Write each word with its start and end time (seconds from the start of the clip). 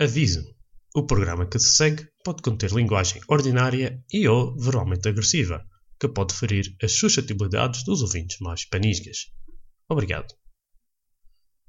Aviso: 0.00 0.44
o 0.92 1.06
programa 1.06 1.46
que 1.46 1.56
se 1.58 1.76
segue 1.76 2.08
pode 2.24 2.42
conter 2.42 2.72
linguagem 2.72 3.20
ordinária 3.28 4.02
e 4.12 4.26
ou 4.26 4.56
verbalmente 4.58 5.08
agressiva, 5.08 5.64
que 6.00 6.08
pode 6.08 6.34
ferir 6.34 6.76
as 6.82 6.90
suscetibilidades 6.92 7.84
dos 7.84 8.02
ouvintes 8.02 8.38
mais 8.40 8.64
panisgas. 8.64 9.32
Obrigado. 9.88 10.34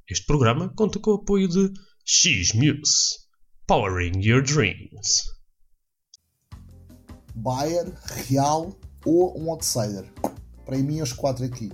Este 0.09 0.25
programa 0.25 0.73
conta 0.75 0.99
com 0.99 1.11
o 1.11 1.15
apoio 1.15 1.47
de 1.47 1.71
X-Muse, 2.03 3.27
Powering 3.67 4.19
Your 4.23 4.41
Dreams. 4.41 5.23
Bayern, 7.35 7.93
Real 8.27 8.75
ou 9.05 9.39
um 9.39 9.51
outsider. 9.51 10.11
Para 10.65 10.79
mim, 10.79 10.99
os 10.99 11.13
quatro 11.13 11.45
aqui. 11.45 11.69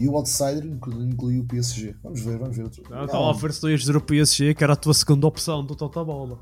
E 0.00 0.08
o 0.08 0.16
outsider 0.16 0.64
inclui, 0.64 1.04
inclui 1.04 1.38
o 1.38 1.44
PSG. 1.44 1.94
Vamos 2.02 2.20
ver, 2.20 2.38
vamos 2.38 2.56
ver. 2.56 2.64
Outro. 2.64 2.82
Não, 2.90 3.04
estava 3.04 3.30
a 3.30 3.32
ver 3.32 3.52
se 3.52 3.60
tu 3.60 3.68
ias 3.68 3.80
dizer 3.80 3.96
o 3.96 4.00
PSG, 4.00 4.54
que 4.54 4.64
era 4.64 4.72
a 4.72 4.76
tua 4.76 4.94
segunda 4.94 5.26
opção 5.26 5.64
do 5.64 5.76
Tota 5.76 6.02
Bola. 6.02 6.38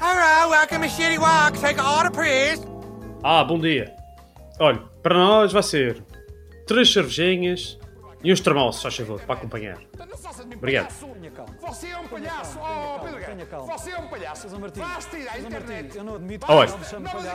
Hello, 0.00 0.50
welcome 0.50 0.86
to 0.86 0.94
Shitty 0.94 1.18
Walk. 1.18 1.58
Take 1.60 1.80
order, 1.80 2.10
please. 2.10 2.62
Ah, 3.22 3.42
bom 3.44 3.58
dia. 3.58 3.94
Olha, 4.60 4.78
para 5.02 5.14
nós 5.18 5.52
vai 5.52 5.62
ser 5.62 6.02
três 6.66 6.92
cervejinhas 6.92 7.78
e 8.24 8.32
uns 8.32 8.40
termossos, 8.40 8.82
faz 8.82 8.96
favor, 8.96 9.20
para 9.20 9.34
acompanhar. 9.34 9.78
Obrigado. 10.56 10.92
Você 11.60 11.88
é 11.88 11.98
um 11.98 12.08
palhaço, 12.08 12.58
oh 12.58 12.98
Pedro 13.00 13.18
Guerra. 13.18 13.62
Você 13.66 13.90
é 13.90 13.98
um 13.98 14.08
palhaço. 14.08 14.48
Faz 14.74 15.04
tirar 15.06 15.32
a 15.34 15.38
internet. 15.38 15.96
Eu 15.96 16.04
não 16.04 16.14
admito 16.16 16.46
Olha, 16.48 16.72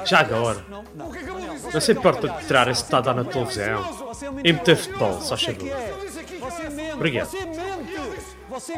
já 0.05 0.19
agora, 0.19 0.65
Não, 0.67 0.83
não. 0.95 1.07
O 1.09 1.11
que 1.11 1.19
acabou 1.19 1.41
de 1.41 1.49
dizer? 1.49 1.73
não 1.73 1.81
se 1.81 1.91
importa 1.91 2.27
de 2.29 2.45
tirar 2.47 2.67
esse 2.67 2.81
que 2.81 2.87
está 2.87 2.97
a 2.97 3.01
dar 3.01 3.13
na 3.13 3.23
televisão 3.23 3.81
Você 3.83 4.25
é 4.25 4.31
um 4.31 4.39
e 4.39 4.53
meter 4.53 4.75
futebol, 4.75 5.21
só 5.21 5.37
Você 5.37 5.51
é 5.51 5.53
favor. 5.53 5.69
é. 5.69 6.09
Você 6.39 6.69
mente. 6.69 6.93
Obrigado. 6.93 7.25
Você 7.27 7.45
mente. 7.45 8.35
Você 8.49 8.75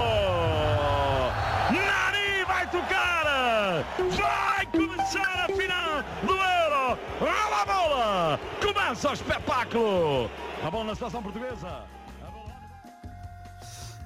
Nani 1.72 2.44
vai 2.46 2.70
tocar! 2.70 3.86
Vai 3.98 4.66
começar 4.68 5.46
a 5.46 5.48
final 5.48 6.04
do 6.24 6.34
Euro! 6.34 6.98
Rola 7.20 7.62
a 7.62 7.66
bola! 7.66 8.40
Começa 8.62 9.10
o 9.10 9.14
espetáculo! 9.14 10.30
A 10.66 10.70
bola 10.70 10.84
na 10.86 10.96
seleção 10.96 11.24
portuguesa! 11.24 11.84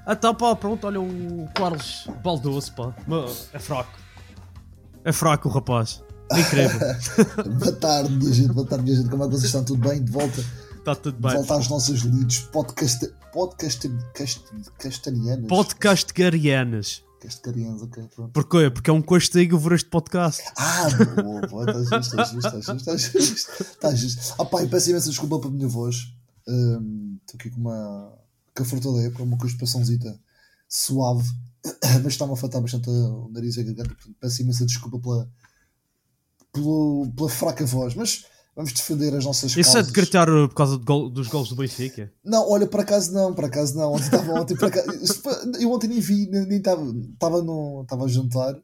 Então 0.08 0.36
pá, 0.36 0.56
pronto, 0.56 0.86
olha 0.86 1.02
o 1.02 1.48
Carlos 1.56 2.08
Baldoso, 2.24 2.72
pá. 2.74 2.96
É 3.54 3.60
fraco. 3.60 4.00
É 5.04 5.12
fraco 5.12 5.50
o 5.50 5.52
rapaz. 5.52 6.04
É 6.32 6.40
incrível. 6.40 6.80
boa 7.60 7.72
tarde, 7.74 8.12
minha 8.14 8.34
gente. 8.34 8.54
Boa 8.54 8.68
tarde, 8.68 8.84
minha 8.84 8.96
gente. 8.98 9.10
Como 9.10 9.24
é 9.24 9.28
que 9.28 9.32
vocês 9.34 9.46
estão? 9.46 9.64
Tudo 9.64 9.88
bem? 9.88 10.04
De 10.04 10.12
volta, 10.12 10.44
Está 10.78 10.96
tudo 10.96 11.16
de 11.16 11.22
bem. 11.22 11.34
volta 11.36 11.56
às 11.56 11.70
nossas 11.70 12.04
leads 12.04 12.40
podcast, 12.52 13.12
podcast, 13.32 13.90
cast, 14.14 14.44
castanianas. 14.80 15.48
Podcast 15.48 16.14
Garianas. 16.14 17.04
Castelharianas, 17.20 17.82
ok. 17.82 18.04
Pronto. 18.16 18.32
Porquê? 18.32 18.70
Porque 18.70 18.90
é 18.90 18.94
um 18.94 19.02
castigo 19.02 19.58
ver 19.58 19.74
este 19.74 19.90
podcast. 19.90 20.44
Ah, 20.58 20.88
boa, 21.22 21.42
boa. 21.48 21.82
Está 21.82 22.00
justo, 22.00 22.22
está 22.22 22.24
justo, 22.26 22.58
está 22.58 22.60
justo. 22.60 22.72
Está 22.76 22.98
justo. 22.98 23.64
Está 23.64 23.96
justo. 23.96 24.36
Ah, 24.40 24.46
pá, 24.46 24.64
e 24.64 24.68
peço 24.68 24.90
imensa 24.92 25.10
desculpa 25.10 25.40
pela 25.40 25.52
minha 25.54 25.68
voz. 25.68 25.96
Estou 26.48 27.40
aqui 27.40 27.50
com 27.50 27.62
uma. 27.62 28.14
Com 28.56 28.64
a 28.64 28.94
da 28.98 29.04
época, 29.04 29.24
uma 29.24 29.38
constipaçãozita 29.38 30.20
suave, 30.68 31.28
mas 32.04 32.14
está-me 32.14 32.32
a 32.32 32.34
afetar 32.36 32.62
bastante 32.62 32.90
o 32.90 33.30
nariz 33.32 33.58
e 33.58 33.62
a 33.62 33.64
garganta. 33.64 33.90
Portanto, 33.96 34.16
peço 34.20 34.42
imensa 34.42 34.66
desculpa 34.66 35.00
pela. 35.00 35.30
pelo- 36.52 37.12
pela 37.16 37.30
fraca 37.30 37.66
voz. 37.66 37.96
Mas 37.96 38.26
vamos 38.56 38.72
defender 38.72 39.14
as 39.16 39.26
nossas 39.26 39.52
Isso 39.52 39.60
é 39.72 39.74
causas. 39.74 39.88
de 39.88 39.94
gritar 39.94 40.30
uh, 40.30 40.48
por 40.48 40.56
causa 40.56 40.78
de 40.78 40.86
gol- 40.86 41.10
dos 41.10 41.28
gols 41.28 41.50
do 41.50 41.56
Benfica. 41.56 42.12
Não, 42.24 42.50
olha, 42.50 42.66
por 42.68 42.80
acaso 42.80 43.12
não, 43.14 43.34
por 43.34 43.46
acaso 43.46 43.76
não. 43.76 43.92
Ontem 43.94 44.06
estava 44.06 44.32
ontem, 44.34 44.56
por 44.56 44.66
acaso, 44.66 44.88
eu 45.60 45.72
ontem 45.72 45.88
nem 45.88 46.00
vi, 46.00 46.28
nem 46.28 46.58
estava, 46.58 46.84
estava 47.14 47.42
no, 47.44 47.82
estava 47.84 48.06
a 48.06 48.08
jantar. 48.08 48.56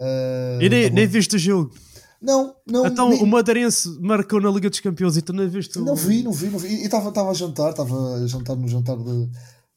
eh, 0.00 0.58
E 0.62 0.68
nem, 0.68 0.90
nem 0.90 1.06
viste 1.06 1.36
o 1.36 1.38
jogo. 1.38 1.72
Não, 2.22 2.54
não, 2.66 2.86
Então 2.86 3.08
nem- 3.10 3.22
o 3.22 3.26
Madeirense 3.26 3.88
marcou 4.00 4.40
na 4.40 4.48
Liga 4.50 4.70
dos 4.70 4.78
Campeões 4.80 5.16
e 5.16 5.22
tu 5.22 5.32
não 5.32 5.48
viste 5.48 5.78
o. 5.78 5.84
não 5.84 5.96
vi, 5.96 6.22
não 6.22 6.32
vi, 6.32 6.46
não 6.48 6.58
vi. 6.58 6.68
E 6.68 6.84
estava, 6.84 7.10
a 7.30 7.34
jantar, 7.34 7.70
estava 7.70 8.14
a 8.14 8.26
jantar 8.26 8.54
no 8.56 8.68
jantar 8.68 8.96
de, 8.96 9.04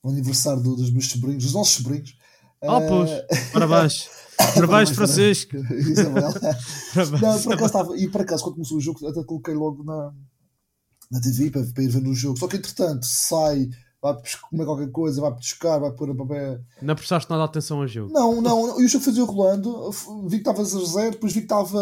no 0.03 0.11
aniversário 0.11 0.61
do- 0.61 0.75
dos 0.75 0.91
meus 0.91 1.07
sobrinhos, 1.09 1.43
dos 1.43 1.53
nossos 1.53 1.73
sobrinhos. 1.75 2.15
Ah, 2.61 2.77
Eh, 2.81 2.87
pois. 2.87 3.51
Parabéns. 3.51 4.09
Parabéns, 4.53 4.89
Francisco. 4.91 5.55
Isabel. 5.73 6.23
Não, 7.21 7.41
por 7.41 7.53
acaso 7.53 7.65
estava, 7.65 7.97
e 7.97 8.07
por 8.09 8.21
acaso, 8.21 8.43
quando 8.43 8.55
começou 8.55 8.77
o 8.77 8.81
jogo, 8.81 9.07
até 9.07 9.23
coloquei 9.23 9.53
logo 9.53 9.83
na, 9.83 10.11
na 11.11 11.21
TV 11.21 11.49
para, 11.51 11.63
para 11.65 11.83
ir 11.83 11.87
ver 11.87 12.01
no 12.01 12.13
jogo. 12.13 12.37
Só 12.37 12.47
que 12.47 12.57
entretanto 12.57 13.05
sai, 13.05 13.69
vai 14.13 14.21
comer 14.49 14.65
qualquer 14.65 14.91
coisa, 14.91 15.21
vai 15.21 15.33
pescar, 15.35 15.79
vai 15.79 15.91
pôr 15.91 16.11
a 16.11 16.15
papel. 16.15 16.59
Não 16.81 16.95
prestaste 16.95 17.29
nada 17.29 17.43
de 17.43 17.49
atenção 17.49 17.81
ao 17.81 17.87
jogo. 17.87 18.13
Não, 18.13 18.41
não, 18.41 18.67
não. 18.67 18.81
E 18.81 18.85
o 18.85 18.87
jogo 18.87 19.03
foi 19.03 19.13
rolando. 19.23 19.89
Vi 20.27 20.41
que 20.41 20.49
estava 20.49 20.61
0-0, 20.63 21.11
depois 21.11 21.33
vi 21.33 21.39
que 21.41 21.45
estava 21.45 21.79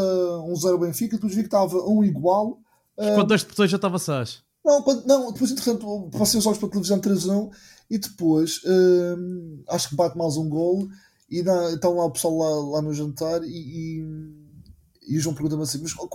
1-0 0.47 0.79
Benfica, 0.79 1.16
depois 1.17 1.34
vi 1.35 1.41
que 1.41 1.47
estava 1.47 1.78
1 1.78 2.03
igual. 2.06 2.59
Eh, 2.97 3.16
Quando 3.16 3.34
este 3.34 3.47
botão 3.50 3.67
já 3.67 3.75
estava 3.75 4.00
sais. 4.00 4.41
não, 4.63 4.81
quando- 4.81 5.06
não, 5.06 5.31
depois 5.31 5.51
entretanto 5.51 6.09
passei 6.17 6.38
os 6.38 6.44
jogos 6.44 6.59
para 6.59 6.67
a 6.67 6.72
televisão 6.72 7.00
3-1 7.00 7.50
e 7.89 7.97
depois 7.97 8.61
hum, 8.66 9.63
acho 9.69 9.90
que 9.90 9.95
bate 9.95 10.17
mais 10.17 10.38
um 10.38 10.47
gol 10.47 10.88
e 11.29 11.41
dá, 11.44 11.72
então 11.72 11.95
lá 11.95 12.05
o 12.05 12.11
pessoal 12.11 12.38
lá, 12.38 12.75
lá 12.78 12.81
no 12.81 12.94
jantar 12.94 13.44
e, 13.44 13.47
e, 13.47 14.05
e 15.09 15.17
o 15.17 15.19
João 15.19 15.34
pergunta-me 15.35 15.63
assim, 15.63 15.79
mas 15.81 15.94
para 15.94 16.05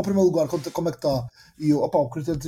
o 0.00 0.02
primeiro 0.02 0.26
lugar, 0.28 0.46
como, 0.48 0.62
como 0.70 0.88
é 0.88 0.92
que 0.92 0.98
está? 0.98 1.26
E 1.58 1.70
eu, 1.70 1.82
opá, 1.82 1.98
o 1.98 2.08
critério 2.08 2.38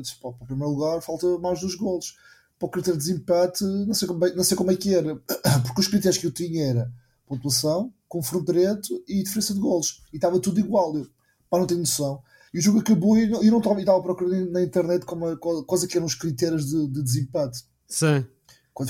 disse, 0.00 0.14
pá, 0.16 0.32
para 0.32 0.44
o 0.44 0.46
primeiro 0.46 0.72
lugar 0.72 1.00
falta 1.02 1.38
mais 1.38 1.60
dois 1.60 1.74
golos. 1.74 2.16
Para 2.58 2.66
o 2.66 2.70
critério 2.70 2.98
de 2.98 3.04
desempate, 3.06 3.64
não 3.64 3.92
sei 3.94 4.06
como, 4.08 4.24
é- 4.24 4.34
não 4.34 4.44
sei 4.44 4.56
como 4.56 4.70
é 4.70 4.76
que 4.76 4.94
era, 4.94 5.16
porque 5.66 5.80
os 5.80 5.88
critérios 5.88 6.18
que 6.18 6.26
eu 6.26 6.32
tinha 6.32 6.64
era 6.64 6.92
pontuação, 7.26 7.92
confronto 8.08 8.52
direto 8.52 9.02
e 9.08 9.22
diferença 9.22 9.52
de 9.54 9.60
golos. 9.60 10.02
E 10.12 10.16
estava 10.16 10.38
tudo 10.40 10.60
igual. 10.60 10.96
Eu, 10.96 11.06
pá, 11.50 11.58
não 11.58 11.66
tenho 11.66 11.80
noção. 11.80 12.22
E 12.54 12.58
o 12.58 12.62
jogo 12.62 12.80
acabou 12.80 13.16
e 13.16 13.30
eu 13.30 13.50
não- 13.50 13.58
estava, 13.58 13.80
a 13.98 14.02
procurar 14.02 14.36
na 14.46 14.62
internet 14.62 15.04
como, 15.06 15.36
quais 15.38 15.82
é 15.82 15.86
que 15.86 15.96
eram 15.96 16.06
os 16.06 16.14
critérios 16.14 16.66
de, 16.66 16.86
de 16.88 17.02
desempate. 17.02 17.64
Sim. 17.88 18.26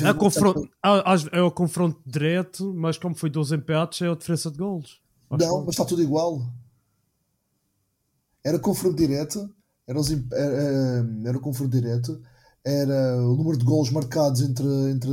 É, 0.04 0.14
confronto, 0.14 0.68
é 1.32 1.42
o 1.42 1.50
confronto 1.50 2.00
direto, 2.06 2.72
mas 2.72 2.96
como 2.96 3.16
foi 3.16 3.28
12 3.28 3.56
empates, 3.56 4.00
é 4.02 4.08
a 4.08 4.14
diferença 4.14 4.50
de 4.50 4.58
golos. 4.58 5.00
Não, 5.30 5.60
mas 5.60 5.70
está 5.70 5.84
tudo 5.84 6.02
igual. 6.02 6.40
Era 8.44 8.58
confronto 8.58 8.96
direto, 8.96 9.52
era, 9.86 9.98
os 9.98 10.10
era, 10.10 11.06
era 11.24 11.38
o 11.38 11.40
confronto 11.40 11.70
direto, 11.70 12.20
era 12.64 13.22
o 13.22 13.36
número 13.36 13.58
de 13.58 13.64
golos 13.64 13.90
marcados 13.90 14.40
entre, 14.40 14.66
entre, 14.90 15.10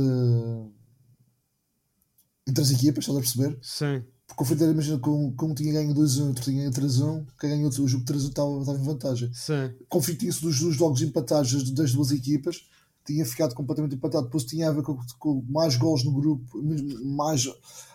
entre 2.46 2.62
as 2.62 2.70
equipas, 2.70 3.04
estás 3.04 3.16
a 3.16 3.20
perceber? 3.20 3.58
Sim. 3.62 4.04
Porque 4.26 4.34
o 4.34 4.36
confronto 4.36 4.58
direto, 4.58 4.74
imagina 4.74 4.96
que 4.98 5.36
que 5.36 5.44
um 5.44 5.54
tinha 5.54 5.72
ganho 5.72 5.94
2-1, 5.94 6.28
outro 6.28 6.44
tinha 6.44 6.70
ganho 6.70 6.72
3-1, 6.72 7.26
quem 7.38 7.50
ganhou 7.50 7.68
o 7.68 7.88
jogo 7.88 8.04
3-1 8.04 8.28
estava, 8.28 8.60
estava 8.60 8.78
em 8.78 8.84
vantagem. 8.84 9.34
Sim. 9.34 9.74
conflitinho-se 9.88 10.40
dos, 10.40 10.60
dos 10.60 10.76
jogos 10.76 11.02
empatados 11.02 11.52
das, 11.52 11.70
das 11.70 11.92
duas 11.92 12.12
equipas 12.12 12.64
tinha 13.04 13.24
ficado 13.24 13.54
completamente 13.54 13.96
empatado 13.96 14.26
depois 14.26 14.44
tinha 14.44 14.68
a 14.68 14.72
ver 14.72 14.82
com, 14.82 14.96
com 15.18 15.44
mais 15.48 15.76
gols 15.76 16.04
no 16.04 16.12
grupo 16.12 16.44
mais 17.02 17.44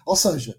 ou 0.05 0.15
seja 0.15 0.57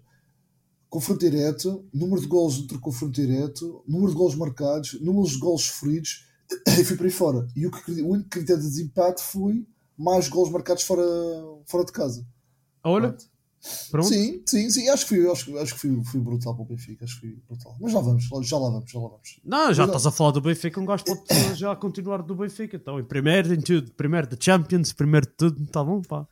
confronto 0.89 1.19
direto 1.19 1.85
número 1.93 2.21
de 2.21 2.27
gols 2.27 2.57
entre 2.59 2.77
confronto 2.79 3.13
direto 3.13 3.83
número 3.87 4.11
de 4.11 4.17
gols 4.17 4.35
marcados 4.35 4.99
número 5.01 5.27
de 5.27 5.37
gols 5.37 5.63
sofridos 5.63 6.25
e 6.79 6.83
fui 6.83 6.95
para 6.95 7.05
aí 7.07 7.11
fora 7.11 7.47
e 7.55 7.67
o, 7.67 7.71
que, 7.71 7.91
o 8.01 8.07
único 8.09 8.29
critério 8.29 8.61
de 8.61 8.67
desempate 8.69 9.21
foi 9.21 9.65
mais 9.97 10.27
gols 10.29 10.49
marcados 10.49 10.83
fora, 10.83 11.03
fora 11.65 11.83
de 11.85 11.91
casa 11.91 12.25
Olha, 12.83 13.17
pronto. 13.91 14.07
sim, 14.07 14.41
sim, 14.45 14.69
sim, 14.69 14.87
acho 14.87 15.05
que 15.07 15.15
fui, 15.15 15.29
acho, 15.29 15.45
que- 15.45 15.57
acho 15.57 15.73
que 15.73 15.79
fui, 15.81 16.03
fui 16.05 16.19
brutal 16.21 16.53
para 16.55 16.63
o 16.63 16.65
Benfica, 16.65 17.03
acho 17.03 17.15
que 17.19 17.27
fui 17.27 17.41
brutal. 17.49 17.75
Mas 17.81 17.91
já 17.91 17.99
vamos, 17.99 18.23
já 18.47 18.57
lá 18.57 18.69
vamos, 18.69 18.89
já 18.89 18.99
lá 18.99 19.09
vamos. 19.09 19.39
Não, 19.43 19.73
já 19.73 19.81
Mas- 19.85 19.89
estás 19.95 20.05
a 20.05 20.11
falar 20.11 20.31
do 20.31 20.39
Benfica, 20.39 20.79
um 20.79 20.85
gajo 20.85 21.03
pode 21.03 21.55
já 21.55 21.75
continuar 21.75 22.21
do 22.21 22.33
Benfica. 22.35 22.77
Então, 22.77 22.97
em 22.97 23.03
primeiro, 23.03 23.53
em 23.53 23.59
tudo. 23.59 23.91
Primeiro 23.91 24.27
da 24.27 24.37
Champions, 24.39 24.93
primeiro 24.93 25.25
de 25.25 25.33
tudo, 25.33 25.61
está 25.63 25.83
bom, 25.83 26.01
pá. 26.01 26.25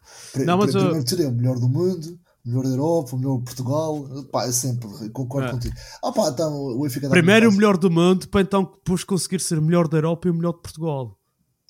Não, 0.45 0.57
mas 0.59 0.71
primeiro 0.71 0.99
de 1.03 1.05
tudo 1.09 1.23
é 1.23 1.27
o 1.27 1.31
melhor 1.33 1.59
do 1.59 1.67
mundo, 1.67 2.17
melhor 2.45 2.63
da 2.63 2.69
Europa, 2.69 3.15
o 3.15 3.19
melhor 3.19 3.37
de 3.39 3.43
Portugal. 3.43 4.05
Pá, 4.31 4.45
é 4.45 4.51
sempre, 4.51 4.87
concordo 5.09 5.47
É. 5.47 5.51
contigo. 5.51 5.75
Ah, 6.03 6.11
pá, 6.11 6.29
então 6.29 6.53
o 6.53 6.81
Benfica 6.81 7.09
Primeiro 7.09 7.49
o 7.49 7.51
melhor 7.53 7.77
do 7.77 7.89
mundo, 7.89 8.27
para 8.27 8.41
então 8.41 8.63
depois 8.63 9.03
conseguir 9.03 9.39
ser 9.39 9.57
o 9.57 9.61
melhor 9.61 9.87
da 9.87 9.97
Europa 9.97 10.27
e 10.27 10.31
o 10.31 10.33
melhor 10.33 10.53
de 10.53 10.61
Portugal. 10.61 11.17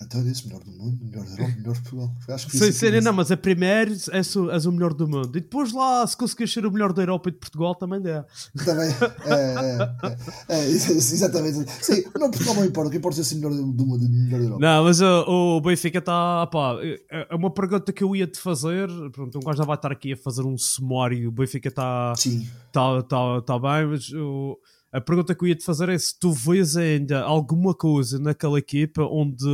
Então 0.01 0.19
eu 0.19 0.25
disse 0.25 0.45
melhor 0.45 0.61
do 0.61 0.71
mundo, 0.71 0.99
melhor 1.05 1.23
da 1.25 1.31
Europa, 1.31 1.53
melhor 1.57 1.73
de 1.73 1.81
Portugal. 1.81 2.11
Acho 2.27 2.47
que 2.47 2.57
disse. 2.59 3.01
não, 3.01 3.13
mas 3.13 3.31
a 3.31 3.37
primeiro 3.37 3.93
és, 4.11 4.35
o- 4.35 4.51
és 4.51 4.65
o 4.65 4.71
melhor 4.73 4.93
do 4.93 5.07
mundo. 5.07 5.37
E 5.37 5.41
depois 5.41 5.71
lá, 5.71 6.05
se 6.05 6.17
conseguires 6.17 6.51
ser 6.53 6.65
o 6.65 6.71
melhor 6.71 6.91
da 6.91 7.01
Europa 7.01 7.29
e 7.29 7.31
de 7.31 7.37
Portugal, 7.37 7.73
também 7.75 8.01
dá. 8.01 8.25
Também, 8.65 8.89
é, 9.23 10.09
é, 10.49 10.53
é, 10.53 10.59
é, 10.65 10.69
isso- 10.69 10.91
exatamente. 10.91 11.65
Sim, 11.81 12.03
não, 12.19 12.29
Portugal 12.29 12.55
não 12.55 12.65
importa, 12.65 12.89
o 12.89 12.91
que 12.91 12.97
importa 12.97 13.21
é 13.21 13.23
ser 13.23 13.35
melhor 13.35 13.51
do 13.53 13.71
do 13.71 13.85
mundo, 13.85 14.09
melhor 14.09 14.37
da 14.39 14.45
Europa. 14.45 14.61
Não, 14.61 14.83
mas 14.83 14.99
uh, 14.99 15.23
o 15.29 15.61
Benfica 15.61 15.99
está. 15.99 16.45
pá, 16.47 16.75
é 16.81 17.27
é 17.29 17.35
uma 17.35 17.49
pergunta 17.49 17.93
que 17.93 18.03
eu 18.03 18.13
ia 18.13 18.27
te 18.27 18.37
fazer. 18.39 18.89
Pronto, 19.13 19.37
um 19.37 19.41
gajo 19.41 19.57
já 19.59 19.63
vai 19.63 19.75
estar 19.77 19.93
aqui 19.93 20.11
a 20.11 20.17
fazer 20.17 20.41
um 20.43 20.57
sumário. 20.57 21.29
O 21.29 21.31
Benfica 21.31 21.69
está 21.69 22.13
Sim, 22.17 22.45
tá, 22.69 23.01
tá, 23.03 23.41
tá 23.43 23.57
bem, 23.57 23.87
mas 23.87 24.11
o- 24.11 24.59
a 24.95 25.01
pergunta 25.01 25.35
que 25.35 25.43
eu 25.43 25.49
ia 25.49 25.55
te 25.55 25.65
fazer 25.65 25.89
é 25.89 25.97
se 25.97 26.17
tu 26.17 26.31
vês 26.31 26.77
ainda 26.77 27.21
alguma 27.21 27.75
coisa 27.75 28.17
naquela 28.17 28.57
equipa 28.57 29.01
onde 29.01 29.45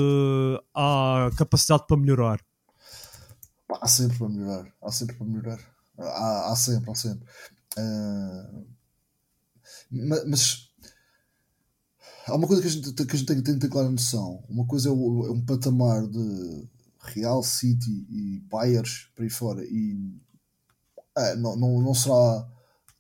há 0.72 1.32
capacidade 1.36 1.88
para 1.88 1.98
melhorar. 1.98 2.40
Há 3.82 3.88
sempre 3.88 4.20
para 4.20 4.30
melhorar. 4.30 4.72
Há 4.80 4.92
sempre 4.92 5.16
para 5.16 5.26
melhorar. 5.26 5.60
Há, 5.98 6.52
há 6.52 6.56
sempre, 6.56 6.92
há 6.92 6.96
sempre. 6.96 7.28
Uh, 7.76 8.68
mas 9.90 10.70
há 12.28 12.36
uma 12.36 12.46
coisa 12.46 12.62
que 12.62 12.68
a 12.68 12.72
gente, 12.72 12.94
que 12.94 13.16
a 13.16 13.18
gente 13.18 13.26
tem 13.26 13.42
que 13.42 13.60
ter, 13.60 13.70
clara 13.70 13.90
noção. 13.90 14.44
Uma 14.48 14.68
coisa 14.68 14.90
é, 14.90 14.92
o, 14.92 15.26
é, 15.26 15.32
um 15.32 15.44
patamar 15.44 16.06
de 16.06 16.70
Real 17.00 17.42
City 17.42 18.06
e 18.12 18.42
Bayers 18.42 19.10
para 19.16 19.24
aí 19.24 19.30
fora. 19.32 19.66
E 19.66 20.22
é, 21.18 21.36
não, 21.36 21.56
não, 21.56 21.82
não 21.82 21.96
será 21.96 22.48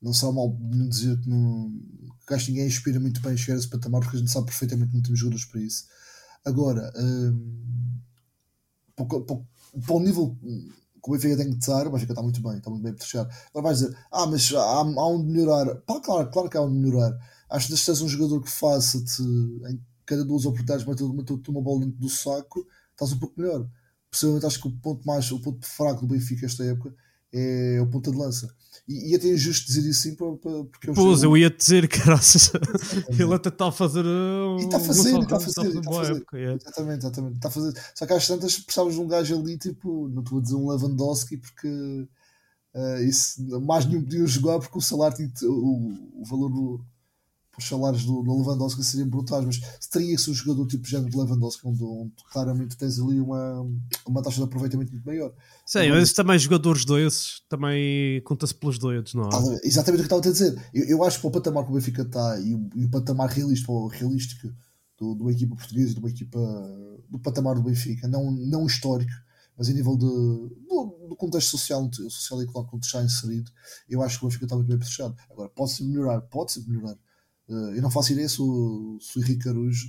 não 0.01 0.13
será 0.13 0.31
mal 0.31 0.57
dizer 0.89 1.19
que 1.21 1.29
não 1.29 1.71
que 2.31 2.35
acho 2.35 2.45
que 2.45 2.51
ninguém 2.51 2.67
inspira 2.67 2.99
muito 2.99 3.21
bem 3.21 3.33
a 3.33 3.37
chegar 3.37 3.55
a 3.55 3.59
esse 3.59 3.67
patamar 3.67 4.01
porque 4.01 4.15
a 4.15 4.19
gente 4.19 4.31
sabe 4.31 4.45
perfeitamente 4.45 4.91
que 4.91 4.95
não 4.95 5.03
temos 5.03 5.19
jogadores 5.19 5.45
para 5.45 5.61
isso. 5.61 5.85
Agora, 6.45 6.91
um, 6.95 7.99
para, 8.95 9.05
para, 9.21 9.37
para 9.85 9.95
o 9.95 9.99
nível 9.99 10.37
que 10.41 11.09
o 11.09 11.11
Benfica 11.11 11.37
tem 11.37 11.51
que 11.51 11.57
estar, 11.57 11.87
o 11.87 11.91
Benfica 11.91 12.13
está 12.13 12.23
muito 12.23 12.41
bem, 12.41 12.57
está 12.57 12.69
muito 12.69 12.83
bem 12.83 12.93
protegido. 12.93 13.29
Agora 13.49 13.63
vais 13.63 13.79
dizer, 13.79 13.97
ah, 14.11 14.25
mas 14.25 14.53
há, 14.53 14.61
há 14.61 15.07
um 15.07 15.25
de 15.25 15.31
melhorar. 15.31 15.75
Pá, 15.81 15.99
claro, 15.99 16.29
claro 16.31 16.49
que 16.49 16.57
há 16.57 16.61
um 16.61 16.71
de 16.71 16.79
melhorar. 16.79 17.17
Acho 17.49 17.67
que 17.67 17.77
se 17.77 17.85
tens 17.85 18.01
um 18.01 18.07
jogador 18.07 18.41
que 18.41 18.49
faça-te 18.49 19.21
em 19.21 19.81
cada 20.05 20.23
duas 20.23 20.45
oportunidades 20.45 20.85
meter-te 20.85 21.49
uma 21.49 21.61
bola 21.61 21.81
dentro 21.81 21.99
do 21.99 22.09
saco, 22.09 22.65
estás 22.91 23.11
um 23.11 23.19
pouco 23.19 23.39
melhor. 23.39 23.67
Possivelmente 24.09 24.45
acho 24.45 24.61
que 24.61 24.67
o 24.67 24.71
ponto 24.71 25.05
mais, 25.05 25.31
o 25.31 25.39
ponto 25.39 25.65
fraco 25.65 26.01
do 26.01 26.07
Benfica 26.07 26.45
esta 26.45 26.63
época 26.63 26.93
é 27.33 27.79
o 27.81 27.87
ponta 27.87 28.11
de 28.11 28.17
lança. 28.17 28.53
E, 28.87 29.11
e 29.11 29.15
até 29.15 29.27
é 29.27 29.33
injusto 29.33 29.67
dizer 29.67 29.89
isso 29.89 30.01
sim, 30.01 30.15
porque 30.15 30.89
eu 30.89 30.93
Pois, 30.93 31.23
eu 31.23 31.37
ia 31.37 31.49
dizer, 31.49 31.87
caraças, 31.89 32.51
ele 33.09 33.33
até 33.33 33.49
está 33.49 33.67
a 33.67 33.71
fazer. 33.71 34.05
Uh, 34.05 34.59
e 34.59 34.63
está 34.63 34.77
a 34.77 34.79
fazer, 34.79 35.19
está 35.19 35.37
a 35.37 35.39
fazer, 35.39 35.67
está 35.67 35.79
a 35.79 35.93
fazer. 35.93 36.15
Época, 36.17 36.37
yeah. 36.37 36.59
Exatamente, 36.61 36.99
exatamente. 36.99 37.35
Está 37.35 37.47
a 37.47 37.51
fazer. 37.51 37.81
Só 37.95 38.05
que 38.05 38.13
às 38.13 38.27
tantas 38.27 38.57
precisavas 38.57 38.93
de 38.95 38.99
um 38.99 39.07
gajo 39.07 39.39
ali, 39.39 39.57
tipo, 39.57 40.09
não 40.09 40.21
estou 40.21 40.39
a 40.39 40.41
dizer 40.41 40.55
um 40.55 40.69
Lewandowski, 40.69 41.37
porque 41.37 41.67
uh, 41.67 43.03
isso, 43.03 43.41
mais 43.61 43.85
nenhum 43.85 44.03
podia 44.03 44.25
jogar, 44.25 44.59
porque 44.59 44.77
o 44.77 44.81
salário, 44.81 45.31
o, 45.43 46.21
o 46.21 46.25
valor 46.25 46.49
do, 46.49 46.85
os 47.61 47.67
salários 47.67 48.05
do, 48.05 48.21
do 48.21 48.37
Lewandowski 48.37 48.83
seriam 48.83 49.09
brutais, 49.09 49.45
mas 49.45 49.61
se 49.79 49.89
teria 49.89 50.17
se 50.17 50.29
um 50.29 50.33
jogador 50.33 50.67
tipo 50.67 50.87
género 50.87 51.09
de 51.09 51.17
Lewandowski, 51.17 51.67
onde, 51.67 51.83
onde, 51.83 52.13
claramente 52.31 52.77
tens 52.77 52.99
ali 52.99 53.19
uma, 53.19 53.67
uma 54.05 54.21
taxa 54.21 54.37
de 54.37 54.43
aproveitamento 54.43 54.91
muito 54.91 55.05
maior. 55.05 55.33
Sim, 55.65 55.89
mas 55.89 56.13
também 56.13 56.37
jogadores 56.37 56.85
dois 56.85 57.41
também 57.47 58.21
conta-se 58.23 58.53
pelos 58.53 58.77
doidos, 58.77 59.13
não 59.13 59.23
é? 59.23 59.59
Exatamente 59.63 60.01
o 60.01 60.07
que 60.07 60.13
estava 60.13 60.27
a 60.27 60.31
dizer. 60.31 60.61
Eu, 60.73 60.85
eu 60.85 61.03
acho 61.03 61.17
que 61.17 61.21
para 61.21 61.29
o 61.29 61.31
patamar 61.31 61.63
que 61.65 61.71
o 61.71 61.75
Benfica 61.75 62.01
está 62.01 62.39
e 62.39 62.53
o, 62.53 62.69
e 62.75 62.85
o 62.85 62.89
patamar 62.89 63.29
realista, 63.29 63.71
realístico 63.91 64.49
do, 64.97 65.15
de 65.15 65.21
uma 65.21 65.31
equipa 65.31 65.55
portuguesa, 65.55 65.93
de 65.93 65.99
uma 65.99 66.09
equipa 66.09 66.39
do 67.09 67.19
patamar 67.19 67.55
do 67.55 67.63
Benfica, 67.63 68.07
não, 68.07 68.31
não 68.31 68.65
histórico, 68.65 69.11
mas 69.57 69.67
em 69.67 69.73
nível 69.73 69.97
de, 69.97 70.05
do, 70.05 71.07
do 71.09 71.15
contexto 71.15 71.51
social, 71.51 71.89
social 72.09 72.41
e 72.41 72.45
económico 72.45 72.77
onde 72.77 72.85
está 72.85 73.03
inserido, 73.03 73.51
eu 73.89 74.01
acho 74.01 74.19
que 74.19 74.25
o 74.25 74.27
Benfica 74.27 74.45
está 74.45 74.55
muito 74.55 74.67
bem 74.67 74.79
fechado. 74.79 75.15
Agora, 75.29 75.49
pode-se 75.49 75.83
melhorar, 75.83 76.21
pode-se 76.21 76.67
melhorar 76.69 76.97
eu 77.51 77.81
não 77.81 77.91
faço 77.91 78.13
ideia 78.13 78.29
se 78.29 78.41
o, 78.41 78.97
se 79.01 79.17
o 79.17 79.21
Henrique 79.21 79.43
Carujo 79.43 79.87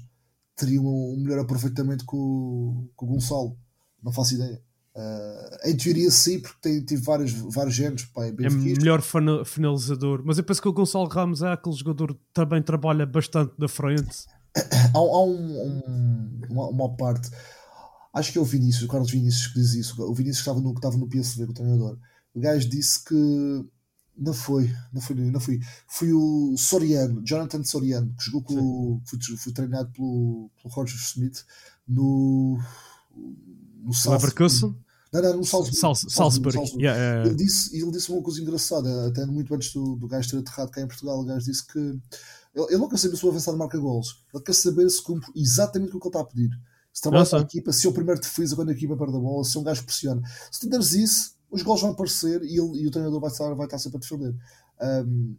teria 0.56 0.80
um, 0.80 1.16
melhor 1.18 1.40
aproveitamento 1.40 2.04
com, 2.04 2.16
o, 2.16 2.90
com 2.96 3.06
o 3.06 3.08
Gonçalo. 3.10 3.56
Não 4.02 4.12
faço 4.12 4.34
ideia. 4.34 4.60
Uh, 4.94 5.70
em 5.70 5.76
teoria 5.76 6.10
sim, 6.10 6.38
porque 6.38 6.58
tem, 6.60 6.84
tem 6.84 6.98
vários, 6.98 7.32
vários 7.32 7.74
géneros. 7.74 8.04
Pá, 8.06 8.26
é, 8.26 8.28
é 8.28 8.50
melhor 8.50 9.00
finalizador. 9.44 10.22
Mas 10.24 10.38
eu 10.38 10.44
penso 10.44 10.60
que 10.60 10.68
o 10.68 10.72
Gonçalo 10.72 11.08
Ramos 11.08 11.42
é 11.42 11.52
aquele 11.52 11.76
jogador 11.76 12.14
que 12.14 12.20
também 12.34 12.62
trabalha 12.62 13.06
bastante 13.06 13.54
da 13.58 13.68
frente. 13.68 14.26
há, 14.94 14.98
há 14.98 15.24
um, 15.24 15.82
um, 15.88 16.40
uma, 16.50 16.68
uma, 16.68 16.96
parte. 16.96 17.30
Acho 18.12 18.32
que 18.32 18.38
é 18.38 18.40
o 18.40 18.44
Vinícius, 18.44 18.84
o 18.84 18.88
Carlos 18.88 19.10
Vinícius 19.10 19.46
que 19.46 19.54
diz 19.54 19.72
isso. 19.74 20.02
O 20.02 20.14
Vinícius 20.14 20.44
que 20.44 20.50
estava 20.50 20.60
no, 20.60 20.74
que 20.74 20.78
estava 20.78 20.96
no 20.98 21.08
PSV 21.08 21.46
com 21.46 21.52
o 21.52 21.54
treinador. 21.54 21.98
O 22.34 22.40
gajo 22.40 22.68
disse 22.68 23.02
que 23.04 23.64
não 24.16 24.32
foi, 24.32 24.70
não 24.92 25.00
foi, 25.00 25.16
não 25.16 25.40
fui. 25.40 25.60
Foi 25.86 26.12
o 26.12 26.54
Soriano, 26.56 27.22
Jonathan 27.24 27.64
Soriano, 27.64 28.14
que 28.16 28.24
jogou 28.24 28.42
com. 28.42 29.00
Foi, 29.06 29.18
foi 29.36 29.52
treinado 29.52 29.90
pelo, 29.92 30.50
pelo 30.60 30.74
Roger 30.74 30.96
Smith 30.96 31.44
no. 31.86 32.58
No 33.82 33.92
Salzburg. 33.92 34.34
Não, 35.12 35.20
não, 35.20 35.36
no 35.38 35.44
Salzburg. 35.44 35.76
Salzburg. 35.76 36.14
Salzburg. 36.14 36.56
Salzburg. 36.56 36.82
Yeah, 36.82 37.00
yeah. 37.00 37.28
Ele, 37.28 37.36
disse, 37.36 37.76
ele 37.76 37.90
disse 37.90 38.10
uma 38.10 38.22
coisa 38.22 38.40
engraçada, 38.40 39.08
até 39.08 39.26
muito 39.26 39.54
antes 39.54 39.72
do, 39.72 39.96
do 39.96 40.08
gajo 40.08 40.30
ter 40.30 40.38
aterrado 40.38 40.70
cá 40.70 40.80
em 40.80 40.86
Portugal. 40.86 41.20
O 41.20 41.24
gajo 41.24 41.44
disse 41.44 41.66
que 41.66 41.78
ele, 41.78 42.00
ele 42.68 42.78
não 42.78 42.88
quer 42.88 42.98
saber 42.98 43.16
se 43.16 43.26
o 43.26 43.28
avançado 43.28 43.58
marca 43.58 43.78
gols, 43.78 44.24
ele 44.32 44.42
quer 44.42 44.54
saber 44.54 44.88
se 44.88 45.02
cumpre 45.02 45.30
exatamente 45.34 45.94
o 45.94 46.00
que 46.00 46.06
ele 46.06 46.08
está 46.08 46.20
a 46.20 46.24
pedir. 46.24 46.50
Se 46.92 47.02
trabalha 47.02 47.26
para 47.26 47.38
a 47.38 47.42
equipa, 47.42 47.72
se 47.72 47.86
é 47.86 47.90
o 47.90 47.92
primeiro 47.92 48.20
defesa 48.20 48.54
quando 48.54 48.68
a 48.68 48.72
equipa 48.72 48.96
perde 48.96 49.16
a 49.16 49.20
bola, 49.20 49.44
se 49.44 49.56
é 49.56 49.60
um 49.60 49.62
gajo 49.62 49.80
que 49.80 49.86
pressiona. 49.86 50.22
Se 50.50 50.60
tu 50.60 50.68
deres 50.68 50.92
isso, 50.92 51.34
os 51.52 51.62
gols 51.62 51.82
vão 51.82 51.90
aparecer 51.90 52.42
e, 52.42 52.58
ele, 52.58 52.80
e 52.80 52.86
o 52.86 52.90
treinador 52.90 53.20
vai 53.20 53.30
estar, 53.30 53.54
vai 53.54 53.66
estar 53.66 53.78
sempre 53.78 53.98
a 53.98 54.00
defender. 54.00 54.34
Um, 54.80 55.36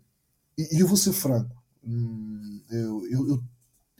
e, 0.57 0.77
e, 0.77 0.79
eu 0.79 0.87
vou 0.87 0.95
ser 0.95 1.11
franco, 1.11 1.61
hum, 1.83 2.61
eu, 2.69 3.05
eu, 3.07 3.27
eu, 3.27 3.43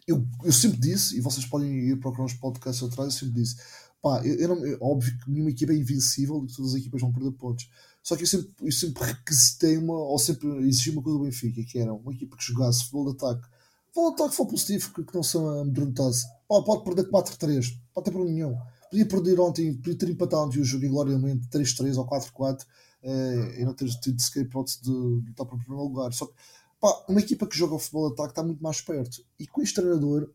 eu, 0.08 0.28
eu 0.44 0.54
sempre 0.54 0.80
disse, 0.80 1.18
e 1.18 1.22
vocês 1.22 1.46
podem 1.46 1.90
ir 1.90 2.00
procurar 2.00 2.26
uns 2.26 2.36
podcasts 2.36 2.84
atrás, 2.84 3.14
eu 3.14 3.20
sempre 3.20 3.42
disse: 3.42 3.56
pá, 4.00 4.22
eu, 4.24 4.36
eu 4.36 4.48
não, 4.48 4.78
óbvio 4.80 5.18
que 5.18 5.32
nenhuma 5.32 5.50
equipa 5.50 5.74
é 5.74 5.76
invencível 5.76 6.46
e 6.46 6.54
todas 6.54 6.74
as 6.74 6.80
equipas 6.80 7.02
vão 7.02 7.12
perder 7.12 7.32
pontos. 7.32 7.68
Só 8.04 8.16
que 8.16 8.24
eu 8.24 8.28
sempre, 8.28 8.54
eu 8.62 8.72
sempre 8.72 9.04
requisitei 9.06 9.78
uma, 9.78 9.96
ou 9.96 10.20
sempre 10.20 10.48
exigi 10.68 10.92
uma 10.92 11.02
coisa 11.02 11.18
do 11.18 11.26
Benfica, 11.26 11.64
que 11.64 11.80
era 11.80 11.94
uma 11.94 12.14
equipa 12.14 12.38
que 12.38 12.44
jogasse 12.44 12.84
futebol 12.84 13.12
de 13.12 13.24
ataque. 13.24 13.48
Futebol 13.88 14.16
de 14.16 14.22
ataque 14.22 14.36
for 14.36 14.46
positivo, 14.46 14.94
que, 14.94 15.04
que 15.04 15.16
não 15.16 15.24
se 15.24 15.38
amedrontasse. 15.38 16.26
Pode, 16.48 16.66
pode 16.66 16.84
perder 16.84 17.10
4-3, 17.10 17.74
pode 17.94 18.06
ter 18.06 18.12
problema 18.12 18.36
nenhum 18.36 18.58
Podia 18.94 19.08
perder 19.08 19.40
ontem, 19.40 19.74
podia 19.74 19.98
ter 19.98 20.08
empatado 20.08 20.44
ontem 20.44 20.60
o 20.60 20.64
jogo 20.64 20.86
ingloriamente 20.86 21.48
3-3 21.48 21.98
ou 21.98 22.08
4-4 22.08 22.64
eh, 23.02 23.56
e 23.62 23.66
não 23.66 23.74
ter 23.74 23.90
tido 23.90 24.22
sequer 24.22 24.42
hipótese 24.42 24.84
de 24.84 24.92
lutar 24.92 25.48
para 25.48 25.56
o 25.56 25.58
primeiro 25.58 25.84
lugar. 25.84 26.14
Só 26.14 26.28
que 26.28 26.34
pá, 26.80 27.04
uma 27.10 27.20
equipa 27.20 27.48
que 27.48 27.58
joga 27.58 27.80
futebol 27.80 28.14
ataque 28.14 28.30
está 28.30 28.44
muito 28.44 28.62
mais 28.62 28.82
perto. 28.82 29.26
E 29.40 29.48
com 29.48 29.64
este 29.64 29.82
treinador 29.82 30.30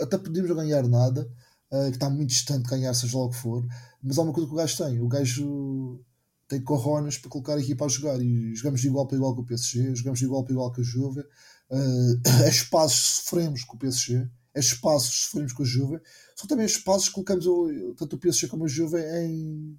até 0.00 0.18
podemos 0.18 0.50
ganhar 0.50 0.88
nada, 0.88 1.30
uh, 1.70 1.84
que 1.84 1.94
está 1.94 2.10
muito 2.10 2.30
distante 2.30 2.64
de 2.64 2.70
ganhar, 2.70 2.94
seja 2.94 3.16
lá 3.16 3.26
o 3.26 3.30
que 3.30 3.36
for, 3.36 3.64
mas 4.02 4.18
há 4.18 4.22
uma 4.22 4.32
coisa 4.32 4.48
que 4.48 4.54
o 4.54 4.56
gajo 4.56 4.84
tem. 4.84 5.00
O 5.00 5.06
gajo 5.06 6.04
tem 6.48 6.60
coronas 6.62 7.16
para 7.16 7.30
colocar 7.30 7.54
a 7.54 7.60
equipa 7.60 7.84
a 7.84 7.88
jogar 7.88 8.20
e 8.20 8.56
jogamos 8.56 8.80
de 8.80 8.88
igual 8.88 9.06
para 9.06 9.18
igual 9.18 9.36
com 9.36 9.42
o 9.42 9.46
PSG, 9.46 9.94
jogamos 9.94 10.18
de 10.18 10.24
igual 10.24 10.42
para 10.42 10.52
igual 10.52 10.72
com 10.72 10.80
a 10.80 10.84
Juve, 10.84 11.20
uh, 11.70 12.48
espaços 12.48 13.22
sofremos 13.22 13.62
com 13.62 13.76
o 13.76 13.78
PSG 13.78 14.28
espaços 14.60 15.24
sofremos 15.24 15.52
com 15.52 15.62
a 15.62 15.66
Juve, 15.66 16.00
que 16.40 16.48
também 16.48 16.66
espaços 16.66 17.08
colocamos 17.08 17.46
o, 17.46 17.94
tanto 17.96 18.16
o 18.16 18.18
PSG 18.18 18.48
como 18.48 18.64
a 18.64 18.68
Juve 18.68 18.98
em. 18.98 19.78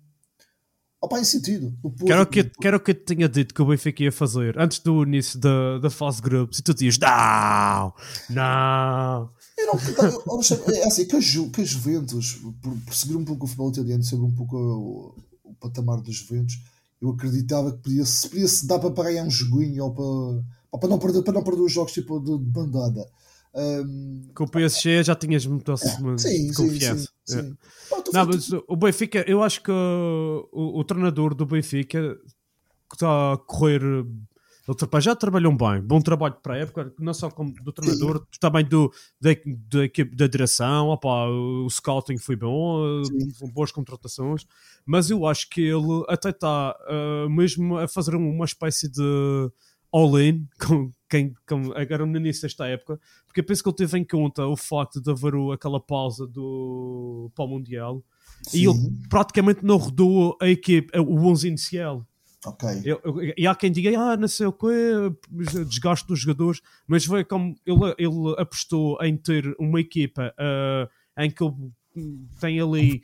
Opa, 1.01 1.19
em 1.19 1.25
sentido. 1.25 1.77
Quero 2.05 2.25
que, 2.27 2.43
quero 2.61 2.79
que 2.79 2.91
eu 2.91 2.95
te 2.95 3.01
tenha 3.01 3.27
dito 3.27 3.53
que 3.53 3.61
o 3.61 3.65
Benfica 3.65 4.03
ia 4.03 4.11
fazer 4.11 4.57
antes 4.57 4.79
do 4.79 5.03
início 5.03 5.37
da, 5.37 5.77
da 5.79 5.89
fase 5.89 6.17
de 6.17 6.23
grupos 6.23 6.59
e 6.59 6.63
tu 6.63 6.73
dizias 6.73 6.97
não, 6.97 7.93
não. 8.29 9.29
Eu 9.57 9.67
não, 9.67 10.39
é 10.73 10.87
assim, 10.87 11.05
que 11.05 11.15
a, 11.17 11.19
Ju, 11.19 11.51
que 11.51 11.61
a 11.61 11.65
Juventus, 11.65 12.39
por, 12.61 12.75
por 12.85 12.95
seguir 12.95 13.17
um 13.17 13.25
pouco 13.25 13.43
o 13.43 13.47
futebol 13.47 13.69
italiano, 13.69 14.03
sobre 14.03 14.25
um 14.25 14.33
pouco 14.33 14.55
o, 14.55 15.15
o 15.43 15.53
patamar 15.55 15.99
dos 15.99 16.15
Juventus, 16.15 16.57
eu 17.01 17.09
acreditava 17.09 17.73
que 17.73 17.79
podia, 17.79 18.03
podia 18.29 18.47
se 18.47 18.65
dar 18.65 18.79
para 18.79 19.03
ganhar 19.03 19.25
um 19.25 19.29
joguinho 19.29 19.83
ou 19.83 19.93
para, 20.71 20.79
para, 20.79 20.89
não 20.89 20.97
perder, 20.97 21.21
para 21.21 21.33
não 21.33 21.43
perder 21.43 21.61
os 21.61 21.71
jogos 21.71 21.91
tipo 21.91 22.17
de, 22.17 22.37
de 22.37 22.49
bandada. 22.49 23.05
Um, 23.55 24.31
Com 24.33 24.45
o 24.45 24.49
PSG 24.49 25.03
já 25.03 25.15
tinhas 25.15 25.45
muito 25.45 25.77
sim, 25.77 26.51
confiança. 26.53 27.09
Sim, 27.23 27.39
sim, 27.39 27.39
é. 27.39 28.11
Não, 28.11 28.25
mas 28.25 28.49
o 28.67 28.75
Benfica, 28.75 29.23
eu 29.27 29.43
acho 29.43 29.61
que 29.61 29.71
o, 29.71 30.79
o 30.79 30.83
treinador 30.83 31.35
do 31.35 31.45
Benfica 31.45 32.17
está 32.91 33.33
a 33.33 33.37
correr. 33.37 33.81
Ele 33.83 35.01
já 35.01 35.13
trabalhou 35.13 35.51
bem, 35.51 35.81
bom 35.81 35.99
trabalho 35.99 36.35
para 36.41 36.53
a 36.53 36.57
época, 36.57 36.93
não 36.97 37.13
só 37.13 37.29
como 37.29 37.53
do 37.53 37.73
treinador, 37.73 38.25
também 38.39 38.63
do, 38.63 38.93
da, 39.19 39.31
da 39.69 39.83
equipe 39.83 40.15
da 40.15 40.25
direção. 40.25 40.87
Opa, 40.87 41.27
o 41.27 41.69
scouting 41.69 42.17
foi 42.17 42.37
bom, 42.37 43.03
Sim. 43.03 43.51
boas 43.51 43.73
contratações, 43.73 44.47
mas 44.85 45.09
eu 45.09 45.25
acho 45.25 45.49
que 45.49 45.61
ele 45.61 46.05
até 46.07 46.29
está 46.29 46.75
uh, 46.87 47.29
mesmo 47.29 47.77
a 47.77 47.89
fazer 47.89 48.15
uma 48.15 48.45
espécie 48.45 48.89
de 48.89 49.51
all-in 49.93 50.47
com 50.59 50.91
quem, 51.09 51.33
com, 51.47 51.71
agora 51.75 52.05
no 52.05 52.17
início 52.17 52.41
desta 52.41 52.65
época, 52.65 52.99
porque 53.27 53.41
eu 53.41 53.43
penso 53.45 53.61
que 53.61 53.69
ele 53.69 53.75
teve 53.75 53.99
em 53.99 54.03
conta 54.03 54.45
o 54.47 54.57
facto 54.57 54.99
de 54.99 55.11
haver 55.11 55.33
aquela 55.53 55.79
pausa 55.79 56.25
do 56.25 57.31
para 57.35 57.45
o 57.45 57.47
Mundial 57.47 58.03
Sim. 58.41 58.57
e 58.57 58.65
ele 58.65 58.79
praticamente 59.09 59.63
não 59.63 59.77
rodou 59.77 60.35
a 60.41 60.47
equipe, 60.49 60.97
o 60.97 61.27
11 61.27 61.47
inicial. 61.47 62.07
Ok. 62.45 62.67
Eu, 62.83 62.99
eu, 63.05 63.33
e 63.37 63.47
há 63.47 63.55
quem 63.55 63.71
diga, 63.71 63.97
ah, 63.97 64.17
não 64.17 64.27
sei 64.27 64.47
o 64.47 64.51
quê, 64.51 64.67
desgaste 65.65 66.07
dos 66.07 66.19
jogadores, 66.19 66.61
mas 66.87 67.05
foi 67.05 67.23
como 67.23 67.55
ele, 67.65 67.95
ele 67.97 68.35
apostou 68.37 68.97
em 69.01 69.15
ter 69.15 69.55
uma 69.59 69.79
equipa 69.79 70.33
uh, 70.37 71.21
em 71.21 71.29
que 71.29 71.41
ele 71.43 71.53
tem 72.39 72.59
ali 72.59 73.03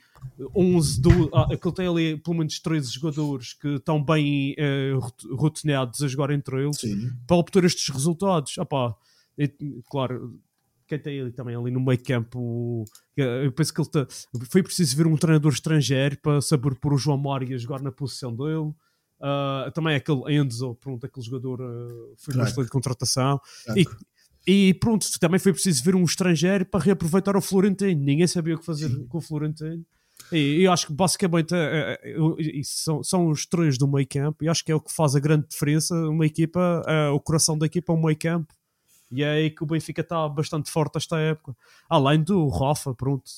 11, 0.56 1.02
do, 1.02 1.36
ah, 1.36 1.48
ele 1.50 1.74
tem 1.74 1.88
ali 1.88 2.18
pelo 2.18 2.38
menos 2.38 2.60
13 2.60 2.92
jogadores 2.92 3.54
que 3.54 3.76
estão 3.76 4.04
bem 4.04 4.56
uh, 4.56 5.36
rotineados 5.36 6.02
a 6.02 6.08
jogar 6.08 6.32
entre 6.32 6.64
eles 6.64 6.78
Sim. 6.78 7.12
para 7.28 7.38
obter 7.38 7.64
estes 7.64 7.90
resultados. 7.90 8.56
Ah, 8.58 8.66
pá, 8.66 8.96
e, 9.38 9.48
claro, 9.90 10.40
quem 10.88 11.00
tem 11.00 11.22
ali 11.22 11.32
também 11.32 11.56
ali 11.56 11.72
no 11.72 11.80
meio 11.80 12.04
campo. 12.04 12.84
Eu 13.16 13.52
penso 13.52 13.74
que 13.74 13.82
ele 13.82 13.90
tá, 13.90 14.08
foi 14.50 14.64
preciso 14.64 14.98
ver 14.98 15.06
um 15.06 15.16
treinador 15.16 15.52
estrangeiro 15.52 16.18
para 16.18 16.42
saber 16.42 16.76
pôr 16.76 16.94
o 16.94 16.98
João 16.98 17.18
Mário 17.18 17.54
a 17.54 17.58
jogar 17.58 17.82
na 17.82 17.92
posição 17.92 18.36
dele. 18.36 18.74
Uh, 19.20 19.70
também 19.74 19.96
aquele 19.96 20.22
Enzo, 20.34 20.76
pronto, 20.76 21.06
aquele 21.06 21.26
jogador 21.26 21.62
uh, 21.62 22.16
foi 22.18 22.34
uma 22.34 22.46
excelente 22.46 22.72
contratação. 22.72 23.40
Claro. 23.66 23.80
E, 23.80 23.86
e 24.52 24.74
pronto, 24.74 25.06
também 25.20 25.40
foi 25.40 25.54
preciso 25.54 25.84
ver 25.84 25.96
um 25.96 26.04
estrangeiro 26.04 26.66
para 26.66 26.84
reaproveitar 26.84 27.38
o 27.38 27.42
Florentino. 27.42 28.04
Ninguém 28.04 28.26
sabia 28.26 28.56
o 28.56 28.58
que 28.58 28.66
fazer 28.66 28.90
Sim. 28.90 29.06
com 29.06 29.20
o 29.20 29.22
Florentino. 29.22 29.86
E 30.32 30.64
eu 30.64 30.72
acho 30.72 30.88
que 30.88 30.94
basicamente 30.94 31.54
é, 31.54 32.00
é, 32.04 32.12
é, 32.14 32.62
são, 32.64 33.04
são 33.04 33.30
os 33.30 33.46
três 33.46 33.78
do 33.78 33.88
meio 33.88 34.08
campo 34.08 34.44
e 34.44 34.50
acho 34.50 34.66
que 34.66 34.72
é 34.72 34.76
o 34.76 34.82
que 34.82 34.92
faz 34.92 35.16
a 35.16 35.20
grande 35.20 35.48
diferença. 35.48 35.94
Uma 36.10 36.26
equipa, 36.26 36.84
o 37.14 37.20
coração 37.20 37.60
da 37.60 37.68
equipa 37.68 37.94
é 37.94 37.96
o 37.96 38.02
meio 38.02 38.18
campo. 38.18 38.52
E 39.12 39.22
é 39.22 39.30
aí 39.34 39.52
que 39.52 39.64
o 39.64 39.68
Benfica 39.68 40.02
está 40.02 40.28
bastante 40.28 40.72
forte 40.72 40.98
esta 40.98 41.20
época. 41.20 41.56
Além 41.88 42.24
do 42.24 42.48
Rafa, 42.48 42.96
pronto. 42.96 43.30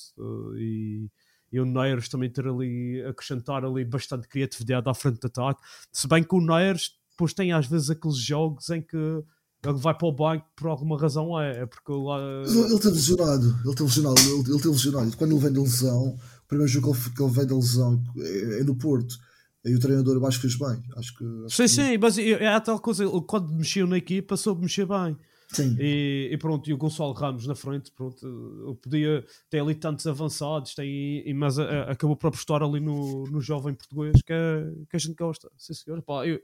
E, 0.56 1.10
e 1.52 1.60
o 1.60 1.66
Neyers 1.66 2.08
também 2.08 2.30
ter 2.30 2.48
ali, 2.48 3.02
acrescentar 3.04 3.66
ali 3.66 3.84
bastante 3.84 4.26
criatividade 4.28 4.88
à 4.88 4.94
frente 4.94 5.20
de 5.20 5.26
ataque. 5.26 5.60
Se 5.92 6.08
bem 6.08 6.24
que 6.24 6.34
o 6.34 6.40
Neyers 6.40 6.90
depois 7.10 7.34
tem 7.34 7.52
às 7.52 7.66
vezes 7.66 7.90
aqueles 7.90 8.16
jogos 8.16 8.70
em 8.70 8.80
que 8.80 9.22
ele 9.70 9.78
vai 9.78 9.94
para 9.96 10.08
o 10.08 10.12
banco 10.12 10.44
por 10.56 10.68
alguma 10.68 10.98
razão 10.98 11.40
é, 11.40 11.62
é 11.62 11.66
porque 11.66 11.92
lá... 11.92 12.18
ele 12.46 12.74
está 12.74 12.88
lesionado 12.88 13.56
ele 13.62 13.70
está 13.70 13.84
lesionado 13.84 14.20
ele, 14.20 14.40
ele 14.40 14.56
está 14.56 14.68
lesionado 14.68 15.16
quando 15.16 15.32
ele 15.32 15.40
vem 15.40 15.52
de 15.52 15.60
lesão 15.60 16.18
primeiro 16.52 16.70
jogo 16.70 16.94
que 16.94 17.22
ele, 17.22 17.32
veio 17.32 17.46
da 17.46 17.54
lesão 17.54 18.02
é, 18.18 18.60
é 18.60 18.64
no 18.64 18.76
Porto. 18.76 19.16
Aí 19.64 19.74
o 19.74 19.78
treinador 19.78 20.16
eu 20.16 20.26
acho 20.26 20.40
que 20.40 20.48
fez 20.48 20.58
bem. 20.58 20.82
Acho 20.96 21.16
que, 21.16 21.24
acho 21.46 21.56
sim, 21.56 21.62
que... 21.62 21.68
sim, 21.68 21.98
mas 21.98 22.18
é 22.18 22.48
a 22.48 22.60
tal 22.60 22.78
coisa, 22.80 23.04
quando 23.26 23.52
mexeu 23.52 23.86
na 23.86 23.96
equipa, 23.96 24.36
soube 24.36 24.62
mexer 24.62 24.86
bem. 24.86 25.16
Sim. 25.52 25.76
E, 25.78 26.30
e, 26.32 26.38
pronto, 26.38 26.68
e 26.68 26.72
o 26.72 26.76
Gonçalo 26.76 27.12
Ramos 27.12 27.46
na 27.46 27.54
frente, 27.54 27.90
pronto, 27.92 28.26
eu 28.26 28.74
podia 28.74 29.24
ter 29.50 29.60
ali 29.60 29.74
tantos 29.74 30.06
avançados, 30.06 30.74
tem, 30.74 31.22
mas 31.34 31.58
a, 31.58 31.64
a, 31.64 31.92
acabou 31.92 32.16
por 32.16 32.28
apostar 32.28 32.62
ali 32.62 32.80
no, 32.80 33.24
no 33.24 33.40
jovem 33.40 33.74
português 33.74 34.22
que, 34.24 34.32
é, 34.32 34.72
que 34.88 34.96
a 34.96 34.98
gente 34.98 35.14
gosta. 35.14 35.50
Sim, 35.58 35.74
senhor. 35.74 36.02
Pá, 36.02 36.26
eu, 36.26 36.40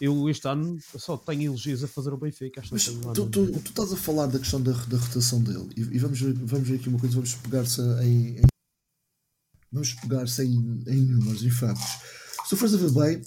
eu 0.00 0.30
este 0.30 0.46
ano 0.46 0.78
só 0.96 1.16
tenho 1.16 1.42
elogios 1.42 1.82
a 1.82 1.88
fazer 1.88 2.12
o 2.12 2.16
Benfica. 2.16 2.62
Mas 2.70 2.84
tu, 2.84 3.28
tu, 3.28 3.46
tu, 3.46 3.58
estás 3.58 3.92
a 3.92 3.96
falar 3.96 4.26
da 4.26 4.38
questão 4.38 4.62
da, 4.62 4.72
da 4.72 4.96
rotação 4.96 5.42
dele 5.42 5.68
e, 5.76 5.80
e 5.80 5.98
vamos, 5.98 6.20
vamos 6.20 6.68
ver 6.68 6.76
aqui 6.76 6.88
uma 6.88 6.98
coisa, 6.98 7.14
vamos 7.14 7.34
pegar-se 7.34 7.80
em, 8.02 8.38
em 8.38 8.52
Vamos 9.72 9.94
pegar 9.94 10.28
sem 10.28 10.50
em 10.86 11.00
números, 11.00 11.42
em 11.42 11.50
factos. 11.50 12.02
Se 12.44 12.50
tu 12.50 12.56
fores 12.58 12.74
a 12.74 12.76
ver 12.76 12.90
bem, 12.90 13.22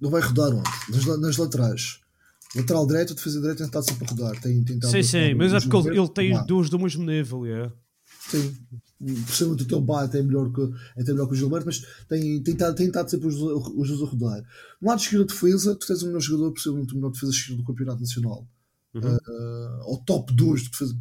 ele 0.00 0.10
vai 0.10 0.20
rodar 0.20 0.50
onde? 0.50 0.70
Nas, 0.90 1.20
nas 1.20 1.36
laterais. 1.38 2.00
Lateral 2.56 2.86
direito, 2.86 3.14
defesa 3.14 3.40
direita 3.40 3.64
está 3.64 3.82
sempre 3.82 4.06
a 4.06 4.10
rodar. 4.10 4.40
Tem, 4.40 4.62
tem 4.64 4.80
sim, 4.82 5.02
sim, 5.02 5.34
mas 5.34 5.52
é 5.52 5.60
porque 5.60 5.88
ele, 5.88 5.98
ele 5.98 6.08
tem 6.08 6.46
duas 6.46 6.70
do 6.70 6.78
mesmo 6.78 7.04
nível, 7.04 7.44
é. 7.44 7.70
Sim, 8.30 8.56
precisamente 9.24 9.62
o 9.62 9.66
teu 9.66 9.80
bate 9.80 10.18
é 10.18 10.22
melhor 10.22 10.52
que, 10.52 10.60
é 10.96 11.04
melhor 11.04 11.26
que 11.26 11.32
o 11.32 11.36
Gilberto, 11.36 11.66
mas 11.66 11.80
tem, 12.08 12.42
tem, 12.42 12.56
tem, 12.56 12.74
tem 12.74 12.86
estado 12.86 13.10
sempre 13.10 13.28
os, 13.28 13.36
os 13.36 13.88
dois 13.88 14.02
a 14.02 14.06
rodar. 14.06 14.42
No 14.80 14.88
lado 14.88 15.00
esquerdo 15.00 15.26
da 15.26 15.32
defesa, 15.32 15.74
tu 15.74 15.86
tens 15.86 16.02
o 16.02 16.06
melhor 16.06 16.20
jogador, 16.20 16.52
possivelmente 16.52 16.92
o 16.92 16.96
melhor 16.96 17.10
defesa 17.10 17.32
esquerda 17.32 17.62
do 17.62 17.66
Campeonato 17.66 18.00
Nacional. 18.00 18.48
Uhum. 18.94 19.16
Uh, 19.16 19.82
ao 19.82 19.98
top 20.04 20.32
2 20.34 20.62
de 20.62 20.70
defesa, 20.70 20.98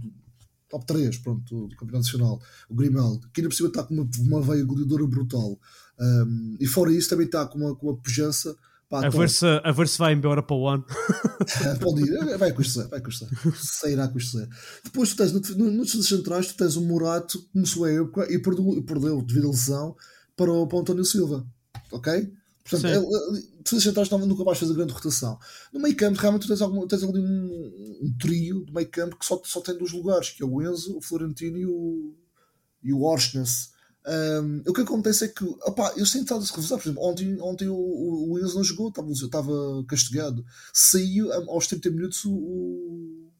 top 0.69 0.85
3 0.85 1.17
pronto, 1.17 1.67
do 1.67 1.75
Campeonato 1.75 2.05
Nacional, 2.05 2.41
o 2.69 2.75
Grimaldo, 2.75 3.27
que 3.33 3.41
ainda 3.41 3.49
por 3.49 3.55
cima 3.55 3.69
está 3.69 3.83
com 3.83 3.93
uma, 3.93 4.09
uma 4.19 4.41
veia 4.41 4.63
goleadora 4.63 5.07
brutal. 5.07 5.59
Um, 5.99 6.57
e 6.59 6.67
fora 6.67 6.91
isso, 6.91 7.09
também 7.09 7.25
está 7.25 7.45
com 7.45 7.57
uma, 7.57 7.75
com 7.75 7.87
uma 7.87 7.97
pujança. 7.97 8.55
Pá, 8.89 9.05
a, 9.05 9.09
ver 9.09 9.29
se, 9.29 9.45
a 9.45 9.71
ver 9.71 9.87
se 9.87 9.97
vai 9.97 10.13
embora 10.13 10.41
para 10.41 10.55
o 10.55 10.67
ano. 10.67 10.85
Pode 11.81 12.03
ir, 12.03 12.37
vai 12.37 12.53
custar, 12.53 12.87
vai 12.87 13.01
custar. 13.01 13.29
Sairá 13.55 14.07
custar. 14.07 14.47
Depois 14.83 15.09
tu 15.09 15.17
tens, 15.17 15.33
no, 15.57 15.71
nos 15.71 15.91
centrais, 16.07 16.47
tu 16.47 16.55
tens 16.55 16.77
o 16.77 16.81
Murato, 16.81 17.45
começou 17.51 17.83
a 17.83 17.91
época 17.91 18.31
e 18.31 18.39
perdeu, 18.39 18.81
perdeu 18.83 19.21
devido 19.21 19.47
à 19.47 19.51
lesão 19.51 19.95
para 20.37 20.51
o, 20.51 20.65
para 20.65 20.77
o 20.77 20.81
António 20.81 21.03
Silva. 21.03 21.45
Ok? 21.91 22.31
Portanto, 22.63 22.85
ele, 22.85 23.41
defesas 23.63 23.83
centrais 23.83 24.09
nunca 24.09 24.43
vais 24.43 24.57
fazer 24.57 24.73
grande 24.73 24.93
rotação. 24.93 25.37
No 25.73 25.79
meio 25.79 25.95
campo, 25.95 26.19
realmente, 26.19 26.43
tu 26.43 26.47
tens, 26.47 26.61
algum, 26.61 26.85
tens 26.87 27.03
ali 27.03 27.19
um, 27.19 27.99
um, 28.03 28.15
trio 28.19 28.65
de 28.65 28.73
meio 28.73 28.89
campo 28.89 29.17
que 29.17 29.25
só, 29.25 29.41
só 29.43 29.61
tem 29.61 29.77
dois 29.77 29.91
lugares, 29.91 30.31
que 30.31 30.43
é 30.43 30.45
o 30.45 30.61
Enzo, 30.61 30.97
o 30.97 31.01
Florentino 31.01 31.57
e 31.57 31.65
o, 31.65 32.13
e 32.83 32.93
o 32.93 33.03
Orsnes. 33.03 33.71
Um, 34.07 34.63
o 34.65 34.73
que 34.73 34.81
acontece 34.81 35.25
é 35.25 35.27
que 35.27 35.43
opa, 35.43 35.93
eu 35.97 36.05
sempre 36.05 36.23
estava 36.23 36.41
a 36.41 36.45
se 36.45 36.53
revisar. 36.53 36.79
Por 36.79 36.85
exemplo, 36.85 37.03
ontem, 37.03 37.41
ontem 37.41 37.67
o, 37.67 37.75
o, 37.75 38.39
Enzo 38.39 38.55
não 38.55 38.63
jogou, 38.63 38.87
estava, 38.87 39.11
estava 39.11 39.83
castigado. 39.85 40.45
Saiu 40.73 41.31
aos 41.51 41.67
30 41.67 41.89
minutos 41.89 42.23
o, 42.23 42.31
o, 42.31 43.31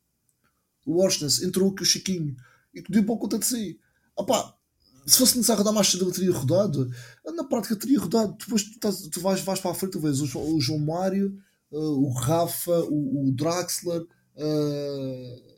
o 0.85 1.01
Orsnes, 1.01 1.41
entrou 1.41 1.73
com 1.73 1.83
o 1.83 1.85
Chiquinho 1.85 2.35
e 2.73 2.81
deu 2.81 3.05
pouco 3.05 3.23
conta 3.23 3.39
de 3.39 3.45
si. 3.45 3.79
Opa, 4.13 4.57
se 5.05 5.17
fosse 5.17 5.37
necessário 5.37 5.59
rodar 5.59 5.73
mais 5.73 5.87
cedo, 5.87 6.03
ele 6.03 6.13
teria 6.13 6.33
rodado. 6.33 6.91
Na 7.33 7.45
prática, 7.45 7.75
teria 7.77 7.99
rodado. 7.99 8.35
Depois 8.37 8.63
tu, 8.63 8.71
estás, 8.71 9.01
tu 9.03 9.21
vais, 9.21 9.39
vais 9.39 9.59
para 9.61 9.71
a 9.71 9.73
frente, 9.73 9.93
tu 9.93 10.01
vês 10.01 10.19
o, 10.19 10.39
o 10.39 10.59
João 10.59 10.79
Mário, 10.79 11.41
uh, 11.71 12.05
o 12.05 12.11
Rafa, 12.11 12.77
o, 12.89 13.29
o 13.29 13.31
Draxler. 13.31 14.05
Uh... 14.35 15.57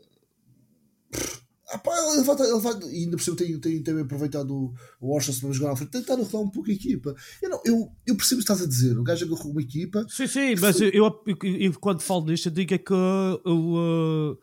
ele 1.74 2.24
vai, 2.24 2.36
ele 2.40 2.60
vai, 2.60 2.80
e 2.92 3.04
ainda 3.04 3.18
por 3.18 3.24
cima 3.24 3.38
tem, 3.38 3.60
tem, 3.60 4.00
aproveitado 4.00 4.52
o, 4.52 4.74
o 5.00 5.14
Washington 5.14 5.48
para 5.48 5.52
jogar 5.52 5.72
à 5.72 5.76
frente, 5.76 5.92
tentar 5.92 6.16
rodar 6.16 6.42
um 6.42 6.50
pouco 6.50 6.70
a 6.70 6.74
equipa. 6.74 7.16
Eu, 7.42 7.50
não, 7.50 7.62
eu, 7.66 7.92
eu 8.08 8.16
percebo 8.16 8.42
o 8.42 8.46
que 8.46 8.52
estás 8.52 8.62
a 8.62 8.68
dizer. 8.68 8.98
O 8.98 9.04
gajo 9.04 9.26
agarrou 9.26 9.52
uma 9.52 9.62
equipa. 9.62 10.06
Sim, 10.10 10.28
sim, 10.28 10.56
mas 10.60 10.78
foi... 10.78 10.88
eu, 10.88 11.06
eu, 11.06 11.38
eu, 11.44 11.80
quando 11.80 12.02
falo 12.02 12.26
disto, 12.26 12.48
eu 12.48 12.52
digo 12.52 12.74
é 12.74 12.78
que 12.78 12.94
uh 12.94 14.38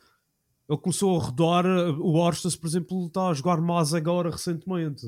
ele 0.68 0.78
começou 0.78 1.18
a 1.18 1.22
rodar. 1.22 1.64
O 2.00 2.16
Orstas, 2.16 2.56
por 2.56 2.66
exemplo, 2.66 3.06
está 3.06 3.28
a 3.28 3.34
jogar 3.34 3.60
mais 3.60 3.94
agora 3.94 4.30
recentemente. 4.30 5.06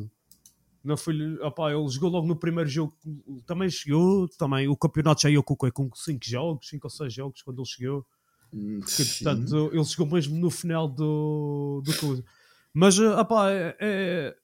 Não 0.84 0.96
foi, 0.96 1.36
opa, 1.40 1.72
ele 1.72 1.88
jogou 1.88 2.10
logo 2.10 2.26
no 2.26 2.36
primeiro 2.36 2.70
jogo. 2.70 2.96
Também 3.44 3.68
chegou. 3.68 4.28
Também, 4.38 4.68
o 4.68 4.76
campeonato 4.76 5.22
já 5.22 5.30
ia 5.30 5.42
com 5.42 5.90
5 5.92 6.18
jogos, 6.22 6.68
5 6.68 6.86
ou 6.86 6.90
6 6.90 7.12
jogos 7.12 7.42
quando 7.42 7.58
ele 7.58 7.68
chegou. 7.68 8.06
Que, 8.50 9.04
portanto, 9.04 9.70
ele 9.72 9.84
chegou 9.84 10.06
mesmo 10.06 10.38
no 10.38 10.50
final 10.50 10.88
do, 10.88 11.82
do 11.84 11.96
coisa. 11.96 12.24
Mas, 12.72 12.98
opa, 12.98 13.50
é, 13.50 13.76
é 13.80 14.36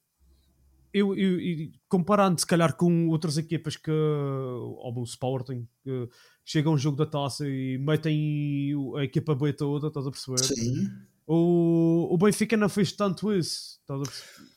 eu, 0.93 1.13
eu, 1.13 1.41
eu, 1.41 1.69
comparando 1.89 2.39
se 2.39 2.45
calhar 2.45 2.73
com 2.75 3.09
outras 3.09 3.37
equipas 3.37 3.75
que, 3.75 3.91
ou 3.91 4.93
o 4.97 5.03
Sporting, 5.03 5.67
que 5.83 6.09
chegam 6.45 6.73
um 6.73 6.77
jogo 6.77 6.95
da 6.95 7.05
taça 7.05 7.45
e 7.45 7.77
metem 7.77 8.73
a 8.97 9.03
equipa 9.03 9.35
B 9.35 9.51
toda, 9.51 9.87
estás 9.87 10.07
a 10.07 10.11
perceber? 10.11 10.39
Sim. 10.39 10.89
O, 11.27 12.07
o 12.13 12.17
Benfica 12.17 12.55
não 12.55 12.69
fez 12.69 12.93
tanto 12.93 13.33
isso, 13.33 13.79
estás 13.81 14.01
a 14.01 14.03
perceber? 14.03 14.55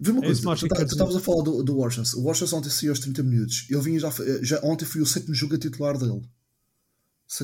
Vê 0.00 0.10
uma 0.12 0.20
é 0.20 0.26
coisa, 0.26 0.68
tu, 0.68 0.68
tu 0.68 0.82
estavas 0.82 1.16
a 1.16 1.20
falar 1.20 1.42
do, 1.42 1.62
do 1.62 1.76
Washington. 1.76 2.18
O 2.18 2.22
Washington 2.22 2.56
ontem 2.56 2.70
saiu 2.70 2.92
aos 2.92 3.00
30 3.00 3.22
minutos. 3.24 3.66
Ele 3.68 3.80
vinha 3.80 3.98
já, 3.98 4.12
já 4.42 4.60
ontem 4.62 4.84
foi 4.84 5.00
o 5.00 5.06
sétimo 5.06 5.34
jogo 5.34 5.56
a 5.56 5.58
titular 5.58 5.98
dele 5.98 6.22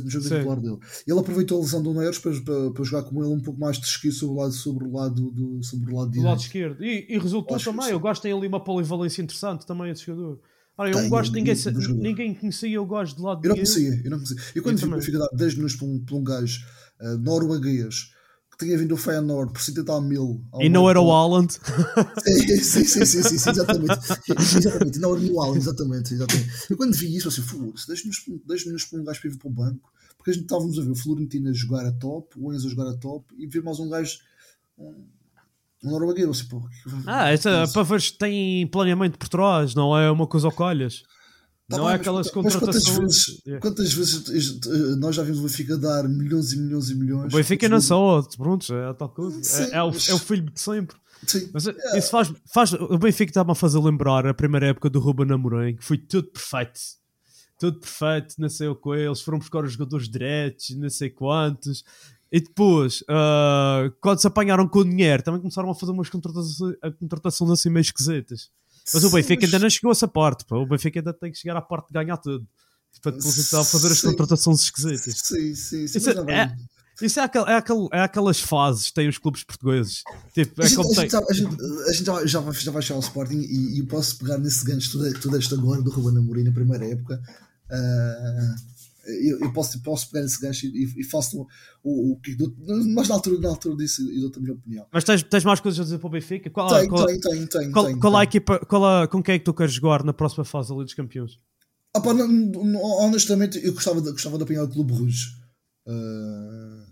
no 0.02 0.10
jogo 0.10 0.24
titular 0.24 0.60
dele. 0.60 0.78
Ele 1.06 1.18
aproveitou 1.18 1.58
a 1.58 1.60
lesão 1.60 1.82
do 1.82 1.92
Neres 1.92 2.18
para, 2.18 2.32
para, 2.40 2.70
para, 2.70 2.84
jogar 2.84 3.02
com 3.02 3.22
ele 3.22 3.34
um 3.34 3.40
pouco 3.40 3.60
mais 3.60 3.78
de 3.78 3.86
esquerdo 3.86 4.14
sobre 4.14 4.34
o 4.34 4.38
lado, 4.40 4.52
sobre 4.52 4.84
o 4.84 4.92
lado, 4.92 5.30
do, 5.30 5.62
sobre 5.62 5.92
o 5.92 5.96
lado, 5.96 6.10
do 6.10 6.22
lado 6.22 6.40
esquerdo. 6.40 6.82
E, 6.82 7.06
e 7.08 7.18
resultou 7.18 7.56
Acho 7.56 7.70
também. 7.70 7.90
Eu 7.90 8.00
gosto 8.00 8.22
de 8.22 8.28
ter 8.28 8.36
ali 8.36 8.46
uma 8.46 8.62
polivalência 8.62 9.22
interessante 9.22 9.66
também 9.66 9.90
esse 9.90 10.04
jogador. 10.04 10.40
Ora, 10.76 10.90
eu 10.90 10.98
Tem, 10.98 11.08
gosto, 11.08 11.32
ninguém, 11.32 11.54
ninguém 11.96 12.34
conhecia, 12.34 12.68
eu 12.68 12.84
gosto 12.84 13.16
de 13.16 13.22
lado 13.22 13.44
Eu 13.44 13.50
não 13.50 13.54
conhecia, 13.54 14.00
eu 14.04 14.10
não 14.10 14.18
conhecia. 14.18 14.36
Eu 14.56 14.62
quando 14.62 14.76
vi 14.76 14.84
o 14.84 14.90
Benfica 14.90 15.18
dar 15.18 15.28
10 15.32 15.54
minutos 15.54 15.76
para 15.76 15.86
um, 15.86 16.04
para 16.04 16.16
um 16.16 16.24
gajo 16.24 16.66
uh, 17.00 17.18
norueguês 17.18 18.13
que 18.56 18.64
tinha 18.64 18.78
vindo 18.78 18.92
o 18.94 18.96
Feyenoord 18.96 19.52
por 19.52 19.60
70 19.60 19.84
tal 19.84 20.00
mil. 20.00 20.42
E 20.60 20.68
não 20.68 20.88
era 20.88 21.00
o 21.00 21.12
Haaland. 21.12 21.52
Sim, 21.52 22.58
sim, 22.58 22.84
sim, 22.84 23.04
sim, 23.04 23.34
exatamente. 23.34 23.92
exatamente. 24.38 24.98
Não 24.98 25.16
era 25.16 25.32
o 25.32 25.40
Haaland, 25.40 25.58
exatamente, 25.58 26.14
exatamente. 26.14 26.50
Eu 26.70 26.76
quando 26.76 26.94
vi 26.94 27.16
isso, 27.16 27.28
assim, 27.28 27.42
deixa-nos 28.46 28.84
para 28.84 29.00
um 29.00 29.04
gajo 29.04 29.20
para 29.20 29.30
vir 29.30 29.38
para 29.38 29.48
o 29.48 29.52
banco, 29.52 29.92
porque 30.16 30.30
a 30.30 30.34
gente 30.34 30.44
estávamos 30.44 30.78
a 30.78 30.82
ver 30.82 30.90
o 30.90 30.96
Florentino 30.96 31.50
a 31.50 31.52
jogar 31.52 31.86
a 31.86 31.92
top, 31.92 32.34
o 32.38 32.52
Enzo 32.52 32.66
a 32.66 32.70
jogar 32.70 32.88
a 32.88 32.96
top, 32.96 33.24
e 33.36 33.46
ver 33.46 33.62
mais 33.62 33.80
um 33.80 33.88
gajo. 33.88 34.18
Um, 34.78 35.04
norueguês, 35.82 36.28
assim, 36.28 36.46
pô. 36.46 36.62
Ah, 37.06 37.30
essa, 37.30 37.50
é 37.50 37.66
para 37.66 37.82
ver 37.82 38.00
se 38.00 38.16
tem 38.16 38.66
planeamento 38.68 39.18
por 39.18 39.28
trás, 39.28 39.74
não 39.74 39.96
é 39.96 40.10
uma 40.10 40.26
coisa 40.26 40.46
ao 40.46 40.52
colhas. 40.52 41.02
Tá 41.68 41.78
não 41.78 41.84
bem, 41.84 41.94
é 41.94 41.96
aquelas 41.96 42.26
mas, 42.26 42.34
contratações. 42.34 42.84
Quantas 42.84 42.98
vezes, 42.98 43.60
quantas 43.60 43.92
vezes 43.94 44.60
eh, 44.66 44.96
nós 44.96 45.16
já 45.16 45.22
vimos 45.22 45.38
o 45.38 45.42
Benfica 45.42 45.78
dar 45.78 46.06
milhões 46.06 46.52
e 46.52 46.58
milhões 46.58 46.90
e 46.90 46.94
milhões? 46.94 47.32
O 47.32 47.36
Benfica 47.36 47.68
não 47.70 47.80
só, 47.80 48.22
pronto, 48.36 48.74
é 48.74 48.92
tal 48.92 49.08
coisa. 49.08 49.42
Sim, 49.42 49.72
é, 49.72 49.76
é, 49.76 49.82
o, 49.82 49.90
mas... 49.90 50.08
é 50.08 50.14
o 50.14 50.18
filho 50.18 50.50
de 50.50 50.60
sempre. 50.60 50.96
Sim. 51.26 51.48
Mas 51.54 51.64
yeah. 51.64 51.96
É. 51.96 51.98
isso 51.98 52.10
faz, 52.10 52.30
faz. 52.52 52.72
O 52.74 52.98
Benfica 52.98 53.30
está-me 53.30 53.52
a 53.52 53.54
fazer 53.54 53.78
lembrar 53.78 54.26
a 54.26 54.34
primeira 54.34 54.66
época 54.66 54.90
do 54.90 55.00
Ruben 55.00 55.32
Amorim, 55.32 55.76
que 55.76 55.84
foi 55.84 55.96
tudo 55.96 56.28
perfeito. 56.28 56.80
Tudo 57.58 57.80
perfeito, 57.80 58.34
não 58.38 58.48
sei 58.50 58.68
o 58.68 58.76
que. 58.76 58.90
Eles 58.90 59.22
foram 59.22 59.38
buscar 59.38 59.64
os 59.64 59.72
jogadores 59.72 60.06
diretos, 60.06 60.68
não 60.76 60.90
sei 60.90 61.08
quantos. 61.08 61.82
E 62.30 62.40
depois, 62.40 63.00
uh, 63.02 63.90
quando 64.00 64.20
se 64.20 64.26
apanharam 64.26 64.68
com 64.68 64.80
o 64.80 64.84
dinheiro, 64.84 65.22
também 65.22 65.40
começaram 65.40 65.70
a 65.70 65.74
fazer 65.74 65.92
umas 65.92 66.10
contratações, 66.10 66.76
contratações 66.98 67.50
assim 67.52 67.70
meio 67.70 67.82
esquisitas. 67.82 68.50
Mas 68.92 69.04
o 69.04 69.10
Benfica 69.10 69.46
ainda 69.46 69.58
não 69.58 69.70
chegou 69.70 69.90
a 69.90 69.92
essa 69.92 70.08
parte. 70.08 70.44
Pô. 70.44 70.62
O 70.62 70.66
Benfica 70.66 71.00
ainda 71.00 71.12
tem 71.12 71.32
que 71.32 71.38
chegar 71.38 71.56
à 71.56 71.62
parte 71.62 71.88
de 71.88 71.94
ganhar 71.94 72.16
tudo. 72.16 72.46
Portanto, 73.02 73.26
está 73.26 73.60
a 73.60 73.64
fazer 73.64 73.88
as 73.88 73.98
sim. 73.98 74.08
contratações 74.08 74.62
esquisitas. 74.62 75.18
Sim, 75.18 75.54
sim, 75.54 75.88
sim. 75.88 75.98
Isso, 75.98 76.10
é, 76.10 76.56
Isso 77.02 77.20
é, 77.20 77.22
aquel, 77.22 77.46
é, 77.46 77.56
aquel, 77.56 77.88
é 77.92 78.00
aquelas 78.00 78.40
fases 78.40 78.88
que 78.88 78.94
têm 78.94 79.08
os 79.08 79.18
clubes 79.18 79.42
portugueses. 79.42 80.02
Tipo, 80.32 80.62
é 80.62 80.64
a, 80.64 80.68
gente, 80.68 80.94
tem... 80.94 80.94
gente, 80.94 81.16
a, 81.16 81.32
gente, 81.32 81.62
a 81.88 81.92
gente 81.92 82.04
já, 82.04 82.26
já, 82.26 82.40
vai, 82.40 82.54
já 82.54 82.70
vai 82.70 82.82
chegar 82.82 82.96
ao 82.96 83.00
Sporting 83.00 83.40
e, 83.40 83.80
e 83.80 83.82
posso 83.86 84.16
pegar 84.18 84.38
nesse 84.38 84.64
gancho 84.64 84.92
tudo, 84.92 85.20
tudo 85.20 85.36
este 85.36 85.54
agora 85.54 85.82
do 85.82 85.90
Ruben 85.90 86.18
Amorim 86.18 86.44
na 86.44 86.52
primeira 86.52 86.86
época. 86.86 87.20
Uh, 87.70 88.73
eu, 89.06 89.40
eu, 89.40 89.52
posso, 89.52 89.80
posso 89.82 90.10
pegar 90.10 90.24
esse 90.24 90.40
gancho 90.40 90.66
e, 90.66 91.00
e 91.00 91.04
faço 91.04 91.46
o, 91.82 92.12
o, 92.12 92.20
que 92.20 92.36
mas 92.94 93.08
na 93.08 93.14
altura, 93.14 93.40
na 93.40 93.48
altura 93.48 93.76
disso 93.76 94.02
e 94.10 94.20
dou-te 94.20 94.38
a 94.38 94.42
minha 94.42 94.54
opinião. 94.54 94.86
Mas 94.92 95.04
tens, 95.04 95.22
tens 95.22 95.44
mais 95.44 95.60
coisas 95.60 95.80
a 95.80 95.84
dizer 95.84 95.98
para 95.98 96.06
o 96.06 96.10
Benfica? 96.10 96.50
Qual, 96.50 96.68
tem, 96.68 96.88
qual, 96.88 97.06
tem, 97.06 97.20
tem, 97.20 97.46
tem, 97.46 97.70
qual, 97.70 97.86
tem, 97.86 97.98
qual 97.98 98.12
tem. 98.12 98.20
a 98.20 98.24
equipa, 98.24 98.58
qual 98.66 98.84
a, 98.84 99.08
com 99.08 99.22
quem 99.22 99.34
é 99.34 99.38
que 99.38 99.44
tu 99.44 99.54
queres 99.54 99.74
jogar 99.74 100.02
na 100.04 100.12
próxima 100.12 100.44
fase 100.44 100.68
da 100.68 100.74
Liga 100.74 100.84
dos 100.84 100.94
Campeões? 100.94 101.38
Ah, 101.94 102.00
pá, 102.00 102.12
não, 102.12 102.26
não, 102.26 102.80
honestamente, 102.80 103.64
eu 103.64 103.72
gostava 103.72 104.00
de, 104.00 104.10
gostava 104.10 104.36
de 104.36 104.42
apanhar 104.42 104.64
o 104.64 104.68
Clube 104.68 104.92
Rouge. 104.92 105.26
Uh, 105.86 106.84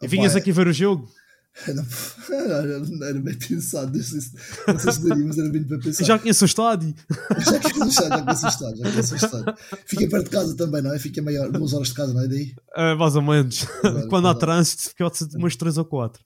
e 0.00 0.08
vinhas 0.08 0.32
opa, 0.32 0.40
aqui 0.40 0.52
ver 0.52 0.68
o 0.68 0.72
jogo? 0.72 1.08
Não, 1.68 3.04
era 3.06 3.20
bem 3.20 3.34
pensado, 3.34 3.96
não 3.96 4.04
sei 4.04 4.20
se, 4.20 4.32
não 4.66 4.78
sei 4.78 4.92
se 4.92 5.08
daria, 5.08 5.24
mas 5.24 5.38
era 5.38 5.48
bem 5.48 5.62
bem 5.62 5.80
pensado. 5.80 6.06
Já 6.06 6.18
conheço 6.18 6.44
o 6.44 6.46
estádio. 6.46 6.94
já 7.44 7.60
conheço 7.60 7.84
o 7.84 8.48
estádio, 8.48 8.84
já 8.84 8.90
conheço 8.90 9.14
o 9.14 9.16
estádio. 9.16 9.54
Fica 9.86 10.08
perto 10.08 10.24
de 10.24 10.30
casa 10.30 10.56
também, 10.56 10.82
não 10.82 10.92
é? 10.92 10.98
Fica 10.98 11.22
maior, 11.22 11.50
duas 11.50 11.72
horas 11.72 11.88
de 11.88 11.94
casa, 11.94 12.12
não 12.12 12.22
é? 12.22 12.28
Daí? 12.28 12.54
Uh, 12.76 12.98
mais 12.98 13.16
ou 13.16 13.22
menos. 13.22 13.64
Claro, 13.64 14.08
Quando 14.08 14.28
há 14.28 14.34
claro. 14.34 14.38
trânsito, 14.38 14.82
fica 14.82 15.10
umas 15.36 15.56
3 15.56 15.78
ou 15.78 15.84
4. 15.86 16.22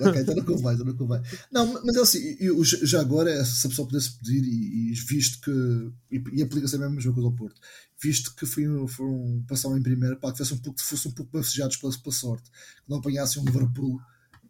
Ok, 0.00 0.20
então 0.22 0.34
não 0.36 0.44
convém, 0.44 0.74
então 0.74 0.86
não 0.86 0.96
convém. 0.96 1.22
Não, 1.50 1.82
mas 1.84 1.96
é 1.96 2.00
assim, 2.00 2.36
eu, 2.38 2.62
já 2.64 3.00
agora, 3.00 3.44
se 3.44 3.66
a 3.66 3.70
pessoa 3.70 3.88
pudesse 3.88 4.16
pedir, 4.18 4.44
e, 4.44 4.92
e 4.92 4.94
visto 4.94 5.40
que. 5.40 5.90
E, 6.10 6.22
e 6.38 6.42
aplica-se 6.42 6.76
a 6.76 6.88
mesma 6.88 7.12
coisa 7.12 7.28
ao 7.28 7.34
Porto, 7.34 7.60
visto 8.00 8.34
que 8.34 8.46
foi, 8.46 8.64
foram, 8.86 9.44
passaram 9.48 9.76
em 9.76 9.82
primeiro, 9.82 10.16
pá, 10.18 10.30
que 10.30 10.38
fosse 10.38 10.54
um 10.54 10.58
pouco, 10.58 10.80
fosse 10.80 11.08
um 11.08 11.12
pouco 11.12 11.32
bafejados 11.32 11.76
pela, 11.76 11.92
pela 11.98 12.14
sorte, 12.14 12.48
que 12.48 12.88
não 12.88 12.98
apanhassem 12.98 13.42
um 13.42 13.44
Liverpool 13.44 14.00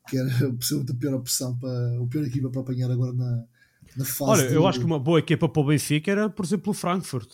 que 0.09 0.17
era 0.17 0.31
possivelmente 0.55 0.93
a 0.93 0.95
pior 0.95 1.15
opção 1.15 1.57
para 1.59 2.01
o 2.01 2.07
pior 2.07 2.25
equipa 2.25 2.51
para 2.51 2.61
apanhar 2.61 2.91
agora 2.91 3.13
na, 3.13 3.45
na 3.97 4.05
fase. 4.05 4.23
Olha, 4.23 4.43
eu 4.51 4.67
acho 4.67 4.79
que 4.81 4.87
uma 4.87 4.99
boa 4.99 5.19
equipa 5.19 5.49
para 5.49 5.61
o 5.63 5.67
Benfica 5.67 6.11
era, 6.11 6.31
por 6.31 6.45
exemplo, 6.45 6.71
o 6.71 6.75
Frankfurt. 6.75 7.31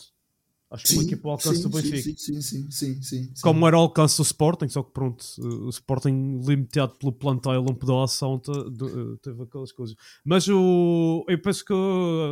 Acho 0.69 0.87
que 0.87 0.93
uma 0.93 1.03
equipa 1.03 1.27
ao 1.29 1.31
alcance 1.33 1.57
sim, 1.57 1.61
do 1.63 1.69
Benfica. 1.69 2.19
Sim, 2.19 2.41
sim, 2.41 2.71
sim, 2.71 3.01
sim. 3.01 3.33
Como 3.41 3.67
era 3.67 3.77
ao 3.77 3.83
alcance 3.83 4.17
do 4.17 4.23
Sporting, 4.23 4.67
só 4.67 4.83
que 4.83 4.91
pronto, 4.91 5.23
o 5.39 5.69
Sporting 5.69 6.41
limitado 6.43 6.95
pelo 6.97 7.13
plantel, 7.13 7.63
pedaço, 7.75 8.39
te- 8.39 8.71
de- 8.71 9.17
teve 9.21 9.43
aquelas 9.43 9.71
coisas. 9.71 9.95
Mas 10.25 10.47
o, 10.49 11.23
eu 11.29 11.41
penso 11.41 11.63
que 11.63 11.73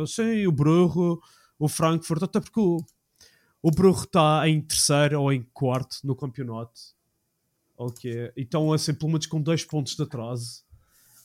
sim, 0.06 0.46
o 0.46 0.52
Brugge, 0.52 1.18
o 1.58 1.68
Frankfurt, 1.68 2.24
até 2.24 2.40
porque 2.40 2.60
o, 2.60 2.84
o 3.62 3.70
Brugge 3.70 4.04
está 4.04 4.46
em 4.48 4.60
terceiro 4.60 5.22
ou 5.22 5.32
em 5.32 5.42
quarto 5.52 5.98
no 6.04 6.14
campeonato. 6.16 6.72
Ok, 7.76 8.32
então 8.36 8.72
assim, 8.72 8.94
pelo 8.94 9.10
menos 9.10 9.26
com 9.26 9.40
dois 9.40 9.64
pontos 9.64 9.96
de 9.96 10.02
atraso. 10.02 10.62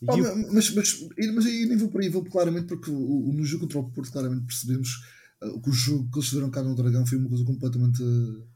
E 0.02 0.08
Ah, 0.08 0.16
o- 0.16 0.54
mas, 0.54 0.70
mas, 0.74 1.08
mas 1.34 1.46
aí 1.46 1.66
nem 1.66 1.78
vou 1.78 1.90
por 1.90 2.02
aí, 2.02 2.10
vou 2.10 2.24
claramente 2.24 2.68
porque 2.68 2.90
o, 2.90 3.32
no 3.34 3.44
jogo 3.46 3.64
contra 3.66 3.80
o 3.80 3.92
Porto 3.92 4.12
claramente 4.12 4.46
percebemos 4.46 4.90
uh, 5.44 5.62
que 5.62 5.70
o 5.70 5.74
jogo 5.74 6.10
que 6.12 6.18
eles 6.20 6.30
fizeram 6.30 6.50
cá 6.50 6.64
no 6.64 6.76
Dragão 6.76 7.06
foi 7.06 7.18
uma 7.18 7.30
coisa 7.30 7.44
completamente. 7.44 8.02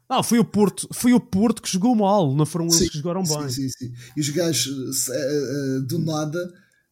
Ah, 0.09 0.23
foi 0.23 0.39
o 0.39 0.45
Porto, 0.45 0.87
foi 0.93 1.13
o 1.13 1.19
Porto 1.19 1.61
que 1.61 1.71
jogou 1.71 1.95
mal, 1.95 2.33
não 2.35 2.45
foram 2.45 2.65
eles 2.67 2.77
Sim, 2.77 2.87
que 2.89 2.97
jogaram 2.97 3.23
sim, 3.25 3.39
bem. 3.39 3.49
Sim, 3.49 3.69
sim. 3.69 3.93
E 4.15 4.21
os 4.21 4.29
gajos 4.29 5.07
uh, 5.07 5.13
uh, 5.13 5.81
do 5.87 5.99
nada, 5.99 6.39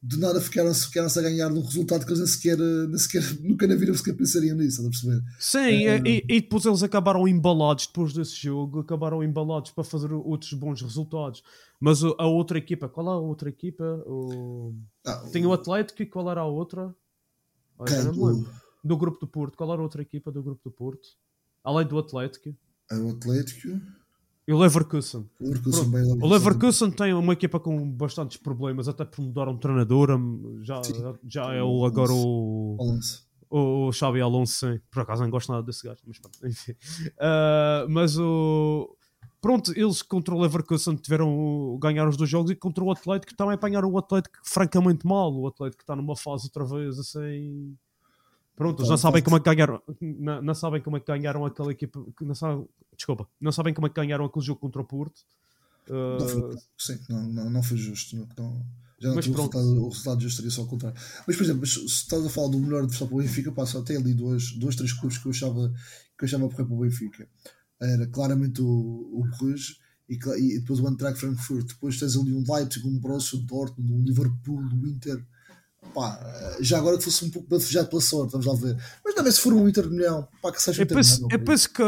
do 0.03 0.17
nada 0.17 0.41
ficaram-se 0.41 0.87
ficaram 0.87 1.07
a 1.07 1.21
ganhar 1.21 1.49
num 1.49 1.61
resultado 1.61 2.03
que 2.05 2.09
eles 2.11 2.19
nem 2.19 2.27
sequer, 2.27 2.57
nem 2.57 2.97
sequer 2.97 3.21
nunca 3.41 3.67
na 3.67 3.75
vida 3.75 3.93
sequer 3.93 4.13
pensariam 4.15 4.57
nisso, 4.57 4.81
estás 4.81 4.87
a 4.87 4.89
perceber? 4.89 5.23
Sim, 5.39 5.85
É. 5.87 5.97
e, 5.99 6.25
e 6.27 6.41
depois 6.41 6.65
eles 6.65 6.81
acabaram 6.81 7.27
embalados 7.27 7.85
depois 7.85 8.11
desse 8.11 8.35
jogo, 8.35 8.79
acabaram 8.79 9.23
embalados 9.23 9.69
para 9.71 9.83
fazer 9.83 10.11
outros 10.11 10.53
bons 10.53 10.81
resultados. 10.81 11.43
Mas 11.79 12.03
a 12.03 12.25
outra 12.25 12.57
equipa, 12.57 12.89
qual 12.89 13.07
é 13.07 13.09
a 13.11 13.17
outra 13.17 13.49
equipa? 13.49 13.83
O... 14.07 14.73
Ah, 15.05 15.23
Tem 15.31 15.45
o 15.45 15.53
Atlético 15.53 16.01
e 16.01 16.05
qual 16.07 16.29
era 16.31 16.41
a 16.41 16.45
outra? 16.45 16.95
Lembro. 17.79 18.49
Do 18.83 18.97
grupo 18.97 19.19
do 19.19 19.27
Porto, 19.27 19.55
qual 19.55 19.71
era 19.71 19.79
a 19.81 19.83
outra 19.83 20.01
equipa 20.01 20.31
do 20.31 20.41
grupo 20.41 20.61
do 20.63 20.71
Porto? 20.71 21.09
Além 21.63 21.87
do 21.87 21.97
Atlético. 21.99 22.55
o 22.91 23.09
Atlético, 23.11 23.79
E 24.51 24.53
o 24.53 24.57
Leverkusen. 24.57 25.29
o 25.39 25.45
Leverkusen 25.47 25.89
bem, 25.91 26.03
O 26.21 26.27
Leverkusen 26.27 26.91
tem 26.91 27.13
uma 27.13 27.31
equipa 27.31 27.57
com 27.57 27.89
bastantes 27.89 28.35
problemas, 28.35 28.89
até 28.89 29.05
por 29.05 29.21
mudar 29.21 29.47
um 29.47 29.55
treinador. 29.57 30.11
hum, 30.11 30.59
Já, 30.61 30.83
Sim. 30.83 30.93
já 31.25 31.53
é 31.53 31.63
o, 31.63 31.85
agora 31.85 32.11
o, 32.11 32.75
Alonso. 32.77 33.25
o 33.49 33.91
Xabi 33.93 34.19
Alonso, 34.19 34.53
sim. 34.67 34.79
Por 34.91 35.03
acaso 35.03 35.23
não 35.23 35.29
gosto 35.29 35.53
nada 35.53 35.63
desse 35.63 35.87
gajo, 35.87 36.01
mas 36.05 36.19
pronto, 36.19 36.37
enfim. 36.45 36.73
Ah, 37.17 37.85
mas 37.87 38.17
o. 38.19 38.93
Pronto, 39.39 39.71
eles 39.73 40.01
contra 40.01 40.35
o 40.35 40.41
Leverkusen 40.41 40.97
tiveram 40.97 41.77
ganhar 41.81 42.05
os 42.09 42.17
dois 42.17 42.29
jogos 42.29 42.51
e 42.51 42.55
contra 42.55 42.83
o 42.83 42.91
Atlético 42.91 43.33
também 43.35 43.55
apanharam 43.55 43.89
o 43.89 43.97
Atlético 43.97 44.37
francamente 44.43 45.07
mal. 45.07 45.33
O 45.33 45.47
Atlético 45.47 45.81
está 45.81 45.95
numa 45.95 46.15
fase 46.17 46.47
outra 46.47 46.65
vez 46.65 46.99
assim. 46.99 47.73
Pronto, 48.61 48.79
eles 48.81 48.89
não 48.91 48.97
sabem 48.97 49.23
como 49.23 49.37
é 49.37 49.39
que 49.39 49.45
ganharam. 49.55 49.81
Não, 49.99 50.39
não 50.39 50.53
sabem 50.53 50.81
como 50.83 50.95
é 50.95 50.99
que 50.99 51.07
ganharam 51.07 51.43
aquela 51.43 51.71
equipa. 51.71 52.05
Não 52.21 52.35
sabem, 52.35 52.63
desculpa, 52.95 53.27
não 53.41 53.51
sabem 53.51 53.73
como 53.73 53.87
é 53.87 53.89
que 53.89 53.95
ganharam 53.95 54.23
aquele 54.23 54.45
jogo 54.45 54.59
contra 54.59 54.79
o 54.79 54.85
Porto. 54.85 55.19
Não 55.89 56.27
foi, 56.27 56.57
sim, 56.77 56.99
não, 57.09 57.23
não, 57.23 57.49
não 57.49 57.63
foi 57.63 57.75
justo. 57.75 58.15
Não, 58.15 58.27
já 58.99 59.07
não 59.09 59.15
Mas 59.15 59.25
tinha 59.25 59.35
o 59.35 59.37
resultado, 59.37 59.65
o 59.65 59.89
resultado 59.89 60.21
justo 60.21 60.35
seria 60.35 60.51
só 60.51 60.61
o 60.61 60.67
contrário. 60.67 60.95
Mas, 61.25 61.35
por 61.35 61.43
exemplo, 61.43 61.65
se 61.65 61.83
estás 61.85 62.23
a 62.23 62.29
falar 62.29 62.49
do 62.49 62.59
melhor 62.59 62.83
adversário 62.83 63.07
para 63.07 63.15
o 63.17 63.21
Benfica, 63.23 63.65
só 63.65 63.81
tem 63.81 63.97
ali 63.97 64.13
dois, 64.13 64.51
dois, 64.51 64.75
três 64.75 64.93
clubes 64.93 65.17
que 65.17 65.25
eu 65.25 65.31
achava 65.31 65.73
que 66.15 66.23
eu 66.23 66.27
achava 66.27 66.45
a 66.45 66.49
correr 66.49 66.65
para 66.65 66.75
o 66.75 66.79
Benfica. 66.81 67.27
Era 67.81 68.05
claramente 68.05 68.61
o, 68.61 68.67
o 68.67 69.27
Bruges 69.39 69.79
e, 70.07 70.19
e 70.37 70.59
depois 70.59 70.79
o 70.79 70.87
Eintracht 70.87 71.19
Frankfurt. 71.19 71.69
Depois 71.69 71.97
tens 71.97 72.15
ali 72.15 72.31
um 72.31 72.43
Leipzig, 72.47 72.87
um 72.87 72.99
Borussia 72.99 73.39
Dortmund, 73.39 73.91
um 73.91 74.03
Liverpool, 74.03 74.59
um 74.59 74.85
Inter. 74.85 75.25
Pá, 75.93 76.19
já 76.61 76.77
agora 76.77 76.97
que 76.97 77.03
fosse 77.03 77.25
um 77.25 77.29
pouco 77.29 77.49
bafejado 77.49 77.89
pela 77.89 78.01
sorte, 78.01 78.31
vamos 78.31 78.45
lá 78.45 78.53
ver. 78.53 78.77
Mas 79.03 79.13
também 79.15 79.31
se 79.31 79.41
for 79.41 79.51
um 79.51 79.67
Inter 79.67 79.83
de 79.83 79.89
Milhão, 79.95 80.27
pá, 80.41 80.51
que 80.51 80.61
seja 80.61 80.81
Eu 80.81 80.85
Inter 80.85 80.97
penso, 80.97 81.27
eu 81.29 81.37
não, 81.37 81.45
penso 81.45 81.69
que 81.73 81.83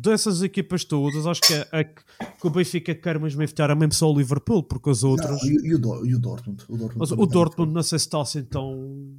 dessas 0.00 0.42
equipas 0.42 0.84
todas, 0.84 1.26
acho 1.26 1.40
que, 1.40 1.54
é, 1.54 1.68
é 1.72 1.84
que 1.84 2.02
o 2.42 2.50
Benfica 2.50 2.94
quer 2.94 3.18
mesmo 3.18 3.42
evitar 3.42 3.70
é 3.70 3.74
mesmo 3.74 3.94
só 3.94 4.10
o 4.10 4.18
Liverpool, 4.18 4.62
porque 4.64 4.90
as 4.90 5.02
Não, 5.02 5.10
outras. 5.10 5.42
e, 5.42 5.68
e 5.68 5.74
o, 5.74 6.04
e 6.06 6.14
o 6.14 6.18
Dortmund. 6.18 6.64
O 6.68 6.76
Dortmund, 6.76 6.98
Mas 6.98 7.12
o 7.12 7.26
Dortmund 7.26 7.72
não 7.72 7.82
sei 7.82 7.98
se 7.98 8.06
está 8.06 8.20
assim 8.20 8.42
tão. 8.42 9.16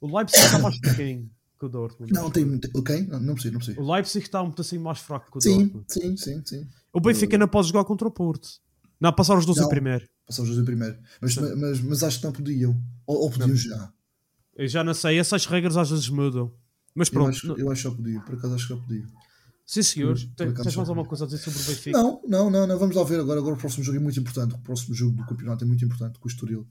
O 0.00 0.16
Leipzig 0.16 0.44
está 0.44 0.58
mais 0.60 0.76
fraquinho 0.78 1.28
que 1.58 1.66
o 1.66 1.68
Dortmund. 1.68 2.12
Não, 2.12 2.30
tem 2.30 2.44
muito. 2.44 2.68
Ok? 2.78 3.06
Não, 3.08 3.18
não 3.18 3.34
preciso, 3.34 3.54
não 3.54 3.58
preciso. 3.58 3.80
O 3.80 3.92
Leipzig 3.92 4.24
está 4.24 4.42
um 4.42 4.52
assim 4.56 4.78
mais 4.78 4.98
fraco 5.00 5.32
que 5.32 5.38
o 5.38 5.40
Sim, 5.40 5.58
Dortmund. 5.68 5.84
sim, 5.88 6.16
sim, 6.16 6.42
sim. 6.44 6.66
O 6.92 7.00
Benfica 7.00 7.36
não 7.36 7.48
pode 7.48 7.68
jogar 7.68 7.84
contra 7.84 8.06
o 8.06 8.10
Porto. 8.10 8.48
Não, 9.00 9.12
passar 9.12 9.36
os 9.36 9.44
dois 9.44 9.58
Não. 9.58 9.66
em 9.66 9.68
primeiro. 9.68 10.06
Passar 10.28 10.42
os 10.42 10.48
dois 10.48 10.60
em 10.60 10.64
primeiro. 10.64 10.96
Mas, 11.20 11.34
mas, 11.36 11.80
mas 11.80 12.02
acho 12.04 12.18
que 12.20 12.24
não 12.26 12.32
podiam. 12.32 12.80
Ou, 13.06 13.22
ou 13.22 13.30
podiam 13.30 13.56
já. 13.56 13.92
Eu 14.54 14.68
já 14.68 14.84
não 14.84 14.94
sei, 14.94 15.18
essas 15.18 15.46
regras 15.46 15.76
às 15.76 15.90
vezes 15.90 16.08
mudam. 16.08 16.52
Mas 16.94 17.08
Eu 17.08 17.12
pronto, 17.14 17.30
acho, 17.30 17.52
eu 17.54 17.70
acho 17.70 17.82
que 17.82 17.88
já 17.90 17.94
podiam. 17.96 18.20
Por 18.22 18.34
acaso 18.34 18.54
acho 18.54 18.68
que 18.68 18.74
já 18.74 18.80
podiam. 18.80 19.08
sim 19.66 19.82
senhor. 19.82 20.16
Tens 20.36 20.52
mais 20.54 20.76
alguma 20.78 20.96
podia. 20.96 21.08
coisa 21.08 21.24
a 21.24 21.26
dizer 21.26 21.38
sobre 21.38 21.58
o 21.60 21.64
Benfica? 21.64 21.98
Não, 21.98 22.20
não, 22.28 22.50
não, 22.50 22.66
não. 22.66 22.78
Vamos 22.78 22.94
lá 22.94 23.02
ver 23.04 23.20
agora. 23.20 23.40
Agora 23.40 23.54
o 23.54 23.58
próximo 23.58 23.82
jogo 23.84 23.96
é 23.96 24.00
muito 24.00 24.20
importante. 24.20 24.54
O 24.54 24.58
próximo 24.58 24.94
jogo 24.94 25.16
do 25.16 25.24
campeonato 25.26 25.64
é 25.64 25.66
muito 25.66 25.84
importante 25.84 26.18
com 26.18 26.28
o 26.28 26.30
Estoril. 26.30 26.66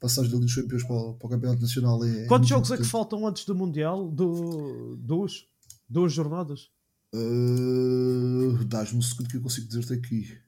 Passagem 0.00 0.30
Liga 0.32 0.44
dos 0.44 0.54
Campeões 0.54 0.82
para, 0.84 0.96
o- 0.96 1.14
para 1.14 1.26
o 1.26 1.30
Campeonato 1.30 1.62
Nacional 1.62 2.04
é. 2.04 2.08
é 2.24 2.26
Quantos 2.26 2.48
muito 2.48 2.48
jogos 2.48 2.70
é 2.70 2.76
que 2.76 2.82
importante. 2.82 2.90
faltam 2.90 3.26
antes 3.26 3.44
do 3.44 3.54
Mundial? 3.54 4.10
Do... 4.10 4.96
Duas? 4.96 5.44
Duas 5.88 6.12
jornadas? 6.12 6.70
Uh, 7.14 8.64
Dás-me 8.64 8.98
um 8.98 9.02
segundo 9.02 9.28
que 9.28 9.36
eu 9.36 9.40
consigo 9.42 9.66
dizer-te 9.66 9.92
aqui. 9.92 10.38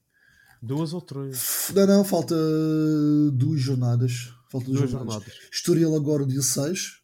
Duas 0.65 0.93
ou 0.95 1.01
três? 1.01 1.71
Não, 1.75 1.87
não, 1.87 2.05
falta 2.05 2.35
duas 3.33 3.61
jornadas. 3.61 4.33
Falta 4.51 4.67
duas, 4.67 4.79
Duas 4.81 4.91
jornadas. 4.91 5.15
jornadas. 5.25 5.35
Estoril 5.53 5.95
agora 5.97 6.25
dia 6.27 6.43
6. 6.43 7.03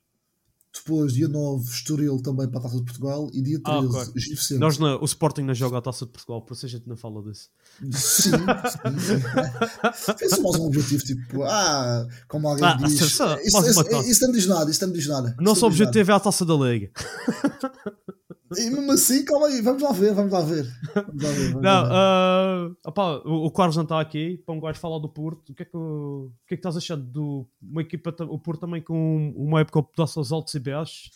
Depois, 0.73 1.12
dia 1.14 1.27
9, 1.27 1.68
Estoril 1.68 2.23
também 2.23 2.49
para 2.49 2.61
a 2.61 2.62
Taça 2.62 2.77
de 2.77 2.85
Portugal. 2.85 3.29
E 3.35 3.42
dia 3.42 3.61
13, 3.61 3.64
Ah, 3.64 3.81
ok. 3.81 4.12
Gil 4.16 4.37
Vicente. 4.37 4.59
Nós 4.61 4.79
na- 4.79 4.96
o 5.01 5.05
Sporting 5.05 5.42
não 5.42 5.53
joga 5.53 5.79
a 5.79 5.83
taça 5.83 6.07
de 6.07 6.12
Portugal, 6.12 6.42
por 6.42 6.55
isso 6.55 6.64
a 6.64 6.68
gente 6.68 6.88
não 6.88 6.96
fala 6.96 7.20
disso. 7.25 7.49
Sim, 7.90 8.31
sim. 8.31 8.31
Pensa 10.16 10.40
mais 10.40 10.57
um 10.57 10.66
objetivo, 10.66 11.03
tipo, 11.05 11.42
ah, 11.42 12.07
como 12.29 12.46
alguém 12.49 12.64
Ah, 12.64 12.75
diz. 12.75 13.01
só- 13.12 13.35
isso, 13.40 13.59
isso, 13.68 13.85
taça. 13.85 14.09
isso 14.09 14.25
não 14.25 14.33
diz 14.33 14.46
nada, 14.46 14.70
isso 14.70 14.87
não 14.87 14.92
diz 14.92 15.07
nada. 15.09 15.29
O 15.29 15.33
Isso 15.33 15.42
nosso 15.42 15.66
objetivo 15.66 16.12
é 16.12 16.14
a 16.14 16.20
taça 16.20 16.44
da 16.44 16.55
Liga. 16.55 16.90
E 18.58 18.68
mesmo 18.70 18.90
assim, 18.92 19.24
calma 19.24 19.46
aí, 19.46 19.62
vamos 19.62 19.82
lá 19.82 19.92
ver, 19.92 20.12
vamos 20.12 20.32
lá 20.32 20.40
ver. 20.40 20.64
Vamos 20.94 21.22
lá 21.22 21.30
ver, 21.30 21.48
vamos 21.52 21.62
Não, 21.62 21.62
lá 21.62 21.82
ver. 21.84 21.92
ah, 21.92 22.70
opá, 22.84 23.16
o, 23.24 23.46
o 23.46 23.50
Carlos 23.52 23.76
não 23.76 23.84
está 23.84 24.00
aqui 24.00 24.38
para 24.44 24.54
um 24.54 24.60
gajo 24.60 24.78
falar 24.80 24.98
do 24.98 25.08
Porto. 25.08 25.50
O 25.50 25.54
que 25.54 25.62
é 25.62 25.66
que, 25.66 25.76
o, 25.76 26.26
o 26.26 26.46
que, 26.46 26.54
é 26.54 26.56
que 26.56 26.60
estás 26.60 26.76
achando 26.76 27.04
do 27.04 27.48
uma 27.62 27.82
equipa, 27.82 28.14
o 28.24 28.38
Porto 28.38 28.60
também 28.60 28.82
com 28.82 29.32
uma 29.36 29.60
época 29.60 29.82
que 29.94 30.00
aos 30.00 30.32
altos 30.32 30.52
e 30.54 30.58
baixos? 30.58 31.10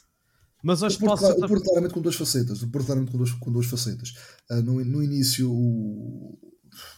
Mas 0.62 0.82
acho 0.82 0.96
O 0.96 0.98
que 1.00 1.04
Porto, 1.06 1.20
passa. 1.20 1.34
o 1.44 1.48
Porto 1.48 1.64
claramente 1.64 1.92
com 1.94 2.00
duas 2.00 2.14
facetas. 2.16 2.62
O 2.62 2.68
Porto 2.70 2.86
claramente 2.86 3.10
com 3.12 3.18
duas, 3.18 3.32
com 3.32 3.52
duas 3.52 3.66
facetas. 3.66 4.14
Ah, 4.48 4.60
no, 4.62 4.84
no 4.84 5.02
início 5.02 5.50
o, 5.52 6.38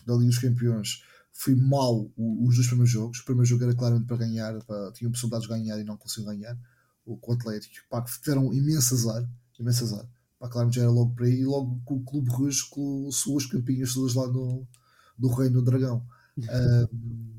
da 0.06 0.14
Liga 0.14 0.26
dos 0.26 0.38
Campeões 0.38 1.02
foi 1.32 1.54
mal 1.54 2.10
os 2.16 2.54
dois 2.54 2.66
primeiros 2.66 2.90
jogos. 2.90 3.20
O 3.20 3.24
primeiro 3.24 3.46
jogo 3.46 3.64
era 3.64 3.74
claramente 3.74 4.06
para 4.06 4.18
ganhar, 4.18 4.62
para, 4.64 4.92
tinham 4.92 5.10
possibilidades 5.10 5.48
de 5.48 5.54
ganhar 5.54 5.80
e 5.80 5.84
não 5.84 5.96
conseguiam 5.96 6.32
ganhar. 6.32 6.56
O, 7.04 7.16
com 7.16 7.32
o 7.32 7.34
Atlético, 7.34 7.74
pá, 7.88 8.02
que 8.02 8.10
tiveram 8.20 8.52
imenso 8.52 8.94
azar. 8.94 9.24
Imenso 9.58 9.84
azar. 9.84 10.06
Pá, 10.38 10.48
claramente 10.48 10.76
já 10.76 10.82
era 10.82 10.90
logo 10.90 11.14
para 11.14 11.26
aí. 11.26 11.40
E 11.40 11.44
logo 11.44 11.80
com 11.84 11.96
o 11.96 12.04
Clube 12.04 12.30
Rouge 12.30 12.62
com 12.70 13.10
suas 13.10 13.46
campinhas 13.46 13.94
todas 13.94 14.14
lá 14.14 14.26
no, 14.26 14.66
do 15.18 15.28
Reino 15.28 15.62
do 15.62 15.64
Dragão. 15.64 16.06
Um, 16.38 17.36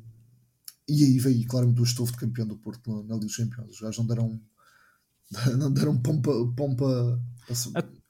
e 0.89 1.03
aí 1.03 1.19
veio 1.19 1.47
claramente 1.47 1.81
o 1.81 1.83
estofo 1.83 2.13
de 2.13 2.19
campeão 2.19 2.47
do 2.47 2.57
Porto 2.57 3.03
na 3.03 3.15
Liga 3.15 3.25
dos 3.25 3.35
Campeões. 3.35 3.71
Os 3.71 3.79
gajos 3.79 3.97
não 3.99 4.07
deram, 4.07 4.41
não 5.57 5.71
deram 5.71 5.97
pompa. 6.01 6.31
pompa 6.55 7.21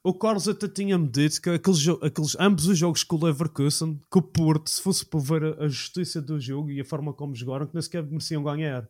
o 0.02 0.14
Carlos 0.14 0.48
até 0.48 0.68
tinha-me 0.68 1.08
dito 1.08 1.42
que 1.42 1.50
aqueles, 1.50 1.86
aqueles, 2.02 2.36
ambos 2.38 2.66
os 2.66 2.78
jogos 2.78 3.02
com 3.02 3.16
o 3.16 3.24
Leverkusen, 3.24 4.00
que 4.10 4.18
o 4.18 4.22
Porto, 4.22 4.70
se 4.70 4.80
fosse 4.80 5.04
para 5.04 5.20
ver 5.20 5.60
a 5.60 5.68
justiça 5.68 6.22
do 6.22 6.40
jogo 6.40 6.70
e 6.70 6.80
a 6.80 6.84
forma 6.84 7.12
como 7.12 7.34
jogaram, 7.34 7.66
que 7.66 7.74
nem 7.74 7.82
sequer 7.82 8.04
mereciam 8.04 8.42
ganhar. 8.42 8.88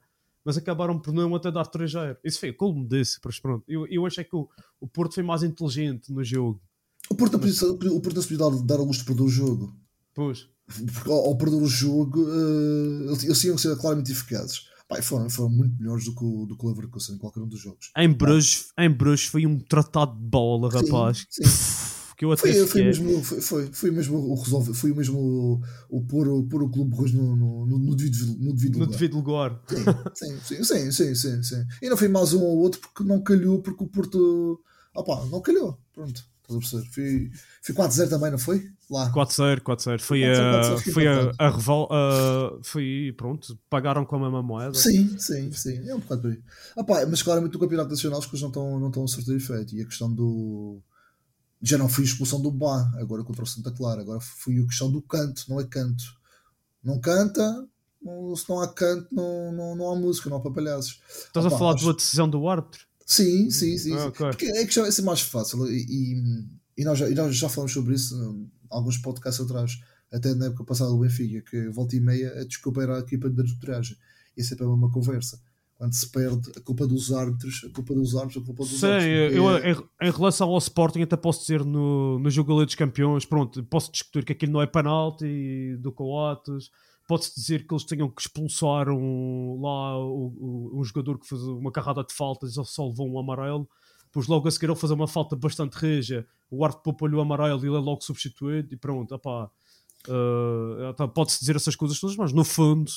Mas 0.48 0.56
acabaram 0.56 0.98
por 0.98 1.12
não 1.12 1.34
até 1.34 1.52
dar 1.52 1.66
3 1.66 1.92
Isso 2.24 2.40
foi 2.40 2.48
o 2.48 2.56
colmo 2.56 2.82
desse, 2.82 3.18
mas 3.22 3.38
pronto. 3.38 3.62
Eu, 3.68 3.86
eu 3.88 4.06
achei 4.06 4.24
que 4.24 4.34
o, 4.34 4.48
o 4.80 4.88
Porto 4.88 5.16
foi 5.16 5.22
mais 5.22 5.42
inteligente 5.42 6.10
no 6.10 6.24
jogo. 6.24 6.58
O 7.10 7.14
Porto, 7.14 7.38
mas... 7.38 7.60
o 7.60 7.76
Porto 7.76 8.14
não 8.14 8.22
se 8.22 8.28
podia 8.28 8.38
dar, 8.38 8.62
dar 8.62 8.76
a 8.76 8.82
luz 8.82 8.96
de 8.96 9.04
perder 9.04 9.24
o 9.24 9.28
jogo. 9.28 9.76
Pois. 10.14 10.48
Porque 10.94 11.10
ao, 11.10 11.26
ao 11.26 11.36
perder 11.36 11.56
o 11.56 11.66
jogo, 11.66 12.22
uh, 12.22 13.10
eles 13.10 13.38
tinham 13.38 13.56
que 13.56 13.60
ser 13.60 13.76
claramente 13.76 14.10
eficazes. 14.10 14.62
Pai, 14.88 15.02
foram, 15.02 15.28
foram 15.28 15.50
muito 15.50 15.76
melhores 15.78 16.06
do 16.06 16.14
que 16.14 16.24
o, 16.24 16.46
do 16.46 16.56
que 16.56 16.64
o 16.64 16.68
Leverkusen 16.70 17.16
em 17.16 17.18
qualquer 17.18 17.40
um 17.40 17.46
dos 17.46 17.60
jogos. 17.60 17.90
Em 17.94 18.10
Bruges, 18.10 18.68
em 18.78 18.88
Bruges 18.88 19.26
foi 19.26 19.44
um 19.44 19.58
tratado 19.58 20.16
de 20.16 20.24
bola, 20.24 20.70
rapaz. 20.70 21.26
Sim, 21.28 21.44
sim. 21.44 21.97
Que 22.18 22.24
eu 22.24 22.32
até 22.32 22.52
foi, 22.52 22.66
foi, 22.66 22.82
mesmo, 22.82 23.22
foi, 23.22 23.40
foi, 23.40 23.66
foi 23.72 23.90
mesmo 23.92 24.18
o 24.18 24.34
resolver, 24.34 24.74
foi 24.74 24.92
mesmo 24.92 25.20
o, 25.20 25.62
o 25.88 26.04
pôr, 26.04 26.26
o, 26.26 26.42
pôr 26.42 26.64
o 26.64 26.68
Clube 26.68 26.96
Rojo 26.96 27.16
no, 27.16 27.36
no, 27.36 27.64
no, 27.64 27.78
no, 27.78 27.94
devido, 27.94 28.36
no 28.40 28.52
devido 28.52 28.74
lugar. 28.74 28.86
No 28.86 28.92
devido 28.92 29.16
lugar. 29.16 29.62
Sim, 30.14 30.36
sim, 30.42 30.64
sim, 30.64 30.90
sim, 30.90 31.14
sim, 31.14 31.42
sim, 31.44 31.64
E 31.80 31.88
não 31.88 31.96
foi 31.96 32.08
mais 32.08 32.32
um 32.32 32.42
ou 32.42 32.58
outro 32.58 32.80
porque 32.80 33.04
não 33.04 33.22
calhou, 33.22 33.62
porque 33.62 33.84
o 33.84 33.86
Porto. 33.86 34.60
Opá, 34.92 35.24
não 35.26 35.40
calhou. 35.40 35.78
Pronto. 35.94 36.24
Estás 36.48 36.56
a 36.56 36.58
perceber? 36.58 36.90
Fui, 36.90 37.30
fui 37.62 37.74
4-0 37.74 38.08
também, 38.08 38.30
não 38.32 38.38
foi? 38.38 38.68
Lá. 38.90 39.12
4-0, 39.12 39.60
4-0. 39.60 40.00
Foi, 40.00 40.24
a, 40.24 40.76
foi 40.92 41.06
a, 41.06 41.32
a 41.38 41.50
revolta. 41.50 41.94
Uh, 41.94 42.60
foi, 42.64 43.14
pronto, 43.16 43.56
pagaram 43.70 44.04
com 44.04 44.16
a 44.16 44.18
mesma 44.18 44.42
moeda. 44.42 44.74
Sim, 44.74 45.16
sim, 45.20 45.52
sim. 45.52 45.88
É 45.88 45.94
um 45.94 46.00
bocado 46.00 46.22
por 46.22 46.30
aí. 46.32 46.42
Ah, 46.76 46.82
pá, 46.82 47.06
mas 47.06 47.22
claramente 47.22 47.56
o 47.56 47.60
Campeonato 47.60 47.90
Nacional 47.90 48.18
as 48.18 48.26
coisas 48.26 48.40
não 48.40 48.48
estão, 48.48 48.80
não 48.80 48.88
estão 48.88 49.04
a 49.04 49.08
surtir 49.08 49.36
efeito. 49.36 49.76
E 49.76 49.82
a 49.82 49.84
questão 49.84 50.12
do. 50.12 50.82
Já 51.60 51.76
não 51.76 51.88
fui 51.88 52.04
a 52.04 52.06
expulsão 52.06 52.40
do 52.40 52.50
Bá, 52.50 52.90
agora 52.98 53.24
contra 53.24 53.42
o 53.42 53.46
Santa 53.46 53.70
Clara. 53.72 54.02
Agora 54.02 54.20
fui 54.20 54.60
a 54.60 54.66
questão 54.66 54.90
do 54.90 55.02
canto, 55.02 55.44
não 55.48 55.60
é 55.60 55.64
canto. 55.64 56.04
Não 56.82 57.00
canta, 57.00 57.68
não, 58.00 58.34
se 58.36 58.48
não 58.48 58.60
há 58.60 58.68
canto, 58.72 59.08
não, 59.12 59.52
não, 59.52 59.76
não 59.76 59.90
há 59.90 59.96
música, 59.96 60.30
não 60.30 60.36
há 60.36 60.40
papalhaços. 60.40 61.00
Estás 61.26 61.44
ah, 61.44 61.48
a 61.48 61.50
falar 61.50 61.74
da 61.74 61.92
decisão 61.92 62.28
do 62.28 62.48
árbitro? 62.48 62.86
Sim, 63.04 63.50
sim, 63.50 63.76
sim. 63.76 63.94
Ah, 63.94 64.06
okay. 64.06 64.26
Porque 64.28 64.46
a 64.46 64.64
questão 64.64 64.84
é 64.84 64.90
ser 64.90 65.02
mais 65.02 65.20
fácil 65.20 65.66
e, 65.66 66.22
e, 66.76 66.84
nós 66.84 66.98
já, 66.98 67.08
e 67.08 67.14
nós 67.14 67.34
já 67.34 67.48
falamos 67.48 67.72
sobre 67.72 67.94
isso 67.94 68.14
em 68.14 68.50
alguns 68.70 68.98
podcasts 68.98 69.44
atrás, 69.44 69.80
até 70.12 70.34
na 70.34 70.46
época 70.46 70.64
passada 70.64 70.90
do 70.90 70.98
Benfica, 70.98 71.42
que 71.50 71.68
volta 71.68 71.96
e 71.96 72.00
meia 72.00 72.40
a 72.40 72.44
desculpa 72.44 72.82
era 72.82 72.96
a 72.96 73.00
equipa 73.00 73.28
de 73.28 73.40
arbitragem. 73.40 73.96
E 74.36 74.40
é 74.40 74.44
sempre 74.44 74.64
a 74.64 74.68
mesma 74.68 74.90
conversa. 74.90 75.40
Quando 75.78 75.94
se 75.94 76.10
perde, 76.10 76.50
a 76.56 76.60
culpa 76.60 76.86
dos 76.86 77.12
árbitros, 77.12 77.64
a 77.64 77.72
culpa 77.72 77.94
dos 77.94 78.16
árbitros, 78.16 78.42
a 78.42 78.46
culpa 78.46 78.64
dos 78.64 78.80
Sim, 78.80 78.86
árbitros. 78.86 79.36
eu, 79.36 79.50
é... 79.56 79.70
em, 79.70 80.08
em, 80.08 80.10
relação 80.10 80.50
ao 80.50 80.58
Sporting, 80.58 81.02
até 81.02 81.16
posso 81.16 81.40
dizer 81.42 81.64
no, 81.64 82.18
no 82.18 82.28
jogo 82.30 82.64
dos 82.64 82.74
Campeões, 82.74 83.24
pronto, 83.24 83.62
posso 83.64 83.92
discutir 83.92 84.24
que 84.24 84.32
aquilo 84.32 84.52
não 84.52 84.60
é 84.60 84.66
penalti 84.66 85.76
do 85.76 85.92
Coates 85.92 86.68
pode-se 87.08 87.34
dizer 87.34 87.66
que 87.66 87.72
eles 87.72 87.84
tenham 87.84 88.10
que 88.10 88.20
expulsar 88.20 88.90
um, 88.90 89.58
lá 89.62 89.98
o, 89.98 90.26
o, 90.36 90.78
um 90.78 90.84
jogador 90.84 91.18
que 91.18 91.26
fez 91.26 91.40
uma 91.40 91.72
carrada 91.72 92.04
de 92.04 92.12
faltas 92.12 92.54
e 92.54 92.64
só 92.66 92.86
levou 92.86 93.10
um 93.10 93.18
amarelo. 93.18 93.66
Depois 94.04 94.26
logo 94.26 94.46
a 94.46 94.50
seguir 94.50 94.66
ele 94.66 94.76
fazer 94.76 94.92
uma 94.92 95.08
falta 95.08 95.34
bastante 95.34 95.74
reja, 95.74 96.26
o 96.50 96.64
Arte 96.64 96.82
poupou-lhe 96.82 97.16
o 97.16 97.20
amarelo 97.20 97.64
e 97.64 97.68
ele 97.68 97.76
é 97.76 97.80
logo 97.80 98.02
substituído 98.02 98.74
e 98.74 98.76
pronto, 98.76 99.14
opá, 99.14 99.50
uh, 100.06 101.08
pode-se 101.08 101.40
dizer 101.40 101.56
essas 101.56 101.74
coisas 101.74 101.98
todas, 101.98 102.16
mas 102.16 102.32
no 102.32 102.44
fundo 102.44 102.90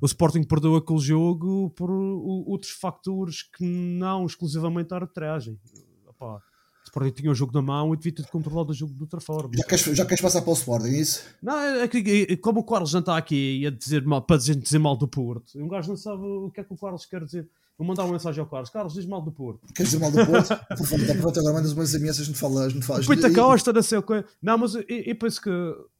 o 0.00 0.06
Sporting 0.06 0.42
perdeu 0.42 0.76
aquele 0.76 1.00
jogo 1.00 1.70
por 1.70 1.90
outros 1.90 2.70
fatores 2.70 3.42
que 3.42 3.64
não 3.64 4.26
exclusivamente 4.26 4.92
a 4.92 4.96
arbitragem. 4.96 5.58
Opá, 6.06 6.40
Sporting 6.84 7.10
tinha 7.10 7.30
o 7.30 7.34
jogo 7.34 7.52
na 7.52 7.62
mão 7.62 7.92
e 7.92 7.96
devia 7.96 8.14
ter 8.14 8.26
controlado 8.26 8.70
o 8.70 8.74
jogo 8.74 8.94
de 8.94 9.02
outra 9.02 9.20
forma. 9.20 9.50
Já 9.54 9.64
queres, 9.64 9.84
já 9.84 10.04
queres 10.04 10.20
passar 10.20 10.42
para 10.42 10.50
o 10.50 10.54
Sporting, 10.54 10.88
é 10.88 11.00
isso? 11.00 11.24
Não, 11.42 11.58
é 11.58 11.88
que 11.88 12.36
como 12.38 12.60
o 12.60 12.64
Carlos 12.64 12.90
já 12.90 12.98
está 12.98 13.16
aqui 13.16 13.66
a 13.66 13.70
dizer 13.70 14.04
mal, 14.04 14.22
para 14.22 14.36
dizer, 14.36 14.56
dizer 14.56 14.78
mal 14.78 14.96
do 14.96 15.06
Porto, 15.06 15.58
um 15.58 15.68
gajo 15.68 15.90
não 15.90 15.96
sabe 15.96 16.22
o 16.22 16.50
que 16.50 16.60
é 16.60 16.64
que 16.64 16.72
o 16.72 16.76
Carlos 16.76 17.04
quer 17.06 17.24
dizer. 17.24 17.48
Vou 17.78 17.86
mandar 17.86 18.04
uma 18.04 18.14
mensagem 18.14 18.40
ao 18.40 18.50
Carlos. 18.50 18.70
Carlos, 18.70 18.94
diz 18.94 19.06
mal 19.06 19.22
do 19.22 19.30
Porto. 19.30 19.72
Queres 19.72 19.92
dizer 19.92 20.02
mal 20.02 20.10
do 20.10 20.26
Porto? 20.26 20.48
Por 20.76 20.84
favor, 20.84 21.06
pronto, 21.16 21.38
agora 21.38 21.54
mandas 21.54 21.72
umas 21.72 21.94
ameaças, 21.94 22.26
não 22.26 22.34
falas, 22.34 22.74
não 22.74 22.82
falas. 22.82 23.06
Pita 23.06 23.32
Costa, 23.32 23.72
não 23.72 23.82
sei 23.82 23.98
o 23.98 24.02
que. 24.02 24.24
Não, 24.42 24.58
mas 24.58 24.74
eu, 24.74 24.84
eu, 24.88 25.16
penso 25.16 25.40
que 25.40 25.50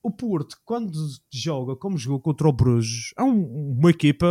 o 0.02 0.10
Porto, 0.10 0.58
quando 0.64 0.92
joga, 1.32 1.76
como 1.76 1.96
jogou 1.96 2.18
contra 2.18 2.48
o 2.48 2.52
Bruges, 2.52 3.14
é 3.16 3.22
um, 3.22 3.78
uma 3.78 3.90
equipa 3.90 4.26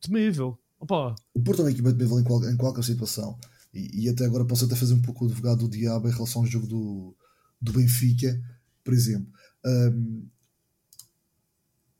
temível. 0.00 0.56
Opa. 0.78 1.16
O 1.34 1.42
Porto 1.42 1.62
é 1.62 1.64
uma 1.64 1.70
equipa 1.72 1.92
temível 1.92 2.20
em, 2.20 2.22
qual, 2.22 2.44
em 2.44 2.56
qualquer 2.56 2.84
situação. 2.84 3.36
E, 3.74 4.04
e, 4.04 4.08
até 4.08 4.24
agora 4.24 4.44
posso 4.44 4.64
até 4.64 4.76
fazer 4.76 4.94
um 4.94 5.02
pouco 5.02 5.24
o 5.24 5.28
advogado 5.28 5.66
do 5.66 5.68
diabo 5.68 6.08
em 6.08 6.12
relação 6.12 6.42
ao 6.42 6.46
jogo 6.46 6.68
do, 6.68 7.16
do 7.60 7.72
Benfica, 7.72 8.40
por 8.84 8.94
exemplo. 8.94 9.32
Um, 9.66 10.28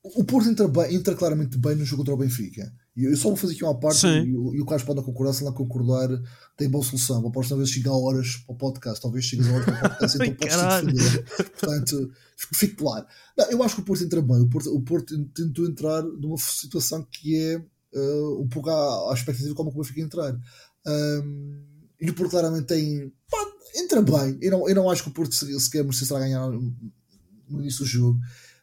o 0.04 0.22
Porto 0.22 0.48
entra, 0.48 0.68
bem, 0.68 0.94
entra 0.94 1.16
claramente 1.16 1.58
bem 1.58 1.74
no 1.74 1.84
jogo 1.84 2.02
contra 2.02 2.14
o 2.14 2.18
Benfica. 2.18 2.72
E 2.96 3.04
eu 3.04 3.16
só 3.16 3.28
vou 3.28 3.36
fazer 3.36 3.54
aqui 3.54 3.64
uma 3.64 3.78
parte 3.78 4.06
e, 4.06 4.28
e, 4.28 4.60
o 4.60 4.64
Carlos 4.64 4.84
pode 4.84 5.02
concordar, 5.02 5.32
se 5.32 5.42
lá 5.42 5.50
concordar, 5.52 6.08
tem 6.56 6.68
boa 6.68 6.84
solução. 6.84 7.26
Aposto 7.26 7.48
talvez 7.48 7.68
chegar 7.68 7.90
a 7.90 7.96
horas 7.96 8.36
para 8.46 8.54
o 8.54 8.56
podcast, 8.56 9.02
talvez 9.02 9.24
chegues 9.24 9.48
a 9.48 9.52
horas 9.52 9.64
para 9.64 9.74
o 9.74 9.80
podcast, 9.80 10.16
então 10.22 10.36
podes 10.36 10.94
defender. 10.94 11.24
Portanto, 11.58 12.10
fique 12.36 12.76
claro. 12.76 13.04
Não, 13.36 13.50
eu 13.50 13.62
acho 13.64 13.74
que 13.74 13.80
o 13.80 13.84
Porto 13.84 14.04
entra 14.04 14.22
bem. 14.22 14.40
O 14.40 14.48
Porto, 14.48 14.72
o 14.72 14.80
Porto 14.80 15.24
tentou 15.34 15.66
entrar 15.66 16.02
numa 16.02 16.38
situação 16.38 17.04
que 17.10 17.36
é 17.36 17.56
uh, 17.58 18.40
um 18.40 18.48
pouco 18.48 18.70
à, 18.70 19.10
à 19.10 19.14
expectativa 19.14 19.54
como 19.56 19.70
o 19.70 19.74
Benfica 19.74 20.00
entrar. 20.00 20.38
Um, 20.86 21.64
e 22.00 22.10
o 22.10 22.14
Porto 22.14 22.30
claramente 22.30 22.66
tem. 22.66 23.12
Pá, 23.28 23.38
entra 23.74 24.02
bem. 24.02 24.38
Eu 24.40 24.52
não, 24.52 24.68
eu 24.68 24.74
não 24.74 24.88
acho 24.88 25.02
que 25.02 25.08
o 25.08 25.12
Porto 25.12 25.34
sequer 25.34 25.82
merecerá 25.82 26.20
ganhar 26.20 26.48
no 26.48 27.60
início 27.60 27.80
do 27.80 27.86
jogo. 27.86 28.20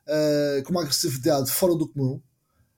Uh, 0.08 0.64
com 0.64 0.72
uma 0.72 0.84
agressividade 0.84 1.52
fora 1.52 1.76
do 1.76 1.90
comum. 1.90 2.22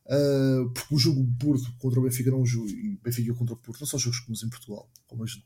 Uh, 0.05 0.69
porque 0.71 0.95
o 0.95 0.99
jogo 0.99 1.25
Porto 1.39 1.73
contra 1.79 1.99
o 1.99 2.03
Benfica 2.03 2.29
não 2.29 2.41
um 2.41 2.45
jogo, 2.45 2.67
e 2.69 2.99
Benfica 3.01 3.33
contra 3.33 3.53
o 3.53 3.57
Porto 3.57 3.79
não 3.79 3.87
são 3.87 3.97
jogos 3.97 4.19
comuns 4.19 4.43
em 4.43 4.49
Portugal, 4.49 4.89
como 5.07 5.23
a 5.23 5.25
gente 5.25 5.43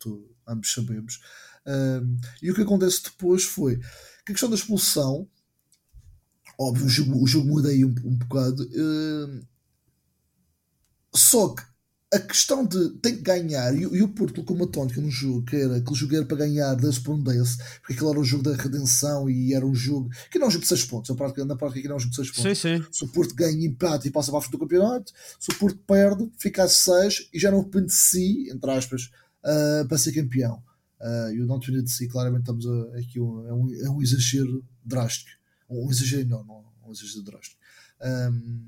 ambos 0.48 0.74
sabemos. 0.74 1.20
Uh, 1.66 2.18
e 2.42 2.50
o 2.50 2.56
que 2.56 2.62
acontece 2.62 3.04
depois 3.04 3.44
foi 3.44 3.78
que 3.78 4.32
a 4.32 4.34
questão 4.34 4.50
da 4.50 4.56
expulsão, 4.56 5.30
óbvio, 6.60 6.88
o 6.88 6.90
jogo, 6.90 7.24
o 7.24 7.28
jogo 7.28 7.48
muda 7.48 7.70
aí 7.70 7.86
um, 7.86 7.94
um 8.04 8.16
bocado, 8.16 8.64
uh, 8.64 9.48
só 11.14 11.54
que 11.54 11.64
a 12.14 12.20
questão 12.20 12.66
de 12.66 12.90
tem 13.02 13.18
que 13.18 13.22
ganhar, 13.22 13.76
e, 13.76 13.82
e 13.82 14.02
o 14.02 14.08
Porto 14.08 14.36
colocou 14.36 14.56
uma 14.56 14.72
tónica 14.72 15.02
no 15.02 15.12
jogo, 15.12 15.44
que 15.44 15.58
era 15.58 15.76
aquele 15.76 15.96
jogo 15.96 16.16
era 16.16 16.26
para 16.26 16.38
ganhar 16.38 16.74
10 16.74 17.00
por 17.00 17.16
um 17.16 17.22
10, 17.22 17.58
porque 17.82 17.94
aquilo 17.94 18.12
era 18.12 18.20
um 18.20 18.24
jogo 18.24 18.44
da 18.44 18.56
redenção 18.56 19.30
e 19.30 19.54
era 19.54 19.66
um 19.66 19.76
jogo 19.76 20.10
que 20.32 20.40
não 20.40 20.46
é 20.46 20.48
um 20.48 20.52
jogo 20.52 20.64
de 20.64 20.70
6 20.70 20.86
pontos, 20.86 21.10
na 21.10 21.16
prática, 21.18 21.44
na 21.44 21.56
prática 21.58 21.82
que 21.82 21.88
não 21.88 21.96
é 21.96 21.98
um 21.98 22.00
jogo 22.00 22.12
de 22.12 22.16
6 22.16 22.32
pontos. 22.32 22.60
Sim, 22.60 22.80
sim. 22.80 22.86
Se 22.92 23.04
o 23.04 23.10
Porto 23.10 23.36
ganha 23.36 23.66
empate 23.66 24.08
e 24.08 24.12
passa 24.12 24.32
para 24.32 24.40
a 24.40 24.42
frente 24.42 24.54
do 24.54 24.60
campeonato, 24.60 25.12
se 25.38 25.52
o 25.52 25.56
Porto 25.56 25.80
perde, 25.86 26.32
fica 26.38 26.64
a 26.64 26.70
6 26.70 27.30
e 27.34 27.40
já 27.40 27.52
não 27.52 27.62
depende 27.62 27.88
de 27.88 27.94
si, 27.94 28.50
entre 28.50 28.72
aspas, 28.72 29.12
uh, 29.44 29.86
para 29.88 29.98
ser 29.98 30.14
campeão. 30.14 30.64
Uh, 31.02 31.32
e 31.34 31.42
o 31.42 31.46
não 31.46 31.60
depender 31.60 31.84
de 31.84 31.92
si, 31.92 32.08
claramente 32.08 32.42
estamos 32.42 32.66
a, 32.66 33.00
aqui 33.00 33.20
um, 33.20 33.48
é, 33.48 33.54
um, 33.54 33.86
é 33.86 33.90
um 33.90 34.02
exagero 34.02 34.64
drástico. 34.84 35.30
Um 35.70 35.92
exagero, 35.92 36.30
não, 36.30 36.44
não, 36.46 36.66
um 36.88 36.92
exagero 36.92 37.24
drástico. 37.24 37.58
Um, 38.02 38.66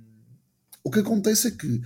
o 0.84 0.92
que 0.92 1.00
acontece 1.00 1.48
é 1.48 1.52
que 1.52 1.82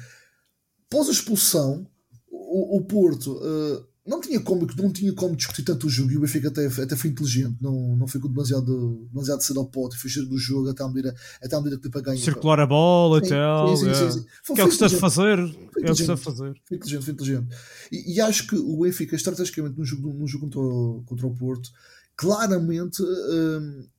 Após 0.94 1.10
a 1.10 1.12
expulsão, 1.12 1.88
o, 2.30 2.78
o 2.78 2.82
Porto 2.86 3.32
uh, 3.38 3.84
não, 4.06 4.22
tinha 4.22 4.40
como, 4.40 4.68
não 4.78 4.94
tinha 4.94 5.12
como 5.12 5.36
discutir 5.36 5.64
tanto 5.64 5.88
o 5.88 5.90
jogo 5.90 6.12
e 6.12 6.18
o 6.18 6.22
Benfica 6.22 6.50
até, 6.50 6.68
até 6.68 6.96
foi 6.96 7.10
inteligente, 7.10 7.58
não, 7.60 7.98
não 7.98 8.08
ficou 8.08 8.30
demasiado, 8.30 9.08
demasiado 9.12 9.42
cedo 9.42 9.60
ao 9.60 9.66
pote, 9.66 9.98
foi 9.98 10.24
do 10.24 10.38
jogo 10.38 10.70
até 10.70 10.84
à 10.84 10.88
medida, 10.88 11.16
até 11.42 11.56
à 11.56 11.60
medida 11.60 11.82
que 11.82 11.90
para 11.90 12.02
ganhar. 12.02 12.24
Circular 12.24 12.60
a 12.60 12.68
bola 12.68 13.18
e 13.18 13.28
tal. 13.28 13.76
Sim, 13.76 13.92
sim, 13.92 14.12
sim, 14.12 14.26
Foi, 14.44 14.56
que 14.56 14.62
é 14.62 14.66
o 14.66 14.68
que 14.68 14.74
está 14.76 14.86
a 14.86 14.90
fazer. 14.90 15.40
É 15.40 15.92
o 15.92 15.96
que 15.96 16.02
está 16.02 16.14
a 16.14 16.18
fazer. 16.18 16.62
Foi 16.64 16.78
inteligente, 16.78 17.04
foi 17.06 17.14
inteligente. 17.16 17.48
E, 17.92 18.14
e, 18.14 18.22
acho 18.22 18.46
que 18.46 18.56
o 18.56 18.82
Benfica, 18.82 19.16
estrategicamente, 19.16 19.76
no 19.76 19.84
jogo, 19.84 20.14
no 20.14 20.28
jogo 20.28 20.46
contra, 20.46 20.60
o, 20.60 21.04
contra 21.08 21.26
o 21.26 21.34
Porto, 21.34 21.72
claramente. 22.16 23.02
Uh, 23.02 23.92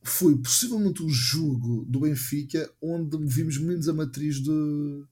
foi 0.00 0.34
possivelmente 0.38 1.02
o 1.02 1.08
jogo 1.10 1.84
do 1.86 2.00
Benfica 2.00 2.70
onde 2.80 3.18
vimos 3.26 3.58
menos 3.58 3.90
a 3.90 3.92
matriz 3.92 4.36
de, 4.36 5.04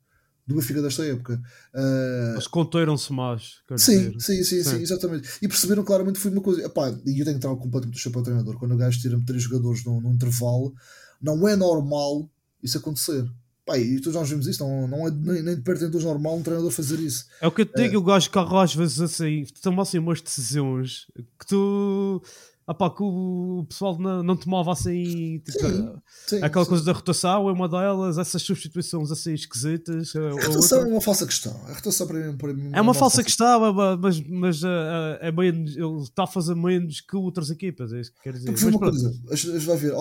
do 0.46 0.54
Benfica 0.54 0.80
desta 0.80 1.04
época. 1.04 1.40
Uh, 1.74 2.34
Eles 2.34 2.46
contaram-se 2.46 3.12
mais. 3.12 3.56
Sim, 3.76 4.18
sim, 4.20 4.44
sim, 4.44 4.62
sim, 4.62 4.76
exatamente. 4.80 5.28
E 5.42 5.48
perceberam 5.48 5.82
claramente 5.82 6.18
foi 6.18 6.30
uma 6.30 6.40
coisa. 6.40 6.60
E 6.60 6.64
eu 6.64 7.24
tenho 7.24 7.24
que 7.24 7.30
entrar 7.30 7.54
completamente 7.56 7.94
do 7.94 7.98
chapéu 7.98 8.22
treinador. 8.22 8.56
Quando 8.58 8.72
o 8.72 8.76
gajo 8.76 9.00
tira-me 9.00 9.24
três 9.24 9.42
jogadores 9.42 9.84
num, 9.84 10.00
num, 10.00 10.12
intervalo, 10.12 10.72
não 11.20 11.48
é 11.48 11.56
normal 11.56 12.30
isso 12.62 12.78
acontecer. 12.78 13.28
Pá, 13.64 13.76
e 13.76 14.00
tu 14.00 14.12
já 14.12 14.22
vimos 14.22 14.46
isso, 14.46 14.64
não, 14.64 14.86
não 14.86 15.08
é 15.08 15.10
nem, 15.10 15.42
nem 15.42 15.56
de 15.56 15.62
perto 15.62 15.80
nem 15.82 15.90
de 15.90 16.04
normal 16.04 16.36
um 16.36 16.42
treinador 16.42 16.70
fazer 16.70 17.00
isso. 17.00 17.26
É 17.40 17.48
o 17.48 17.50
que 17.50 17.62
eu 17.62 17.66
te 17.66 17.82
digo, 17.82 17.96
uh, 17.96 17.98
o 18.00 18.04
gajo 18.04 18.30
carro 18.30 18.60
às 18.60 18.72
vezes 18.72 19.00
assim, 19.00 19.44
toma 19.60 19.82
assim 19.82 19.98
umas 19.98 20.20
decisões 20.20 21.08
que 21.36 21.46
tu 21.48 22.22
ah 22.66 22.74
pá, 22.74 22.90
que 22.90 23.02
o 23.02 23.64
pessoal 23.68 23.96
não, 23.96 24.24
não 24.24 24.36
tomava 24.36 24.72
assim 24.72 25.38
tipo, 25.38 25.52
sim, 25.52 25.92
sim, 26.26 26.42
aquela 26.42 26.64
sim. 26.64 26.68
coisa 26.68 26.84
da 26.84 26.92
rotação 26.92 27.48
é 27.48 27.52
uma 27.52 27.68
delas, 27.68 28.18
essas 28.18 28.42
substituições 28.42 29.10
assim 29.12 29.34
esquisitas. 29.34 30.14
A 30.16 30.46
rotação 30.46 30.80
é 30.80 30.86
uma 30.86 31.00
falsa 31.00 31.26
questão. 31.26 31.52
A 31.66 31.74
rotação 31.74 32.06
para 32.08 32.18
mim, 32.18 32.36
para 32.36 32.52
mim 32.52 32.70
é, 32.72 32.80
uma, 32.80 32.92
falsa 32.92 33.22
questão, 33.22 33.72
mas, 34.00 34.20
mas 34.28 34.62
uh, 34.64 35.16
é 35.20 35.30
menos, 35.30 35.76
ele 35.76 36.02
está 36.02 36.24
a 36.24 36.26
fazer 36.26 36.56
menos 36.56 37.00
que 37.00 37.16
outras 37.16 37.50
equipas, 37.50 37.92
é 37.92 38.00
isso 38.00 38.12
que 38.12 38.20
quer 38.20 38.32
dizer. 38.32 38.46
Porque 38.46 38.64
mas, 38.64 38.74
uma 38.74 38.80
coisa, 38.80 39.14
a 39.30 39.36
gente 39.36 39.58
vai 39.58 39.76
ver, 39.76 39.92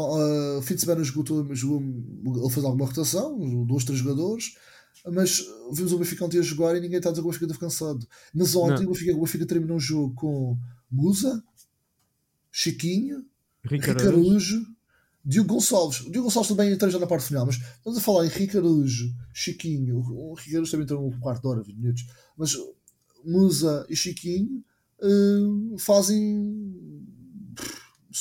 fim 0.63 0.73
de 0.73 0.82
semana 0.82 1.04
jogou, 1.04 1.56
jogou, 1.56 1.82
ele 1.82 2.49
fez 2.49 2.65
alguma 2.65 2.88
rotação, 2.88 3.65
dois, 3.65 3.84
três 3.84 3.99
jogadores 3.99 4.56
mas 5.12 5.45
vimos 5.71 5.91
o 5.93 5.99
Benfica 5.99 6.25
ontem 6.25 6.39
a 6.39 6.41
jogar 6.41 6.75
e 6.75 6.82
ninguém 6.82 6.97
está 6.97 7.10
a 7.10 7.12
dizer 7.12 7.21
que 7.21 7.28
o 7.28 7.32
Benfica 7.32 7.45
esteve 7.45 7.60
cansado. 7.60 8.08
Mas 8.34 8.56
ontem 8.56 8.86
o 8.86 8.88
Benfica, 8.88 9.13
o 9.13 9.19
Benfica 9.19 9.45
terminou 9.45 9.78
um 9.78 9.80
jogo 9.80 10.15
com 10.15 10.58
Musa, 10.89 11.43
Chiquinho, 12.57 13.25
Ricarujo, 13.65 14.65
Diogo 15.25 15.55
Gonçalves. 15.55 15.99
O 15.99 16.09
Diogo 16.09 16.29
Gonçalves 16.29 16.47
também 16.47 16.71
entrou 16.71 16.89
já 16.89 16.97
na 16.97 17.05
parte 17.05 17.25
final, 17.27 17.45
mas 17.45 17.57
estamos 17.57 17.99
a 17.99 18.01
falar 18.01 18.25
em 18.25 18.29
Ricarujo, 18.29 19.13
Chiquinho. 19.33 19.97
O 19.97 20.33
Ricarujo 20.35 20.71
também 20.71 20.85
entrou 20.85 21.11
no 21.11 21.19
quarto 21.19 21.41
de 21.41 21.47
hora, 21.49 21.61
20 21.61 21.75
minutos. 21.75 22.05
Mas 22.37 22.55
Musa 23.25 23.85
e 23.89 23.95
Chiquinho 23.97 24.63
uh, 25.01 25.77
fazem 25.79 26.73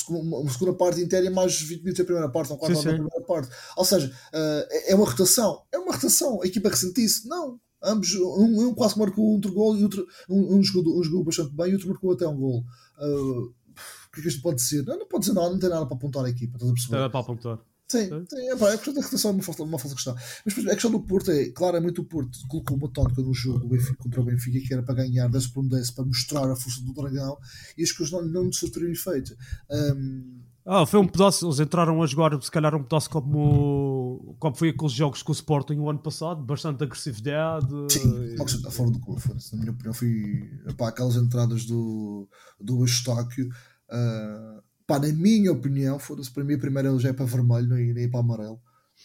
uma 0.08 0.50
segunda 0.50 0.74
parte 0.74 1.00
inteira 1.00 1.26
e 1.26 1.30
mais 1.30 1.60
20 1.60 1.78
minutos 1.82 1.98
da 1.98 2.04
primeira 2.04 2.28
parte, 2.28 2.50
ou 2.50 2.58
4 2.58 2.76
horas 2.76 2.84
da 2.84 2.92
primeira 2.92 3.26
parte. 3.26 3.48
Ou 3.76 3.84
seja, 3.84 4.08
uh, 4.08 4.68
é 4.88 4.96
uma 4.96 5.06
rotação. 5.06 5.62
É 5.70 5.78
uma 5.78 5.92
rotação. 5.94 6.42
A 6.42 6.46
equipa 6.46 6.70
ressentisse? 6.70 7.28
Não. 7.28 7.60
Ambos, 7.80 8.12
um, 8.16 8.68
um 8.68 8.74
quase 8.74 8.98
marcou 8.98 9.26
outro 9.26 9.52
gol 9.52 9.76
e 9.76 9.84
outro, 9.84 10.04
um, 10.28 10.56
um, 10.56 10.62
jogou, 10.62 10.98
um 10.98 11.04
jogou 11.04 11.22
bastante 11.22 11.54
bem 11.54 11.70
e 11.70 11.74
outro 11.74 11.88
marcou 11.88 12.12
até 12.12 12.26
um 12.26 12.36
gol. 12.36 12.64
Uh, 12.98 13.54
o 14.14 14.16
que 14.16 14.20
é 14.20 14.22
que 14.22 14.28
isto 14.28 14.42
pode 14.42 14.56
dizer? 14.56 14.84
Não, 14.84 14.98
não 14.98 15.08
pode 15.08 15.22
dizer 15.22 15.34
nada, 15.34 15.50
não 15.50 15.58
tem 15.58 15.68
nada 15.68 15.86
para 15.86 15.96
apontar 15.96 16.24
a 16.24 16.30
equipa, 16.30 16.56
estás 16.56 16.70
a 16.70 16.74
perceber? 16.74 16.96
Nada 16.96 17.10
para 17.10 17.20
apontar. 17.20 17.58
Sim, 17.86 18.08
sim 18.28 18.48
é, 18.48 18.56
pá, 18.56 18.72
a 18.72 18.76
questão 18.76 18.94
da 18.94 19.02
rotação 19.02 19.30
é 19.30 19.34
uma 19.34 19.42
falsa, 19.42 19.62
uma 19.62 19.78
falsa 19.78 19.94
questão. 19.94 20.16
Mas 20.44 20.58
a 20.66 20.70
questão 20.70 20.90
do 20.90 21.00
Porto 21.00 21.30
é, 21.30 21.50
claramente 21.50 22.00
o 22.00 22.04
Porto 22.04 22.38
colocou 22.48 22.76
uma 22.76 22.88
tónica 22.88 23.20
no 23.20 23.34
jogo 23.34 23.68
Benfica, 23.68 23.96
contra 23.96 24.20
o 24.20 24.24
Benfica 24.24 24.66
que 24.66 24.72
era 24.72 24.82
para 24.82 24.94
ganhar 24.94 25.28
10 25.28 25.48
por 25.48 25.68
10 25.68 25.90
para 25.90 26.04
mostrar 26.04 26.50
a 26.50 26.56
força 26.56 26.80
do 26.82 26.94
dragão 26.94 27.36
e 27.76 27.82
as 27.82 27.92
coisas 27.92 28.12
não, 28.12 28.24
não 28.26 28.44
lhe 28.44 28.52
surtiram 28.54 28.88
efeito. 28.88 29.36
Um, 29.70 30.40
ah, 30.66 30.86
foi 30.86 30.98
um 30.98 31.06
pedaço, 31.06 31.46
eles 31.46 31.60
entraram 31.60 32.02
a 32.02 32.06
jogar 32.06 32.42
se 32.42 32.50
calhar 32.50 32.74
um 32.74 32.82
pedaço 32.82 33.10
como, 33.10 34.34
como 34.38 34.56
foi 34.56 34.70
aqueles 34.70 34.92
jogos 34.92 35.22
com 35.22 35.30
o 35.30 35.34
Sporting 35.34 35.74
o 35.74 35.90
ano 35.90 35.98
passado, 35.98 36.42
bastante 36.42 36.82
agressividade. 36.82 37.68
Sim, 37.90 38.34
jogos 38.34 38.54
está 38.54 38.70
fora 38.70 38.90
do 38.90 38.98
curso, 38.98 39.28
na 39.52 39.58
minha 39.58 39.72
opinião, 39.72 39.92
foi 39.92 40.50
pá, 40.78 40.88
aquelas 40.88 41.16
entradas 41.16 41.66
do, 41.66 42.26
do 42.58 42.82
Estáquio. 42.82 43.50
Uh, 43.88 44.62
pá, 44.86 44.98
na 44.98 45.08
minha 45.12 45.52
opinião, 45.52 45.98
foda-se, 45.98 46.30
para 46.30 46.44
mim, 46.44 46.58
primeiro 46.58 46.90
ele 46.90 46.98
já 46.98 47.10
é 47.10 47.12
para 47.12 47.24
vermelho 47.24 47.78
e 47.78 47.92
nem 47.92 48.10
para 48.10 48.20
amarelo. 48.20 48.60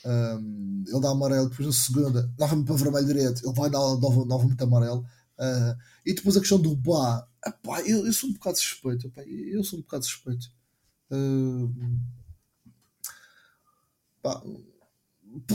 Um, 0.06 0.84
ele 0.88 1.02
dá 1.02 1.10
amarelo, 1.10 1.50
depois 1.50 1.68
na 1.68 1.74
segunda, 1.74 2.34
novamente 2.38 2.68
para 2.68 2.76
vermelho 2.76 3.08
direto, 3.08 3.46
ele 3.46 3.56
vai 3.56 3.70
dar 3.70 3.80
novamente 3.80 4.64
amarelo. 4.64 5.06
Uh, 5.38 5.76
e 6.06 6.14
depois 6.14 6.36
a 6.36 6.40
questão 6.40 6.60
do 6.60 6.76
Bá, 6.76 7.28
epá, 7.46 7.82
eu, 7.82 8.06
eu 8.06 8.14
sou 8.14 8.30
um 8.30 8.34
bocado 8.34 8.58
suspeito, 8.58 9.08
epá, 9.08 9.24
eu 9.24 9.64
sou 9.64 9.80
um 9.80 9.82
bocado 9.82 10.06
suspeito. 10.06 10.48
Uh, 11.12 11.74
pá, 14.22 14.42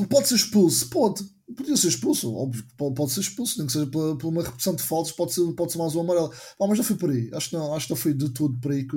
pode 0.08 0.28
ser 0.28 0.36
expulso, 0.36 0.88
pode, 0.88 1.24
podia 1.56 1.76
ser 1.76 1.88
expulso, 1.88 2.34
óbvio 2.34 2.64
que 2.64 2.74
pode, 2.74 3.12
ser 3.12 3.20
expulso, 3.20 3.58
nem 3.58 3.66
que 3.66 3.72
seja 3.72 3.86
por, 3.86 4.16
por 4.16 4.28
uma 4.28 4.42
repetição 4.42 4.74
de 4.74 4.82
faltas, 4.82 5.12
pode 5.12 5.34
ser, 5.34 5.52
pode 5.52 5.72
ser 5.72 5.78
mais 5.78 5.94
um 5.94 6.00
amarelo. 6.00 6.32
Mas 6.58 6.78
não 6.78 6.84
foi 6.84 6.96
por 6.96 7.10
aí, 7.10 7.30
acho 7.34 7.50
que 7.50 7.56
não, 7.56 7.74
acho 7.74 7.86
que 7.86 7.92
não 7.92 7.98
foi 7.98 8.14
de 8.14 8.30
tudo 8.30 8.58
por 8.58 8.72
aí 8.72 8.84
que 8.84 8.96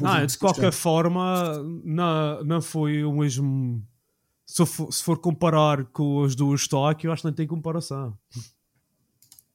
não, 0.00 0.26
de 0.26 0.38
qualquer 0.38 0.72
forma, 0.72 1.62
não, 1.84 2.44
não 2.44 2.60
foi 2.60 3.04
o 3.04 3.12
mesmo. 3.12 3.82
Se 4.44 4.64
for, 4.66 4.92
se 4.92 5.02
for 5.02 5.18
comparar 5.18 5.84
com 5.86 6.24
as 6.24 6.34
duas 6.34 6.66
Tóquio, 6.66 7.12
acho 7.12 7.22
que 7.22 7.28
não 7.28 7.34
tem 7.34 7.46
comparação. 7.46 8.16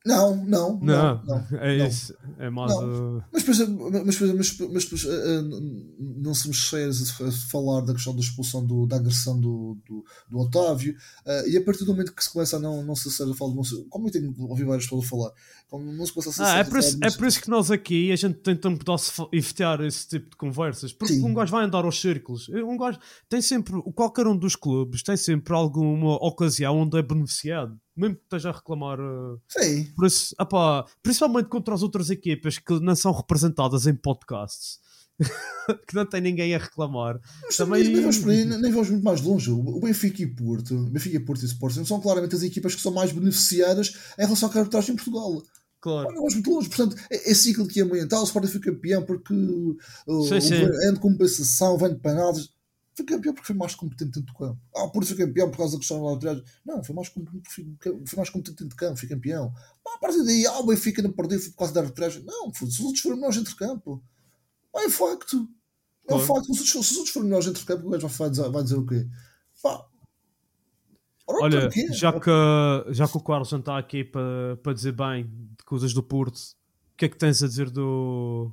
Não, 0.05 0.35
não, 0.35 0.77
não, 0.81 1.23
não, 1.23 1.47
é 1.61 1.77
não. 1.77 1.87
isso. 1.87 2.13
É. 2.37 2.49
Uh... 2.49 3.23
Mas, 3.31 3.47
mas, 3.47 3.59
mas, 4.05 4.19
mas, 4.19 4.59
mas 4.89 5.03
uh, 5.05 5.89
não 5.97 6.35
somos 6.35 6.69
sérios 6.69 7.21
a 7.21 7.31
falar 7.49 7.81
da 7.81 7.93
questão 7.93 8.13
da 8.13 8.19
expulsão 8.19 8.65
do, 8.65 8.85
da 8.85 8.97
agressão 8.97 9.39
do, 9.39 9.77
do, 9.87 10.03
do 10.29 10.39
Otávio. 10.39 10.93
Uh, 11.25 11.47
e 11.47 11.55
a 11.55 11.63
partir 11.63 11.85
do 11.85 11.93
momento 11.93 12.13
que 12.13 12.21
se 12.21 12.29
começa 12.29 12.57
a 12.57 12.59
não, 12.59 12.83
não 12.83 12.95
se 12.97 13.09
sério, 13.11 13.33
falar, 13.33 13.55
não 13.55 13.63
se, 13.63 13.81
como 13.89 14.09
eu 14.09 14.11
tenho 14.11 14.35
ouvido 14.39 14.67
várias 14.67 14.83
pessoas 14.83 15.07
falar, 15.07 15.31
como 15.69 15.89
não 15.93 16.05
se 16.05 16.11
começa 16.11 16.43
a 16.43 16.53
ah, 16.53 16.57
é, 16.57 16.63
por 16.65 16.79
isso, 16.79 16.97
é 17.01 17.09
por 17.09 17.25
isso 17.25 17.41
que 17.41 17.49
nós 17.49 17.71
aqui 17.71 18.11
a 18.11 18.15
gente 18.17 18.39
tenta 18.39 18.69
pedaço 18.75 19.29
evitar 19.31 19.79
esse 19.85 20.05
tipo 20.05 20.31
de 20.31 20.35
conversas. 20.35 20.91
Porque 20.91 21.13
Sim. 21.13 21.23
um 21.23 21.33
gajo 21.33 21.51
vai 21.51 21.63
andar 21.63 21.85
aos 21.85 22.01
círculos. 22.01 22.49
Um 22.49 22.75
gajo 22.77 22.99
tem 23.29 23.41
sempre, 23.41 23.81
qualquer 23.93 24.27
um 24.27 24.35
dos 24.35 24.57
clubes 24.57 25.01
tem 25.01 25.15
sempre 25.15 25.53
alguma 25.53 26.15
ocasião 26.15 26.77
onde 26.79 26.97
é 26.97 27.01
beneficiado 27.01 27.79
mesmo 27.95 28.15
que 28.15 28.23
esteja 28.23 28.49
a 28.49 28.53
reclamar. 28.53 28.99
Uh, 28.99 29.39
Sim. 29.47 29.85
Por 29.95 30.07
apá, 30.37 30.85
principalmente 31.01 31.49
contra 31.49 31.73
as 31.73 31.83
outras 31.83 32.09
equipas 32.09 32.57
que 32.57 32.79
não 32.79 32.95
são 32.95 33.11
representadas 33.11 33.87
em 33.87 33.95
podcasts. 33.95 34.79
que 35.87 35.93
não 35.93 36.05
tem 36.05 36.21
ninguém 36.21 36.55
a 36.55 36.57
reclamar. 36.57 37.19
Mas 37.43 37.55
também 37.55 37.83
nem 37.83 38.01
vamos, 38.01 38.19
nem 38.23 38.71
vamos 38.71 38.89
muito 38.89 39.03
mais 39.03 39.21
longe. 39.21 39.51
O 39.51 39.79
Benfica 39.79 40.23
e 40.23 40.27
Porto, 40.27 40.75
Benfica, 40.89 41.19
Porto 41.21 41.43
e 41.43 41.45
Sporting 41.45 41.85
são 41.85 42.01
claramente 42.01 42.35
as 42.35 42.43
equipas 42.43 42.73
que 42.75 42.81
são 42.81 42.91
mais 42.91 43.11
beneficiadas 43.11 43.95
em 44.17 44.23
relação 44.23 44.49
à 44.49 44.57
arbitragem 44.57 44.93
em 44.93 44.95
Portugal. 44.95 45.41
Claro. 45.79 46.09
Não 46.09 46.15
vamos 46.15 46.33
muito 46.33 46.49
longe. 46.49 46.69
Portanto, 46.69 46.95
é, 47.11 47.31
é 47.31 47.33
ciclo 47.33 47.67
que 47.67 47.79
é 47.79 47.83
ambiental. 47.83 48.21
O 48.21 48.25
Sporting 48.25 48.47
foi 48.47 48.61
campeão 48.61 49.03
porque 49.03 49.33
uh, 49.33 50.23
sim, 50.27 50.41
sim. 50.41 50.93
de 50.93 50.99
compensação, 50.99 51.77
vem 51.77 51.93
de 51.93 51.99
penaltis 51.99 52.52
foi 52.95 53.05
campeão 53.05 53.33
porque 53.33 53.47
foi 53.47 53.55
mais 53.55 53.73
competente 53.73 54.11
dentro 54.11 54.33
do 54.33 54.37
campo. 54.37 54.59
Ah, 54.75 54.87
por 54.87 55.03
isso 55.03 55.15
foi 55.15 55.25
campeão 55.25 55.49
por 55.49 55.57
causa 55.57 55.73
da 55.73 55.79
questão 55.79 56.03
da 56.03 56.09
arbitragem. 56.11 56.43
Não, 56.65 56.83
foi 56.83 56.95
mais, 56.95 57.09
competente, 57.09 57.49
foi 57.49 58.17
mais 58.17 58.29
competente 58.29 58.63
dentro 58.63 58.75
do 58.75 58.75
campo, 58.75 58.99
foi 58.99 59.09
campeão. 59.09 59.53
Ah, 59.87 59.95
a 59.95 59.97
partir 59.97 60.23
daí, 60.23 60.45
ah, 60.45 60.59
o 60.59 60.67
Benfica 60.67 61.01
não 61.01 61.11
perdeu 61.11 61.39
por 61.39 61.55
causa 61.57 61.73
da 61.73 61.81
arbitragem. 61.81 62.23
Não, 62.23 62.53
se 62.53 62.63
os 62.63 62.79
outros 62.79 63.01
foram 63.01 63.15
melhores 63.15 63.37
entre 63.37 63.55
campo. 63.55 64.03
É 64.75 64.89
facto. 64.89 65.47
É 66.07 66.13
um 66.13 66.19
facto. 66.19 66.45
Se 66.45 66.51
os, 66.51 66.59
outros, 66.59 66.87
se 66.87 66.91
os 66.91 66.97
outros 66.97 67.13
forem 67.13 67.29
melhores 67.29 67.47
entre 67.47 67.65
campo, 67.65 67.87
o 67.87 67.89
gajo 67.89 68.07
vai 68.07 68.29
dizer, 68.29 68.49
vai 68.49 68.63
dizer 68.63 68.77
o 68.77 68.85
quê? 68.85 69.07
Pá. 69.61 69.85
Olha, 71.25 71.69
já 71.93 72.19
que, 72.19 72.31
já 72.89 73.07
que 73.07 73.17
o 73.17 73.21
Carlos 73.21 73.51
não 73.51 73.59
está 73.59 73.77
aqui 73.77 74.03
para, 74.03 74.57
para 74.61 74.73
dizer 74.73 74.91
bem 74.91 75.23
de 75.25 75.63
coisas 75.65 75.93
do 75.93 76.03
Porto, 76.03 76.35
o 76.35 76.97
que 76.97 77.05
é 77.05 77.09
que 77.09 77.17
tens 77.17 77.41
a 77.41 77.47
dizer 77.47 77.69
do, 77.69 78.51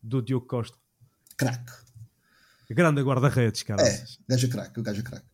do 0.00 0.22
Diogo 0.22 0.46
Costa? 0.46 0.78
Crack 1.36 1.87
Grande 2.70 3.02
guarda-redes, 3.02 3.62
cara. 3.62 3.82
É, 3.82 4.04
gajo 4.28 4.46
é 4.46 4.50
craque, 4.50 4.80
o 4.80 4.82
gajo 4.82 5.00
é 5.00 5.02
craque. 5.02 5.26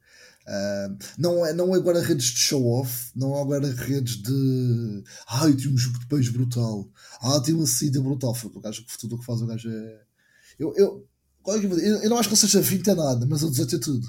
Uh, 0.46 0.96
não 1.16 1.46
é, 1.46 1.52
não 1.54 1.74
é 1.74 1.78
guarda-redes 1.78 2.26
de 2.26 2.38
show-off, 2.38 3.10
não 3.16 3.34
é 3.34 3.44
guarda-redes 3.44 4.16
de 4.16 5.02
ai, 5.26 5.54
tem 5.54 5.72
um 5.72 5.76
jogo 5.76 5.98
de 5.98 6.06
peixe 6.06 6.30
brutal, 6.30 6.86
ah, 7.22 7.40
tem 7.40 7.54
uma 7.54 7.66
saída 7.66 8.00
brutal. 8.00 8.36
O 8.52 8.60
gajo 8.60 8.84
que 8.84 8.98
tudo 8.98 9.16
o 9.16 9.18
que 9.18 9.24
faz 9.24 9.40
o 9.40 9.46
gajo 9.46 9.70
é. 9.70 10.02
Eu, 10.58 10.74
eu, 10.76 11.08
eu, 11.46 12.02
eu 12.02 12.10
não 12.10 12.18
acho 12.18 12.28
que 12.28 12.34
ele 12.34 12.40
seja 12.40 12.60
20 12.60 12.90
a 12.90 12.94
nada, 12.94 13.26
mas 13.26 13.42
ele 13.42 13.52
deseja 13.52 13.78
tudo. 13.80 14.06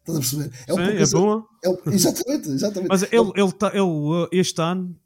Estás 0.00 0.16
a 0.16 0.20
perceber? 0.20 0.52
É, 0.66 1.06
Sim, 1.06 1.16
é 1.16 1.20
bom. 1.20 1.44
É, 1.64 1.94
exatamente, 1.94 2.48
exatamente. 2.50 2.88
Mas 2.88 3.02
ele, 3.04 3.32
ele, 3.36 3.52
tá, 3.52 3.70
ele, 3.74 4.28
este 4.32 4.60
ano, 4.60 4.98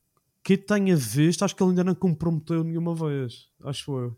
que 0.42 0.56
tenha 0.56 0.96
visto, 0.96 1.44
acho 1.44 1.54
que 1.54 1.62
ele 1.62 1.70
ainda 1.70 1.84
não 1.84 1.94
comprometeu 1.94 2.64
nenhuma 2.64 2.94
vez. 2.94 3.48
Acho 3.64 3.98
eu. 3.98 4.16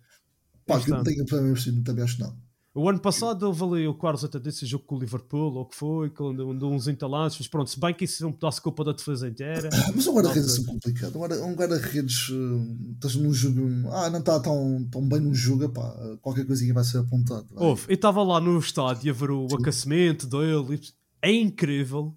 Pá, 0.66 0.80
que 0.80 0.90
eu 0.90 0.96
não 0.96 1.04
tenho 1.04 1.24
problema 1.26 1.56
também 1.84 2.04
acho 2.04 2.16
que 2.16 2.22
não. 2.22 2.43
O 2.76 2.88
ano 2.88 2.98
passado 2.98 3.44
houve 3.44 3.62
ali 3.62 3.86
o 3.86 3.94
Carlos 3.94 4.24
até 4.24 4.36
disse 4.40 4.66
jogo 4.66 4.84
com 4.84 4.96
o 4.96 4.98
Liverpool, 4.98 5.54
ou 5.54 5.62
o 5.62 5.64
que 5.64 5.76
foi, 5.76 6.10
que 6.10 6.20
andou 6.20 6.72
uns 6.72 6.88
entalantes, 6.88 7.38
mas 7.38 7.46
pronto, 7.46 7.70
se 7.70 7.78
bem 7.78 7.94
que 7.94 8.04
isso 8.04 8.24
é 8.24 8.26
um 8.26 8.32
pedaço 8.32 8.58
de 8.58 8.62
culpa 8.62 8.82
da 8.82 8.90
defesa 8.90 9.28
inteira. 9.28 9.70
Mas 9.94 10.04
um 10.08 10.14
guarda-redes 10.14 10.48
é 10.48 10.52
assim 10.52 10.64
complicado. 10.64 11.16
Um 11.16 11.54
guarda-redes, 11.54 12.30
uh, 12.30 12.76
estás 12.94 13.14
num 13.14 13.32
jogo, 13.32 13.60
ah, 13.92 14.10
não 14.10 14.18
está 14.18 14.40
tão, 14.40 14.88
tão 14.90 15.08
bem 15.08 15.20
no 15.20 15.32
jogo, 15.32 15.68
pá, 15.68 15.94
qualquer 16.20 16.44
coisinha 16.44 16.74
vai 16.74 16.82
ser 16.82 16.98
apontado. 16.98 17.46
Houve, 17.54 17.84
eu 17.88 17.94
estava 17.94 18.24
lá 18.24 18.40
no 18.40 18.58
estádio 18.58 19.12
a 19.12 19.16
ver 19.16 19.30
o 19.30 19.48
Sim. 19.48 19.56
aquecimento 19.56 20.26
dele, 20.26 20.80
é 21.22 21.32
incrível 21.32 22.12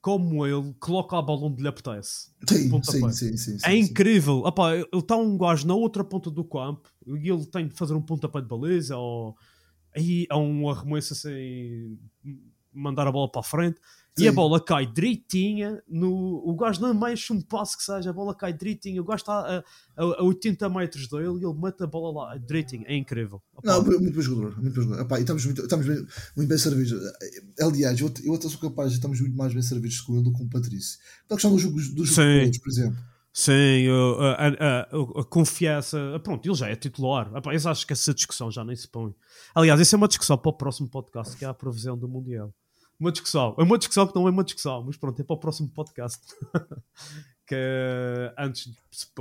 como 0.00 0.46
ele 0.46 0.74
coloca 0.80 1.18
a 1.18 1.22
bola 1.22 1.48
onde 1.48 1.60
lhe 1.60 1.68
apetece. 1.68 2.30
Sim, 2.48 2.82
sim, 2.82 3.12
sim, 3.12 3.36
sim, 3.36 3.58
É 3.62 3.76
incrível. 3.76 4.42
Epá, 4.46 4.74
ele 4.74 4.86
está 4.94 5.16
um 5.16 5.36
gajo 5.36 5.66
na 5.66 5.74
outra 5.74 6.02
ponta 6.02 6.30
do 6.30 6.44
campo 6.44 6.88
e 7.06 7.28
ele 7.28 7.44
tem 7.44 7.68
de 7.68 7.74
fazer 7.74 7.92
um 7.92 8.00
pontapé 8.00 8.40
de 8.40 8.48
baliza 8.48 8.96
ou 8.96 9.36
aí 9.98 10.26
há 10.30 10.38
um 10.38 10.68
arremesso 10.68 11.12
assim, 11.12 11.98
mandar 12.72 13.06
a 13.06 13.12
bola 13.12 13.30
para 13.30 13.40
a 13.40 13.44
frente. 13.44 13.80
Sim. 14.16 14.24
E 14.24 14.28
a 14.28 14.32
bola 14.32 14.60
cai 14.60 14.84
direitinha 14.84 15.80
no. 15.88 16.42
O 16.44 16.56
gajo 16.56 16.80
não 16.80 16.92
mexe 16.92 17.32
um 17.32 17.40
passo 17.40 17.76
que 17.76 17.84
seja, 17.84 18.10
a 18.10 18.12
bola 18.12 18.34
cai 18.34 18.52
direitinho. 18.52 19.02
O 19.02 19.04
gajo 19.04 19.20
está 19.20 19.32
a, 19.32 19.58
a, 19.96 20.04
a 20.18 20.22
80 20.24 20.68
metros 20.68 21.06
dele 21.06 21.38
e 21.40 21.44
ele 21.44 21.54
mete 21.54 21.84
a 21.84 21.86
bola 21.86 22.24
lá 22.24 22.36
direitinho. 22.36 22.82
É 22.86 22.96
incrível. 22.96 23.40
Não, 23.62 23.80
muito 23.84 24.12
bom 24.12 24.20
jogador. 24.20 24.60
Muito 24.60 24.74
bom 24.74 24.82
jogador. 24.82 25.02
Opa, 25.02 25.20
estamos, 25.20 25.44
muito, 25.44 25.62
estamos 25.62 25.86
bem, 25.86 26.06
muito 26.36 26.48
bem 26.48 26.58
servidos. 26.58 27.00
Aliás, 27.60 28.00
eu, 28.00 28.12
eu 28.24 28.34
até 28.34 28.48
sou 28.48 28.58
capaz 28.58 28.92
estamos 28.92 29.20
muito 29.20 29.36
mais 29.36 29.52
bem 29.52 29.62
servidos 29.62 30.00
com 30.00 30.14
ele 30.14 30.24
do 30.24 30.32
que 30.32 30.38
com 30.38 30.44
o 30.44 30.50
Patrício. 30.50 30.98
Então, 31.24 31.36
a 31.36 31.38
questão 31.38 31.52
dos 31.52 31.62
jogos, 31.62 31.88
dos 31.90 32.08
jogos 32.08 32.58
por 32.58 32.70
exemplo. 32.70 32.98
Sim, 33.32 33.86
a, 34.18 34.32
a, 34.32 34.48
a, 34.48 35.20
a, 35.20 35.24
confiança. 35.24 35.98
Pronto, 36.24 36.46
ele 36.46 36.54
já 36.54 36.68
é 36.68 36.74
titular. 36.74 37.30
Eu 37.32 37.70
acho 37.70 37.86
que 37.86 37.92
essa 37.92 38.12
discussão 38.12 38.50
já 38.50 38.64
nem 38.64 38.74
se 38.74 38.88
põe. 38.88 39.14
Aliás, 39.54 39.80
isso 39.80 39.94
é 39.94 39.98
uma 39.98 40.08
discussão 40.08 40.36
para 40.36 40.50
o 40.50 40.52
próximo 40.52 40.88
podcast, 40.88 41.36
que 41.36 41.44
é 41.44 41.48
a 41.48 41.54
previsão 41.54 41.96
do 41.96 42.08
Mundial. 42.08 42.52
Uma 42.98 43.12
discussão. 43.12 43.54
É 43.56 43.62
uma 43.62 43.78
discussão 43.78 44.06
que 44.06 44.14
não 44.14 44.26
é 44.26 44.30
uma 44.30 44.42
discussão, 44.42 44.82
mas 44.82 44.96
pronto, 44.96 45.20
é 45.20 45.24
para 45.24 45.34
o 45.34 45.38
próximo 45.38 45.68
podcast. 45.68 46.20
que 47.46 48.34
antes, 48.36 48.72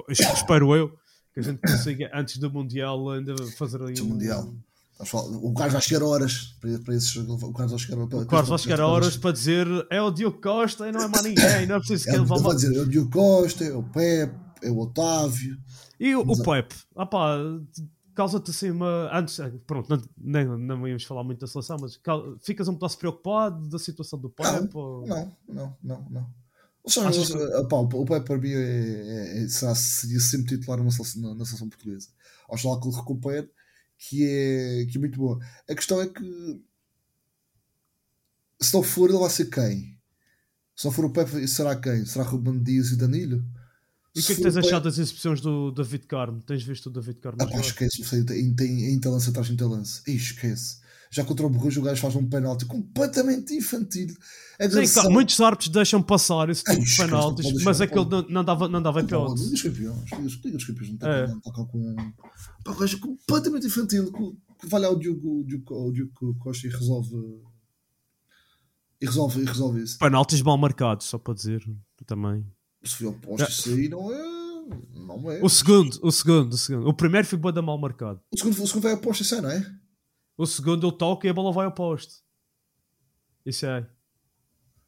espero 0.09 0.75
eu, 0.75 0.97
que 1.33 1.39
a 1.39 1.43
gente 1.43 1.61
consiga, 1.61 2.09
antes 2.13 2.37
do 2.37 2.51
Mundial, 2.51 3.11
ainda 3.11 3.35
fazer 3.57 3.81
aí. 3.83 3.93
Um... 4.01 4.05
Mundial. 4.05 4.53
O 4.99 5.53
Carlos 5.53 5.73
vai 5.73 5.81
chegar 5.81 6.03
horas 6.03 6.55
para, 6.59 6.79
para 6.79 6.95
esse 6.95 7.07
jogo. 7.07 7.33
O 7.33 7.53
Carlos 7.53 7.71
vai 7.71 7.79
chegar, 7.79 8.07
para, 8.07 8.17
o 8.17 8.25
Carlos 8.25 8.49
vai 8.49 8.57
chegar 8.57 8.79
horas 8.79 9.15
para 9.15 9.31
dizer 9.31 9.67
é 9.91 10.01
o 10.01 10.09
Diogo 10.09 10.41
Costa 10.41 10.87
e 10.89 10.91
não 10.91 11.01
é 11.01 11.07
mais 11.07 11.23
ninguém. 11.23 11.67
Não 11.67 11.75
é 11.75 11.79
preciso 11.79 12.05
que 12.05 12.09
é, 12.09 12.15
ele 12.15 12.25
vá. 12.25 12.37
Vai 12.37 12.55
dizer 12.55 12.75
é 12.75 12.81
o 12.81 12.87
Diogo 12.87 13.11
Costa, 13.11 13.63
é 13.63 13.73
o 13.73 13.83
Pepe, 13.83 14.35
é 14.63 14.71
o 14.71 14.79
Otávio. 14.79 15.57
E 15.99 16.15
o, 16.15 16.21
o 16.21 16.43
Pepe, 16.43 16.75
ah 16.95 17.05
pá, 17.05 17.37
causa-te 18.15 18.49
assim 18.49 18.71
uma. 18.71 19.15
Antes, 19.15 19.39
eh, 19.39 19.51
pronto, 19.67 19.87
não, 19.87 20.01
nem, 20.17 20.45
não 20.45 20.87
íamos 20.87 21.03
falar 21.03 21.23
muito 21.23 21.41
da 21.41 21.47
seleção, 21.47 21.77
mas 21.79 21.99
ficas 22.41 22.67
um 22.67 22.75
pouco 22.75 22.97
preocupado 22.97 23.69
da 23.69 23.77
situação 23.77 24.17
do 24.17 24.31
Pepe? 24.31 24.73
Não, 24.73 24.81
ou... 24.81 25.07
não, 25.07 25.37
não, 25.47 25.77
não. 25.83 26.07
não. 26.09 26.27
Seja, 26.87 27.37
que... 27.37 27.67
Pá, 27.67 27.75
o 27.77 28.05
Pepe 28.05 28.25
para 28.25 28.37
mim 28.37 28.49
é, 28.49 29.41
é, 29.41 29.43
é, 29.43 29.47
seria 29.47 30.19
sempre 30.19 30.57
titular 30.57 30.81
na 30.81 30.89
seleção, 30.89 31.35
na, 31.35 31.45
seleção 31.45 31.69
portuguesa. 31.69 32.07
Oxalá 32.49 32.79
que 32.79 32.87
ele 32.87 32.95
recupere 32.95 33.49
que 33.97 34.23
é, 34.23 34.85
que 34.89 34.97
é 34.97 34.99
muito 34.99 35.17
boa. 35.17 35.39
A 35.69 35.75
questão 35.75 36.01
é 36.01 36.07
que 36.07 36.61
se 38.59 38.73
não 38.73 38.83
for, 38.83 39.09
ele 39.09 39.19
vai 39.19 39.29
ser 39.29 39.45
quem? 39.45 39.97
Se 40.75 40.85
não 40.85 40.91
for 40.91 41.05
o 41.05 41.09
Pepe, 41.09 41.47
será 41.47 41.75
quem? 41.75 42.05
Será 42.05 42.23
Ruben 42.23 42.61
Dias 42.61 42.91
e 42.91 42.95
Danilo? 42.95 43.43
E 44.15 44.19
o 44.19 44.23
que 44.23 44.31
é 44.31 44.35
que 44.35 44.41
tens 44.41 44.57
achado 44.57 44.83
das 44.83 44.97
exibições 44.97 45.41
do 45.41 45.71
David 45.71 46.07
Carmo? 46.07 46.41
Tens 46.41 46.63
visto 46.63 46.87
o 46.87 46.89
David 46.89 47.19
Carmo? 47.19 47.37
Ah, 47.41 47.47
pá, 47.47 47.59
esquece, 47.59 48.25
tem, 48.25 48.53
tem 48.55 48.85
em 48.85 48.99
lance 49.05 49.29
atrás 49.29 49.49
em 49.49 49.55
lance. 49.55 50.01
Esquece. 50.07 50.79
Já 51.09 51.23
contra 51.23 51.45
o 51.45 51.49
Borrujo 51.49 51.81
o 51.81 51.83
gajo 51.83 52.01
faz 52.01 52.15
um 52.15 52.27
penalti 52.27 52.65
completamente 52.65 53.53
infantil. 53.55 54.13
É 54.59 54.69
Sim, 54.69 54.93
claro, 54.93 55.11
muitos 55.11 55.39
árbitros 55.39 55.69
deixam 55.69 56.01
passar 56.01 56.49
esse 56.49 56.63
tipo 56.63 56.83
de 56.83 56.95
penaltis, 56.97 57.63
mas 57.63 57.79
aquele 57.81 58.05
não, 58.05 58.21
não 58.23 58.43
dava, 58.43 58.67
não 58.67 58.81
dava 58.81 59.03
pênalti. 59.03 59.39
Liga 59.39 59.51
dos 59.51 59.61
Campeões, 59.61 60.11
Liga 60.43 60.57
dos 60.57 60.65
Campeões 60.65 60.99
não 60.99 61.09
é. 61.09 61.27
tocar 61.43 61.65
com. 61.65 61.95
Pá, 62.63 62.71
o 62.71 62.75
gajo 62.75 62.99
completamente 62.99 63.67
infantil. 63.67 64.11
Que 64.59 64.67
vai 64.67 64.81
lá 64.81 64.89
o 64.89 64.97
Diogo, 64.97 65.41
o 65.41 65.43
Diogo, 65.45 65.87
o 65.87 65.91
Diogo 65.91 66.35
Costa 66.39 66.67
e 66.67 66.69
resolve. 66.69 67.15
E 68.99 69.05
resolve, 69.05 69.41
e 69.41 69.45
resolve 69.45 69.83
isso. 69.83 69.99
Penaltis 69.99 70.41
mal 70.41 70.57
marcados, 70.57 71.05
só 71.05 71.19
para 71.19 71.35
dizer 71.35 71.63
também. 72.05 72.43
Se 72.83 72.95
foi 72.95 73.07
oposto, 73.07 73.43
é. 73.43 73.49
isso 73.49 73.69
aí 73.69 73.87
não 73.87 74.11
é. 74.11 74.37
É. 75.37 75.43
O 75.43 75.49
segundo, 75.49 75.97
o 76.01 76.11
segundo, 76.11 76.53
o 76.53 76.57
segundo. 76.57 76.89
O 76.89 76.93
primeiro 76.93 77.25
foi 77.25 77.37
boa 77.37 77.53
da 77.53 77.61
mal 77.61 77.77
marcado. 77.77 78.19
O 78.31 78.37
segundo, 78.37 78.61
o 78.61 78.67
segundo 78.67 78.83
vai 78.83 78.93
oposto, 78.93 79.21
isso 79.21 79.35
é, 79.35 79.41
não 79.41 79.49
é? 79.49 79.65
O 80.37 80.45
segundo 80.45 80.87
ele 80.87 80.95
toca 80.95 81.25
e 81.25 81.29
a 81.29 81.33
bola 81.33 81.51
vai 81.51 81.65
ao 81.65 81.71
poste. 81.71 82.15
Isso 83.43 83.65
é. 83.65 83.87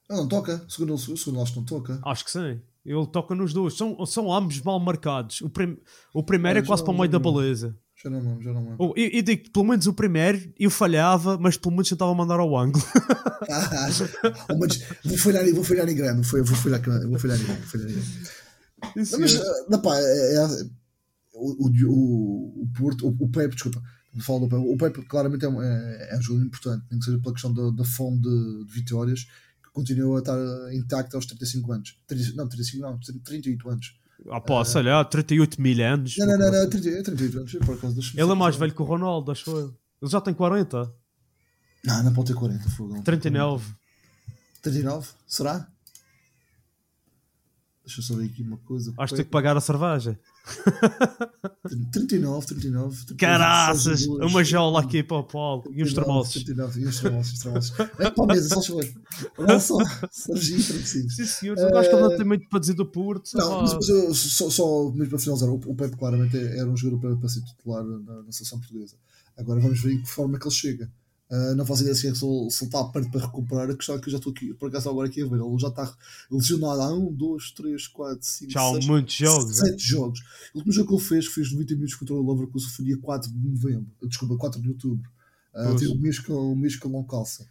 Não, 0.08 0.18
não 0.18 0.28
toca. 0.28 0.64
O 0.68 0.70
segundo, 0.70 0.94
o 0.94 0.98
segundo 1.18 1.42
acho 1.42 1.54
que 1.54 1.58
não 1.58 1.66
toca. 1.66 2.00
Acho 2.06 2.24
que 2.24 2.32
sim. 2.32 2.62
Ele 2.86 3.08
toca 3.08 3.34
nos 3.34 3.52
dois. 3.52 3.74
São, 3.74 4.06
são 4.06 4.32
ambos 4.32 4.62
mal 4.62 4.80
marcados. 4.80 5.42
O, 5.42 5.50
prim... 5.50 5.78
o 6.14 6.24
primeiro 6.24 6.60
é 6.60 6.62
quase 6.62 6.84
para 6.84 6.94
o 6.94 6.98
meio 6.98 7.10
da 7.10 7.18
beleza. 7.18 7.76
Já 7.96 8.10
não 8.10 8.20
lembro, 8.20 8.44
já 8.44 8.54
não 8.54 8.62
lembro. 8.62 8.78
Oh, 8.80 8.94
e, 8.96 9.22
digo 9.22 9.50
pelo 9.52 9.66
menos 9.66 9.88
o 9.88 9.94
primeiro 9.94 10.54
eu 10.58 10.70
falhava, 10.70 11.38
mas 11.38 11.58
pelo 11.58 11.72
menos 11.72 11.90
tentava 11.90 12.14
mandar 12.14 12.40
ao 12.40 12.56
ângulo. 12.56 12.84
ah, 13.50 13.90
vou 15.04 15.18
falhar, 15.18 15.52
vou 15.54 15.64
falhar 15.64 15.90
em 15.90 15.96
grande. 15.96 16.28
Vou, 16.28 16.44
vou 16.46 16.56
falhar, 16.56 16.82
vou 16.82 17.20
falhar 17.20 17.40
em 17.40 17.44
grande. 17.44 17.60
Vou 17.60 17.68
falhar 17.68 17.90
em 17.90 17.94
grande. 17.94 18.08
Mas, 18.96 19.68
não, 19.68 19.82
pá, 19.82 19.98
é, 19.98 20.36
é, 20.36 20.48
o, 21.34 21.68
o, 21.68 21.72
o, 21.88 22.64
o 22.64 22.68
Porto, 22.78 23.08
o, 23.08 23.26
o 23.26 23.30
Pepe, 23.30 23.56
desculpa 23.56 23.82
falo 24.20 24.40
do 24.40 24.50
Pepe. 24.50 24.74
O 24.74 24.78
Pepe 24.78 25.08
claramente 25.08 25.46
é 25.46 25.50
um, 25.50 25.62
é, 25.62 26.10
é 26.12 26.18
um 26.18 26.22
jogador 26.22 26.46
importante, 26.46 26.86
nem 26.90 27.00
que 27.00 27.06
seja 27.06 27.20
pela 27.20 27.34
questão 27.34 27.54
da, 27.54 27.70
da 27.72 27.84
fome 27.84 28.20
de, 28.20 28.66
de, 28.66 28.74
vitórias, 28.74 29.24
que 29.64 29.72
continua 29.72 30.18
a 30.18 30.20
estar 30.20 30.74
intacto 30.74 31.16
aos 31.16 31.26
35 31.26 31.72
anos. 31.72 32.00
30, 32.08 32.34
não, 32.36 32.48
35 32.48 32.82
não, 32.82 33.00
38 33.24 33.70
anos. 33.70 34.00
Ah, 34.30 34.42
uh, 34.52 34.66
sei 34.66 34.84
lá, 34.84 35.06
38 35.06 35.62
mil 35.62 35.86
anos. 35.86 36.16
Não, 36.18 36.28
não, 36.28 36.38
não, 36.38 36.52
não 36.52 36.70
30, 36.70 37.04
38 37.04 37.38
anos. 37.40 37.52
Por 37.66 37.76
acaso, 37.76 38.00
Ele 38.14 38.32
é 38.32 38.36
mais 38.36 38.56
velho 38.56 38.74
que 38.74 38.82
o 38.82 38.86
Ronaldo, 38.86 39.32
acho 39.32 39.50
eu. 39.50 39.76
Ele 40.02 40.12
já 40.12 40.20
tem 40.20 40.34
40. 40.34 40.94
Não, 41.86 42.04
não 42.04 42.14
pode 42.14 42.28
ter 42.28 42.34
40. 42.38 42.70
Fogo, 42.70 43.02
39. 43.04 43.74
39? 44.62 45.08
Será? 45.26 45.68
Deixa 47.90 48.02
eu 48.02 48.04
só 48.04 48.14
ver 48.14 48.26
aqui 48.26 48.44
uma 48.44 48.58
coisa. 48.58 48.94
Acho 49.00 49.14
que 49.14 49.18
tem 49.18 49.26
que 49.26 49.32
pagar 49.32 49.58
a 49.58 49.60
cerveja. 49.60 50.20
39, 51.92 52.46
39. 52.46 52.96
39 52.98 53.16
Caraças! 53.16 54.06
Uma 54.06 54.44
jola 54.44 54.82
aqui 54.82 55.02
para 55.02 55.18
o 55.18 55.24
Paulo. 55.24 55.64
E 55.74 55.82
os 55.82 55.92
termossos. 55.92 56.44
39, 56.44 56.82
e 56.82 56.86
os 56.86 57.00
termossos. 57.00 57.34
Os 57.34 57.40
termossos. 57.40 57.80
É 57.98 58.12
para 58.12 58.24
a 58.24 58.28
mesa, 58.28 58.50
só 58.54 58.62
chover. 58.62 58.94
Olha 59.40 59.60
só, 59.60 59.78
Serginho 60.12 60.62
Francisco. 60.62 61.10
Sim, 61.10 61.26
senhor. 61.26 61.58
Eu 61.58 61.76
acho 61.80 61.90
que 61.90 61.96
ele 61.96 62.04
não 62.04 62.16
tem 62.16 62.26
muito 62.28 62.48
para 62.48 62.60
dizer 62.60 62.76
do 62.76 62.86
Porto. 62.86 63.32
Não, 63.34 63.62
mas, 63.64 63.74
mas 63.74 63.90
eu, 63.90 64.14
só, 64.14 64.52
só 64.52 64.92
mesmo 64.92 65.10
para 65.10 65.20
finalizar, 65.20 65.50
o, 65.50 65.56
o 65.56 65.76
Pepe 65.76 65.98
claramente 65.98 66.38
era 66.38 66.70
um 66.70 66.78
jogador 66.78 67.02
para, 67.02 67.16
para 67.18 67.30
ser 67.30 67.42
titular 67.42 67.84
na, 67.84 68.22
na 68.22 68.32
seleção 68.32 68.60
portuguesa. 68.60 68.98
Agora 69.36 69.60
vamos 69.60 69.82
ver 69.82 69.94
em 69.94 70.02
que 70.04 70.10
forma 70.10 70.38
é 70.38 70.40
que 70.40 70.48
ele 70.48 70.54
chega. 70.54 70.92
Uh, 71.32 71.56
não 71.56 71.64
faço 71.64 71.84
ideia 71.84 71.94
se, 71.94 72.02
se 72.16 72.26
ele 72.26 72.48
está 72.48 72.84
perto 72.86 73.12
para 73.12 73.22
recuperar. 73.22 73.70
A 73.70 73.76
questão 73.76 73.96
é 73.96 74.00
que 74.00 74.08
eu 74.08 74.12
já 74.12 74.18
estou 74.18 74.32
aqui, 74.32 74.52
por 74.56 74.70
acaso 74.70 74.90
agora 74.90 75.08
aqui 75.08 75.22
a 75.22 75.28
ver. 75.28 75.40
Ele 75.40 75.60
já 75.60 75.68
está 75.68 75.96
lesionado 76.32 76.82
há 76.82 76.92
1, 76.92 77.14
2, 77.14 77.52
3, 77.52 77.88
4, 77.88 78.18
5, 78.22 78.52
já 78.52 78.72
6, 78.72 78.86
muitos 78.88 79.14
jogos, 79.14 79.58
7 79.58 79.74
é? 79.74 79.78
jogos. 79.78 80.20
O 80.56 80.58
último 80.58 80.74
jogo 80.74 80.88
que 80.88 80.96
ele 80.96 81.04
fez, 81.04 81.28
que 81.28 81.36
fez 81.36 81.52
90 81.52 81.74
minutos 81.76 81.96
contra 81.96 82.16
o 82.16 82.32
Leverkusen, 82.32 82.70
foi 82.70 82.86
dia 82.86 82.98
4 82.98 83.32
de 83.32 83.48
novembro, 83.48 83.88
desculpa, 84.08 84.38
4 84.38 84.60
de 84.60 84.70
outubro. 84.70 85.12
Uh, 85.54 85.76
tem 85.76 85.88
um 85.88 86.00
mês, 86.00 86.18
que, 86.18 86.32
um 86.32 86.56
mês 86.56 86.76
que 86.76 86.88
ele 86.88 86.94
não 86.94 87.04
calça. 87.04 87.46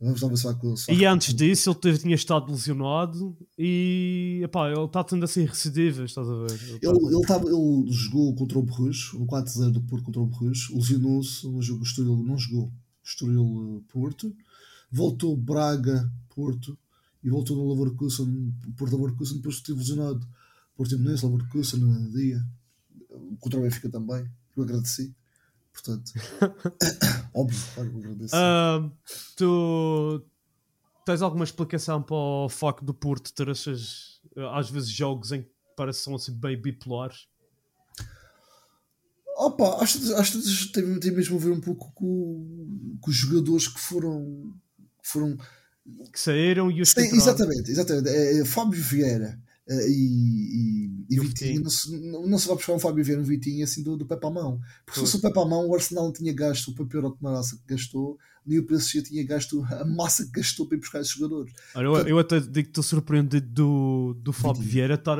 Vamos 0.00 0.20
lá 0.20 0.28
ver 0.28 0.36
se 0.36 0.44
vai, 0.44 0.76
se 0.76 0.86
vai 0.86 0.96
E 0.96 1.06
antes 1.06 1.34
disso, 1.34 1.76
ele 1.82 1.98
tinha 1.98 2.14
estado 2.14 2.52
lesionado 2.52 3.36
e 3.58 4.40
epá, 4.44 4.70
ele 4.70 4.84
está 4.84 5.02
tendo 5.02 5.24
assim 5.24 5.44
recidivas, 5.44 6.10
estás 6.10 6.28
a 6.28 6.34
ver? 6.34 6.52
Ele, 6.52 6.78
ele, 6.82 7.16
ele, 7.16 7.26
tá, 7.26 7.36
ele 7.36 7.90
jogou 7.90 8.34
contra 8.34 8.58
o 8.58 8.62
Borrus, 8.62 9.12
no 9.14 9.26
4-0 9.26 9.70
do 9.70 9.80
Porto 9.82 10.04
contra 10.04 10.20
o 10.20 10.26
Borrus, 10.26 10.68
lesionou-se, 10.70 11.48
no 11.48 11.62
jogo 11.62 11.82
do 11.84 12.16
não 12.22 12.36
jogou 12.36 12.70
Estoril 13.04 13.84
Porto, 13.88 14.34
voltou 14.90 15.36
Braga 15.36 16.10
Porto 16.34 16.76
e 17.22 17.30
voltou 17.30 17.56
no 17.56 17.72
Leverkusen, 17.72 18.54
Porto 18.76 18.96
Leverkusen, 18.96 19.36
depois 19.36 19.56
esteve 19.56 19.78
lesionado. 19.78 20.26
Porto 20.76 20.94
Imenense, 20.94 21.24
Leverkusen, 21.24 21.80
no 21.80 22.10
dia, 22.10 22.44
contra 23.38 23.58
o 23.58 23.62
Benfica 23.62 23.88
também, 23.88 24.28
eu 24.56 24.62
agradeci. 24.62 25.14
Portanto, 25.72 26.12
óbvio, 27.34 27.58
claro, 27.74 27.98
agradeço. 27.98 28.34
Uh, 28.36 28.92
tu 29.36 30.24
tens 31.04 31.22
alguma 31.22 31.44
explicação 31.44 32.02
para 32.02 32.14
o 32.14 32.48
facto 32.48 32.84
do 32.84 32.94
Porto 32.94 33.32
ter 33.32 33.48
esses, 33.48 34.20
às 34.52 34.70
vezes, 34.70 34.90
jogos 34.90 35.32
em 35.32 35.42
que 35.42 35.50
parecem 35.76 36.14
assim 36.14 36.32
bem 36.32 36.60
bipolares? 36.60 37.26
Opa, 39.36 39.82
acho, 39.82 40.14
acho 40.14 40.66
que 40.66 40.72
tem, 40.72 41.00
tem 41.00 41.10
mesmo 41.10 41.36
a 41.36 41.40
ver 41.40 41.50
um 41.50 41.60
pouco 41.60 41.92
com, 41.92 42.96
com 43.00 43.10
os 43.10 43.16
jogadores 43.16 43.68
que 43.68 43.80
foram. 43.80 44.54
Que, 45.02 45.08
foram, 45.08 45.36
que 46.12 46.20
saíram 46.20 46.70
e 46.70 46.80
os 46.80 46.94
que 46.94 47.00
Exatamente, 47.00 47.70
exatamente. 47.70 48.08
É, 48.08 48.38
é, 48.38 48.44
Fábio 48.44 48.80
Vieira 48.80 49.38
uh, 49.68 49.88
e, 49.88 50.86
e, 51.10 51.16
e, 51.16 51.20
Vitinho, 51.20 51.62
não 51.62 51.70
se, 51.70 52.00
não, 52.00 52.26
não 52.26 52.38
se 52.38 52.46
vai 52.46 52.56
buscar 52.56 52.74
um 52.74 52.78
Fábio 52.78 53.04
Vieira 53.04 53.20
e 53.20 53.24
um 53.24 53.26
Vitinho 53.26 53.64
assim 53.64 53.82
do, 53.82 53.96
do 53.96 54.06
Pepe 54.06 54.24
à 54.24 54.30
mão. 54.30 54.60
Porque 54.86 55.00
se 55.00 55.06
fosse 55.06 55.16
o 55.16 55.20
Pepe 55.20 55.38
à 55.38 55.44
mão, 55.44 55.66
o 55.68 55.74
Arsenal 55.74 56.04
não 56.04 56.12
tinha 56.12 56.32
gasto 56.32 56.68
o 56.68 56.74
papel 56.74 57.02
de 57.02 57.16
massa 57.20 57.56
que 57.56 57.74
gastou, 57.74 58.16
nem 58.46 58.60
o 58.60 58.66
PSG 58.66 59.02
tinha 59.02 59.26
gasto 59.26 59.64
a 59.68 59.84
massa 59.84 60.24
que 60.24 60.30
gastou 60.30 60.66
para 60.66 60.76
ir 60.76 60.80
buscar 60.80 61.00
esses 61.00 61.12
jogadores. 61.12 61.52
Olha, 61.74 61.86
eu, 61.86 62.08
eu 62.08 62.18
até 62.20 62.38
digo 62.38 62.52
que 62.52 62.60
estou 62.60 62.84
surpreendido 62.84 63.48
do, 63.48 64.14
do 64.22 64.32
Fábio 64.32 64.62
Vitinho. 64.62 64.72
Vieira 64.72 64.94
estar. 64.94 65.18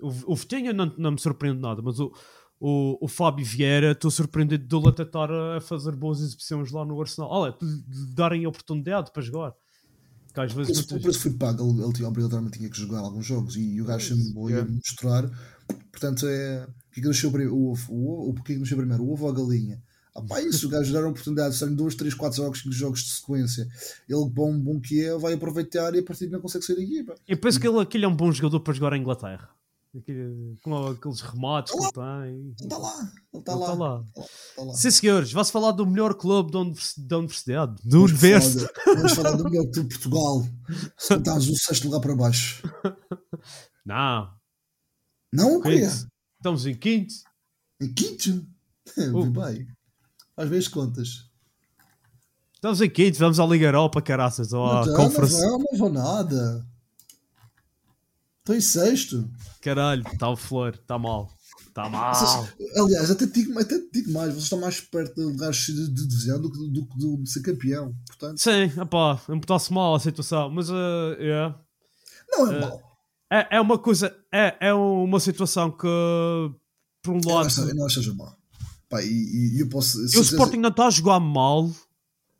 O, 0.00 0.32
o 0.32 0.36
Vitinho 0.36 0.72
não, 0.72 0.94
não 0.96 1.10
me 1.10 1.20
surpreende 1.20 1.60
nada, 1.60 1.82
mas 1.82 1.98
o 1.98 2.12
o, 2.58 3.04
o 3.04 3.08
Fábio 3.08 3.44
Vieira, 3.44 3.92
estou 3.92 4.10
surpreendido 4.10 4.88
até 4.88 5.02
estar 5.02 5.30
a 5.30 5.60
fazer 5.60 5.92
boas 5.92 6.20
exibições 6.20 6.70
lá 6.70 6.84
no 6.84 7.00
Arsenal. 7.00 7.30
Olha, 7.30 7.54
de 7.60 8.14
darem 8.14 8.46
oportunidade 8.46 9.10
para 9.12 9.22
jogar. 9.22 9.52
Que 10.32 10.40
às 10.40 10.52
vezes. 10.52 10.90
O 10.90 11.00
preço 11.00 11.20
foi 11.20 11.32
pago, 11.32 11.62
ele, 11.70 11.82
ele 11.82 11.92
tinha, 11.92 12.08
obrigatoriamente 12.08 12.58
tinha 12.58 12.70
que 12.70 12.78
jogar 12.78 13.00
alguns 13.00 13.24
jogos 13.24 13.56
e, 13.56 13.80
o 13.80 13.84
gajo 13.84 14.14
sempre 14.14 14.52
ia 14.52 14.64
mostrar. 14.64 15.30
Portanto, 15.90 16.26
é. 16.26 16.66
O 16.66 16.94
que 16.94 17.00
é 17.00 17.08
nasceu 17.08 17.30
primeiro? 17.30 17.54
O 17.54 17.72
ovo, 17.72 17.92
o, 17.92 18.30
o, 18.30 18.42
que 18.42 18.54
é 18.54 18.58
nasceu 18.58 18.76
primeiro? 18.76 19.02
O 19.02 19.12
ovo 19.12 19.24
ou 19.24 19.30
a 19.30 19.34
galinha? 19.34 19.82
Ah, 20.14 20.22
pá, 20.22 20.40
isso, 20.40 20.66
o 20.66 20.70
gajo 20.70 20.92
dar 20.94 21.04
a 21.04 21.08
oportunidade, 21.08 21.54
se 21.54 21.66
dois, 21.74 21.94
três, 21.94 22.14
quatro 22.14 22.38
jogos, 22.38 22.60
cinco 22.60 22.72
jogos 22.74 23.00
de 23.00 23.10
sequência, 23.10 23.68
ele, 24.08 24.30
bom, 24.30 24.58
bom 24.58 24.80
que 24.80 25.04
é, 25.04 25.16
vai 25.18 25.34
aproveitar 25.34 25.94
e 25.94 25.98
a 25.98 26.02
partir 26.02 26.24
de 26.24 26.32
não 26.32 26.40
consegue 26.40 26.64
sair 26.64 26.76
daqui. 26.76 27.04
Pá. 27.04 27.14
Eu 27.28 27.36
penso 27.36 27.60
que 27.60 27.68
ele, 27.68 27.84
que 27.84 27.98
ele 27.98 28.06
é 28.06 28.08
um 28.08 28.16
bom 28.16 28.32
jogador 28.32 28.60
para 28.60 28.72
jogar 28.72 28.94
em 28.94 29.00
Inglaterra 29.00 29.55
com 30.62 30.86
aqueles 30.88 31.20
remates 31.20 31.72
que 31.72 31.78
ele 31.78 31.92
tem. 31.92 32.54
Está 32.60 32.78
lá, 32.78 33.12
ele 33.32 33.40
está 33.40 33.54
lá. 33.54 33.66
Tá 33.66 33.74
lá. 33.74 34.04
Tá 34.56 34.62
lá. 34.62 34.74
Sim, 34.74 34.90
senhores, 34.90 35.32
vai-se 35.32 35.52
falar 35.52 35.72
do 35.72 35.86
melhor 35.86 36.14
clube 36.14 36.50
da 36.98 37.18
universidade, 37.18 37.76
do 37.84 38.02
universo. 38.02 38.68
Vamos 38.84 39.12
falar 39.12 39.32
do 39.32 39.44
melhor 39.44 39.64
clube 39.70 39.88
de 39.88 39.98
Portugal. 39.98 40.46
Se 40.98 41.14
estás 41.14 41.48
o 41.48 41.56
sexto 41.56 41.84
lugar 41.84 42.00
para 42.00 42.16
baixo. 42.16 42.62
Não. 43.84 44.30
Não, 45.32 45.60
quê? 45.60 45.88
Estamos 46.36 46.66
em 46.66 46.74
quinto. 46.74 47.14
Em 47.80 47.92
quinto? 47.92 48.46
Oh. 49.12 49.26
Bem, 49.26 49.66
às 50.36 50.48
vezes 50.48 50.68
contas. 50.68 51.28
Estamos 52.54 52.80
em 52.80 52.88
quinto, 52.88 53.18
vamos 53.18 53.40
à 53.40 53.44
Liga 53.44 53.66
Europa, 53.66 54.00
caraças, 54.00 54.52
ou 54.52 54.64
à 54.64 54.86
Conference. 54.94 55.40
Não, 55.40 55.58
não 55.58 55.76
vou 55.76 55.90
nada. 55.90 56.64
Estou 58.46 58.54
em 58.54 58.60
sexto. 58.60 59.28
Caralho, 59.60 60.04
está 60.06 60.30
o 60.30 60.36
Flor, 60.36 60.78
está 60.80 60.96
mal. 60.96 61.28
Está 61.66 61.88
mal. 61.88 62.14
aliás, 62.76 63.10
até 63.10 63.26
te, 63.26 63.42
digo, 63.42 63.58
até 63.58 63.76
digo 63.92 64.12
mais, 64.12 64.28
vocês 64.34 64.44
estão 64.44 64.60
mais 64.60 64.80
perto 64.80 65.16
de 65.16 65.22
lugares 65.22 65.66
de, 65.66 65.88
de 65.92 66.06
divisão 66.06 66.40
do 66.40 66.52
que 66.52 66.58
do, 66.58 66.82
do, 66.96 67.22
de 67.24 67.28
ser 67.28 67.42
campeão. 67.42 67.92
Portanto... 68.06 68.38
Sim, 68.38 68.70
opá, 68.80 69.20
importa-se 69.28 69.72
mal 69.72 69.96
a 69.96 69.98
situação, 69.98 70.48
mas 70.48 70.70
uh, 70.70 71.16
yeah. 71.18 71.60
não 72.28 72.52
é 72.52 72.56
uh, 72.56 72.60
mal. 72.60 72.82
É, 73.32 73.56
é 73.56 73.60
uma 73.60 73.78
coisa, 73.80 74.16
é, 74.32 74.56
é 74.60 74.72
uma 74.72 75.18
situação 75.18 75.72
que, 75.72 75.88
por 77.02 77.14
um 77.14 77.20
lado. 77.26 77.48
Eu 77.68 77.74
não 77.74 77.84
acho, 77.84 78.14
mal. 78.14 78.38
Pá, 78.88 79.02
e, 79.02 79.56
e, 79.56 79.60
eu 79.60 79.68
posso. 79.68 79.98
E 79.98 80.18
o 80.20 80.22
Sporting 80.22 80.58
não 80.58 80.70
está 80.70 80.86
a 80.86 80.90
jogar 80.90 81.18
mal, 81.18 81.68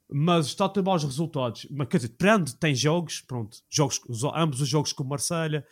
mas 0.09 0.47
está 0.47 0.67
a 0.67 0.69
ter 0.69 0.85
maus 0.85 1.03
resultados. 1.03 1.67
Mas 1.69 1.89
quer 1.89 1.97
dizer, 1.97 2.11
prende, 2.11 2.55
tem 2.55 2.77
jogos, 2.77 3.21
pronto, 3.23 3.59
jogos, 3.69 4.01
ambos 4.37 4.61
os 4.61 4.69
jogos 4.69 4.93
com 4.93 5.03
o 5.03 5.09
Marselha, 5.09 5.67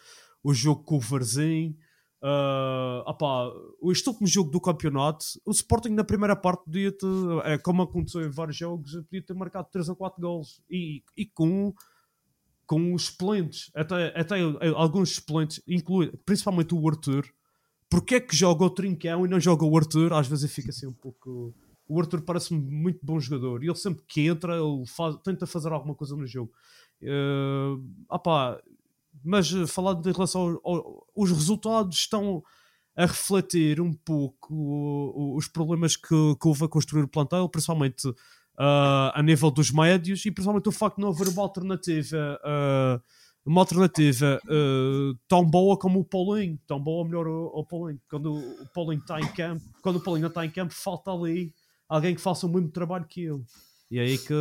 o 0.45 0.53
jogo 0.53 0.85
com 0.85 0.97
o 0.97 1.01
Varzim. 1.01 1.75
Uh, 2.23 3.01
opá, 3.07 3.51
este 3.91 4.09
último 4.09 4.27
jogo 4.27 4.51
do 4.51 4.61
campeonato, 4.61 5.25
o 5.45 5.51
Sporting 5.51 5.91
na 5.91 6.05
primeira 6.05 6.37
parte 6.37 6.65
podia 6.65 6.91
ter, 6.91 7.07
é, 7.45 7.59
como 7.59 7.83
aconteceu 7.83 8.25
em 8.25 8.31
vários 8.31 8.57
jogos, 8.57 8.93
podia 9.05 9.23
ter 9.23 9.35
marcado 9.35 9.69
3 9.71 9.91
ou 9.91 9.97
4 9.97 10.21
gols 10.23 10.63
e, 10.71 11.03
e 11.17 11.27
com, 11.27 11.75
com 12.67 12.95
os 12.95 13.11
excelentes, 13.11 13.71
até, 13.75 14.19
até 14.19 14.37
alguns 14.75 15.23
inclui, 15.67 16.13
principalmente 16.25 16.75
o 16.75 16.89
Arthur. 16.89 17.27
Porque 17.91 18.17
é 18.17 18.21
que 18.21 18.35
joga 18.35 18.65
o 18.65 18.71
Trincão 18.71 19.27
e 19.27 19.29
não 19.29 19.39
joga 19.39 19.65
o 19.65 19.77
Arthur? 19.77 20.15
Às 20.15 20.27
vezes 20.27 20.51
fica 20.51 20.71
assim 20.71 20.87
um 20.87 20.93
pouco. 20.93 21.55
O 21.87 22.01
Arthur 22.01 22.23
parece-me 22.23 22.59
muito 22.59 22.99
bom 23.03 23.21
jogador 23.21 23.63
e 23.63 23.67
ele 23.67 23.77
sempre 23.77 24.03
que 24.09 24.27
entra, 24.27 24.57
ele 24.57 24.87
faz, 24.87 25.15
tenta 25.23 25.47
fazer 25.47 25.71
alguma 25.71 25.95
coisa 25.95 26.17
no 26.17 26.27
jogo. 26.27 26.51
Uh, 27.03 27.85
opá, 28.09 28.59
mas 29.25 29.53
eh, 29.53 29.67
falando 29.67 30.09
em 30.09 30.13
relação 30.13 30.61
aos 30.63 31.31
resultados, 31.31 31.97
estão 31.97 32.43
a 32.97 33.07
refletir 33.07 33.81
um 33.81 33.93
pouco 33.93 35.35
os 35.37 35.49
problemas 35.49 35.97
que, 35.97 36.09
que 36.09 36.49
houve 36.49 36.65
a 36.65 36.69
construir 36.69 37.03
o 37.03 37.09
plantel, 37.09 37.49
principalmente 37.49 38.09
uh, 38.09 39.11
a 39.13 39.23
nível 39.23 39.51
dos 39.51 39.71
médios 39.71 40.25
e 40.25 40.31
principalmente 40.31 40.69
o 40.69 40.73
facto 40.73 40.97
de 40.97 41.03
não 41.03 41.11
haver 41.11 41.29
uma 41.29 41.43
alternativa. 41.43 42.39
Uh, 42.45 43.03
uma 43.45 43.61
alternativa 43.61 44.41
uh, 44.47 45.19
tão 45.29 45.45
boa 45.45 45.79
como 45.79 46.01
o 46.01 46.05
Paulinho, 46.05 46.59
tão 46.67 46.81
boa 46.81 47.05
melhor 47.05 47.27
o, 47.27 47.47
o 47.47 47.67
Paulinho. 47.67 48.01
Quando 48.09 48.35
o 48.37 48.67
Paulinho 48.73 49.03
está 49.03 49.21
em 49.21 49.27
campo, 49.33 49.63
quando 49.83 49.97
o 49.97 50.01
Paulinho 50.01 50.23
não 50.23 50.29
está 50.29 50.47
em 50.47 50.51
campo, 50.51 50.73
falta 50.73 51.11
ali 51.11 51.53
alguém 51.87 52.15
que 52.15 52.23
faça 52.23 52.47
o 52.47 52.49
mesmo 52.49 52.71
trabalho 52.71 53.05
que 53.07 53.21
ele. 53.23 53.43
E 53.91 53.99
é 53.99 54.03
aí 54.03 54.17
que, 54.17 54.35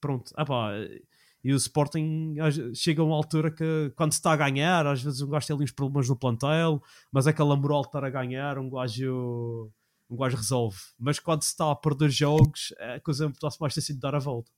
pronto, 0.00 0.32
ah 0.34 0.44
pá, 0.44 0.72
e 1.44 1.52
o 1.52 1.56
Sporting 1.56 2.36
chega 2.74 3.02
a 3.02 3.04
uma 3.04 3.14
altura 3.14 3.50
que, 3.50 3.92
quando 3.94 4.12
se 4.12 4.18
está 4.18 4.32
a 4.32 4.36
ganhar, 4.36 4.86
às 4.86 5.02
vezes 5.02 5.20
um 5.20 5.28
gajo 5.28 5.46
tem 5.46 5.54
ali 5.54 5.64
uns 5.64 5.72
problemas 5.72 6.08
no 6.08 6.16
plantel, 6.16 6.82
mas 7.12 7.26
aquela 7.26 7.54
moral 7.54 7.82
de 7.82 7.88
estar 7.88 8.02
a 8.02 8.08
ganhar, 8.08 8.58
um 8.58 8.70
gajo, 8.70 9.70
um 10.08 10.16
gajo 10.16 10.38
resolve. 10.38 10.78
Mas 10.98 11.18
quando 11.18 11.42
se 11.42 11.50
está 11.50 11.70
a 11.70 11.76
perder 11.76 12.10
jogos, 12.10 12.72
a 12.78 12.98
coisa 13.00 13.26
muito 13.26 13.56
mais 13.60 13.74
tem 13.74 13.82
sido 13.82 14.00
dar 14.00 14.14
a 14.14 14.18
volta. 14.18 14.50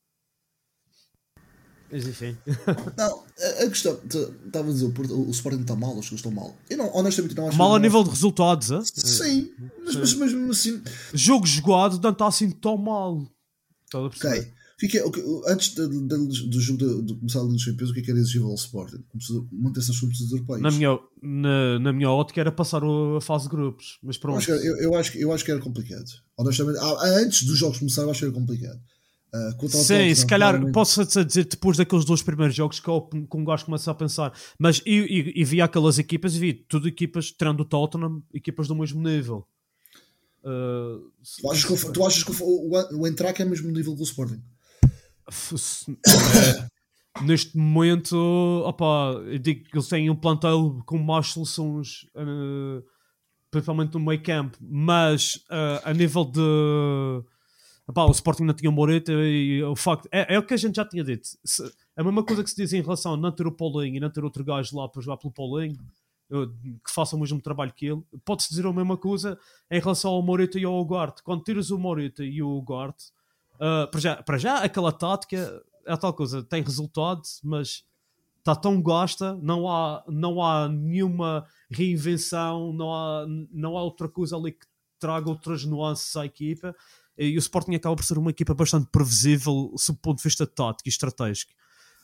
Mas 1.91 2.07
enfim. 2.07 2.37
Não, 2.97 3.25
a 3.65 3.69
questão, 3.69 4.01
estava 4.05 4.69
a 4.69 4.73
dizer, 4.73 4.87
o, 4.87 5.31
Sporting 5.31 5.63
está 5.63 5.75
mal, 5.75 5.97
os 5.99 6.09
que 6.09 6.15
estão 6.15 6.31
mal. 6.31 6.57
Eu 6.71 6.79
não, 6.79 6.95
honestamente 6.95 7.35
não 7.37 7.49
acho 7.49 7.57
Mal 7.57 7.75
a 7.75 7.79
nível 7.79 8.03
de 8.03 8.11
resultados, 8.11 8.71
é? 8.71 8.81
Sim, 8.85 9.53
mas, 9.85 10.15
mas, 10.15 10.35
assim. 10.51 10.83
Jogo 11.15 11.47
jogado 11.47 12.01
não 12.01 12.11
está 12.11 12.27
assim 12.27 12.51
tão 12.51 12.77
mal. 12.77 13.25
Ok. 13.95 14.53
Fica, 14.79 15.03
antes 15.47 15.75
de, 15.75 15.89
de, 15.89 16.49
do 16.49 16.61
jogo 16.61 16.79
de, 16.79 17.03
de 17.07 17.15
começar 17.15 17.41
a 17.41 17.43
Liga 17.45 17.55
dos 17.55 17.65
Campeões, 17.65 17.91
o 17.91 17.95
que 17.95 18.01
é 18.01 18.03
que 18.03 18.11
era 18.11 18.21
exigível 18.21 18.49
ao 18.49 18.55
Sporting? 18.55 19.03
Manter-se 19.51 19.89
nas 19.89 19.99
competições 19.99 20.33
europeias. 20.33 20.61
Na 20.61 20.71
minha, 20.71 20.99
na, 21.23 21.79
na 21.79 21.93
minha 21.95 22.11
ótica 22.11 22.43
era 22.43 22.53
passar 22.53 22.83
a 22.85 23.21
fase 23.23 23.45
de 23.45 23.51
grupos, 23.51 23.99
mas 24.03 24.19
pronto. 24.19 24.35
Eu 24.35 24.39
acho, 24.39 24.63
que, 24.63 24.69
eu, 24.69 24.77
eu, 24.77 24.95
acho, 24.95 25.19
eu 25.19 25.33
acho 25.33 25.45
que 25.47 25.51
era 25.51 25.61
complicado. 25.61 26.05
Honestamente, 26.37 26.79
antes 27.03 27.45
dos 27.45 27.57
jogos 27.57 27.79
começarem, 27.79 28.07
eu 28.07 28.11
acho 28.11 28.21
que 28.21 28.27
era 28.27 28.35
complicado. 28.35 28.79
Uh, 29.35 29.69
Sim, 29.69 30.15
se 30.15 30.27
calhar 30.27 30.71
posso 30.73 31.05
dizer 31.05 31.47
depois 31.47 31.79
daqueles 31.79 32.05
dois 32.05 32.23
primeiros 32.23 32.55
jogos 32.55 32.79
que 32.79 32.89
eu, 32.89 33.09
um 33.35 33.45
gajo 33.45 33.65
começa 33.65 33.91
a 33.91 33.95
pensar, 33.95 34.33
mas 34.59 34.83
e, 34.85 34.93
e, 34.93 35.41
e 35.41 35.45
vi 35.45 35.61
aquelas 35.61 35.99
equipas 35.99 36.37
e 36.37 36.39
vi 36.39 36.55
tudo 36.55 36.87
equipas, 36.87 37.33
tirando 37.33 37.61
o 37.61 37.65
Tottenham, 37.65 38.23
equipas 38.33 38.69
do 38.69 38.75
mesmo 38.75 39.03
nível. 39.03 39.47
Uh, 40.45 41.11
tu, 41.41 41.51
achas 41.51 41.65
que, 41.65 41.93
tu 41.93 42.07
achas 42.07 42.23
que 42.23 42.31
o, 42.31 42.47
o, 42.47 43.01
o 43.01 43.07
Entrac 43.07 43.41
é 43.41 43.45
o 43.45 43.49
mesmo 43.49 43.71
nível 43.71 43.95
que 43.95 44.03
o 44.03 44.05
Sporting? 44.05 44.43
É, 45.29 46.69
neste 47.23 47.57
momento, 47.57 48.17
opa, 48.65 49.13
eu 49.27 49.39
digo 49.39 49.65
que 49.65 49.77
eles 49.77 49.89
têm 49.89 50.11
um 50.11 50.17
plantel 50.17 50.83
com 50.87 50.99
mais 50.99 51.29
soluções, 51.29 52.05
uh, 52.15 52.85
principalmente 53.51 53.95
no 53.95 54.01
meio 54.01 54.23
campo, 54.23 54.59
mas 54.61 55.37
uh, 55.51 55.81
a 55.85 55.93
nível 55.93 56.25
de. 56.25 56.41
Opa, 57.89 58.05
o 58.05 58.11
Sporting 58.11 58.45
não 58.45 58.55
tinha 58.55 58.71
Moreta 58.71 59.13
e 59.13 59.63
o 59.63 59.77
facto. 59.77 60.09
É, 60.11 60.35
é, 60.35 60.39
o 60.39 60.43
que 60.43 60.55
a 60.55 60.57
gente 60.57 60.77
já 60.77 60.85
tinha 60.85 61.05
dito. 61.05 61.29
Se, 61.45 61.63
a 61.97 62.03
mesma 62.03 62.25
coisa 62.25 62.43
que 62.43 62.51
se 62.51 62.57
diz 62.57 62.73
em 62.73 62.83
relação 62.83 63.15
a 63.15 63.17
não 63.17 63.31
ter 63.31 63.47
o 63.47 63.53
Paulinho 63.53 63.97
e 63.97 64.01
não 64.01 64.11
ter 64.11 64.25
outro 64.25 64.45
gajo 64.45 64.77
lá 64.77 64.89
para 64.89 65.01
jogar 65.01 65.17
pelo 65.17 65.33
Paulinho, 65.33 65.77
que 66.29 66.93
faça 66.93 67.15
o 67.15 67.21
mesmo 67.21 67.41
trabalho 67.41 67.73
que 67.73 67.87
ele, 67.87 68.03
pode-se 68.25 68.49
dizer 68.49 68.67
a 68.67 68.73
mesma 68.73 68.97
coisa 68.97 69.39
em 69.71 69.81
relação 69.81 70.11
ao 70.11 70.23
Moreta 70.23 70.59
e 70.59 70.65
ao 70.65 70.79
Ugarte. 70.81 71.23
Quando 71.23 71.45
tiras 71.45 71.71
o 71.71 71.79
Moreta 71.79 72.25
e 72.25 72.43
o 72.43 72.59
Ugarte 72.59 73.07
Uh, 73.57 73.91
para, 73.91 74.01
já, 74.01 74.23
para 74.23 74.39
já, 74.39 74.59
aquela 74.59 74.93
tática 74.93 75.63
é 75.87 75.93
a 75.93 75.97
tal 75.97 76.13
coisa, 76.13 76.43
tem 76.43 76.63
resultado, 76.63 77.23
mas 77.43 77.85
está 78.39 78.55
tão 78.55 78.81
gosta, 78.81 79.35
não 79.43 79.69
há, 79.69 80.05
não 80.09 80.43
há 80.43 80.69
nenhuma 80.69 81.47
reinvenção, 81.71 82.73
não 82.73 82.95
há, 82.95 83.27
não 83.51 83.77
há 83.77 83.83
outra 83.83 84.09
coisa 84.09 84.37
ali 84.37 84.53
que 84.53 84.67
traga 84.99 85.29
outras 85.29 85.65
nuances 85.65 86.15
à 86.17 86.25
equipa. 86.25 86.75
E 87.19 87.37
o 87.37 87.39
Sporting 87.39 87.75
acaba 87.75 87.97
por 87.97 88.05
ser 88.05 88.19
uma 88.19 88.31
equipa 88.31 88.55
bastante 88.55 88.89
previsível 88.91 89.73
sob 89.77 89.99
o 89.99 90.03
ponto 90.03 90.19
de 90.19 90.23
vista 90.23 90.47
tático 90.47 90.89
e 90.89 90.91
estratégico. 90.91 91.53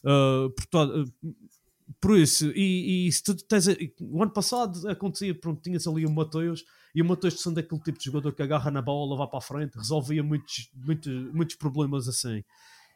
Uh, 0.05 0.51
portanto, 0.51 1.13
por 2.01 2.19
isso, 2.19 2.51
e, 2.55 3.07
e 3.07 3.13
se 3.13 3.23
tu 3.23 3.35
tens. 3.35 3.67
O 4.01 4.23
ano 4.23 4.33
passado 4.33 4.89
acontecia, 4.89 5.35
pronto, 5.35 5.63
tinhas 5.63 5.87
ali 5.87 6.07
o 6.07 6.11
Mateus 6.11 6.65
e 6.95 7.03
o 7.03 7.05
Mateus 7.05 7.41
sendo 7.41 7.59
aquele 7.59 7.81
tipo 7.81 7.99
de 7.99 8.05
jogador 8.05 8.33
que 8.33 8.43
agarra 8.43 8.71
na 8.71 8.83
bola, 8.83 9.17
vai 9.17 9.27
para 9.27 9.39
a 9.39 9.43
frente, 9.43 9.77
resolvia 9.77 10.23
muitos, 10.23 10.71
muitos, 10.75 11.33
muitos 11.33 11.57
problemas 11.57 12.09
assim. 12.09 12.45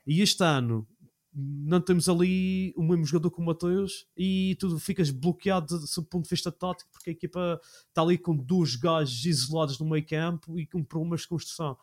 E 0.06 0.20
este 0.20 0.42
ano 0.44 0.86
não 1.34 1.80
temos 1.80 2.08
ali 2.08 2.72
o 2.76 2.82
mesmo 2.82 3.04
jogador 3.04 3.30
que 3.30 3.40
o 3.40 3.44
Mateus 3.44 4.06
e 4.16 4.56
tu 4.58 4.78
ficas 4.78 5.10
bloqueado 5.10 5.78
do 5.78 6.02
ponto 6.04 6.24
de 6.24 6.30
vista 6.30 6.50
tático 6.50 6.90
porque 6.90 7.10
a 7.10 7.12
equipa 7.12 7.60
está 7.88 8.00
ali 8.00 8.16
com 8.16 8.34
dois 8.34 8.74
gajos 8.74 9.26
isolados 9.26 9.78
no 9.78 9.86
meio 9.86 10.06
campo 10.06 10.58
e 10.58 10.66
com 10.66 10.82
problemas 10.82 11.22
de 11.22 11.28
construção. 11.28 11.76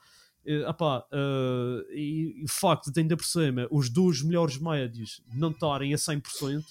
Uh, 0.46 0.70
uh, 0.70 1.92
e, 1.92 2.42
e 2.42 2.44
o 2.44 2.50
facto 2.50 2.92
de 2.92 3.00
ainda 3.00 3.16
por 3.16 3.24
cima 3.24 3.66
os 3.72 3.90
dois 3.90 4.22
melhores 4.22 4.58
médios 4.58 5.22
não 5.34 5.52
estarem 5.52 5.94
a 5.94 5.98
100%, 5.98 6.64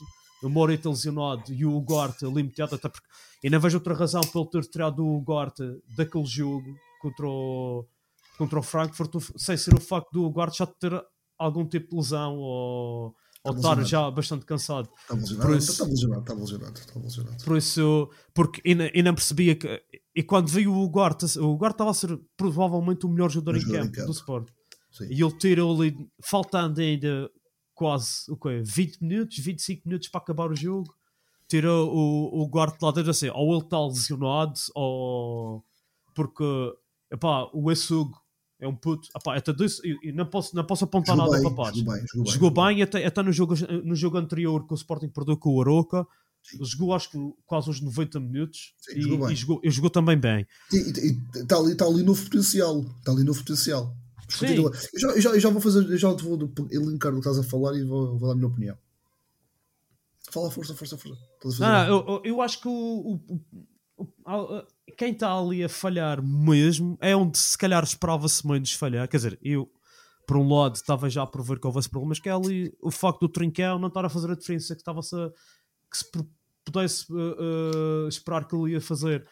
o 0.42 0.48
Morita 0.48 0.88
lesionado 0.88 1.52
e 1.52 1.64
o 1.64 1.80
Gorta 1.80 2.26
limitado, 2.26 2.74
até 2.74 2.88
porque 2.88 3.06
não 3.48 3.60
vejo 3.60 3.78
outra 3.78 3.94
razão 3.94 4.20
pelo 4.22 4.46
ter 4.46 4.62
tirado 4.62 5.06
o 5.06 5.20
Gorta 5.20 5.78
daquele 5.96 6.26
jogo 6.26 6.74
contra 7.00 7.26
o, 7.26 7.86
contra 8.36 8.58
o 8.58 8.62
Frankfurt, 8.62 9.12
sem 9.36 9.56
ser 9.56 9.74
o 9.74 9.80
facto 9.80 10.10
do 10.12 10.30
Gorta 10.30 10.56
já 10.58 10.66
ter 10.66 10.92
algum 11.38 11.66
tipo 11.66 11.90
de 11.90 11.96
lesão 11.96 12.36
ou, 12.36 13.14
ou 13.44 13.54
estar 13.54 13.82
já 13.84 14.10
bastante 14.10 14.44
cansado. 14.44 14.88
Está 15.02 15.14
lesionado, 15.14 15.56
está 15.56 15.84
lesionado, 15.84 16.22
está 16.22 16.34
lesionado, 16.34 16.78
está 16.78 17.00
lesionado. 17.00 17.44
Por 17.44 17.56
isso, 17.56 18.10
porque 18.34 18.60
e 18.64 19.02
não 19.02 19.14
percebia 19.14 19.54
que. 19.54 19.82
E 20.14 20.22
quando 20.22 20.48
veio 20.48 20.72
o 20.74 20.88
Gorta, 20.88 21.26
o 21.40 21.56
Gorta 21.56 21.74
estava 21.74 21.90
a 21.90 21.94
ser 21.94 22.20
provavelmente 22.36 23.06
o 23.06 23.08
melhor 23.08 23.30
jogador, 23.30 23.58
em, 23.58 23.64
campo, 23.64 23.86
em 23.86 23.90
campo 23.92 24.06
do 24.06 24.12
Sport. 24.12 24.48
Sim. 24.90 25.06
E 25.10 25.22
ele 25.22 25.38
tirou 25.38 25.74
ali, 25.74 25.96
faltando 26.22 26.80
ainda 26.80 27.30
quase 27.82 28.30
o 28.30 28.36
quê? 28.36 28.62
20 28.64 29.00
minutos, 29.00 29.38
25 29.38 29.82
minutos 29.88 30.08
para 30.08 30.20
acabar 30.20 30.48
o 30.48 30.54
jogo 30.54 30.94
tira 31.48 31.70
o, 31.70 32.42
o 32.42 32.48
guarda 32.48 32.78
lá 32.80 32.92
dentro 32.92 33.10
assim, 33.10 33.28
ou 33.28 33.52
ele 33.52 33.64
está 33.64 33.84
lesionado, 33.84 34.58
ou 34.74 35.64
porque 36.14 36.44
epá, 37.10 37.50
o 37.52 37.70
Essugo 37.70 38.16
é 38.60 38.68
um 38.68 38.74
puto, 38.74 39.08
epá, 39.14 39.36
até 39.36 39.52
disso, 39.52 39.82
e, 39.84 40.12
não, 40.12 40.24
posso, 40.24 40.54
não 40.56 40.64
posso 40.64 40.84
apontar 40.84 41.16
jogou 41.16 41.30
nada 41.30 41.42
bem, 41.42 41.54
para 41.54 41.72
Jogou 41.74 41.94
bem, 41.94 42.06
jogou, 42.06 42.32
jogou 42.32 42.50
bem, 42.50 42.76
bem, 42.76 42.82
até, 42.82 43.04
até 43.04 43.22
no, 43.22 43.32
jogo, 43.32 43.54
no 43.84 43.94
jogo 43.94 44.16
anterior 44.16 44.66
que 44.66 44.72
o 44.72 44.76
Sporting 44.76 45.08
perdeu 45.08 45.36
com 45.36 45.54
o 45.54 45.60
Aroca. 45.60 46.06
Jogou 46.60 46.94
acho 46.94 47.10
que 47.10 47.18
quase 47.44 47.68
uns 47.68 47.80
90 47.80 48.18
minutos 48.18 48.74
Sim, 48.78 48.98
e, 48.98 49.02
jogou, 49.02 49.30
e, 49.30 49.36
jogou, 49.36 49.60
jogou 49.64 49.90
também 49.90 50.18
bem. 50.18 50.46
E 50.72 50.78
está 51.38 51.56
ali, 51.56 51.76
tá 51.76 51.84
ali 51.84 52.02
no 52.02 52.16
potencial. 52.16 52.80
Está 52.98 53.12
ali 53.12 53.24
no 53.24 53.34
potencial. 53.34 53.94
Eu 54.92 55.00
já, 55.00 55.08
eu, 55.08 55.20
já, 55.20 55.30
eu 55.30 55.40
já 55.40 55.50
vou 55.50 55.60
fazer, 55.60 55.96
já 55.96 56.08
vou 56.10 56.36
linkar 56.70 57.12
o 57.12 57.14
que 57.14 57.28
estás 57.28 57.38
a 57.38 57.42
falar 57.42 57.76
e 57.76 57.84
vou, 57.84 58.18
vou 58.18 58.28
dar 58.28 58.34
a 58.34 58.36
minha 58.36 58.48
opinião. 58.48 58.76
Fala, 60.30 60.50
força, 60.50 60.74
força, 60.74 60.96
força. 60.96 61.18
Ah, 61.60 61.86
eu, 61.86 62.22
eu 62.24 62.40
acho 62.40 62.60
que 62.60 62.68
o, 62.68 63.20
o, 63.28 63.40
quem 64.96 65.12
está 65.12 65.36
ali 65.36 65.62
a 65.62 65.68
falhar 65.68 66.22
mesmo 66.22 66.96
é 67.00 67.14
onde 67.14 67.38
se 67.38 67.56
calhar 67.56 67.82
esperava-se 67.82 68.46
menos 68.46 68.72
falhar. 68.72 69.08
Quer 69.08 69.16
dizer, 69.16 69.38
eu, 69.42 69.70
por 70.26 70.36
um 70.36 70.48
lado, 70.48 70.76
estava 70.76 71.10
já 71.10 71.22
a 71.22 71.26
prover 71.26 71.60
que 71.60 71.66
houvesse 71.66 71.88
problemas, 71.88 72.18
que 72.18 72.28
é 72.28 72.32
ali 72.32 72.72
o 72.80 72.90
facto 72.90 73.20
do 73.20 73.28
Trincão 73.28 73.78
não 73.78 73.88
estar 73.88 74.04
a 74.04 74.08
fazer 74.08 74.30
a 74.30 74.36
diferença 74.36 74.74
que, 74.74 74.80
estava 74.80 75.02
-se 75.02 75.14
a, 75.14 75.30
que 75.90 75.98
se 75.98 76.04
pudesse 76.64 77.12
uh, 77.12 78.04
uh, 78.04 78.08
esperar 78.08 78.46
que 78.46 78.54
ele 78.54 78.72
ia 78.72 78.80
fazer. 78.80 79.26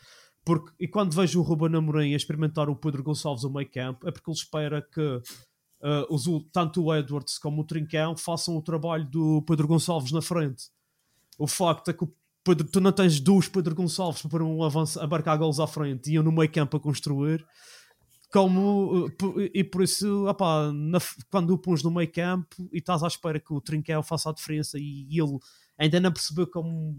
Porque, 0.45 0.73
e 0.81 0.89
quando 0.89 1.15
vejo 1.15 1.41
o 1.41 1.43
Ruben 1.43 1.77
Amorim 1.77 2.13
a 2.13 2.17
experimentar 2.17 2.69
o 2.69 2.77
Pedro 2.77 3.03
Gonçalves 3.03 3.45
no 3.45 3.51
meio 3.51 3.71
campo, 3.71 4.09
é 4.09 4.11
porque 4.11 4.31
ele 4.31 4.39
espera 4.39 4.83
que 4.83 5.01
uh, 5.01 6.07
os, 6.09 6.25
tanto 6.53 6.85
o 6.85 6.95
Edwards 6.95 7.39
como 7.39 7.63
o 7.63 7.65
Trincão 7.65 8.17
façam 8.17 8.57
o 8.57 8.63
trabalho 8.63 9.05
do 9.09 9.43
Pedro 9.43 9.69
Gonçalves 9.69 10.13
na 10.13 10.23
frente. 10.23 10.65
O 11.39 11.47
facto 11.47 11.91
é 11.91 11.95
que 11.95 12.07
Pedro, 12.43 12.67
tu 12.69 12.81
não 12.81 12.93
tens 12.93 13.21
dois 13.21 13.49
Pedro 13.49 13.75
Gonçalves 13.75 14.23
para 14.23 14.43
um 14.43 14.63
avanço, 14.63 14.99
abarcar 15.01 15.39
gols 15.39 15.61
à 15.61 15.67
frente 15.67 16.11
e 16.11 16.15
eu 16.15 16.23
no 16.23 16.33
meio 16.33 16.51
campo 16.51 16.77
a 16.77 16.81
construir 16.81 17.47
como 18.33 19.11
e 19.53 19.65
por 19.65 19.83
isso 19.83 20.27
opa, 20.27 20.73
na, 20.73 20.99
quando 21.31 21.51
o 21.51 21.59
pões 21.59 21.83
no 21.83 21.91
meio 21.91 22.11
campo 22.11 22.69
e 22.73 22.79
estás 22.79 23.03
à 23.03 23.09
espera 23.09 23.41
que 23.41 23.53
o 23.53 23.61
Trinquel 23.61 24.03
faça 24.03 24.31
a 24.31 24.33
diferença 24.33 24.79
e, 24.79 25.07
e 25.11 25.21
ele 25.21 25.39
ainda 25.77 26.01
não 26.01 26.13
percebeu 26.13 26.47
como 26.47 26.97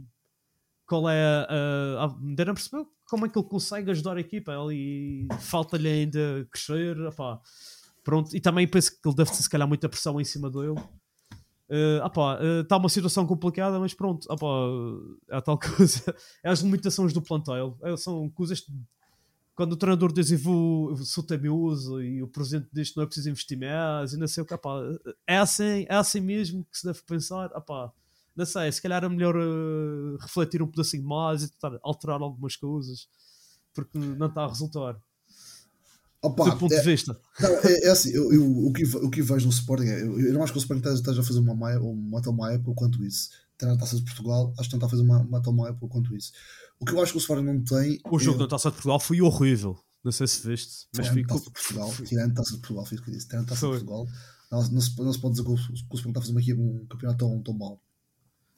qual 0.92 1.10
é 1.10 1.24
a, 1.24 2.04
a, 2.04 2.18
ainda 2.22 2.44
não 2.44 2.54
percebeu 2.54 2.86
como 3.10 3.26
é 3.26 3.30
que 3.30 3.40
ele 3.40 3.48
consegue 3.48 3.92
ajudar 3.92 4.18
a 4.18 4.20
equipa 4.20 4.52
e 4.74 5.26
falta-lhe 5.40 5.88
ainda 5.88 6.46
crescer 6.52 7.00
opa, 7.08 7.40
pronto, 8.04 8.36
e 8.36 8.42
também 8.42 8.68
penso 8.68 8.92
que 8.92 9.08
ele 9.08 9.16
deve 9.16 9.32
ter 9.32 9.38
se 9.38 9.50
calhar 9.50 9.66
muita 9.66 9.88
pressão 9.88 10.20
em 10.20 10.26
cima 10.26 10.50
dele 10.52 10.76
Uh, 11.72 12.06
está 12.62 12.76
uh, 12.76 12.80
uma 12.80 12.90
situação 12.90 13.26
complicada, 13.26 13.80
mas 13.80 13.94
pronto, 13.94 14.28
opa, 14.30 14.46
é 15.30 15.38
a 15.38 15.42
tal 15.42 15.56
coisa. 15.78 16.14
É 16.44 16.50
as 16.50 16.60
limitações 16.60 17.14
do 17.14 17.22
plantel. 17.22 17.78
É, 17.82 17.96
são 17.96 18.30
coisas. 18.32 18.62
Quando 19.56 19.72
o 19.72 19.78
treinador 19.78 20.12
diz 20.12 20.30
vou 20.44 20.92
uso 20.92 22.02
e 22.02 22.22
o 22.22 22.28
presidente 22.28 22.68
diz 22.74 22.90
que 22.90 22.98
não 22.98 23.06
é 23.06 23.06
preciso 23.06 23.30
investir 23.30 23.58
mais 23.58 24.12
e 24.12 24.18
não 24.18 24.28
sei 24.28 24.44
o 24.44 24.46
que, 24.46 24.54
opa, 24.54 24.82
é, 25.26 25.38
assim, 25.38 25.86
é 25.88 25.96
assim 25.96 26.20
mesmo 26.20 26.66
que 26.70 26.78
se 26.78 26.86
deve 26.86 27.02
pensar. 27.04 27.50
Opa, 27.56 27.94
não 28.36 28.46
sei, 28.46 28.72
se 28.72 28.82
calhar 28.82 29.04
é 29.04 29.10
melhor 29.10 29.36
uh, 29.36 30.18
refletir 30.18 30.62
um 30.62 30.68
pedacinho 30.68 31.04
mais 31.04 31.44
e 31.44 31.52
tentar 31.52 31.78
alterar 31.84 32.22
algumas 32.22 32.56
coisas 32.56 33.08
porque 33.74 33.98
não 33.98 34.28
está 34.28 34.44
a 34.44 34.48
resultar. 34.48 34.98
Opa, 36.22 36.52
do 36.52 36.58
ponto 36.58 36.74
é, 36.74 36.80
de 36.80 36.86
vista. 36.86 37.20
Não, 37.40 37.50
é, 37.50 37.88
é, 37.88 37.90
assim, 37.90 38.12
eu, 38.12 38.32
eu, 38.32 38.68
o, 38.68 38.72
que, 38.72 38.84
o 38.84 39.10
que 39.10 39.24
vejo 39.24 39.46
no 39.46 39.52
Sporting 39.52 39.88
é, 39.88 40.02
eu, 40.04 40.20
eu 40.20 40.34
não 40.34 40.44
acho 40.44 40.54
que 40.54 40.60
o 40.60 40.62
Sporting 40.62 40.88
esteja 40.94 41.20
a 41.20 41.24
fazer 41.24 41.40
uma, 41.40 41.56
maia, 41.56 41.82
uma 41.82 42.22
tão 42.22 42.32
má 42.32 42.52
época 42.52 42.74
quanto 42.76 43.04
isso. 43.04 43.30
Tem 43.58 43.68
na 43.68 43.78
taça 43.78 43.96
de 43.96 44.04
Portugal, 44.04 44.54
acho 44.60 44.70
que 44.70 44.76
não 44.76 44.78
está 44.78 44.86
a 44.86 44.90
fazer 44.90 45.02
uma, 45.02 45.20
uma 45.20 45.42
tão 45.42 45.52
má 45.52 45.70
época 45.70 45.88
quanto 45.88 46.16
isso. 46.16 46.32
O 46.80 46.86
que 46.86 46.94
eu 46.94 47.02
acho 47.02 47.14
que 47.14 47.18
o 47.18 47.22
Sporting 47.22 47.44
não 47.44 47.64
tem. 47.64 48.00
O 48.06 48.20
jogo 48.20 48.38
é... 48.38 48.42
da 48.42 48.50
taça 48.50 48.70
de 48.70 48.76
Portugal 48.76 49.00
foi 49.00 49.22
horrível. 49.22 49.80
Não 50.04 50.12
sei 50.12 50.28
se 50.28 50.48
viste, 50.48 50.88
mas 50.96 51.08
ficou. 51.08 51.38
Taça 51.38 51.50
de 51.50 51.54
Portugal, 51.54 51.94
tirando 52.06 52.34
taça 52.34 52.52
de 52.52 52.58
Portugal, 52.58 52.86
fiz 52.86 53.00
o 53.00 53.04
que 53.04 53.12
disse. 53.12 53.28
Tirando 53.28 53.48
taça 53.48 53.62
foi. 53.62 53.80
de 53.80 53.86
Portugal, 53.86 54.08
não, 54.52 54.72
não, 54.72 54.82
se, 54.82 55.02
não 55.02 55.14
se 55.14 55.20
pode 55.20 55.36
dizer 55.36 55.44
que 55.44 55.52
o, 55.52 55.56
que 55.56 55.72
o 55.72 55.96
Sporting 55.96 56.10
está 56.10 56.20
a 56.20 56.24
fazer 56.24 56.38
aqui 56.38 56.54
um 56.54 56.86
campeonato 56.88 57.18
tão, 57.20 57.42
tão 57.42 57.54
mau. 57.56 57.82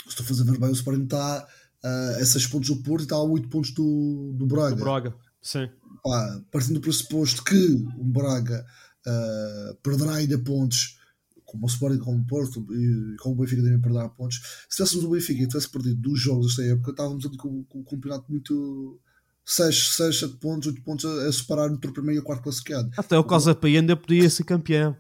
Se 0.04 0.10
estou 0.10 0.24
a 0.24 0.28
fazer 0.28 0.44
ver 0.44 0.60
bem, 0.60 0.70
o 0.70 0.74
Sporting 0.74 1.04
está 1.04 1.48
uh, 1.84 2.22
a 2.22 2.26
6 2.26 2.48
pontos 2.48 2.70
do 2.70 2.84
Porto 2.84 3.02
e 3.02 3.04
está 3.04 3.16
a 3.16 3.24
8 3.24 3.48
pontos 3.50 3.72
do, 3.72 4.34
do 4.36 4.46
Braga. 4.46 4.76
Do 4.76 4.84
Braga. 4.84 5.16
Sim. 5.42 5.70
Pá, 6.04 6.42
partindo 6.52 6.76
do 6.76 6.82
pressuposto 6.82 7.44
que 7.44 7.86
o 7.98 8.04
Braga 8.04 8.66
uh, 9.08 9.76
perderá 9.82 10.16
ainda 10.16 10.38
pontos, 10.38 11.00
como 11.46 11.66
o 11.66 11.70
Sporting, 11.70 12.00
como 12.00 12.20
o 12.20 12.26
Porto 12.26 12.66
e 12.74 13.16
como 13.18 13.36
o 13.36 13.38
Benfica 13.38 13.62
devem 13.62 13.80
perder 13.82 14.10
pontos. 14.10 14.42
Se 14.70 14.78
tivéssemos 14.78 15.06
o 15.06 15.10
Benfica 15.10 15.44
e 15.44 15.48
tivesse 15.48 15.70
perdido 15.70 16.02
dois 16.02 16.20
jogos 16.20 16.48
desta 16.48 16.64
época, 16.64 16.92
estávamos 16.92 17.26
ali 17.26 17.38
com, 17.38 17.64
com, 17.64 17.66
com 17.66 17.80
um 17.80 17.84
campeonato 17.84 18.32
muito 18.32 19.00
6, 19.46 19.96
6, 19.98 20.20
7 20.20 20.38
pontos, 20.38 20.68
8 20.68 20.82
pontos 20.84 21.06
a, 21.06 21.28
a 21.28 21.32
separar 21.32 21.70
entre 21.70 21.90
o 21.90 21.94
primeiro 21.94 22.20
e 22.20 22.22
o 22.22 22.24
quarto 22.24 22.44
classificado. 22.44 22.90
Até 22.96 23.18
o 23.18 23.24
Casa 23.24 23.54
Pia 23.54 23.80
ainda 23.80 23.96
podia 23.96 24.30
ser 24.30 24.46
campeão. 24.46 24.96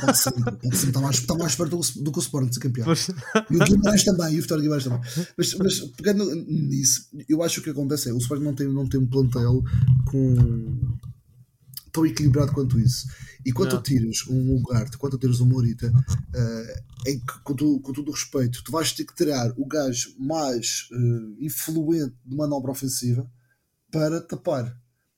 Pode 0.00 0.18
ser, 0.18 0.32
pode 0.32 0.76
ser, 0.76 0.88
está 0.88 1.00
mais, 1.00 1.16
está 1.16 1.34
mais 1.34 1.54
perto 1.54 1.76
do, 1.76 2.02
do 2.02 2.12
que 2.12 2.18
o 2.18 2.20
Sporting 2.20 2.48
de 2.48 2.54
ser 2.54 2.60
campeão. 2.60 2.84
Pois. 2.84 3.08
E 3.08 3.56
o 3.56 3.64
Guimarães 3.64 4.04
também, 4.04 4.34
e 4.34 4.38
o 4.38 4.42
Vitória 4.42 4.62
Guimarães 4.62 4.84
também. 4.84 5.00
Mas, 5.38 5.54
mas 5.54 5.80
pegando 5.96 6.34
nisso, 6.34 7.08
eu 7.28 7.42
acho 7.42 7.54
que 7.56 7.60
o 7.60 7.64
que 7.64 7.78
acontece 7.78 8.08
é 8.08 8.12
o 8.12 8.18
Sporting 8.18 8.44
não 8.44 8.54
tem, 8.54 8.66
não 8.66 8.88
tem 8.88 9.00
um 9.00 9.06
plantel 9.06 9.62
com 10.06 10.98
tão 11.92 12.04
equilibrado 12.04 12.52
quanto 12.52 12.78
isso. 12.80 13.06
E 13.46 13.52
quando 13.52 13.70
tu 13.70 13.82
tiras 13.82 14.26
um 14.28 14.56
Ugarte, 14.56 14.98
quando 14.98 15.12
tu 15.12 15.18
tiras 15.18 15.40
um 15.40 15.46
Morita, 15.46 15.86
uh, 15.88 17.08
em 17.08 17.20
que, 17.20 17.38
com, 17.44 17.54
tu, 17.54 17.78
com 17.80 17.92
todo 17.92 18.08
o 18.08 18.10
respeito, 18.10 18.64
tu 18.64 18.72
vais 18.72 18.92
ter 18.92 19.04
que 19.04 19.14
tirar 19.14 19.52
o 19.56 19.64
gajo 19.64 20.12
mais 20.18 20.88
uh, 20.90 21.36
influente 21.38 22.16
de 22.26 22.36
manobra 22.36 22.72
ofensiva 22.72 23.30
para 23.94 24.20
tapar. 24.20 24.76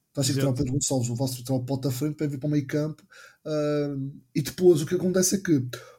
Estás 0.08 0.30
a 0.30 0.32
tirar 0.34 0.50
o 0.50 0.54
Pedro 0.54 0.72
Gonçalves, 0.74 1.08
o 1.08 1.14
vosso 1.14 1.42
tirar 1.42 1.56
o 1.56 1.64
pote 1.64 1.88
à 1.88 1.90
frente 1.90 2.14
para 2.14 2.26
vir 2.26 2.38
para 2.38 2.46
o 2.46 2.50
meio 2.50 2.66
campo. 2.66 3.02
Uh, 3.44 4.12
e 4.34 4.42
depois 4.42 4.82
o 4.82 4.86
que 4.86 4.94
acontece 4.94 5.36
é 5.36 5.38
que 5.38 5.56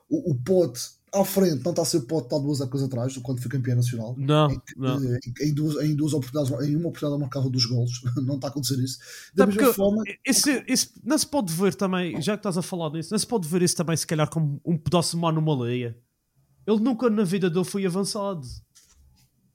o, 0.07 0.31
o 0.31 0.35
pote 0.35 0.79
à 1.13 1.25
frente 1.25 1.63
não 1.63 1.71
está 1.71 1.81
a 1.81 1.85
ser 1.85 1.97
o 1.97 2.05
pote 2.05 2.35
de 2.35 2.41
duas 2.41 2.61
épocas 2.61 2.83
atrás, 2.83 3.17
quando 3.17 3.41
foi 3.41 3.49
campeão 3.49 3.77
nacional. 3.77 4.15
Não, 4.17 4.51
em, 4.51 4.61
não. 4.75 5.03
Em, 5.03 5.19
em, 5.41 5.53
duas, 5.53 5.83
em 5.83 5.95
duas 5.95 6.13
oportunidades, 6.13 6.67
em 6.69 6.75
uma 6.75 6.89
oportunidade 6.89 7.21
marcava 7.21 7.49
dos 7.49 7.65
golos. 7.65 8.01
não 8.23 8.35
está 8.35 8.47
a 8.47 8.49
acontecer 8.51 8.79
isso. 8.79 8.99
Da 9.33 9.45
não, 9.45 9.53
mesma 9.53 9.73
forma. 9.73 10.03
Isso, 10.25 10.49
isso, 10.67 10.93
não 11.03 11.17
se 11.17 11.25
pode 11.25 11.51
ver 11.51 11.73
também, 11.73 12.21
já 12.21 12.33
que 12.33 12.39
estás 12.39 12.57
a 12.57 12.61
falar 12.61 12.91
nisso, 12.91 13.11
não 13.11 13.19
se 13.19 13.27
pode 13.27 13.47
ver 13.47 13.63
isso 13.63 13.75
também, 13.75 13.97
se 13.97 14.05
calhar, 14.05 14.29
como 14.29 14.61
um 14.63 14.77
pedaço 14.77 15.11
de 15.11 15.17
uma 15.17 15.29
anomalia. 15.29 15.97
Ele 16.67 16.79
nunca 16.79 17.09
na 17.09 17.23
vida 17.23 17.49
dele 17.49 17.65
foi 17.65 17.85
avançado. 17.85 18.45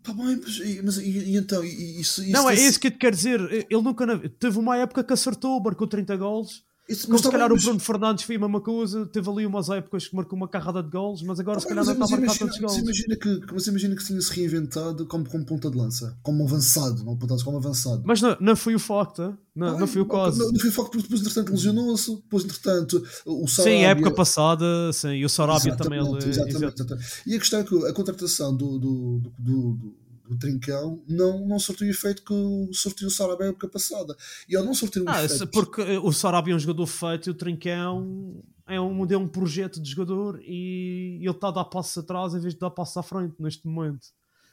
Tá 0.02 0.12
bem, 0.12 0.40
mas, 0.42 0.58
mas 0.82 0.96
e, 0.98 1.32
e 1.32 1.36
então? 1.36 1.62
Isso, 1.62 2.22
isso 2.22 2.32
não, 2.32 2.50
é 2.50 2.54
isso 2.54 2.80
que 2.80 2.88
eu 2.88 2.90
te 2.90 2.98
quero 2.98 3.14
dizer. 3.14 3.40
Ele 3.40 3.82
nunca. 3.82 4.06
Teve 4.30 4.58
uma 4.58 4.76
época 4.76 5.04
que 5.04 5.12
acertou, 5.12 5.62
marcou 5.62 5.86
30 5.86 6.16
gols. 6.16 6.64
Isso, 6.88 7.08
mas 7.08 7.20
se 7.20 7.30
calhar 7.30 7.48
bem, 7.48 7.56
mas... 7.56 7.62
o 7.62 7.66
Bruno 7.66 7.80
Fernandes 7.80 8.24
foi 8.24 8.36
a 8.36 8.38
mesma 8.40 8.60
coisa, 8.60 9.06
teve 9.06 9.30
ali 9.30 9.46
umas 9.46 9.70
épocas 9.70 10.08
que 10.08 10.16
marcou 10.16 10.36
uma 10.36 10.48
carrada 10.48 10.82
de 10.82 10.90
gols, 10.90 11.22
mas 11.22 11.38
agora 11.38 11.58
ah, 11.58 11.60
se 11.60 11.68
calhar 11.68 11.84
não 11.84 11.92
está 11.92 12.04
a 12.04 12.08
marcar 12.08 12.38
tantos 12.38 12.58
gols. 12.58 12.76
Imagina 12.76 13.16
que, 13.16 13.40
mas 13.52 13.66
imagina 13.68 13.96
que 13.96 14.04
tinha-se 14.04 14.32
reinventado 14.34 15.06
como, 15.06 15.28
como 15.28 15.44
ponta 15.44 15.70
de 15.70 15.76
lança, 15.76 16.18
como 16.22 16.44
avançado, 16.44 17.04
não 17.04 17.16
ponta 17.16 17.36
como 17.44 17.56
avançado. 17.56 18.02
Mas 18.04 18.20
não, 18.20 18.36
não 18.40 18.56
foi 18.56 18.74
o 18.74 18.80
facto, 18.80 19.38
não, 19.54 19.76
ah, 19.76 19.78
não 19.78 19.86
foi 19.86 20.02
o 20.02 20.06
caso. 20.06 20.38
Não, 20.38 20.50
não 20.50 20.58
foi 20.58 20.70
o 20.70 20.74
porque 20.74 20.98
depois 20.98 21.20
entretanto 21.20 21.52
lesionou-se, 21.52 22.16
depois 22.16 22.44
entretanto 22.44 23.02
o 23.24 23.46
Sarabia... 23.46 23.78
Sim, 23.78 23.84
época 23.84 24.10
passada, 24.10 24.92
sim, 24.92 25.12
e 25.12 25.24
o 25.24 25.28
Sarabia 25.28 25.76
também. 25.76 26.00
Exatamente, 26.00 26.82
exatamente. 26.82 27.22
E 27.26 27.36
a 27.36 27.38
questão 27.38 27.60
é 27.60 27.64
que 27.64 27.86
a 27.86 27.92
contratação 27.92 28.56
do, 28.56 28.78
do, 28.78 29.22
do, 29.38 29.72
do 29.74 30.01
o 30.32 30.38
Trincão 30.38 31.02
não, 31.08 31.46
não 31.46 31.58
sortiu 31.58 31.86
o 31.86 31.90
efeito 31.90 32.22
que 32.24 32.74
sortiu 32.74 33.08
o 33.08 33.10
Sarabia 33.10 33.46
na 33.46 33.50
época 33.50 33.68
passada. 33.68 34.16
E 34.48 34.56
ele 34.56 34.64
não 34.64 34.74
sortiu 34.74 35.04
o 35.04 35.08
ah, 35.08 35.24
efeito. 35.24 35.46
Porque 35.48 35.80
eh, 35.82 35.98
o 35.98 36.12
Sarabia 36.12 36.54
é 36.54 36.56
um 36.56 36.60
jogador 36.60 36.86
feito 36.86 37.28
e 37.28 37.30
o 37.30 37.34
Trincão 37.34 38.42
é 38.66 38.80
um, 38.80 39.04
é 39.04 39.16
um 39.16 39.28
projeto 39.28 39.80
de 39.80 39.90
jogador 39.90 40.40
e 40.42 41.18
ele 41.20 41.30
está 41.30 41.48
a 41.48 41.52
dar 41.52 41.64
passos 41.64 41.98
atrás 41.98 42.34
em 42.34 42.40
vez 42.40 42.54
de 42.54 42.60
dar 42.60 42.70
passos 42.70 42.96
à 42.96 43.02
frente 43.02 43.34
neste 43.38 43.66
momento. 43.66 44.08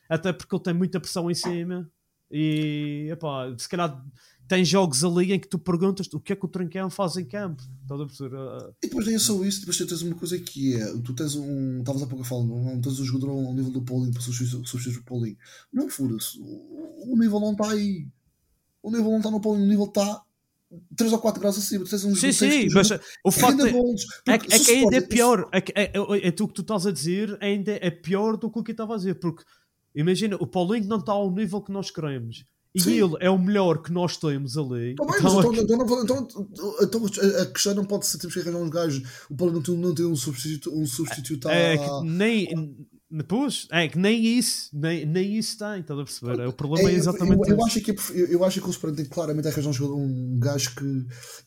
Até 0.10 0.34
porque 0.34 0.56
ele 0.56 0.64
tem 0.64 0.74
muita 0.74 1.00
pressão 1.00 1.30
em 1.30 1.36
cima 1.36 1.90
e 2.32 3.08
epá, 3.12 3.54
se 3.58 3.68
calhar 3.70 4.04
tem 4.50 4.66
jogos 4.66 5.04
ali 5.04 5.32
em 5.32 5.40
que 5.40 5.48
tu 5.48 5.60
perguntas 5.60 6.08
o 6.12 6.20
que 6.20 6.34
é 6.34 6.36
que 6.36 6.44
o 6.44 6.50
Trincão 6.50 6.90
faz 6.90 7.16
em 7.16 7.24
campo. 7.24 7.62
Estás 7.84 8.02
a 8.02 8.06
perceber? 8.06 8.36
Uh, 8.36 8.74
e 8.84 8.88
depois 8.88 9.06
nem 9.06 9.16
é 9.16 9.20
só 9.20 9.46
isso, 9.46 9.60
depois 9.60 9.78
tu 9.78 9.86
tens 9.86 10.02
uma 10.02 10.16
coisa 10.16 10.40
que 10.40 10.76
é: 10.76 10.92
tu 11.04 11.14
tens 11.14 11.36
um. 11.36 11.80
Estavas 11.80 12.02
há 12.02 12.08
pouco 12.08 12.24
a 12.24 12.26
falar, 12.26 12.46
não 12.46 12.82
tens 12.82 13.00
um 13.00 13.06
jogador 13.06 13.30
ao 13.30 13.54
nível 13.54 13.72
do 13.72 13.84
Paulinho 13.84 14.12
para 14.12 14.24
substituir 14.24 14.98
o 14.98 15.04
Paulinho. 15.04 15.38
Não 15.72 15.88
fura-se. 15.88 16.42
O, 16.42 17.16
nível 17.16 17.40
não 17.40 17.52
está 17.52 17.70
aí. 17.70 18.08
O 18.82 18.90
nível 18.90 19.12
não 19.12 19.18
está 19.18 19.30
no 19.30 19.40
Paulinho, 19.40 19.66
o 19.66 19.70
nível 19.70 19.86
está 19.86 20.24
3 20.96 21.14
ou 21.14 21.20
4 21.20 21.40
graus 21.40 21.58
acima. 21.60 21.86
Tu 21.86 21.92
tens 21.92 22.06
um 22.06 22.16
sim, 22.16 22.32
sim, 22.32 22.68
mas 22.74 22.90
o 23.24 23.32
facto 23.32 23.68
é, 23.68 23.70
é, 23.70 24.34
é, 24.34 24.40
que 24.40 24.72
ainda 24.72 24.98
é 24.98 25.02
pior. 25.02 25.48
É, 25.54 25.60
é, 25.60 25.92
é, 25.94 26.28
é 26.28 26.32
tu 26.32 26.48
que 26.48 26.56
tu 26.56 26.62
estás 26.64 26.88
a 26.88 26.92
dizer, 26.92 27.38
ainda 27.40 27.74
é 27.74 27.92
pior 27.92 28.36
do 28.36 28.50
que 28.50 28.58
o 28.58 28.64
que 28.64 28.72
eu 28.72 28.74
estava 28.74 28.96
a 28.96 28.98
dizer. 28.98 29.20
Porque 29.20 29.44
imagina, 29.94 30.38
o 30.38 30.48
Paulinho 30.48 30.88
não 30.88 30.98
está 30.98 31.12
ao 31.12 31.30
nível 31.30 31.62
que 31.62 31.72
nós 31.72 31.92
queremos 31.92 32.46
e 32.74 32.82
Sim. 32.82 33.04
ele 33.04 33.16
é 33.20 33.30
o 33.30 33.38
melhor 33.38 33.82
que 33.82 33.92
nós 33.92 34.16
temos 34.16 34.56
ali. 34.56 34.96
Tá 34.96 35.06
bem, 35.06 35.16
então, 35.18 35.40
então, 35.54 36.04
então, 36.04 36.04
então, 36.04 36.28
então, 36.82 37.06
a 37.42 37.46
questão 37.48 37.74
não 37.74 37.86
pode 37.86 38.06
ser 38.06 38.20
temos 38.20 38.34
que 38.34 38.42
arranjar 38.42 38.60
uns 38.60 38.70
gajos. 38.70 39.10
O 39.30 39.36
Paulo 39.36 39.54
não 39.54 39.62
tem, 39.62 39.76
não 39.76 39.96
tem 39.96 40.06
um 40.06 40.16
substituto. 40.16 40.78
Um 40.78 40.86
substituto 40.86 41.50
é, 41.50 41.74
é 41.74 41.78
que 41.78 42.06
nem. 42.06 42.88
Pois, 43.28 43.68
é 43.72 43.88
que 43.88 43.98
nem 43.98 44.24
isso, 44.24 44.70
nem, 44.72 45.04
nem 45.04 45.36
isso 45.36 45.58
tem, 45.58 45.80
estás 45.80 46.00
a 46.00 46.04
perceber? 46.04 46.44
É, 46.44 46.48
o 46.48 46.54
problema 46.54 46.92
é, 46.92 46.94
é 46.94 46.96
exatamente 46.96 47.50
eu, 47.50 47.58
eu, 47.58 47.66
acho 47.66 47.82
que, 47.82 47.90
eu, 47.90 48.28
eu 48.28 48.44
acho 48.44 48.62
que 48.62 48.68
o 48.68 48.70
Sporting 48.70 48.98
tem 48.98 49.06
claramente 49.06 49.48
arranjar 49.48 49.84
um, 49.86 50.04
um 50.04 50.40
gajo 50.40 50.76
que. 50.76 50.84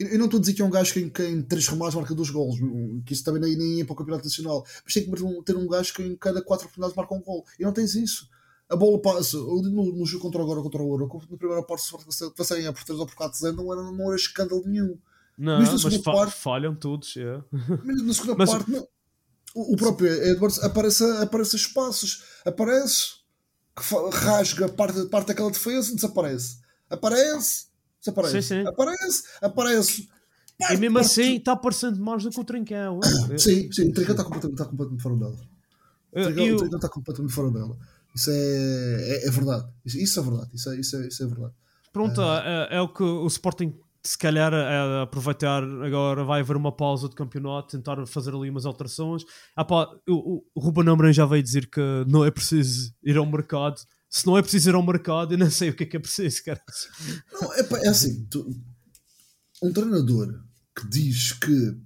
Eu, 0.01 0.09
eu 0.09 0.18
não 0.18 0.25
estou 0.25 0.39
a 0.39 0.41
dizer 0.41 0.55
que 0.55 0.62
é 0.62 0.64
um 0.64 0.70
gajo 0.70 0.93
que, 0.93 1.09
que 1.09 1.25
em 1.25 1.41
três 1.41 1.68
remates 1.68 1.95
marca 1.95 2.16
dois 2.16 2.31
golos, 2.31 2.59
que 3.07 3.12
isso 3.12 3.23
também 3.23 3.41
nem, 3.41 3.57
nem 3.57 3.81
é 3.81 3.85
para 3.85 3.93
o 3.93 3.97
Campeonato 3.97 4.25
Nacional, 4.25 4.66
mas 4.85 4.93
tem 4.93 5.05
que 5.05 5.11
ter 5.12 5.23
um, 5.23 5.41
ter 5.41 5.57
um 5.57 5.68
gajo 5.68 5.95
que 5.95 6.03
em 6.03 6.16
cada 6.16 6.43
quatro 6.43 6.66
oportunidades 6.66 6.97
marca 6.97 7.14
um 7.14 7.23
gol. 7.23 7.45
E 7.61 7.62
não 7.62 7.73
tens 7.73 7.95
isso 7.95 8.27
a 8.73 8.77
bola 8.77 9.01
passa 9.01 9.37
no, 9.37 9.93
no 9.93 10.07
jogo 10.07 10.23
contra 10.23 10.43
agora 10.43 10.62
contra 10.62 10.83
o 10.83 10.93
Euro, 10.93 11.23
na 11.31 11.37
primeira 11.37 11.62
parte 11.62 11.85
se 11.85 12.31
passarem 12.31 12.66
a 12.66 12.73
por 12.73 12.85
3 12.85 12.99
ou 12.99 13.07
por 13.07 13.14
4 13.14 13.39
0 13.39 13.57
não 13.57 13.73
era, 13.73 13.83
não 13.83 14.07
era 14.07 14.16
escândalo 14.16 14.62
nenhum. 14.66 14.99
Não, 15.37 15.59
mas, 15.59 15.68
na 15.68 15.91
mas 15.91 16.03
fa 16.03 16.12
parte, 16.12 16.35
falham 16.35 16.75
todos. 16.75 17.14
Yeah. 17.16 17.45
Mas 17.85 18.03
na 18.03 18.14
segunda 18.14 18.35
mas... 18.39 18.51
parte, 18.51 18.70
não. 18.70 18.87
O, 19.55 19.75
o 19.75 19.77
próprio 19.77 20.09
Edwards 20.09 20.59
aparece, 20.62 21.05
aparece 21.20 21.57
espaços, 21.57 22.25
aparece. 22.45 23.16
rasga 24.12 24.68
parte, 24.68 25.05
parte 25.07 25.29
daquela 25.29 25.51
defesa, 25.51 25.95
desaparece. 25.95 26.59
Aparece, 26.89 27.66
desaparece. 28.01 28.43
Sim, 28.43 28.62
sim. 28.62 28.68
Aparece, 28.68 29.25
aparece. 29.43 30.09
Parte, 30.59 30.75
e 30.75 30.77
mesmo 30.79 30.95
parte. 30.95 31.07
assim 31.07 31.37
está 31.37 31.53
aparecendo 31.53 32.01
mais 32.01 32.23
do 32.23 32.31
que 32.31 32.41
o 32.41 32.45
Trincão. 32.45 33.01
sim, 33.37 33.70
sim, 33.73 33.91
o 33.91 33.93
Trincão 33.93 34.12
está 34.12 34.25
completamente, 34.25 34.61
está 34.61 34.64
completamente 34.64 35.03
fora 35.03 35.16
dela. 35.16 35.37
O 36.12 36.35
Trincão, 36.35 36.77
está 36.77 36.89
completamente 36.89 37.35
fora 37.35 37.51
dela. 37.51 37.79
Isso 38.14 38.30
é, 38.30 38.34
é, 38.34 39.26
é 39.26 39.30
verdade. 39.30 39.68
Isso, 39.84 39.98
isso, 39.98 40.20
é 40.20 40.22
verdade. 40.22 40.50
Isso 40.54 40.70
é, 40.70 40.80
isso 40.80 40.96
é, 40.96 41.06
isso 41.08 41.22
é 41.22 41.26
verdade. 41.26 41.54
Pronto, 41.92 42.20
é, 42.20 42.68
é, 42.70 42.76
é 42.76 42.80
o 42.80 42.88
que 42.88 43.02
o 43.02 43.26
Sporting 43.26 43.74
se 44.04 44.18
calhar 44.18 44.52
é 44.52 45.02
aproveitar 45.02 45.62
agora 45.62 46.24
vai 46.24 46.40
haver 46.40 46.56
uma 46.56 46.72
pausa 46.72 47.08
de 47.08 47.14
campeonato, 47.14 47.76
tentar 47.76 48.04
fazer 48.06 48.34
ali 48.34 48.50
umas 48.50 48.66
alterações. 48.66 49.22
Ah, 49.54 49.64
pá, 49.64 49.88
o, 50.08 50.42
o 50.54 50.60
Ruben 50.60 50.88
Amorim 50.88 51.12
já 51.12 51.24
veio 51.24 51.42
dizer 51.42 51.70
que 51.70 51.80
não 52.08 52.24
é 52.24 52.30
preciso 52.30 52.92
ir 53.02 53.16
ao 53.16 53.26
mercado. 53.26 53.80
Se 54.10 54.26
não 54.26 54.36
é 54.36 54.42
preciso 54.42 54.70
ir 54.70 54.74
ao 54.74 54.84
mercado, 54.84 55.34
eu 55.34 55.38
não 55.38 55.50
sei 55.50 55.70
o 55.70 55.74
que 55.74 55.84
é 55.84 55.86
que 55.86 55.96
é 55.96 56.00
preciso, 56.00 56.42
cara. 56.44 56.60
Não, 57.32 57.54
é, 57.54 57.62
pá, 57.62 57.78
é 57.78 57.88
assim, 57.88 58.26
tu, 58.28 58.44
um 59.62 59.72
treinador 59.72 60.42
que 60.76 60.88
diz 60.88 61.32
que 61.32 61.76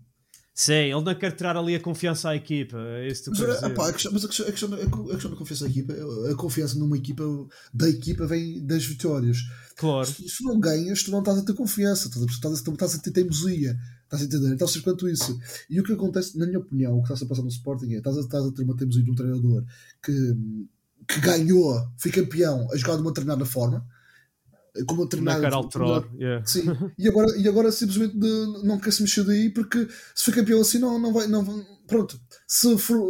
Sim, 0.59 0.73
ele 0.73 1.03
não 1.03 1.15
quer 1.15 1.33
tirar 1.33 1.55
ali 1.55 1.75
a 1.75 1.81
confiança 1.81 2.31
à 2.31 2.35
equipa. 2.35 2.79
É 2.79 3.09
isso 3.09 3.25
que 3.25 3.39
mas, 3.39 3.63
a 3.63 3.93
questão, 3.93 4.11
mas 4.11 4.25
a 4.25 4.27
questão, 4.27 4.47
a, 4.47 4.51
questão, 4.51 4.73
a 4.73 5.13
questão 5.13 5.31
da 5.31 5.37
confiança 5.37 5.67
à 5.67 5.69
equipa, 5.69 5.93
a 6.33 6.35
confiança 6.35 6.79
numa 6.79 6.97
equipa, 6.97 7.25
da 7.75 7.87
equipa 7.91 8.27
vem 8.27 8.65
das 8.65 8.87
vitórias. 8.87 9.37
Claro. 9.77 10.07
Se, 10.07 10.27
se 10.27 10.43
não 10.43 10.59
ganhas, 10.59 11.03
tu 11.03 11.11
não 11.11 11.19
estás 11.19 11.37
a 11.37 11.45
ter 11.45 11.53
confiança, 11.53 12.09
estás 12.09 12.23
a, 12.23 12.27
estás 12.27 12.67
estás 12.67 12.95
a 12.95 12.99
ter 13.01 13.11
teimosia. 13.11 13.77
Estás 14.05 14.23
a 14.23 14.25
entender? 14.25 14.55
Então, 14.55 14.67
seja 14.67 14.83
quanto 14.83 15.07
isso. 15.07 15.39
E 15.69 15.79
o 15.79 15.85
que 15.85 15.93
acontece, 15.93 16.39
na 16.39 16.47
minha 16.47 16.59
opinião, 16.59 16.97
o 16.97 17.03
que 17.03 17.13
está 17.13 17.23
a 17.23 17.29
passar 17.29 17.43
no 17.43 17.49
Sporting 17.49 17.93
é 17.93 17.99
estás 17.99 18.17
a, 18.17 18.21
estás 18.21 18.47
a 18.47 18.51
ter 18.51 18.63
uma 18.63 18.75
teimosia 18.75 19.05
de 19.05 19.11
um 19.11 19.15
treinador 19.15 19.63
que, 20.03 20.37
que 21.07 21.21
ganhou, 21.21 21.87
foi 21.99 22.11
campeão, 22.11 22.67
a 22.73 22.77
jogar 22.79 22.95
de 22.95 23.03
uma 23.03 23.11
determinada 23.11 23.45
forma 23.45 23.87
como 24.85 25.05
a 25.05 25.09
treinar. 25.09 25.53
Alterar, 25.53 26.05
yeah. 26.19 26.45
Sim. 26.47 26.65
E 26.99 27.09
agora, 27.09 27.37
e 27.37 27.49
agora 27.49 27.73
simplesmente 27.73 28.19
de, 28.19 28.65
não 28.65 28.79
quer 28.79 28.93
se 28.93 29.03
mexer 29.03 29.25
daí 29.25 29.51
porque 29.51 29.87
se 30.15 30.25
for 30.25 30.35
campeão 30.35 30.61
assim 30.61 30.79
não, 30.79 30.99
não 30.99 31.13
vai. 31.13 31.27
Não, 31.27 31.45
pronto, 31.87 32.21
se 32.47 32.77
for, 32.79 33.01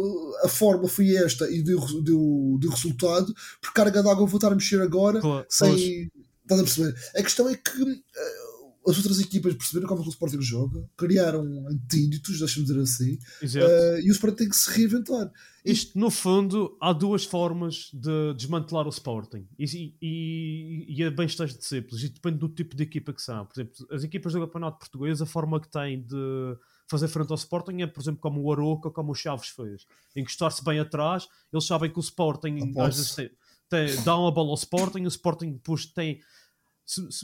a 0.43 0.47
forma 0.47 0.87
foi 0.87 1.15
esta 1.15 1.49
e 1.49 1.61
deu, 1.61 1.79
deu, 2.03 2.57
deu 2.59 2.69
resultado, 2.69 3.33
por 3.61 3.73
carga 3.73 4.03
d'água 4.03 4.25
vou 4.25 4.37
estar 4.37 4.51
a 4.51 4.55
mexer 4.55 4.81
agora 4.81 5.19
claro, 5.19 5.45
sem. 5.49 6.09
Estás 6.43 6.61
a 6.61 6.63
perceber? 6.63 6.95
A 7.17 7.23
questão 7.23 7.49
é 7.49 7.55
que 7.55 7.81
uh, 7.81 8.46
as 8.87 8.97
outras 8.97 9.19
equipas 9.19 9.53
perceberam 9.53 9.87
como 9.87 10.01
o 10.01 10.09
Sporting 10.09 10.41
joga, 10.41 10.83
criaram 10.95 11.67
antídotos, 11.67 12.39
deixa-me 12.39 12.65
dizer 12.65 12.79
assim, 12.79 13.13
uh, 13.13 13.99
e 13.99 14.09
o 14.09 14.11
Sporting 14.11 14.37
tem 14.37 14.49
que 14.49 14.55
se 14.55 14.71
reinventar. 14.71 15.31
Isto, 15.65 15.99
no 15.99 16.09
fundo, 16.09 16.77
há 16.79 16.93
duas 16.93 17.25
formas 17.25 17.89
de 17.93 18.33
desmantelar 18.35 18.85
o 18.85 18.89
Sporting, 18.89 19.45
e, 19.59 19.93
e, 20.01 20.85
e 20.87 21.03
é 21.03 21.09
bem 21.09 21.27
de 21.27 21.65
simples, 21.65 22.03
e 22.03 22.09
depende 22.09 22.37
do 22.37 22.47
tipo 22.47 22.75
de 22.75 22.83
equipa 22.83 23.11
que 23.11 23.21
são. 23.21 23.45
Por 23.45 23.59
exemplo, 23.59 23.87
as 23.91 24.03
equipas 24.03 24.31
do 24.33 24.39
Campeonato 24.39 24.79
Português, 24.79 25.21
a 25.21 25.25
forma 25.25 25.59
que 25.59 25.69
têm 25.69 26.01
de 26.01 26.57
fazer 26.89 27.09
frente 27.09 27.31
ao 27.31 27.35
Sporting 27.35 27.81
é, 27.81 27.87
por 27.87 28.01
exemplo, 28.01 28.21
como 28.21 28.41
o 28.41 28.51
Aroca, 28.51 28.89
como 28.89 29.11
o 29.11 29.15
Chaves 29.15 29.49
fez. 29.49 29.85
Encostar-se 30.15 30.63
bem 30.63 30.79
atrás, 30.79 31.27
eles 31.51 31.65
sabem 31.65 31.91
que 31.91 31.99
o 31.99 32.01
Sporting 32.01 32.73
às 32.77 32.95
vezes 32.95 33.13
tem, 33.13 33.29
tem, 33.69 34.03
dá 34.03 34.17
uma 34.17 34.31
bola 34.31 34.49
ao 34.51 34.55
Sporting, 34.55 35.03
o 35.03 35.09
Sporting 35.09 35.51
depois 35.51 35.85
tem 35.85 36.21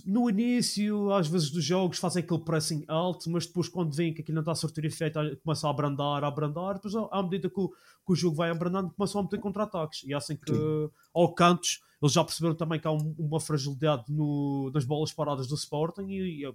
no 0.05 0.29
início, 0.29 1.13
às 1.13 1.27
vezes 1.27 1.49
dos 1.49 1.63
jogos, 1.63 1.97
fazem 1.97 2.21
aquele 2.21 2.41
pressing 2.41 2.83
alto, 2.87 3.29
mas 3.29 3.45
depois, 3.45 3.69
quando 3.69 3.95
veem 3.95 4.13
que 4.13 4.21
aquilo 4.21 4.35
não 4.35 4.41
está 4.41 4.51
a 4.51 4.55
sortir 4.55 4.83
efeito, 4.83 5.19
começam 5.41 5.69
a 5.69 5.73
abrandar, 5.73 6.23
a 6.23 6.27
abrandar. 6.27 6.73
Depois, 6.75 6.93
à 6.95 7.23
medida 7.23 7.49
que 7.49 7.59
o, 7.59 7.69
que 7.69 8.11
o 8.11 8.15
jogo 8.15 8.35
vai 8.35 8.49
abrandando, 8.49 8.91
começam 8.91 9.21
a 9.21 9.23
meter 9.23 9.39
contra-ataques. 9.39 10.03
E 10.03 10.13
é 10.13 10.17
assim 10.17 10.35
que, 10.35 10.53
Sim. 10.53 10.89
ao 11.13 11.33
cantos, 11.33 11.81
eles 12.01 12.11
já 12.11 12.23
perceberam 12.23 12.55
também 12.55 12.77
que 12.77 12.87
há 12.87 12.91
um, 12.91 13.15
uma 13.17 13.39
fragilidade 13.39 14.03
no, 14.09 14.69
nas 14.73 14.83
bolas 14.83 15.13
paradas 15.13 15.47
do 15.47 15.55
Sporting 15.55 16.07
e, 16.07 16.41
e 16.41 16.45
é, 16.45 16.53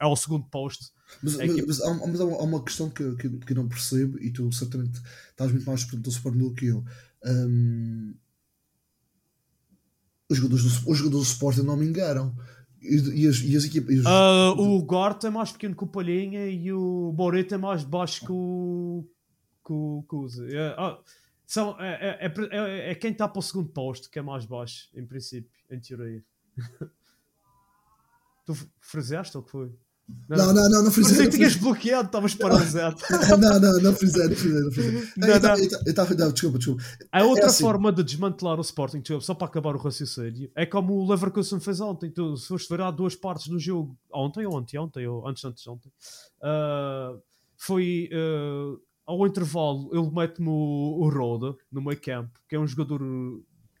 é 0.00 0.06
o 0.06 0.14
segundo 0.14 0.44
posto. 0.44 0.92
Mas, 1.22 1.40
é 1.40 1.46
mas, 1.46 1.66
mas, 1.66 1.80
há, 1.80 2.06
mas, 2.06 2.20
há, 2.20 2.24
uma 2.24 2.62
questão 2.62 2.90
que, 2.90 3.16
que, 3.16 3.30
que 3.30 3.54
não 3.54 3.66
percebo, 3.66 4.18
e 4.18 4.30
tu 4.30 4.52
certamente 4.52 5.00
estás 5.30 5.50
muito 5.50 5.64
mais 5.64 5.84
perto 5.84 6.02
do 6.02 6.10
Sporting 6.10 6.38
do 6.38 6.52
que 6.52 6.66
eu. 6.66 6.84
Um, 7.24 8.14
os 10.32 10.38
jogadores 10.38 10.64
do, 10.64 10.90
os 10.90 10.98
jogadores 10.98 11.26
do 11.26 11.32
Sporting 11.32 11.62
não 11.62 11.76
me. 11.76 11.92
E, 12.80 13.22
e, 13.22 13.28
as, 13.28 13.38
e 13.40 13.56
as 13.56 13.64
equipas. 13.64 13.94
Uh, 13.98 14.60
o 14.60 14.82
Gorta 14.82 15.28
é 15.28 15.30
mais 15.30 15.52
pequeno 15.52 15.76
que 15.76 15.84
o 15.84 15.86
Palhinha 15.86 16.46
e 16.48 16.72
o 16.72 17.12
Boreto 17.12 17.54
é 17.54 17.58
mais 17.58 17.84
baixo 17.84 18.24
que 18.26 18.32
o. 18.32 19.04
que 19.64 19.72
o. 19.72 20.04
É, 20.50 20.74
ah, 20.76 20.98
são, 21.46 21.78
é, 21.78 22.18
é, 22.20 22.32
é, 22.50 22.90
é 22.90 22.94
quem 22.94 23.12
está 23.12 23.28
para 23.28 23.38
o 23.38 23.42
segundo 23.42 23.68
posto 23.68 24.10
que 24.10 24.18
é 24.18 24.22
mais 24.22 24.44
baixo, 24.44 24.88
em 24.94 25.06
princípio, 25.06 25.50
em 25.70 25.78
teoria. 25.78 26.24
tu 28.44 28.54
fraseaste 28.80 29.36
ou 29.36 29.42
que 29.42 29.50
foi? 29.50 29.72
Não, 30.28 30.52
não, 30.52 30.68
não, 30.70 30.84
não 30.84 30.90
frisei. 30.90 31.26
Mas 31.26 31.34
tinhas 31.34 31.56
bloqueado, 31.56 32.06
estavas 32.06 32.34
paralisado. 32.34 32.96
não, 33.38 33.60
não, 33.60 33.80
não 33.80 33.94
frisei, 33.94 34.28
não 34.28 34.36
frisei, 34.36 34.60
não 34.60 34.72
frisei. 34.72 35.08
Eu 35.16 35.90
estava, 35.90 36.14
desculpa, 36.14 36.58
desculpa. 36.58 36.82
A 37.10 37.20
é 37.20 37.24
outra 37.24 37.46
assim. 37.46 37.62
forma 37.62 37.92
de 37.92 38.02
desmantelar 38.02 38.58
o 38.58 38.62
Sporting, 38.62 39.02
só 39.20 39.34
para 39.34 39.46
acabar 39.46 39.74
o 39.74 39.78
raciocínio, 39.78 40.50
é 40.54 40.64
como 40.64 40.94
o 40.94 41.08
Leverkusen 41.08 41.60
fez 41.60 41.80
ontem. 41.80 42.10
Tu, 42.10 42.36
se 42.36 42.48
foste 42.48 42.68
ver, 42.68 42.80
há 42.80 42.90
duas 42.90 43.14
partes 43.14 43.48
do 43.48 43.58
jogo. 43.58 43.96
Ontem 44.12 44.46
ou 44.46 44.54
ontem, 44.54 44.78
ontem, 44.78 45.06
ou 45.06 45.26
antes, 45.26 45.44
antes, 45.44 45.66
ontem. 45.66 45.90
Uh, 46.40 47.20
foi 47.56 48.08
uh, 48.12 48.80
ao 49.06 49.26
intervalo, 49.26 49.90
ele 49.92 50.10
mete-me 50.10 50.48
o, 50.48 51.00
o 51.00 51.08
Roda 51.08 51.54
no 51.70 51.82
meio 51.82 52.00
campo, 52.00 52.40
que 52.48 52.56
é 52.56 52.58
um 52.58 52.66
jogador 52.66 53.00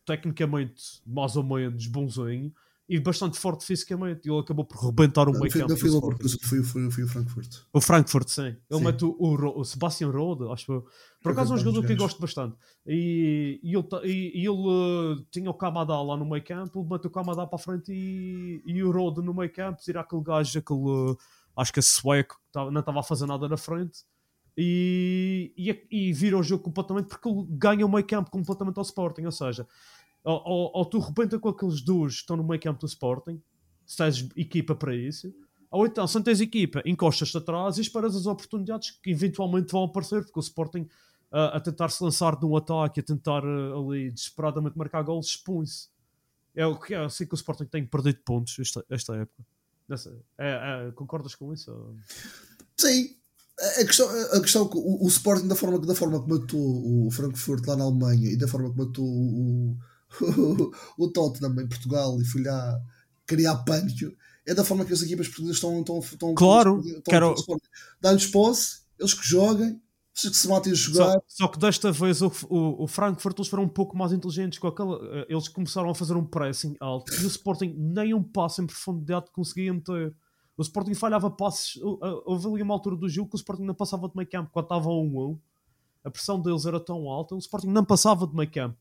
tecnicamente 0.04 1.00
mais 1.06 1.36
ou 1.36 1.44
menos 1.44 1.86
bonzinho 1.86 2.52
e 2.88 2.98
bastante 3.00 3.38
forte 3.38 3.64
fisicamente. 3.64 4.28
Ele 4.28 4.38
acabou 4.38 4.64
por 4.64 4.76
rebentar 4.78 5.28
o 5.28 5.32
meio 5.32 5.50
campo. 5.52 5.68
Não 5.68 5.76
foi, 5.76 5.90
foi, 5.90 6.62
foi, 6.62 6.90
foi, 6.90 7.04
o 7.04 7.08
Frankfurt. 7.08 7.56
O 7.72 7.80
Frankfurt, 7.80 8.28
sim. 8.28 8.42
Ele 8.42 8.58
sim. 8.70 8.84
mete 8.84 9.04
o, 9.04 9.16
o, 9.18 9.60
o 9.60 9.64
Sebastian 9.64 10.10
Rode, 10.10 10.50
acho 10.52 10.66
que 10.66 10.88
Por 11.22 11.32
acaso 11.32 11.52
é 11.52 11.56
um 11.56 11.58
jogador 11.58 11.86
que 11.86 11.92
eu 11.92 11.96
gosto 11.96 12.20
bastante. 12.20 12.56
E, 12.86 13.60
e 13.62 13.74
ele, 13.74 13.86
e, 14.04 14.40
ele 14.40 14.48
uh, 14.48 15.24
tinha 15.30 15.50
o 15.50 15.54
Kamada 15.54 16.00
lá 16.00 16.16
no 16.16 16.28
meio 16.28 16.44
campo, 16.44 16.80
ele 16.80 16.88
mete 16.88 17.06
o 17.06 17.10
Kamada 17.10 17.46
para 17.46 17.56
a 17.56 17.58
frente 17.58 17.92
e, 17.92 18.62
e 18.66 18.82
o 18.82 18.90
Rode 18.90 19.22
no 19.22 19.32
meio 19.32 19.52
campo, 19.52 19.80
tira 19.80 20.00
aquele 20.00 20.22
gajo, 20.22 20.58
aquele. 20.58 20.80
Uh, 20.80 21.16
acho 21.56 21.72
que 21.72 21.78
é 21.78 21.82
sueco, 21.82 22.40
que 22.52 22.70
não 22.70 22.80
estava 22.80 23.00
a 23.00 23.02
fazer 23.02 23.26
nada 23.26 23.48
na 23.48 23.56
frente. 23.56 24.00
E, 24.56 25.52
e, 25.56 25.86
e 25.90 26.12
vira 26.12 26.36
o 26.36 26.42
jogo 26.42 26.64
completamente 26.64 27.06
porque 27.06 27.26
ele 27.26 27.46
ganha 27.48 27.86
o 27.86 27.88
meio 27.88 28.06
campo 28.06 28.30
completamente 28.30 28.76
ao 28.76 28.82
Sporting. 28.82 29.24
Ou 29.24 29.32
seja, 29.32 29.66
ou, 30.24 30.70
ou, 30.74 30.84
tu 30.84 30.98
rebenta 30.98 31.38
com 31.38 31.48
aqueles 31.48 31.80
dois 31.80 32.14
que 32.14 32.20
estão 32.20 32.36
no 32.36 32.44
meio 32.44 32.60
campo 32.60 32.80
do 32.80 32.86
Sporting, 32.86 33.42
se 33.84 33.96
tens 33.96 34.28
equipa 34.36 34.74
para 34.74 34.94
isso, 34.94 35.34
ou 35.70 35.86
então, 35.86 36.06
se 36.06 36.14
não 36.14 36.22
tens 36.22 36.40
equipa, 36.40 36.82
encostas-te 36.84 37.36
atrás 37.38 37.78
e 37.78 37.80
esperas 37.80 38.14
as 38.14 38.26
oportunidades 38.26 38.90
que 38.90 39.10
eventualmente 39.10 39.72
vão 39.72 39.84
aparecer, 39.84 40.22
porque 40.22 40.38
o 40.38 40.40
Sporting 40.40 40.82
uh, 41.32 41.54
a 41.54 41.60
tentar 41.60 41.88
se 41.88 42.04
lançar 42.04 42.38
de 42.38 42.44
um 42.44 42.56
ataque, 42.56 43.00
a 43.00 43.02
tentar 43.02 43.42
uh, 43.44 43.90
ali 43.90 44.10
desesperadamente 44.10 44.76
marcar 44.76 45.02
gols, 45.02 45.28
expõe-se. 45.28 45.88
É, 46.54 46.66
o 46.66 46.78
que 46.78 46.94
é 46.94 46.98
assim 46.98 47.26
que 47.26 47.34
o 47.34 47.36
Sporting 47.36 47.64
tem 47.64 47.86
perdido 47.86 48.20
pontos 48.24 48.58
esta, 48.58 48.84
esta 48.90 49.16
época. 49.16 49.44
É, 50.38 50.88
é, 50.88 50.92
concordas 50.92 51.34
com 51.34 51.52
isso? 51.52 51.96
Sim, 52.76 53.16
a 53.80 53.84
questão, 53.84 54.08
a 54.32 54.40
questão 54.40 54.70
o, 54.74 55.04
o 55.04 55.08
Sporting 55.08 55.48
da 55.48 55.54
forma, 55.54 55.78
da 55.78 55.94
forma 55.94 56.22
que 56.22 56.30
matou 56.30 57.06
o 57.06 57.10
Frankfurt 57.10 57.66
lá 57.66 57.76
na 57.76 57.84
Alemanha 57.84 58.30
e 58.30 58.36
da 58.36 58.46
forma 58.46 58.70
que 58.70 58.78
matou 58.78 59.04
o, 59.04 59.76
o, 60.98 61.08
Tottenham 61.08 61.60
em 61.60 61.68
Portugal 61.68 62.20
e 62.20 62.24
fui 62.24 62.42
lá 62.42 62.80
criar 63.26 63.56
pânico. 63.64 64.14
É 64.46 64.54
da 64.54 64.64
forma 64.64 64.84
que 64.84 64.92
as 64.92 65.02
equipas 65.02 65.28
portuguesas 65.28 65.56
estão. 65.56 65.78
estão, 65.78 65.98
estão 66.00 66.34
claro, 66.34 66.80
estão, 66.80 67.02
quero... 67.02 67.34
dá-lhes 68.00 68.26
posse, 68.26 68.82
eles 68.98 69.14
que 69.14 69.26
joguem, 69.26 69.80
que 70.12 70.34
se 70.34 70.48
matem 70.48 70.72
a 70.72 70.76
jogar. 70.76 71.12
Só, 71.12 71.22
só 71.28 71.48
que 71.48 71.58
desta 71.58 71.92
vez 71.92 72.20
o, 72.22 72.32
o, 72.48 72.84
o 72.84 72.86
Frankfurt 72.88 73.38
eles 73.38 73.48
foram 73.48 73.64
um 73.64 73.68
pouco 73.68 73.96
mais 73.96 74.12
inteligentes 74.12 74.58
com 74.58 74.66
aquela. 74.66 74.98
Eh, 75.18 75.26
eles 75.30 75.48
começaram 75.48 75.90
a 75.90 75.94
fazer 75.94 76.14
um 76.16 76.24
pressing 76.24 76.76
alto 76.80 77.14
e 77.14 77.24
o 77.24 77.28
Sporting 77.28 77.74
nem 77.78 78.12
um 78.12 78.22
passo 78.22 78.62
em 78.62 78.66
profundidade 78.66 79.30
conseguia 79.32 79.72
meter. 79.72 80.14
O 80.56 80.62
Sporting 80.62 80.94
falhava 80.94 81.30
passes. 81.30 81.80
Houve 82.26 82.48
ali 82.48 82.62
uma 82.62 82.74
altura 82.74 82.96
do 82.96 83.08
jogo 83.08 83.30
que 83.30 83.36
o 83.36 83.38
Sporting 83.38 83.62
não 83.62 83.74
passava 83.74 84.08
de 84.08 84.16
meio 84.16 84.28
campo 84.28 84.50
quando 84.52 84.66
estava 84.66 84.88
a 84.88 84.92
1-1. 84.92 85.38
A 86.04 86.10
pressão 86.10 86.40
deles 86.40 86.66
era 86.66 86.80
tão 86.80 87.08
alta, 87.08 87.36
o 87.36 87.38
Sporting 87.38 87.68
não 87.68 87.84
passava 87.84 88.26
de 88.26 88.34
meio 88.34 88.50
campo 88.50 88.76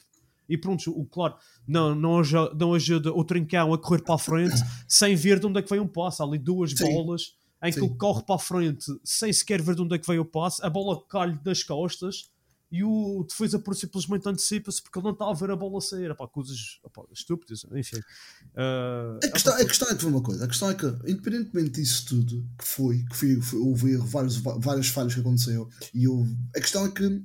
e 0.48 0.58
pronto, 0.58 0.92
o, 0.92 1.06
claro, 1.06 1.36
não, 1.68 1.96
não, 1.96 2.20
ajuda, 2.20 2.54
não 2.54 2.74
ajuda 2.74 3.14
o 3.14 3.24
Trincão 3.24 3.74
a 3.74 3.78
correr 3.78 4.02
para 4.02 4.16
a 4.16 4.18
frente 4.18 4.56
sem 4.88 5.16
ver 5.16 5.40
de 5.40 5.48
onde 5.48 5.60
é 5.60 5.62
que 5.62 5.70
veio 5.70 5.84
um 5.84 5.88
passo. 5.88 6.22
Há 6.22 6.26
ali 6.26 6.38
duas 6.38 6.72
Sim. 6.72 6.86
bolas 6.86 7.36
em 7.64 7.72
Sim. 7.72 7.80
que 7.80 7.86
ele 7.86 7.96
corre 7.96 8.24
para 8.24 8.36
a 8.36 8.40
frente 8.40 8.86
sem 9.04 9.32
sequer 9.32 9.62
ver 9.62 9.76
de 9.76 9.82
onde 9.82 9.96
é 9.96 10.00
que 10.00 10.08
veio 10.08 10.22
o 10.22 10.26
passo, 10.26 10.66
a 10.66 10.70
bola 10.70 11.02
cai-lhe 11.08 11.38
das 11.40 11.64
costas 11.64 12.32
e 12.72 12.84
o 12.84 13.26
defesa 13.28 13.60
por 13.60 13.76
simplesmente 13.76 14.28
antecipa-se 14.30 14.82
porque 14.82 14.98
ele 14.98 15.04
não 15.04 15.12
está 15.12 15.30
a 15.30 15.34
ver 15.34 15.52
a 15.52 15.56
bola 15.58 15.82
sair. 15.82 16.10
Epá, 16.10 16.26
coisas 16.26 16.80
epá, 16.86 17.04
estúpidas, 17.12 17.66
enfim. 17.74 17.98
Uh, 17.98 19.20
a, 19.22 19.32
questão, 19.32 19.54
a 19.54 19.66
questão 19.66 19.90
é 19.90 19.96
que 19.96 20.02
foi 20.02 20.10
uma 20.10 20.24
coisa, 20.24 20.46
a 20.46 20.48
questão 20.48 20.70
é 20.70 20.74
que, 20.74 20.86
independentemente 21.06 21.82
disso 21.82 22.06
tudo 22.08 22.48
que 22.58 22.66
foi, 22.66 23.04
que 23.04 23.16
foi, 23.16 23.42
foi 23.42 23.60
houve 23.60 23.98
vários, 23.98 24.38
várias 24.38 24.88
falhas 24.88 25.14
que 25.14 25.20
aconteceu, 25.20 25.70
e 25.94 26.08
houve, 26.08 26.34
a 26.56 26.62
questão 26.62 26.86
é 26.86 26.92
que 26.92 27.22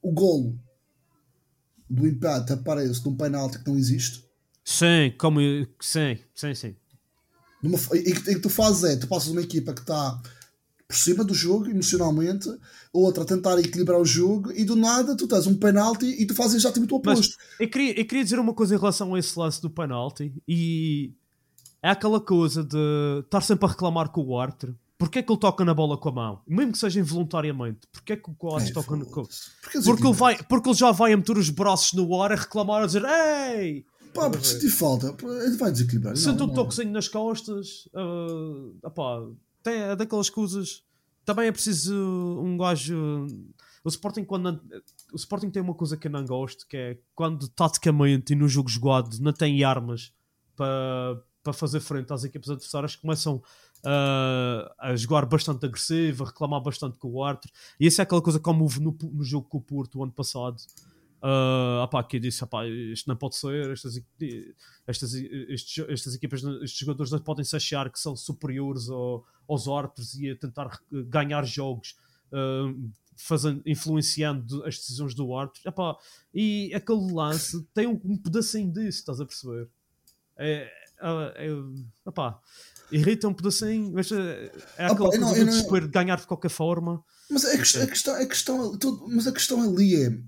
o 0.00 0.12
golo 0.12 0.56
do 1.88 2.06
empate 2.06 2.52
aparece 2.52 3.04
num 3.04 3.16
penalti 3.16 3.58
que 3.58 3.68
não 3.68 3.78
existe. 3.78 4.24
Sim, 4.64 5.14
como. 5.18 5.40
Sim, 5.80 6.18
sim, 6.34 6.54
sim. 6.54 6.76
Numa, 7.62 7.78
e, 7.94 8.12
que, 8.12 8.22
que 8.34 8.40
tu 8.40 8.50
fazes 8.50 8.84
é, 8.84 8.96
tu 8.96 9.08
passas 9.08 9.28
uma 9.28 9.40
equipa 9.40 9.72
que 9.72 9.80
está 9.80 10.20
por 10.86 10.96
cima 10.96 11.22
do 11.22 11.34
jogo, 11.34 11.68
emocionalmente, 11.68 12.48
outra 12.92 13.22
a 13.22 13.26
tentar 13.26 13.58
equilibrar 13.58 14.00
o 14.00 14.06
jogo, 14.06 14.52
e 14.52 14.64
do 14.64 14.74
nada 14.74 15.16
tu 15.16 15.28
tens 15.28 15.46
um 15.46 15.54
penalti 15.54 16.06
e 16.06 16.26
tu 16.26 16.34
fazes 16.34 16.56
exatamente 16.56 16.92
o 16.94 16.96
oposto. 16.96 17.36
Mas 17.36 17.60
eu 17.60 17.68
queria, 17.68 17.98
eu 17.98 18.06
queria 18.06 18.24
dizer 18.24 18.38
uma 18.38 18.54
coisa 18.54 18.74
em 18.74 18.78
relação 18.78 19.14
a 19.14 19.18
esse 19.18 19.38
lance 19.38 19.60
do 19.60 19.68
penalti, 19.68 20.32
e 20.46 21.12
é 21.82 21.90
aquela 21.90 22.20
coisa 22.20 22.64
de 22.64 23.22
estar 23.22 23.42
sempre 23.42 23.66
a 23.66 23.68
reclamar 23.68 24.08
com 24.10 24.22
o 24.22 24.38
árbitro. 24.38 24.74
Porquê 24.98 25.20
é 25.20 25.22
que 25.22 25.30
ele 25.30 25.38
toca 25.38 25.64
na 25.64 25.72
bola 25.72 25.96
com 25.96 26.08
a 26.08 26.12
mão? 26.12 26.42
Mesmo 26.46 26.72
que 26.72 26.78
seja 26.78 26.98
involuntariamente. 26.98 27.86
Porquê 27.92 28.14
é 28.14 28.16
que 28.16 28.28
o 28.28 28.54
árbitro 28.54 28.80
é, 28.80 28.82
toca 28.82 28.96
bola? 28.96 29.28
Porque, 29.62 29.80
porque, 29.80 30.06
ele 30.06 30.12
vai, 30.12 30.42
porque 30.42 30.68
ele 30.68 30.76
já 30.76 30.90
vai 30.90 31.12
a 31.12 31.16
meter 31.16 31.38
os 31.38 31.50
braços 31.50 31.92
no 31.92 32.20
ar 32.20 32.32
a 32.32 32.34
reclamar, 32.34 32.82
a 32.82 32.86
dizer 32.86 33.04
Ei! 33.04 33.86
Pá, 34.12 34.28
porque 34.28 34.46
se 34.46 34.58
te 34.58 34.68
falta, 34.68 35.14
ele 35.44 35.56
vai 35.56 35.70
desequilibrar. 35.70 36.16
Sente 36.16 36.42
um 36.42 36.48
toquezinho 36.48 36.90
nas 36.90 37.06
costas. 37.06 37.88
Uh, 37.94 38.76
opá, 38.82 39.24
tem, 39.62 39.74
é 39.74 39.94
daquelas 39.94 40.28
coisas. 40.28 40.82
Também 41.24 41.46
é 41.46 41.52
preciso 41.52 41.94
um 42.42 42.56
gajo. 42.56 43.26
O 43.84 43.88
Sporting, 43.88 44.24
quando. 44.24 44.60
O 45.12 45.16
Sporting 45.16 45.50
tem 45.50 45.62
uma 45.62 45.74
coisa 45.74 45.96
que 45.96 46.08
eu 46.08 46.10
não 46.10 46.24
gosto, 46.24 46.66
que 46.66 46.76
é 46.76 46.98
quando 47.14 47.48
taticamente 47.48 48.32
e 48.32 48.36
no 48.36 48.48
jogo 48.48 48.68
jogado 48.68 49.16
não 49.20 49.32
tem 49.32 49.62
armas 49.62 50.12
para, 50.56 51.22
para 51.42 51.52
fazer 51.52 51.80
frente 51.80 52.12
às 52.12 52.24
equipas 52.24 52.50
adversárias, 52.50 52.96
começam 52.96 53.36
uh, 53.36 54.70
a 54.78 54.94
jogar 54.96 55.24
bastante 55.26 55.64
agressivo, 55.64 56.24
a 56.24 56.26
reclamar 56.28 56.60
bastante 56.60 56.98
com 56.98 57.08
o 57.08 57.24
árbitro. 57.24 57.50
E 57.78 57.86
isso 57.86 58.00
é 58.00 58.04
aquela 58.04 58.22
coisa 58.22 58.40
como 58.40 58.64
houve 58.64 58.80
no, 58.80 58.96
no 59.12 59.24
jogo 59.24 59.48
com 59.48 59.58
o 59.58 59.62
Porto 59.62 59.98
o 59.98 60.02
ano 60.02 60.12
passado 60.12 60.60
Uh, 61.20 61.82
opá, 61.82 62.04
que 62.04 62.16
eu 62.16 62.20
disse, 62.20 62.44
opá, 62.44 62.64
isto 62.66 63.08
não 63.08 63.16
pode 63.16 63.34
ser, 63.34 63.72
estas, 63.72 64.00
estas, 64.86 65.14
estes, 65.14 65.84
estas 65.88 66.14
equipas, 66.14 66.44
estes 66.44 66.78
jogadores 66.78 67.10
não 67.10 67.18
podem 67.18 67.44
se 67.44 67.56
achar 67.56 67.90
que 67.90 67.98
são 67.98 68.14
superiores 68.14 68.88
ao, 68.88 69.26
aos 69.48 69.66
árbitros 69.66 70.14
e 70.14 70.30
a 70.30 70.36
tentar 70.36 70.80
ganhar 70.92 71.44
jogos 71.44 71.96
uh, 72.32 72.90
fazendo, 73.16 73.60
influenciando 73.66 74.64
as 74.64 74.76
decisões 74.76 75.12
do 75.12 75.36
árbitro. 75.36 75.68
Opá, 75.68 75.96
e 76.32 76.72
aquele 76.72 77.12
lance 77.12 77.64
tem 77.74 77.88
um, 77.88 78.00
um 78.04 78.16
pedacinho 78.16 78.72
disso, 78.72 79.00
estás 79.00 79.20
a 79.20 79.26
perceber? 79.26 79.68
É, 80.36 80.70
é, 81.00 81.48
opá, 82.04 82.40
irrita 82.90 83.28
um 83.28 83.34
pedacinho, 83.34 83.92
mas 83.94 84.10
é, 84.10 84.50
é 84.76 84.86
aquela 84.86 85.08
opa, 85.08 85.18
coisa 85.18 85.44
não, 85.44 85.52
de 85.52 85.62
não... 85.62 85.88
ganhar 85.90 86.16
de 86.16 86.26
qualquer 86.26 86.50
forma. 86.50 87.02
Mas 87.30 87.44
a 87.44 87.56
questão, 87.56 87.82
a 87.82 87.86
questão, 87.86 88.14
a 88.14 88.26
questão, 88.26 88.78
mas 89.08 89.26
a 89.26 89.32
questão 89.32 89.62
ali 89.62 89.96
é 89.96 90.18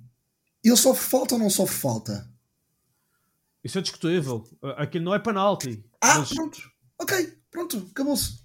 ele 0.63 0.77
sofre 0.77 1.03
falta 1.03 1.35
ou 1.35 1.41
não 1.41 1.51
sofre 1.51 1.77
falta? 1.77 2.29
Isso 3.65 3.79
é 3.79 3.83
discutível. 3.83 4.45
Aquilo 4.77 5.05
não 5.05 5.15
é 5.15 5.19
penalti. 5.19 5.85
Ah, 6.01 6.19
mas... 6.19 6.33
pronto. 6.33 6.59
Ok, 6.99 7.39
pronto, 7.51 7.89
acabou-se. 7.91 8.41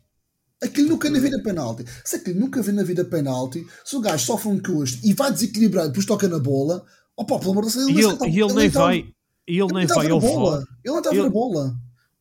Aquilo 0.62 0.90
nunca 0.90 1.10
na 1.10 1.20
vida 1.20 1.38
é 1.38 1.44
penalti. 1.44 1.86
Se 2.04 2.16
aquilo 2.16 2.40
nunca 2.40 2.62
vê 2.62 2.72
na 2.72 2.84
vida 2.84 3.02
é 3.02 3.06
penalti, 3.06 3.66
se 3.84 3.96
o 3.96 4.02
gajo 4.02 4.26
sofre 4.26 4.50
um 4.50 4.62
custo 4.62 5.06
e 5.06 5.14
vai 5.14 5.32
desequilibrar 5.32 5.86
e 5.86 5.88
depois 5.90 6.06
toca 6.06 6.28
na 6.28 6.40
bola, 6.40 6.86
opa, 7.16 7.38
pelo 7.40 7.52
amor 7.52 7.66
de 7.66 7.74
Deus, 7.74 7.90
ele, 7.90 8.02
ele, 8.02 8.18
ele, 8.24 8.42
ele 8.42 8.54
nem 8.54 8.70
vai. 8.70 9.14
Ele 9.48 9.74
nem 9.74 9.86
vai 9.86 10.10
ao. 10.10 10.20
Ele 10.20 10.66
não 10.86 10.98
está 10.98 11.10
a 11.10 11.14
ver 11.14 11.26
a 11.26 11.30
bola. 11.30 11.76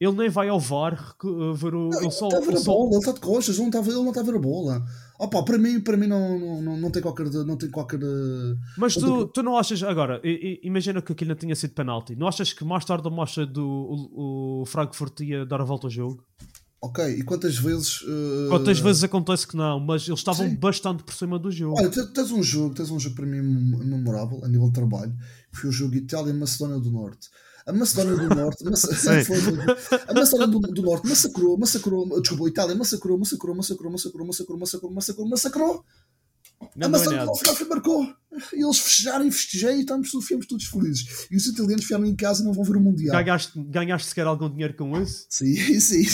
Ele 0.05 0.17
nem 0.17 0.29
vai 0.29 0.49
ao 0.49 0.61
VAR 0.61 1.17
ver 1.57 1.75
o. 1.75 1.89
Não, 1.89 1.99
ele 1.99 2.09
está 2.09 2.27
a 2.27 2.41
ver 2.41 2.57
a 2.57 2.61
bola, 2.61 2.91
ele 2.91 2.99
está 2.99 3.13
de 3.13 3.21
costas, 3.21 3.57
ele 3.57 3.71
não 3.71 3.81
está, 3.81 3.91
ele 3.91 4.03
não 4.03 4.09
está 4.09 4.21
a 4.21 4.25
ver 4.25 4.35
a 4.35 4.39
bola. 4.39 4.85
Opa, 5.19 5.43
para 5.43 5.57
mim, 5.57 5.81
para 5.81 5.97
mim 5.97 6.07
não, 6.07 6.61
não, 6.61 6.77
não, 6.77 6.91
tem 6.91 7.01
qualquer. 7.01 7.31
Não 7.31 7.57
tem 7.57 7.71
qualquer 7.71 8.01
Mas 8.77 8.95
tu, 8.95 9.27
tu 9.29 9.43
não 9.43 9.57
achas. 9.57 9.83
Agora, 9.83 10.21
imagina 10.63 11.01
que 11.01 11.13
aquilo 11.13 11.31
não 11.31 11.37
tinha 11.37 11.57
sido 11.57 11.73
penalti. 11.73 12.15
Não 12.15 12.29
achas 12.29 12.53
que 12.53 12.65
mais 12.65 12.85
tarde 12.85 13.09
ou 13.09 13.15
mais 13.15 13.33
cedo 13.33 13.67
o, 13.67 14.63
o 14.63 14.67
Frankfurt 14.67 15.21
ia 15.21 15.47
dar 15.47 15.61
a 15.61 15.65
volta 15.65 15.87
ao 15.87 15.91
jogo? 15.91 16.23
Ok, 16.83 17.03
e 17.03 17.23
quantas 17.23 17.57
vezes. 17.57 18.03
Uh... 18.03 18.49
Quantas 18.51 18.79
vezes 18.79 19.05
acontece 19.05 19.49
que 19.49 19.57
não, 19.57 19.81
mas 19.81 20.07
eles 20.07 20.21
estavam 20.21 20.47
Sim. 20.47 20.57
bastante 20.57 21.03
por 21.03 21.15
cima 21.15 21.39
do 21.39 21.51
jogo. 21.51 21.77
Olha, 21.79 21.89
tens 21.89 22.31
um 22.31 22.43
jogo, 22.43 22.75
tens 22.75 22.91
um 22.91 23.01
jogo 23.01 23.17
para 23.17 23.25
mim 23.25 23.41
memorável 23.41 24.45
a 24.45 24.49
nível 24.49 24.67
de 24.67 24.75
trabalho, 24.75 25.15
que 25.51 25.61
foi 25.61 25.71
o 25.71 25.73
jogo 25.73 25.95
Itália-Macedónia 25.95 26.79
do 26.79 26.91
Norte 26.91 27.31
a 27.67 27.73
Macedónia 27.73 28.29
do 28.29 28.35
Norte, 28.35 28.67
a 28.67 30.15
Macedónia 30.15 30.47
do, 30.47 30.61
do, 30.61 30.83
Norte 30.83 31.09
massacrou, 31.09 31.57
massacrou, 31.59 32.21
desculpa, 32.21 32.45
a 32.45 32.49
Itália 32.49 32.75
massacrou, 32.75 33.19
massacrou, 33.19 33.55
massacrou, 33.55 33.91
massacrou, 33.91 34.27
massacrou, 34.27 34.59
massacrou, 34.59 34.93
massacrou, 34.93 35.29
massacrou. 35.29 35.85
A 36.81 36.89
Macedónia 36.89 37.21
do 37.21 37.27
Norte 37.27 37.65
marcou. 37.65 38.15
E 38.53 38.65
eles 38.65 38.79
festejaram 38.79 39.27
e 39.27 39.31
festejei 39.31 39.77
e 39.77 39.81
estamos, 39.81 40.11
ficamos 40.11 40.47
todos 40.47 40.65
felizes. 40.65 41.27
E 41.31 41.37
os 41.37 41.47
italianos 41.47 41.85
ficaram 41.85 42.05
em 42.05 42.17
casa 42.17 42.43
e 42.43 42.45
não 42.45 42.53
vão 42.53 42.65
ver 42.65 42.77
o 42.77 42.81
Mundial. 42.81 43.17
Ganhaste, 43.17 43.53
ganhaste 43.69 44.09
sequer 44.09 44.27
algum 44.27 44.51
dinheiro 44.51 44.75
com 44.75 45.01
isso? 45.01 45.27
Sim, 45.31 45.55
sim. 45.79 46.05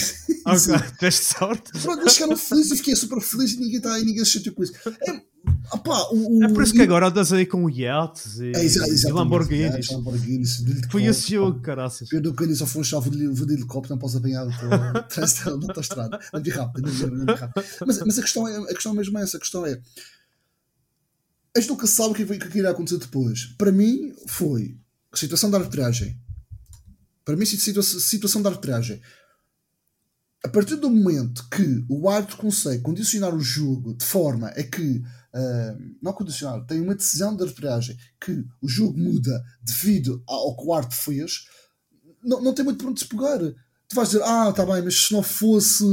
Ok, 0.46 0.74
tiveste 0.98 1.24
sorte. 1.24 1.72
Pronto, 1.80 2.00
eles 2.00 2.12
ficaram 2.12 2.36
felizes 2.36 2.72
e 2.72 2.76
fiquei 2.76 2.94
super 2.96 3.20
feliz 3.22 3.52
e 3.52 3.60
ninguém, 3.60 3.78
está 3.78 3.94
aí, 3.94 4.04
ninguém 4.04 4.24
se 4.24 4.32
chateou 4.32 4.54
com 4.54 4.62
isso. 4.62 4.74
É, 4.86 5.22
Opa, 5.72 6.08
o, 6.12 6.44
é 6.44 6.48
por 6.48 6.62
isso 6.62 6.74
que 6.74 6.82
agora 6.82 7.08
andas 7.08 7.32
aí 7.32 7.46
com 7.46 7.70
iates 7.70 8.40
e, 8.40 8.52
é, 8.54 8.64
e 8.64 9.12
Lamborghinis. 9.12 9.90
Lamborghinis 9.90 10.62
Foi 10.90 11.04
esse 11.04 11.32
jogo, 11.32 11.60
caraças. 11.60 12.12
Eu 12.12 12.20
nunca 12.20 12.54
só 12.54 12.66
foi 12.66 12.80
um 12.80 12.84
chave 12.84 13.10
de, 13.10 13.32
de 13.32 13.52
helicóptero, 13.54 13.94
não 13.94 13.98
posso 13.98 14.18
apanhar 14.18 14.46
atrás 14.94 15.34
da 15.44 15.52
autostrada. 15.52 16.18
Não 16.32 16.40
de 16.40 16.50
rápido, 16.50 16.90
não 17.10 17.24
de 17.24 17.32
rápido. 17.32 17.64
Mas, 17.86 18.00
mas 18.00 18.18
a, 18.18 18.22
questão 18.22 18.48
é, 18.48 18.56
a 18.58 18.74
questão 18.74 18.92
mesmo 18.92 19.16
é 19.18 19.22
essa: 19.22 19.36
a 19.36 19.40
questão 19.40 19.64
é. 19.64 19.80
A 21.56 21.60
gente 21.60 21.70
nunca 21.70 21.86
sabe 21.86 22.10
o 22.10 22.14
que, 22.14 22.38
que 22.48 22.58
irá 22.58 22.70
acontecer 22.70 22.98
depois. 22.98 23.46
Para 23.58 23.72
mim, 23.72 24.14
foi 24.26 24.78
situação 25.14 25.50
da 25.50 25.58
arbitragem. 25.58 26.20
Para 27.24 27.36
mim, 27.36 27.44
situação, 27.44 28.00
situação 28.00 28.42
da 28.42 28.50
arbitragem. 28.50 29.00
A 30.44 30.48
partir 30.48 30.76
do 30.76 30.88
momento 30.88 31.48
que 31.50 31.84
o 31.88 32.08
árbitro 32.08 32.38
consegue 32.38 32.82
condicionar 32.82 33.34
o 33.34 33.40
jogo 33.40 33.94
de 33.94 34.04
forma 34.04 34.48
a 34.48 34.62
que 34.62 34.98
uh, 34.98 35.96
não 36.00 36.12
condicionado, 36.12 36.66
tem 36.66 36.80
uma 36.80 36.94
decisão 36.94 37.36
de 37.36 37.42
arbitragem 37.42 37.98
que 38.18 38.44
o 38.60 38.68
jogo 38.68 38.98
muda 38.98 39.44
devido 39.62 40.22
ao 40.26 40.56
que 40.56 40.64
o 40.64 40.72
árbitro 40.72 40.96
fez, 40.96 41.46
não, 42.22 42.40
não 42.40 42.54
tem 42.54 42.64
muito 42.64 42.78
para 42.78 42.90
onde 42.90 43.00
se 43.00 43.08
pegar. 43.08 43.38
Tu 43.90 43.96
vais 43.96 44.08
dizer, 44.08 44.22
ah, 44.22 44.52
tá 44.52 44.64
bem, 44.64 44.82
mas 44.82 44.94
se 44.94 45.12
não 45.12 45.20
fosse 45.20 45.84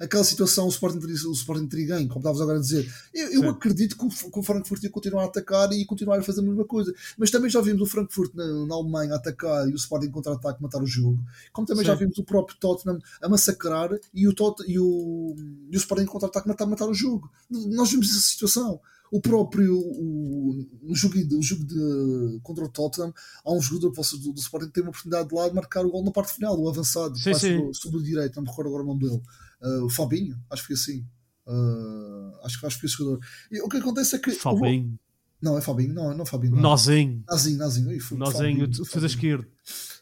aquela 0.00 0.24
situação, 0.24 0.64
o 0.64 0.70
Sporting 0.70 0.98
teria, 0.98 1.14
o 1.28 1.32
Sporting 1.32 1.66
teria 1.66 1.88
ganho, 1.88 2.08
como 2.08 2.20
estavas 2.20 2.40
agora 2.40 2.56
a 2.56 2.60
dizer. 2.60 2.90
Eu, 3.12 3.42
eu 3.42 3.50
acredito 3.50 3.98
que 3.98 4.06
o, 4.06 4.08
que 4.08 4.38
o 4.38 4.42
Frankfurt 4.42 4.82
ia 4.82 4.88
continuar 4.88 5.24
a 5.24 5.26
atacar 5.26 5.70
e 5.70 5.84
continuar 5.84 6.18
a 6.18 6.22
fazer 6.22 6.40
a 6.40 6.42
mesma 6.42 6.64
coisa. 6.64 6.94
Mas 7.18 7.30
também 7.30 7.50
já 7.50 7.60
vimos 7.60 7.82
o 7.82 7.86
Frankfurt 7.86 8.32
na, 8.34 8.46
na 8.64 8.74
Alemanha 8.74 9.12
a 9.12 9.16
atacar 9.16 9.68
e 9.68 9.74
o 9.74 9.76
Sporting 9.76 10.10
contra-ataque 10.10 10.62
matar 10.62 10.82
o 10.82 10.86
jogo. 10.86 11.22
Como 11.52 11.66
também 11.66 11.84
Sim. 11.84 11.88
já 11.88 11.94
vimos 11.94 12.16
o 12.16 12.24
próprio 12.24 12.56
Tottenham 12.56 12.98
a 13.20 13.28
massacrar 13.28 13.90
e 14.14 14.26
o, 14.26 14.34
Tot 14.34 14.64
e 14.66 14.78
o, 14.78 15.36
e 15.70 15.76
o 15.76 15.78
Sporting 15.78 16.06
contra-ataque 16.06 16.48
matar, 16.48 16.64
matar 16.64 16.88
o 16.88 16.94
jogo. 16.94 17.30
Nós 17.50 17.90
vimos 17.90 18.08
essa 18.10 18.20
situação 18.20 18.80
o 19.10 19.20
próprio 19.20 19.78
o, 19.78 20.66
no 20.82 20.94
jogo, 20.94 21.14
o 21.36 21.42
jogo 21.42 21.64
de, 21.64 22.40
contra 22.42 22.64
o 22.64 22.68
Tottenham, 22.68 23.12
há 23.44 23.52
um 23.52 23.60
jogador 23.60 23.90
do, 23.90 24.32
do 24.32 24.40
Sporting 24.40 24.66
que 24.66 24.72
tem 24.72 24.82
uma 24.82 24.90
oportunidade 24.90 25.28
de 25.28 25.34
lá 25.34 25.48
de 25.48 25.54
marcar 25.54 25.84
o 25.84 25.90
gol 25.90 26.04
na 26.04 26.10
parte 26.10 26.32
final, 26.32 26.58
o 26.58 26.68
avançado, 26.68 27.16
sim, 27.16 27.34
sim. 27.34 27.56
Sobre, 27.56 27.74
sobre, 27.74 27.98
o 27.98 28.02
direito, 28.02 28.36
não 28.36 28.42
me 28.42 28.48
recordo 28.48 28.68
agora 28.68 28.82
o 28.82 28.86
nome 28.86 29.00
dele. 29.00 29.22
Uh, 29.62 29.84
o 29.84 29.90
Fabinho, 29.90 30.38
acho 30.50 30.62
que 30.62 30.68
foi 30.68 30.74
assim. 30.74 31.06
Uh, 31.46 32.44
acho, 32.44 32.66
acho 32.66 32.76
que 32.76 32.80
foi 32.80 32.88
esse 32.88 32.96
jogador. 32.96 33.20
E 33.50 33.60
o 33.60 33.68
que 33.68 33.76
acontece 33.76 34.16
é 34.16 34.18
que. 34.18 34.32
Fabinho. 34.32 34.98
Não, 35.40 35.58
é 35.58 35.60
Fabinho, 35.60 35.92
não, 35.92 36.14
não 36.14 36.22
é 36.22 36.26
Fabinho. 36.26 36.56
Nozinho. 36.56 37.22
Nozinho, 37.28 37.58
Nozinho. 37.58 38.00
Nozinho, 38.12 38.84
fez 38.84 39.04
a 39.04 39.06
esquerda. 39.06 39.46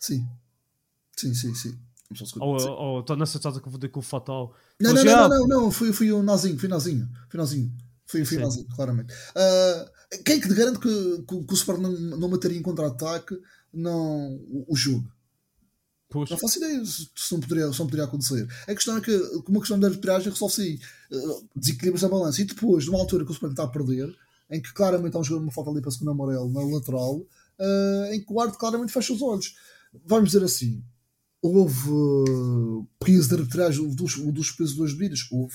Sim. 0.00 0.26
Sim, 1.16 1.34
sim, 1.34 1.55
sim. 1.55 1.78
Ou 2.40 3.00
estou 3.00 3.16
nessa 3.16 3.38
estás 3.38 3.57
a 3.57 3.61
confundir 3.61 3.90
com 3.90 4.00
o 4.00 4.03
Fatal. 4.03 4.55
Não, 4.80 4.92
não, 4.92 5.05
não, 5.05 5.28
não, 5.28 5.46
não, 5.46 5.70
foi, 5.70 5.92
foi 5.92 6.12
o 6.12 6.22
Nazinho, 6.22 6.59
foi 6.59 6.68
Nazinho, 6.68 7.09
foi 7.28 7.38
Nazinho. 7.38 7.72
Foi 8.12 8.76
claramente. 8.76 9.12
Uh, 9.12 10.22
quem 10.24 10.36
é 10.36 10.40
que 10.40 10.48
te 10.48 10.54
garante 10.54 10.78
que, 10.78 11.24
que, 11.26 11.44
que 11.44 11.52
o 11.52 11.54
Sport 11.54 11.80
não, 11.80 11.90
não 11.92 12.28
mataria 12.28 12.58
em 12.58 12.62
contra-ataque 12.62 13.38
não, 13.72 14.34
o, 14.48 14.66
o 14.68 14.76
jogo? 14.76 15.10
Puxa. 16.10 16.34
Não 16.34 16.38
faço 16.38 16.58
ideia 16.58 16.84
se 16.84 17.32
não 17.32 17.40
poderia, 17.40 17.72
se 17.72 17.78
não 17.78 17.86
poderia 17.86 18.04
acontecer. 18.04 18.46
A 18.68 18.74
questão 18.74 18.98
é 18.98 19.00
que, 19.00 19.16
uma 19.48 19.60
questão 19.60 19.78
de 19.78 19.86
arbitragem, 19.86 20.30
resolve-se 20.30 20.60
aí. 20.60 20.80
Uh, 21.10 21.48
desequilibras 21.56 22.04
a 22.04 22.08
balança. 22.08 22.42
E 22.42 22.44
depois, 22.44 22.84
numa 22.84 22.98
altura 22.98 23.24
que 23.24 23.30
o 23.30 23.32
Sport 23.32 23.52
está 23.52 23.64
a 23.64 23.68
perder, 23.68 24.14
em 24.50 24.60
que 24.60 24.72
claramente 24.74 25.16
há 25.16 25.20
um 25.20 25.24
jogador 25.24 25.44
uma 25.44 25.52
falta 25.52 25.70
ali 25.70 25.80
para 25.80 25.88
a 25.88 25.92
segunda 25.92 26.10
amarelo 26.10 26.52
na 26.52 26.60
lateral, 26.60 27.16
uh, 27.16 28.12
em 28.12 28.22
que 28.22 28.30
o 28.30 28.38
árbitro 28.38 28.60
claramente 28.60 28.92
fecha 28.92 29.14
os 29.14 29.22
olhos. 29.22 29.54
Vamos 30.04 30.30
dizer 30.30 30.44
assim: 30.44 30.84
houve 31.40 31.90
uh, 31.90 32.86
peso 32.98 33.28
de 33.28 33.34
arbitragem 33.36 33.88
dos, 33.94 34.16
dos 34.16 34.50
pesos 34.50 34.74
duas 34.74 34.92
bebidas? 34.92 35.26
Houve 35.30 35.54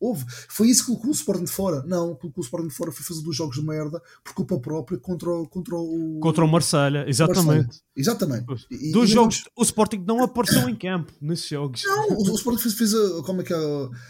Houve. 0.00 0.24
Foi 0.48 0.68
isso 0.68 0.82
que 0.82 0.86
colocou 0.88 1.10
o 1.10 1.14
Sporting 1.14 1.44
de 1.44 1.50
fora. 1.50 1.82
Não, 1.86 2.14
colocou 2.14 2.42
o 2.42 2.44
Sporting 2.44 2.68
de 2.68 2.74
fora 2.74 2.92
foi 2.92 3.04
fazer 3.04 3.22
dois 3.22 3.36
jogos 3.36 3.56
de 3.56 3.64
merda 3.64 4.00
por 4.22 4.34
culpa 4.34 4.58
própria 4.58 4.98
contra, 4.98 5.30
o, 5.30 5.48
contra 5.48 5.74
o. 5.74 6.18
Contra 6.20 6.44
o 6.44 6.48
Marselha, 6.48 7.04
exatamente. 7.08 7.46
Marselha. 7.46 7.86
Exatamente. 7.96 8.66
E, 8.70 8.92
Dos 8.92 9.10
e 9.10 9.12
jogos, 9.14 9.44
não... 9.44 9.52
o 9.56 9.62
Sporting 9.62 10.04
não 10.06 10.22
apareceu 10.22 10.68
em 10.68 10.74
campo 10.74 11.12
nesses 11.20 11.48
jogos. 11.48 11.82
Não, 11.84 12.10
o, 12.10 12.30
o 12.30 12.34
Sporting 12.34 12.60
fez, 12.60 12.74
fez 12.74 12.94
a, 12.94 13.22
como 13.22 13.40
é 13.40 13.44
que 13.44 13.54
é? 13.54 13.56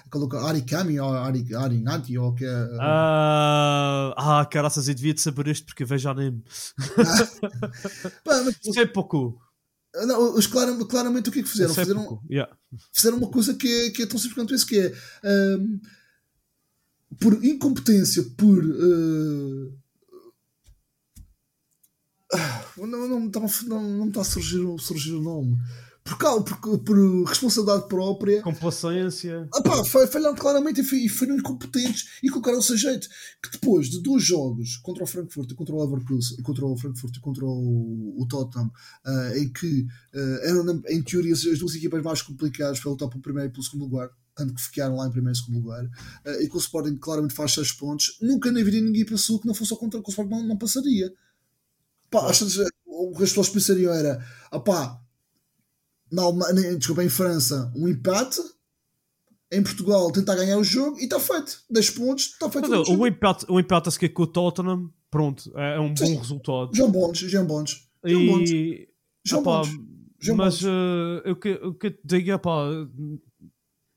Aquele 0.07 0.45
Arikami 0.45 0.99
ou 0.99 1.11
Ari, 1.11 1.55
Arinati 1.55 2.19
ou 2.19 2.35
que 2.35 2.45
é. 2.45 2.65
Uh... 2.65 4.15
ah, 4.17 4.49
caraças, 4.51 4.89
eu 4.89 4.95
devia 4.95 5.15
de 5.15 5.21
saber 5.21 5.47
isto 5.49 5.67
porque 5.67 5.85
vejo 5.85 6.09
anime. 6.09 6.43
Ah. 8.29 8.51
Isso 8.65 8.81
é 8.81 8.87
pouco. 8.87 9.39
Não, 10.05 10.35
os 10.35 10.47
claramente, 10.47 10.89
claramente 10.89 11.29
o 11.29 11.33
que 11.33 11.41
é 11.41 11.43
que 11.43 11.49
fizeram? 11.49 11.73
É 11.73 11.75
fizeram, 11.75 12.23
yeah. 12.31 12.55
fizeram 12.93 13.17
uma 13.17 13.31
coisa 13.31 13.55
que 13.55 13.67
é, 13.67 13.91
que 13.91 14.03
é 14.03 14.07
tão 14.07 14.19
simples 14.19 14.35
quanto 14.35 14.55
isso, 14.55 14.67
que 14.67 14.79
é 14.79 14.93
um, 15.59 15.81
por 17.19 17.43
incompetência, 17.45 18.23
por 18.37 18.65
uh, 18.65 19.79
não, 22.77 22.87
não, 22.87 23.09
não, 23.09 23.31
não, 23.67 23.83
não 23.99 24.09
está 24.09 24.21
a 24.21 24.25
surgir, 24.25 24.61
surgir 24.79 25.13
o 25.13 25.23
nome 25.23 25.57
por, 26.07 26.61
por, 26.61 26.79
por 26.79 27.25
responsabilidade 27.25 27.89
própria. 27.89 28.41
Complacência. 28.43 29.49
Ah, 29.53 29.61
pá, 29.61 29.85
falharam 29.85 30.37
claramente 30.37 30.81
e 30.81 31.09
foram 31.09 31.37
incompetentes 31.37 32.21
e 32.23 32.29
colocaram-se 32.29 32.73
a 32.73 32.77
jeito. 32.77 33.09
Que 33.43 33.51
depois 33.51 33.89
de 33.89 34.01
dois 34.01 34.23
jogos 34.23 34.77
contra 34.77 35.03
o 35.03 35.07
Frankfurt 35.07 35.51
e 35.51 35.55
contra 35.55 35.75
o 35.75 35.83
Leverkusen, 35.83 36.43
contra 36.43 36.65
o 36.65 36.77
Frankfurt 36.77 37.17
e 37.17 37.21
contra 37.21 37.45
o, 37.45 38.15
o 38.17 38.27
Tottenham, 38.29 38.71
uh, 39.05 39.37
em 39.37 39.53
que 39.53 39.87
uh, 40.15 40.49
eram, 40.49 40.83
em 40.89 41.03
teoria, 41.03 41.33
as 41.33 41.59
duas 41.59 41.75
equipas 41.75 42.03
mais 42.03 42.23
complicadas 42.23 42.79
para 42.79 42.91
lutar 42.91 43.09
pelo 43.09 43.23
primeiro 43.23 43.51
e 43.51 43.53
pelo 43.53 43.65
segundo 43.65 43.85
lugar, 43.85 44.09
tanto 44.35 44.55
que 44.55 44.63
ficaram 44.63 44.97
lá 44.97 45.09
em 45.09 45.11
primeiro 45.11 45.37
e 45.37 45.41
segundo 45.41 45.65
lugar, 45.65 45.85
uh, 45.85 46.43
e 46.43 46.49
que 46.49 46.57
o 46.57 46.61
Sporting 46.61 46.97
claramente 46.97 47.35
faz 47.35 47.53
6 47.53 47.73
pontos, 47.73 48.17
nunca 48.23 48.53
na 48.53 48.63
vida 48.63 48.81
ninguém 48.81 49.05
pensou 49.05 49.41
que 49.41 49.47
não 49.47 49.55
fosse 49.55 49.73
ao 49.73 49.79
contra 49.79 50.01
que 50.01 50.09
o 50.09 50.11
Sporting 50.11 50.31
não, 50.31 50.43
não 50.47 50.57
passaria. 50.57 51.13
Pá, 52.09 52.31
o 52.87 53.13
que 53.13 53.25
as 53.25 53.31
pessoas 53.31 53.49
pensariam 53.49 53.93
era, 53.93 54.25
ah 54.51 54.61
pá, 54.61 55.01
na 56.11 56.23
Alemanha, 56.23 56.77
desculpa, 56.77 57.05
em 57.05 57.09
França, 57.09 57.73
um 57.75 57.89
empate. 57.89 58.41
Em 59.53 59.63
Portugal, 59.63 60.11
tentar 60.11 60.35
ganhar 60.35 60.59
o 60.59 60.65
jogo 60.65 60.99
e 60.99 61.05
está 61.05 61.21
feito. 61.21 61.61
10 61.71 61.91
pontos, 61.91 62.25
está 62.25 62.51
feito. 62.51 62.69
Mas, 62.69 62.89
o, 62.89 63.07
empate, 63.07 63.47
o 63.49 63.61
empate 63.61 63.89
a 63.89 63.93
seguir 63.93 64.09
com 64.09 64.25
o 64.25 64.27
Tottenham, 64.27 64.93
pronto, 65.09 65.53
é, 65.57 65.77
é 65.77 65.81
um 65.81 65.97
Sim. 65.97 66.15
bom 66.15 66.21
resultado. 66.21 66.71
João 66.75 66.91
Bons, 66.91 67.19
João 67.19 67.47
Bons. 67.47 67.89
João 68.05 68.23
e... 68.23 68.27
Bons. 68.27 68.51
João. 69.25 69.63
João 70.19 70.37
mas 70.37 70.63
uh, 70.63 71.23
o, 71.31 71.37
que, 71.37 71.53
o 71.53 71.75
que 71.75 71.87
eu 71.89 71.91
te 71.93 72.01
digo 72.05 72.31
é 72.33 72.39
pá, 72.39 72.69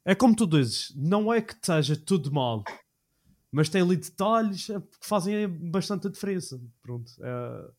é 0.05 0.13
como 0.13 0.35
tu 0.35 0.45
dizes, 0.45 0.93
não 0.95 1.33
é 1.33 1.41
que 1.41 1.53
esteja 1.53 1.95
tudo 1.95 2.31
mal, 2.31 2.63
mas 3.51 3.69
tem 3.69 3.81
ali 3.81 3.95
detalhes 3.95 4.67
que 4.67 5.07
fazem 5.07 5.47
bastante 5.47 6.07
a 6.07 6.09
diferença. 6.09 6.61
Pronto, 6.81 7.11
é, 7.21 7.71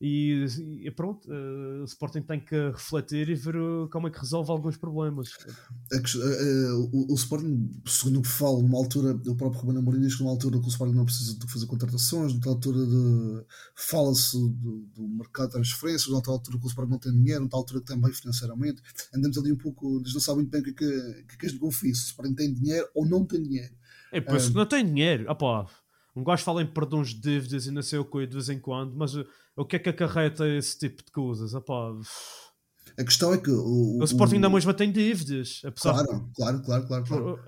e, 0.00 0.46
e 0.82 0.90
pronto, 0.90 1.30
uh, 1.30 1.82
o 1.82 1.84
Sporting 1.84 2.22
tem 2.22 2.40
que 2.40 2.56
refletir 2.70 3.28
e 3.28 3.34
ver 3.34 3.54
como 3.90 4.08
é 4.08 4.10
que 4.10 4.18
resolve 4.18 4.50
alguns 4.50 4.78
problemas. 4.78 5.28
Uh, 5.92 6.88
o, 6.90 7.12
o, 7.12 7.14
Sporting, 7.14 7.70
segundo 7.84 8.20
o 8.20 8.22
que 8.22 8.28
falo, 8.28 8.62
numa 8.62 8.78
altura, 8.78 9.10
o 9.10 9.36
próprio 9.36 9.60
Ruben 9.60 9.76
Amorim 9.76 10.00
diz 10.00 10.14
que 10.14 10.22
numa 10.22 10.32
altura 10.32 10.58
que 10.58 10.64
o 10.64 10.68
Sporting 10.68 10.94
não 10.94 11.04
precisa 11.04 11.38
de 11.38 11.46
fazer 11.46 11.66
contratações, 11.66 12.32
numa 12.32 12.48
altura 12.48 12.78
de 12.86 13.44
fala-se 13.74 14.38
do, 14.38 14.88
do, 14.94 15.06
mercado 15.06 15.48
de 15.48 15.52
transferências, 15.52 16.08
numa 16.08 16.22
altura 16.26 16.58
que 16.58 16.64
o 16.64 16.68
Sporting 16.68 16.90
não 16.92 16.98
tem 16.98 17.12
dinheiro, 17.12 17.40
numa 17.44 17.58
altura 17.58 17.80
que 17.80 17.86
tem 17.86 18.00
bem 18.00 18.12
financeiramente. 18.12 18.80
Andamos 19.14 19.36
ali 19.36 19.52
um 19.52 19.58
pouco, 19.58 19.98
eles 19.98 20.14
não 20.14 20.20
sabem 20.20 20.44
muito 20.44 20.50
bem 20.50 20.62
o 20.62 20.64
que 20.64 20.70
é 20.70 20.72
que, 20.72 21.36
que, 21.36 21.46
é 21.46 21.50
que 21.50 21.58
confio, 21.58 21.94
se 21.94 22.04
o 22.04 22.06
Sporting 22.06 22.34
tem 22.34 22.54
dinheiro 22.54 22.88
ou 22.94 23.06
não 23.06 23.26
tem 23.26 23.42
dinheiro. 23.42 23.74
É, 24.10 24.20
por 24.20 24.36
isso 24.36 24.48
que 24.50 24.56
não 24.56 24.66
tem 24.66 24.82
dinheiro. 24.82 25.30
Opá, 25.30 25.66
um 26.16 26.24
gajo 26.24 26.42
fala 26.42 26.62
em 26.62 26.66
perdões 26.66 27.08
de 27.08 27.20
dívidas 27.20 27.66
e 27.66 27.70
não 27.70 27.82
sei 27.82 27.98
o 27.98 28.04
que 28.04 28.26
de 28.26 28.34
vez 28.34 28.48
em 28.48 28.58
quando, 28.58 28.96
mas 28.96 29.14
o 29.60 29.64
que 29.64 29.76
é 29.76 29.78
que 29.78 29.90
acarreta 29.90 30.48
esse 30.48 30.78
tipo 30.78 31.04
de 31.04 31.12
coisas? 31.12 31.54
A 31.54 33.04
questão 33.04 33.34
é 33.34 33.38
que 33.38 33.50
o, 33.50 33.60
o, 33.60 33.98
o 34.00 34.04
Sporting 34.04 34.36
ainda 34.36 34.48
mesmo 34.48 34.72
tem 34.72 34.90
dívidas. 34.90 35.60
Apesar 35.64 35.92
claro, 35.92 36.24
de... 36.26 36.34
claro, 36.34 36.62
claro, 36.62 36.86
claro, 36.86 37.04
claro. 37.04 37.38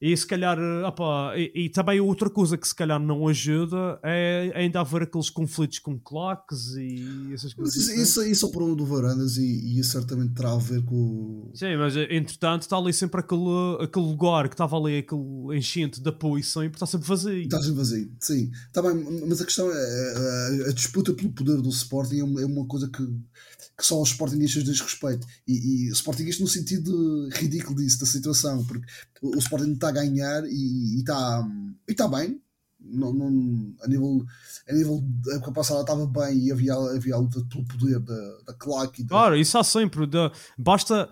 E 0.00 0.14
se 0.16 0.26
calhar, 0.26 0.58
opa, 0.84 1.32
e, 1.36 1.66
e, 1.66 1.68
também 1.70 2.00
outra 2.00 2.28
coisa 2.28 2.58
que 2.58 2.66
se 2.66 2.74
calhar 2.74 3.00
não 3.00 3.26
ajuda 3.28 3.98
é 4.02 4.52
ainda 4.54 4.80
haver 4.80 5.02
aqueles 5.02 5.30
conflitos 5.30 5.78
com 5.78 5.98
claques 5.98 6.74
e 6.76 7.32
essas 7.32 7.54
coisas. 7.54 7.76
Mas 7.76 7.86
isso, 7.86 8.20
assim. 8.20 8.30
isso 8.30 8.44
é 8.44 8.48
o 8.48 8.52
problema 8.52 8.76
do 8.76 8.84
Varandas 8.84 9.36
e, 9.36 9.42
e 9.42 9.78
isso 9.78 9.92
certamente 9.92 10.34
terá 10.34 10.52
a 10.52 10.58
ver 10.58 10.84
com. 10.84 11.50
Sim, 11.54 11.76
mas 11.76 11.96
entretanto 11.96 12.62
está 12.62 12.76
ali 12.76 12.92
sempre 12.92 13.20
aquele, 13.20 13.78
aquele 13.80 14.04
lugar 14.04 14.48
que 14.48 14.54
estava 14.54 14.76
ali, 14.76 14.98
aquele 14.98 15.56
enchente 15.56 16.00
de 16.00 16.08
apoio 16.08 16.42
sempre, 16.42 16.74
está 16.74 16.86
sempre 16.86 17.08
vazio. 17.08 17.42
Está 17.42 17.62
sempre 17.62 17.76
vazio, 17.76 18.12
sim. 18.20 18.50
Tá 18.72 18.82
bem, 18.82 18.94
mas 19.26 19.40
a 19.40 19.44
questão 19.44 19.70
é 19.70 20.66
a, 20.66 20.70
a, 20.70 20.72
disputa 20.72 21.14
pelo 21.14 21.32
poder 21.32 21.62
do 21.62 21.68
Sporting 21.68 22.16
é 22.16 22.42
é 22.42 22.46
uma 22.46 22.66
coisa 22.66 22.88
que 22.88 23.02
que 23.76 23.84
só 23.84 24.00
os 24.00 24.10
Sportingistas 24.10 24.64
diz 24.64 24.80
respeito. 24.80 25.26
E, 25.46 25.88
e 25.88 25.90
Sportingista 25.90 26.42
no 26.42 26.48
sentido 26.48 27.28
ridículo 27.32 27.76
disso, 27.76 28.00
da 28.00 28.06
situação, 28.06 28.64
porque 28.64 28.86
o, 29.22 29.36
Sporting 29.38 29.72
está 29.72 29.88
a 29.88 29.92
ganhar 29.92 30.44
e 30.46 30.98
está 30.98 31.46
e 31.88 31.94
tá 31.94 32.08
bem. 32.08 32.40
Não, 32.86 33.14
não, 33.14 33.74
a 33.80 33.88
nível 33.88 34.26
a 34.68 34.72
nível 34.72 35.02
da 35.24 35.36
época 35.36 35.52
passada 35.52 35.80
estava 35.80 36.06
bem 36.06 36.38
e 36.38 36.52
havia, 36.52 36.74
havia 36.74 37.14
a 37.14 37.18
luta 37.18 37.42
pelo 37.50 37.64
poder 37.64 37.98
da, 37.98 38.38
da 38.46 38.54
claque. 38.54 39.02
Da... 39.02 39.08
Claro, 39.08 39.36
isso 39.36 39.56
há 39.56 39.64
sempre. 39.64 40.06
De, 40.06 40.30
basta 40.56 41.08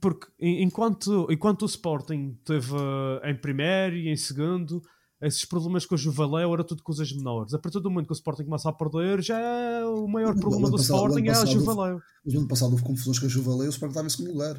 porque 0.00 0.28
enquanto, 0.38 1.26
enquanto 1.28 1.62
o 1.62 1.66
Sporting 1.66 2.38
teve 2.44 2.76
em 3.24 3.34
primeiro 3.34 3.96
e 3.96 4.08
em 4.08 4.16
segundo, 4.16 4.80
esses 5.20 5.44
problemas 5.44 5.86
com 5.86 5.94
o 5.94 5.98
Juvaléu 5.98 6.52
era 6.52 6.64
tudo 6.64 6.82
coisas 6.82 7.10
menores. 7.12 7.54
A 7.54 7.58
partir 7.58 7.80
do 7.80 7.90
momento 7.90 8.06
que 8.06 8.12
o 8.12 8.14
Sporting 8.14 8.44
começa 8.44 8.68
a 8.68 8.72
perder, 8.72 9.22
já 9.22 9.38
é 9.38 9.84
o 9.84 10.06
maior 10.06 10.34
problema 10.38 10.70
do 10.70 10.76
passado, 10.76 10.96
Sporting 10.96 11.28
é 11.28 11.30
a 11.30 11.44
Juvaléu. 11.44 12.00
Mas 12.24 12.34
no 12.34 12.40
ano 12.40 12.48
passado 12.48 12.72
houve 12.72 12.84
confusões 12.84 13.18
com 13.18 13.26
a 13.26 13.28
Juvaléu 13.28 13.64
e 13.64 13.68
o 13.68 13.70
Sporting 13.70 13.92
estava 13.92 14.06
em 14.06 14.10
segundo 14.10 14.32
lugar. 14.32 14.56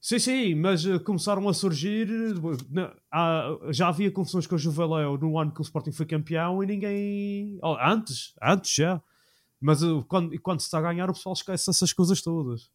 Sim, 0.00 0.18
sim, 0.18 0.54
mas 0.56 0.84
uh, 0.84 0.98
começaram 0.98 1.48
a 1.48 1.54
surgir. 1.54 2.08
Já 3.70 3.88
havia 3.88 4.10
confusões 4.10 4.46
com 4.46 4.56
a 4.56 4.58
Juvaléu 4.58 5.16
no 5.16 5.38
ano 5.38 5.54
que 5.54 5.60
o 5.60 5.62
Sporting 5.62 5.92
foi 5.92 6.06
campeão 6.06 6.62
e 6.62 6.66
ninguém. 6.66 7.58
Antes, 7.62 8.34
antes 8.42 8.74
já. 8.74 9.00
Mas 9.60 9.82
uh, 9.82 10.04
quando, 10.08 10.38
quando 10.40 10.58
se 10.58 10.66
está 10.66 10.80
a 10.80 10.82
ganhar, 10.82 11.08
o 11.08 11.12
pessoal 11.12 11.34
esquece 11.34 11.70
essas 11.70 11.92
coisas 11.92 12.20
todas. 12.20 12.68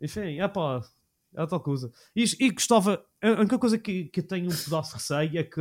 Enfim, 0.00 0.40
é 0.40 0.48
pá, 0.48 0.82
é 1.34 1.46
tal. 1.46 1.62
E, 2.14 2.24
e 2.40 2.50
gostava. 2.50 3.04
A 3.22 3.40
única 3.40 3.58
coisa 3.58 3.78
que, 3.78 4.04
que 4.04 4.22
tenho 4.22 4.46
um 4.46 4.56
pedaço 4.56 4.90
de 4.90 4.94
receio 4.94 5.38
é 5.38 5.42
que, 5.42 5.60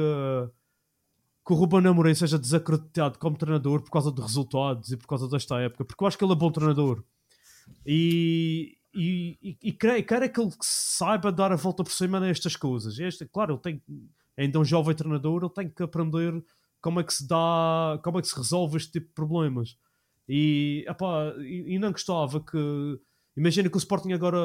que 1.45 1.53
o 1.53 1.55
Ruben 1.55 1.85
Amorim 1.87 2.13
seja 2.13 2.37
desacreditado 2.37 3.17
como 3.17 3.37
treinador 3.37 3.81
por 3.81 3.91
causa 3.91 4.11
de 4.11 4.21
resultados 4.21 4.91
e 4.91 4.97
por 4.97 5.07
causa 5.07 5.27
desta 5.27 5.59
época, 5.59 5.85
porque 5.85 6.03
eu 6.03 6.07
acho 6.07 6.17
que 6.17 6.23
ele 6.23 6.33
é 6.33 6.35
bom 6.35 6.51
treinador. 6.51 7.03
E, 7.85 8.77
e, 8.93 9.37
e, 9.41 9.57
e 9.63 9.71
quero, 9.71 10.03
quero 10.03 10.25
é 10.25 10.29
que 10.29 10.39
ele 10.39 10.51
saiba 10.61 11.31
dar 11.31 11.51
a 11.51 11.55
volta 11.55 11.83
por 11.83 11.91
cima 11.91 12.19
nestas 12.19 12.55
coisas. 12.55 12.99
Este, 12.99 13.25
claro, 13.25 13.53
ele 13.53 13.61
tem, 13.61 13.81
ainda 14.37 14.59
um 14.59 14.65
jovem 14.65 14.95
treinador, 14.95 15.43
ele 15.43 15.53
tem 15.53 15.69
que 15.69 15.83
aprender 15.83 16.43
como 16.81 16.99
é 16.99 17.03
que 17.03 17.13
se 17.13 17.27
dá, 17.27 17.99
como 18.03 18.19
é 18.19 18.21
que 18.21 18.27
se 18.27 18.35
resolve 18.35 18.77
este 18.77 18.91
tipo 18.91 19.07
de 19.07 19.13
problemas. 19.13 19.77
E, 20.27 20.85
epá, 20.87 21.33
e, 21.39 21.75
e 21.75 21.79
não 21.79 21.91
gostava 21.91 22.39
que. 22.39 22.99
Imagina 23.35 23.69
que 23.69 23.75
o 23.75 23.79
Sporting 23.79 24.13
agora 24.13 24.37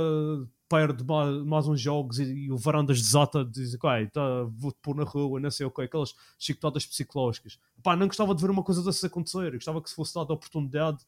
perde 0.68 1.04
mais, 1.46 1.66
uns 1.66 1.80
jogos 1.80 2.18
e, 2.18 2.24
e, 2.24 2.52
o 2.52 2.56
Varandas 2.56 3.00
desata 3.00 3.44
diz 3.44 3.74
ok, 3.74 4.06
tá, 4.12 4.44
vou-te 4.56 4.78
pôr 4.82 4.94
na 4.94 5.04
rua, 5.04 5.40
não 5.40 5.50
sei 5.50 5.66
o 5.66 5.70
que, 5.70 5.82
aquelas 5.82 6.14
chicotadas 6.38 6.86
psicológicas. 6.86 7.58
Pá, 7.82 7.96
não 7.96 8.06
gostava 8.06 8.34
de 8.34 8.42
ver 8.42 8.50
uma 8.50 8.62
coisa 8.62 8.82
dessas 8.82 9.04
acontecer, 9.04 9.52
gostava 9.52 9.82
que 9.82 9.88
se 9.88 9.96
fosse 9.96 10.14
dada 10.14 10.32
a 10.32 10.36
oportunidade 10.36 10.98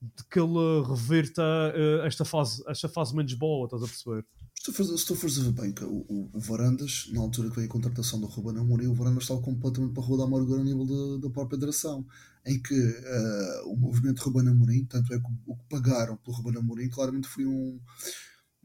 de 0.00 0.24
que 0.30 0.38
ele 0.38 0.86
reverta 0.88 1.42
uh, 1.42 2.06
esta, 2.06 2.24
fase, 2.24 2.62
esta 2.68 2.88
fase 2.88 3.16
menos 3.16 3.34
boa, 3.34 3.64
estás 3.64 3.82
a 3.82 3.86
perceber? 3.86 4.24
Se 4.54 5.06
tu 5.06 5.14
fores 5.14 5.38
a 5.38 5.42
ver 5.42 5.52
bem, 5.52 5.74
o, 5.82 6.04
o, 6.08 6.30
o, 6.34 6.40
Varandas, 6.40 7.08
na 7.12 7.20
altura 7.20 7.48
que 7.48 7.56
veio 7.56 7.68
a 7.68 7.72
contratação 7.72 8.20
do 8.20 8.26
Ruben 8.26 8.60
Amorim, 8.60 8.86
o 8.86 8.94
Varandas 8.94 9.24
estava 9.24 9.40
completamente 9.40 9.94
para 9.94 10.02
a 10.02 10.06
rua 10.06 10.18
da 10.18 10.24
amargura 10.24 10.60
a 10.60 10.64
nível 10.64 11.18
da 11.18 11.30
própria 11.30 11.58
direção, 11.58 12.04
em 12.44 12.60
que 12.60 12.74
uh, 12.74 13.72
o 13.72 13.76
movimento 13.76 14.20
Ruben 14.20 14.48
Amorim, 14.48 14.84
tanto 14.84 15.12
é 15.14 15.18
que 15.18 15.24
o, 15.24 15.52
o 15.52 15.56
que 15.56 15.64
pagaram 15.68 16.16
pelo 16.16 16.36
Ruben 16.36 16.58
Amorim, 16.58 16.88
claramente 16.88 17.28
foi 17.28 17.46
um 17.46 17.80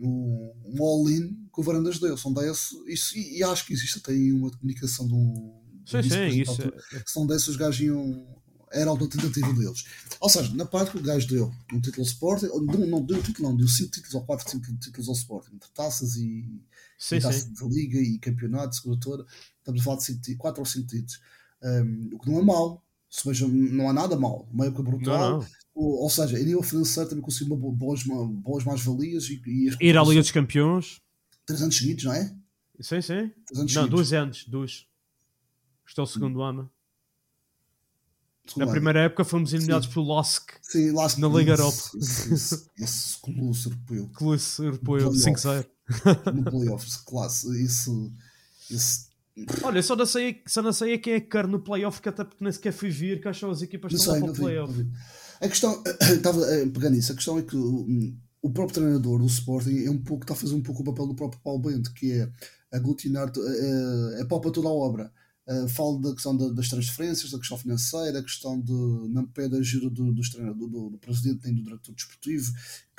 um, 0.03 0.53
um 0.65 0.83
all-in 0.83 1.29
que 1.53 1.59
o 1.59 1.63
Varandas 1.63 1.99
deu. 1.99 2.17
São 2.17 2.33
10, 2.33 2.69
isso, 2.87 3.17
e, 3.17 3.37
e, 3.37 3.43
acho 3.43 3.65
que 3.65 3.73
existe 3.73 3.99
até 3.99 4.11
aí 4.11 4.31
uma 4.31 4.51
comunicação 4.51 5.07
de 5.07 5.13
um. 5.13 5.61
Sim, 5.85 6.03
sim, 6.03 6.27
isso. 6.41 6.61
É... 6.61 7.03
São 7.05 7.25
10 7.25 7.47
os 7.47 7.55
gajos 7.55 7.81
iam. 7.81 8.27
Era 8.71 8.91
a 8.91 8.97
tentativa 8.97 9.53
deles. 9.53 9.85
Ou 10.19 10.29
seja, 10.29 10.51
na 10.55 10.65
parte 10.65 10.91
que 10.91 10.97
o 10.97 11.01
gajo 11.01 11.27
deu 11.27 11.53
um 11.71 11.79
título 11.79 12.03
Sporting, 12.07 12.47
não, 12.47 12.87
não 12.87 13.05
deu 13.05 13.17
um 13.17 13.21
título, 13.21 13.49
não, 13.49 13.55
deu 13.55 13.67
5 13.67 13.91
títulos 13.91 14.15
ou 14.15 14.25
4 14.25 14.49
5 14.49 14.77
títulos 14.79 15.07
ao 15.09 15.13
Sporting, 15.13 15.55
entre 15.55 15.69
taças 15.75 16.15
e, 16.15 16.59
sim, 16.97 17.17
e 17.17 17.21
taças 17.21 17.45
de 17.53 17.67
liga 17.67 17.99
e 17.99 18.17
campeonato, 18.17 18.75
segunda 18.75 18.99
toda. 18.99 19.25
Estamos 19.59 19.81
a 19.81 19.83
falar 19.83 19.97
de 19.99 20.35
4 20.35 20.59
ou 20.59 20.65
5 20.65 20.87
títulos. 20.87 21.21
Um, 21.61 22.09
o 22.13 22.19
que 22.19 22.31
não 22.31 22.39
é 22.39 22.43
mau, 22.43 22.83
se 23.11 23.27
veja, 23.27 23.47
não 23.47 23.89
há 23.89 23.93
nada 23.93 24.17
mal, 24.17 24.49
uma 24.51 24.65
época 24.65 24.81
brutal. 24.81 25.19
Não, 25.19 25.39
não. 25.39 25.47
Ou, 25.75 26.03
ou, 26.03 26.09
seja, 26.09 26.37
a 26.37 26.39
nível 26.39 26.61
financeiro 26.61 27.09
também 27.09 27.23
conseguiu 27.23 27.55
boas, 27.55 28.03
boas 28.03 28.63
mais-valias 28.63 29.25
e, 29.29 29.41
e 29.45 29.87
ir 29.87 29.97
à 29.97 30.03
Liga 30.03 30.21
dos 30.21 30.31
Campeões. 30.31 31.01
3 31.45 31.63
anos 31.63 31.77
seguidos, 31.77 32.03
não 32.03 32.13
é? 32.13 32.35
Sim, 32.79 33.01
sim. 33.01 33.31
Não, 33.73 33.87
dois 33.87 34.13
anos, 34.13 34.45
dois. 34.47 34.85
É 35.97 36.01
o 36.01 36.05
segundo 36.05 36.39
hum. 36.39 36.43
ano. 36.43 36.71
Na 38.57 38.67
primeira 38.67 38.99
época 39.01 39.23
fomos 39.23 39.53
eliminados 39.53 39.87
pelo 39.87 40.05
LOSC 40.05 40.43
Sim, 40.61 40.91
Lask 40.91 41.17
na 41.17 41.29
Liga 41.29 41.53
Europa. 41.53 41.77
Esse 41.97 43.17
colosso 43.21 43.69
europeu. 43.69 44.11
Colosso 44.13 44.63
europeu, 44.63 45.11
5-0. 45.11 45.65
No 46.33 46.43
playoffs, 46.43 46.97
classe. 46.97 47.63
Isso, 47.63 48.11
isso. 48.69 49.07
Olha, 49.63 49.81
só 49.81 49.95
não, 49.95 50.05
sei, 50.05 50.41
só 50.45 50.61
não 50.61 50.73
sei 50.73 50.97
quem 50.97 51.13
é 51.13 51.19
que 51.19 51.27
quer 51.27 51.47
no 51.47 51.59
playoff, 51.59 52.01
que 52.01 52.09
até 52.09 52.23
porque 52.23 52.43
nem 52.43 52.51
sequer 52.51 52.73
fui 52.73 52.89
vir, 52.89 53.21
que 53.21 53.27
acham 53.27 53.49
as 53.49 53.61
equipas 53.61 53.91
não 53.91 53.99
estão 53.99 54.13
sei, 54.13 54.21
lá 54.21 54.27
para 54.27 54.35
o 54.35 54.43
playoff. 54.43 54.87
A 55.43 55.49
questão, 55.49 55.83
estava 56.01 56.41
eh, 56.45 56.65
pegando 56.67 56.95
isso, 56.95 57.11
a 57.11 57.15
questão 57.15 57.37
é 57.37 57.41
que 57.41 57.55
o, 57.55 57.85
o 58.41 58.49
próprio 58.49 58.75
treinador 58.75 59.19
do 59.19 59.25
Sporting 59.25 59.83
é 59.85 59.91
um 59.91 60.01
pouco, 60.01 60.23
está 60.23 60.33
a 60.33 60.37
fazer 60.37 60.55
um 60.55 60.63
pouco 60.63 60.81
o 60.81 60.85
papel 60.85 61.07
do 61.07 61.15
próprio 61.15 61.41
Paulo 61.41 61.59
Bento, 61.59 61.93
que 61.93 62.13
é 62.13 62.29
aglutinar, 62.71 63.29
é, 63.37 64.21
é 64.21 64.25
pau 64.25 64.39
para 64.39 64.51
toda 64.51 64.69
a 64.69 64.71
obra. 64.71 65.11
Uh, 65.45 65.67
falo 65.67 65.99
da 65.99 66.13
questão 66.13 66.37
da, 66.37 66.47
das 66.49 66.69
transferências, 66.69 67.31
da 67.31 67.37
questão 67.37 67.57
financeira, 67.57 68.19
a 68.19 68.23
questão 68.23 68.61
de 68.61 68.71
não 69.09 69.25
pé 69.25 69.49
da 69.49 69.57
ajuda 69.57 69.89
do, 69.89 70.13
dos 70.13 70.29
treinador, 70.29 70.69
do, 70.69 70.89
do, 70.91 70.97
presidente 70.97 71.43
nem 71.43 71.55
do 71.55 71.63
diretor 71.63 71.93
desportivo. 71.93 72.49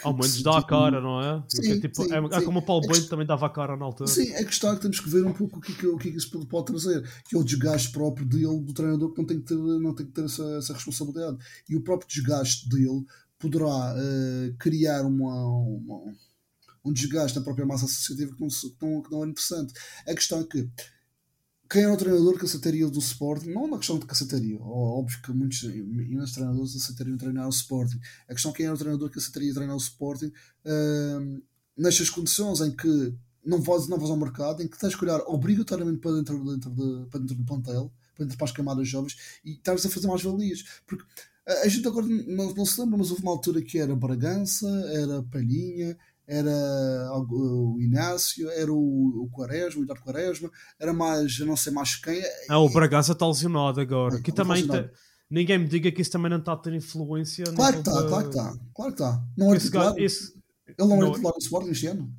Ao 0.02 0.12
menos 0.12 0.42
dá 0.42 0.50
tipo, 0.50 0.62
a 0.62 0.68
cara, 0.68 1.00
não 1.00 1.22
é? 1.22 1.42
Sim, 1.48 1.72
é, 1.72 1.80
tipo, 1.80 2.04
sim, 2.04 2.12
é, 2.12 2.18
é, 2.18 2.42
como 2.42 2.58
o 2.58 2.62
Paulo 2.62 2.86
Bento 2.86 3.08
também 3.08 3.26
dava 3.26 3.46
a 3.46 3.48
cara 3.48 3.78
na 3.78 3.86
altura. 3.86 4.10
Sim, 4.10 4.34
a 4.34 4.44
questão 4.44 4.72
é 4.72 4.76
que 4.76 4.82
temos 4.82 5.00
que 5.00 5.08
ver 5.08 5.24
um 5.24 5.32
pouco 5.32 5.56
o 5.56 5.60
que, 5.60 5.72
que, 5.72 5.86
o 5.86 5.96
que, 5.96 6.10
que 6.10 6.18
isso 6.18 6.38
pode 6.46 6.66
trazer, 6.66 7.02
que 7.26 7.34
é 7.34 7.38
o 7.38 7.44
desgaste 7.44 7.90
próprio 7.90 8.26
dele, 8.26 8.60
do 8.60 8.74
treinador, 8.74 9.12
que 9.12 9.18
não 9.18 9.26
tem 9.26 9.40
que 9.40 9.46
ter, 9.46 9.56
não 9.56 9.94
tem 9.94 10.04
que 10.04 10.12
ter 10.12 10.26
essa, 10.26 10.44
essa 10.58 10.74
responsabilidade. 10.74 11.38
E 11.66 11.76
o 11.76 11.80
próprio 11.80 12.06
desgaste 12.06 12.68
dele 12.68 13.06
poderá 13.38 13.94
uh, 13.94 14.54
criar 14.58 15.06
uma, 15.06 15.46
uma, 15.46 16.14
um 16.84 16.92
desgaste 16.92 17.38
na 17.38 17.44
própria 17.44 17.64
massa 17.64 17.86
associativa 17.86 18.34
que 18.34 18.40
não, 18.42 18.48
que 18.48 18.84
não, 18.84 19.02
que 19.02 19.10
não 19.10 19.24
é 19.24 19.28
interessante. 19.28 19.72
A 20.06 20.14
questão 20.14 20.40
é 20.40 20.44
que 20.44 20.68
quem 21.68 21.82
era 21.82 21.92
o 21.92 21.96
treinador 21.96 22.38
que 22.38 22.44
aceitaria 22.44 22.88
do 22.88 22.98
Sporting, 22.98 23.50
não 23.50 23.62
é 23.62 23.64
uma 23.66 23.78
questão 23.78 23.98
de 23.98 24.06
que 24.06 24.12
aceitaria, 24.12 24.58
óbvio 24.60 25.20
que 25.22 25.32
muitos 25.32 25.62
imensos 25.62 26.32
treinadores 26.32 26.76
aceitariam 26.76 27.16
treinar 27.16 27.46
o 27.46 27.50
Sporting, 27.50 27.98
a 28.28 28.34
questão 28.34 28.52
é 28.52 28.54
quem 28.54 28.66
era 28.66 28.74
o 28.74 28.78
treinador 28.78 29.10
que 29.10 29.18
aceitaria 29.18 29.54
treinar 29.54 29.74
o 29.74 29.80
Sporting 29.80 30.26
uh, 30.26 31.42
nestas 31.76 32.10
condições 32.10 32.60
em 32.60 32.70
que 32.70 33.14
não 33.44 33.60
vais, 33.60 33.88
não 33.88 33.98
vais 33.98 34.10
ao 34.10 34.16
mercado, 34.16 34.62
em 34.62 34.68
que 34.68 34.78
tens 34.78 34.94
que 34.94 35.04
olhar 35.04 35.20
obrigatoriamente 35.26 35.98
para 35.98 36.12
dentro, 36.12 36.44
dentro, 36.44 36.70
de, 36.70 37.06
para 37.10 37.20
dentro 37.20 37.34
do 37.34 37.44
plantel, 37.44 37.92
para 38.14 38.24
dentro 38.24 38.38
para 38.38 38.44
as 38.44 38.52
camadas 38.52 38.88
jovens 38.88 39.16
e 39.44 39.52
estás 39.52 39.84
a 39.84 39.90
fazer 39.90 40.06
mais 40.06 40.22
valias, 40.22 40.64
porque 40.86 41.04
a 41.46 41.68
gente 41.68 41.86
agora 41.86 42.06
não, 42.06 42.54
não 42.54 42.64
se 42.64 42.80
lembra, 42.80 42.96
mas 42.96 43.10
houve 43.10 43.22
uma 43.22 43.32
altura 43.32 43.60
que 43.60 43.78
era 43.78 43.94
Bragança, 43.94 44.66
era 44.92 45.22
Palhinha, 45.24 45.96
era 46.26 47.10
o 47.12 47.78
Inácio, 47.80 48.50
era 48.50 48.72
o, 48.72 49.24
o 49.24 49.28
Quaresma, 49.30 49.80
o 49.80 49.84
Eduardo 49.84 50.04
Quaresma, 50.04 50.50
era 50.78 50.92
mais, 50.92 51.38
não 51.40 51.56
sei 51.56 51.72
mais 51.72 51.96
quem. 51.96 52.22
Ah, 52.48 52.58
o 52.58 52.68
Bragaça 52.68 53.12
está 53.12 53.26
lesionado 53.26 53.80
agora. 53.80 54.16
É, 54.16 54.22
que 54.22 54.32
também 54.32 54.66
tá, 54.66 54.88
ninguém 55.30 55.58
me 55.58 55.68
diga 55.68 55.92
que 55.92 56.00
isso 56.00 56.10
também 56.10 56.30
não 56.30 56.38
está 56.38 56.52
a 56.52 56.56
ter 56.56 56.72
influência. 56.72 57.44
Claro 57.54 57.74
que 57.74 57.88
está, 57.88 58.08
claro 58.08 58.22
que 58.22 58.36
está, 58.36 58.58
claro 58.74 58.94
que 58.94 59.02
está. 59.02 59.24
Não 59.36 59.54
é 59.54 59.58
titular. 59.58 59.94
Esse... 59.98 60.34
Ele 60.66 60.88
não, 60.88 61.08
é 61.08 61.12
titular 61.12 61.34
no 61.34 61.40
Sporting 61.40 61.70
este 61.70 61.86
ano. 61.88 62.12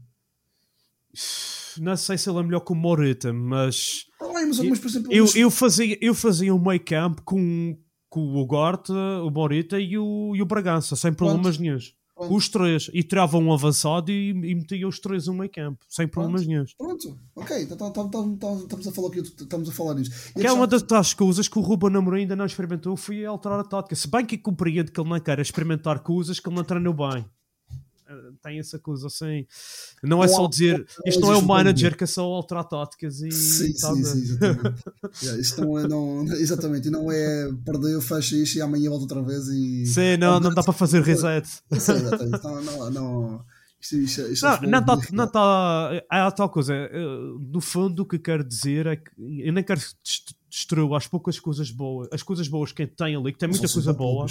Não 1.80 1.98
sei 1.98 2.18
se 2.18 2.30
ele 2.30 2.40
é 2.40 2.44
melhor 2.44 2.60
que 2.62 2.72
o 2.72 2.76
Morita, 2.76 3.34
mas. 3.34 4.06
Tá 4.20 4.32
bem, 4.32 4.46
mas, 4.46 4.60
mas, 4.60 4.80
por 4.80 4.88
exemplo, 4.88 5.12
eu, 5.12 5.26
eu, 5.36 5.50
fazia, 5.50 5.98
eu 6.00 6.14
fazia 6.14 6.54
um 6.54 6.60
meio 6.60 6.84
campo 6.84 7.22
com, 7.24 7.78
com 8.08 8.36
o 8.36 8.46
Gorte, 8.46 8.92
o 8.92 9.30
Morita 9.30 9.80
e 9.80 9.98
o, 9.98 10.34
e 10.36 10.42
o 10.42 10.46
Bragança, 10.46 10.96
sem 10.96 11.14
problemas 11.14 11.58
nenhum. 11.58 11.78
Os 12.18 12.48
três. 12.48 12.90
E 12.94 13.04
tirava 13.04 13.38
um 13.38 13.52
avançado 13.52 14.12
e, 14.12 14.30
e 14.30 14.56
metia 14.56 14.88
os 14.88 15.00
três 15.00 15.28
no 15.28 15.34
meio 15.34 15.52
campo, 15.52 15.86
sem 15.90 16.08
problemas 16.08 16.48
nenhum. 16.48 16.64
Pronto, 16.78 17.20
ok, 17.36 17.64
então 17.64 17.78
tá, 17.78 17.92
tá, 17.92 18.10
tá, 18.10 18.54
estamos 18.54 18.88
a 18.88 18.92
falar 18.92 19.08
aqui, 19.10 19.20
estamos 19.20 19.70
a 19.70 19.72
falar 19.72 19.96
nisso. 19.96 20.34
Que 20.34 20.48
é 20.48 20.52
uma 20.52 20.66
das 20.66 21.14
coisas 21.14 21.48
que 21.48 21.60
o 21.60 21.62
Ruben 21.62 21.96
Amorim 21.96 22.22
ainda 22.22 22.36
não 22.36 22.46
experimentou, 22.46 22.96
foi 22.96 23.26
alterar 23.26 23.60
a 23.60 23.64
tática. 23.64 23.96
Se 23.96 24.08
bem 24.08 24.26
que 24.26 24.38
compreendo 24.38 24.92
que 24.92 25.00
ele 25.00 25.10
não 25.10 25.20
quer 25.20 25.40
experimentar 25.40 26.00
coisas 26.00 26.40
que 26.40 26.48
ele 26.48 26.56
não 26.56 26.64
treinou 26.64 26.94
bem 26.94 27.26
tem 28.42 28.60
essa 28.60 28.78
coisa 28.80 29.08
assim. 29.08 29.46
Não 30.04 30.24
é 30.24 30.28
só 30.28 30.48
dizer 30.48 30.86
isto 31.06 31.22
não 31.22 31.34
é 31.34 31.38
o 31.38 31.42
manager 31.42 31.98
que 31.98 32.04
é 32.04 32.08
só 32.08 32.24
alterar 32.24 32.66
táticas 32.66 33.22
e. 33.22 33.32
Sim, 33.32 33.74
sim, 33.74 34.04
sim, 34.04 34.20
exatamente. 34.20 34.84
yeah, 35.24 35.42
isto 35.42 35.62
não 35.62 35.80
é, 35.80 35.88
não, 35.88 36.24
exatamente, 36.34 36.88
e 36.88 36.92
não 36.92 37.12
é 37.12 37.52
perder, 37.66 38.00
fecha 38.02 38.36
isto 38.36 38.58
e 38.58 38.62
amanhã 38.62 38.90
volta 38.90 39.04
outra 39.04 39.22
vez 39.24 39.48
e. 39.48 39.86
Sim, 39.86 40.18
não, 40.18 40.40
não 40.40 40.54
dá 40.54 40.64
para 40.64 40.74
fazer 40.74 41.02
reset. 41.02 41.48
Sim, 41.48 41.62
exatamente. 41.72 42.44
Não, 42.44 42.62
não, 42.62 42.92
não, 42.92 43.46
isto, 43.82 43.96
isto, 43.96 44.22
isto 44.22 44.46
não, 44.46 44.62
não, 44.70 44.86
tá, 44.86 44.98
não 45.12 45.28
tá, 45.28 45.90
é 46.12 46.18
a 46.20 46.32
tal 46.32 46.50
coisa. 46.50 46.74
No 47.52 47.62
fundo, 47.62 48.04
o 48.04 48.06
que 48.06 48.18
quero 48.18 48.44
dizer 48.44 48.88
é 48.88 48.96
que 48.96 49.12
eu 49.18 49.54
nem 49.54 49.64
quero 49.64 49.82
destruir 50.50 50.92
as 50.94 51.08
poucas 51.08 51.40
coisas 51.40 51.70
boas, 51.70 52.08
as 52.12 52.24
coisas 52.24 52.48
boas 52.48 52.72
que 52.72 52.88
tem 52.88 53.16
ali, 53.16 53.34
que 53.34 53.40
tem 53.40 53.50
muita 53.50 53.72
coisa 53.72 53.94
boa. 53.94 54.26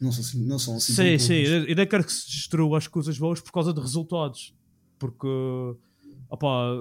Não 0.00 0.12
são 0.12 0.20
assim, 0.20 0.44
não 0.44 0.58
são 0.58 0.76
assim. 0.76 0.92
Sim, 0.92 1.18
sim. 1.18 1.34
Eu 1.34 1.74
nem 1.74 1.86
quero 1.86 2.04
que 2.04 2.12
se 2.12 2.26
destrua 2.26 2.78
as 2.78 2.86
coisas 2.86 3.18
boas 3.18 3.40
por 3.40 3.52
causa 3.52 3.72
de 3.72 3.80
resultados. 3.80 4.54
Porque, 4.98 5.28
opá, 6.28 6.72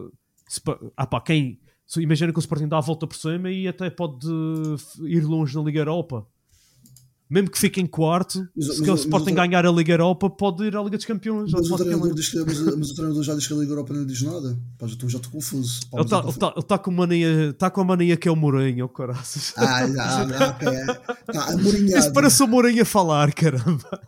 se, 0.47 0.61
opá 0.99 1.21
quem. 1.21 1.59
Imagina 1.97 2.31
que 2.31 2.39
o 2.39 2.41
Sporting 2.41 2.67
dá 2.67 2.77
a 2.77 2.81
volta 2.81 3.05
por 3.05 3.15
cima 3.15 3.51
e 3.51 3.67
até 3.67 3.89
pode 3.89 4.27
ir 5.03 5.23
longe 5.23 5.55
na 5.55 5.63
Liga 5.63 5.79
Europa 5.79 6.27
mesmo 7.29 7.49
que 7.49 7.57
fique 7.57 7.81
em 7.81 7.85
quarto, 7.85 8.47
mas, 8.55 8.75
se 8.75 8.81
mas, 8.81 8.89
o 8.89 8.95
Sporting 8.95 9.33
mas, 9.33 9.47
ganhar 9.47 9.65
a 9.65 9.71
Liga 9.71 9.93
Europa, 9.93 10.29
pode 10.29 10.65
ir 10.65 10.75
à 10.75 10.83
Liga 10.83 10.97
dos 10.97 11.05
Campeões. 11.05 11.51
Mas, 11.51 11.69
o 11.69 11.77
treinador, 11.77 12.13
diz 12.13 12.29
que, 12.29 12.39
mas, 12.39 12.59
mas, 12.59 12.91
o 12.91 12.95
treinador 12.95 13.23
já 13.23 13.35
diz 13.35 13.47
que 13.47 13.53
a 13.53 13.57
Liga 13.57 13.71
Europa 13.71 13.93
não 13.93 14.05
diz 14.05 14.21
nada. 14.21 14.57
Pá, 14.77 14.87
já 14.87 14.93
estou 14.93 15.31
confuso. 15.31 15.81
Pá, 15.89 15.97
ele 15.97 16.05
está 16.05 16.51
tá, 16.51 16.61
tá 16.61 16.77
com, 16.77 16.91
mania, 16.91 17.53
tá 17.53 17.69
com 17.69 17.81
a 17.81 17.83
mania 17.83 18.17
que 18.17 18.27
é 18.27 18.31
o 18.31 18.35
Mourinho, 18.35 18.87
caraças. 18.89 19.53
Ah, 19.57 19.87
já, 19.87 20.27
já, 20.27 20.49
ok. 20.49 20.67
Tá, 21.33 21.99
Isso 21.99 22.13
parece 22.13 22.43
o 22.43 22.47
Mourinho 22.47 22.81
a 22.81 22.85
falar, 22.85 23.33
caramba. 23.33 23.99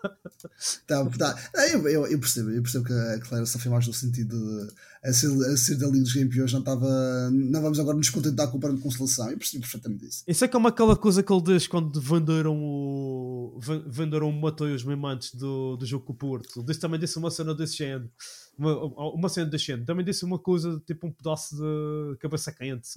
Tá, 0.86 1.05
tá. 1.05 1.36
Eu, 1.72 1.88
eu, 1.88 2.07
eu, 2.07 2.20
percebo, 2.20 2.51
eu 2.51 2.61
percebo 2.61 2.86
que 2.86 2.93
a 2.93 3.20
Clara 3.20 3.45
só 3.45 3.57
foi 3.57 3.72
mais 3.72 3.88
no 3.88 3.93
sentido 3.93 4.38
de 4.38 4.74
a 5.06 5.14
ser, 5.14 5.28
a 5.28 5.58
ser 5.58 5.78
da 5.78 5.86
Liga 5.86 6.03
dos 6.03 6.14
Campeões 6.14 6.51
não 6.51 6.60
estava. 6.60 7.30
Não 7.32 7.62
vamos 7.62 7.80
agora 7.80 7.95
nos 7.95 8.10
contentar 8.10 8.49
com 8.49 8.58
o 8.58 8.60
plano 8.60 8.78
de 8.78 8.82
consolação. 8.82 9.30
Eu 9.30 9.38
percebo 9.38 9.62
perfeitamente 9.62 10.08
isso. 10.08 10.24
Isso 10.28 10.43
é 10.43 10.47
como 10.47 10.68
aquela 10.68 10.95
coisa 10.95 11.22
que 11.22 11.32
ele 11.32 11.43
diz 11.43 11.68
quando 11.68 12.01
venderam 12.01 12.58
o. 12.58 13.60
venderam 13.88 14.30
o 14.30 14.34
Mateus 14.34 14.84
mesmo 14.84 15.06
antes 15.06 15.36
do, 15.36 15.78
do 15.78 15.86
jogo 15.86 16.06
com 16.06 16.14
o 16.14 16.16
Porto. 16.16 16.66
Ele 16.68 16.78
também 16.80 16.99
disse 16.99 17.18
uma 17.18 17.30
cena 17.30 17.53
desse 17.53 17.78
género. 17.78 18.10
Uma, 18.58 19.14
uma 19.14 19.30
cena 19.30 19.45
desse 19.45 19.66
género. 19.66 19.86
Também 19.86 20.03
disse 20.03 20.26
uma 20.26 20.39
coisa, 20.39 20.82
tipo 20.86 21.06
um 21.06 21.12
pedaço 21.12 21.56
de 21.56 22.18
cabeça 22.18 22.51
quente, 22.51 22.88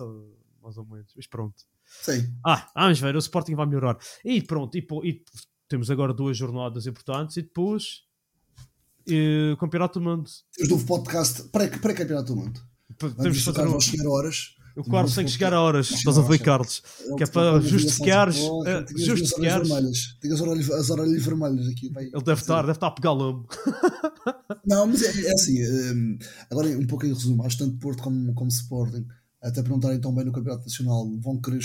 mais 0.63 0.79
ou 0.79 0.87
menos. 0.87 1.13
Mas 1.15 1.27
pronto. 1.27 1.63
Sim. 2.03 2.35
Ah, 2.45 2.71
vamos 2.75 3.01
ver, 3.01 3.17
o 3.17 3.19
Sporting 3.19 3.55
vai 3.55 3.67
melhorar. 3.67 3.99
E 4.25 4.43
pronto, 4.43 4.77
e, 4.77 4.87
e 5.05 5.23
temos 5.69 5.91
agora 5.91 6.15
duas 6.15 6.37
jornadas 6.37 6.87
importantes 6.87 7.37
e 7.37 7.43
depois 7.43 8.08
e, 9.09 9.57
Campeonato 9.59 9.99
do 9.99 10.05
Mundo. 10.05 10.31
Temos 10.55 10.71
novo 10.71 10.87
podcast 10.87 11.45
pré-Campeonato 11.51 12.35
do 12.35 12.37
Mundo. 12.37 12.61
Temos 12.99 13.43
fazer 13.43 13.67
um... 13.67 13.81
chegar 13.81 14.07
horas. 14.09 14.57
O 14.77 14.85
Carlos 14.85 15.13
tem 15.13 15.25
que 15.25 15.33
chegar 15.33 15.53
a 15.53 15.61
horas, 15.61 15.91
estás 15.91 16.19
a 16.19 16.23
ver, 16.23 16.39
Carlos? 16.39 16.83
Que 17.17 17.25
é 17.25 17.27
para 17.27 17.61
justificares. 17.61 18.37
Justificares. 18.97 19.69
Tem 20.21 20.33
as 20.33 20.41
orelhas 20.91 21.25
vermelhas 21.25 21.67
aqui. 21.67 21.91
Ele 21.97 22.23
deve 22.25 22.41
estar, 22.41 22.61
deve 22.61 22.73
estar 22.73 22.87
a 22.87 22.91
pegar 22.93 23.11
lombo. 23.11 23.49
Não, 24.65 24.87
mas 24.87 25.03
é, 25.03 25.27
é 25.27 25.33
assim. 25.33 25.65
Um, 25.65 26.19
agora, 26.49 26.69
um 26.79 26.87
pouco 26.87 27.05
em 27.07 27.13
resumo, 27.13 27.45
acho 27.45 27.59
tanto 27.59 27.77
Porto 27.79 28.05
como, 28.05 28.33
como 28.35 28.49
Sporting, 28.49 29.05
até 29.43 29.63
para 29.63 29.71
não 29.71 29.79
estarem 29.79 30.01
tão 30.01 30.15
bem 30.15 30.25
no 30.25 30.33
Campeonato 30.33 30.65
Nacional, 30.65 31.11
vão 31.19 31.41
querer, 31.41 31.59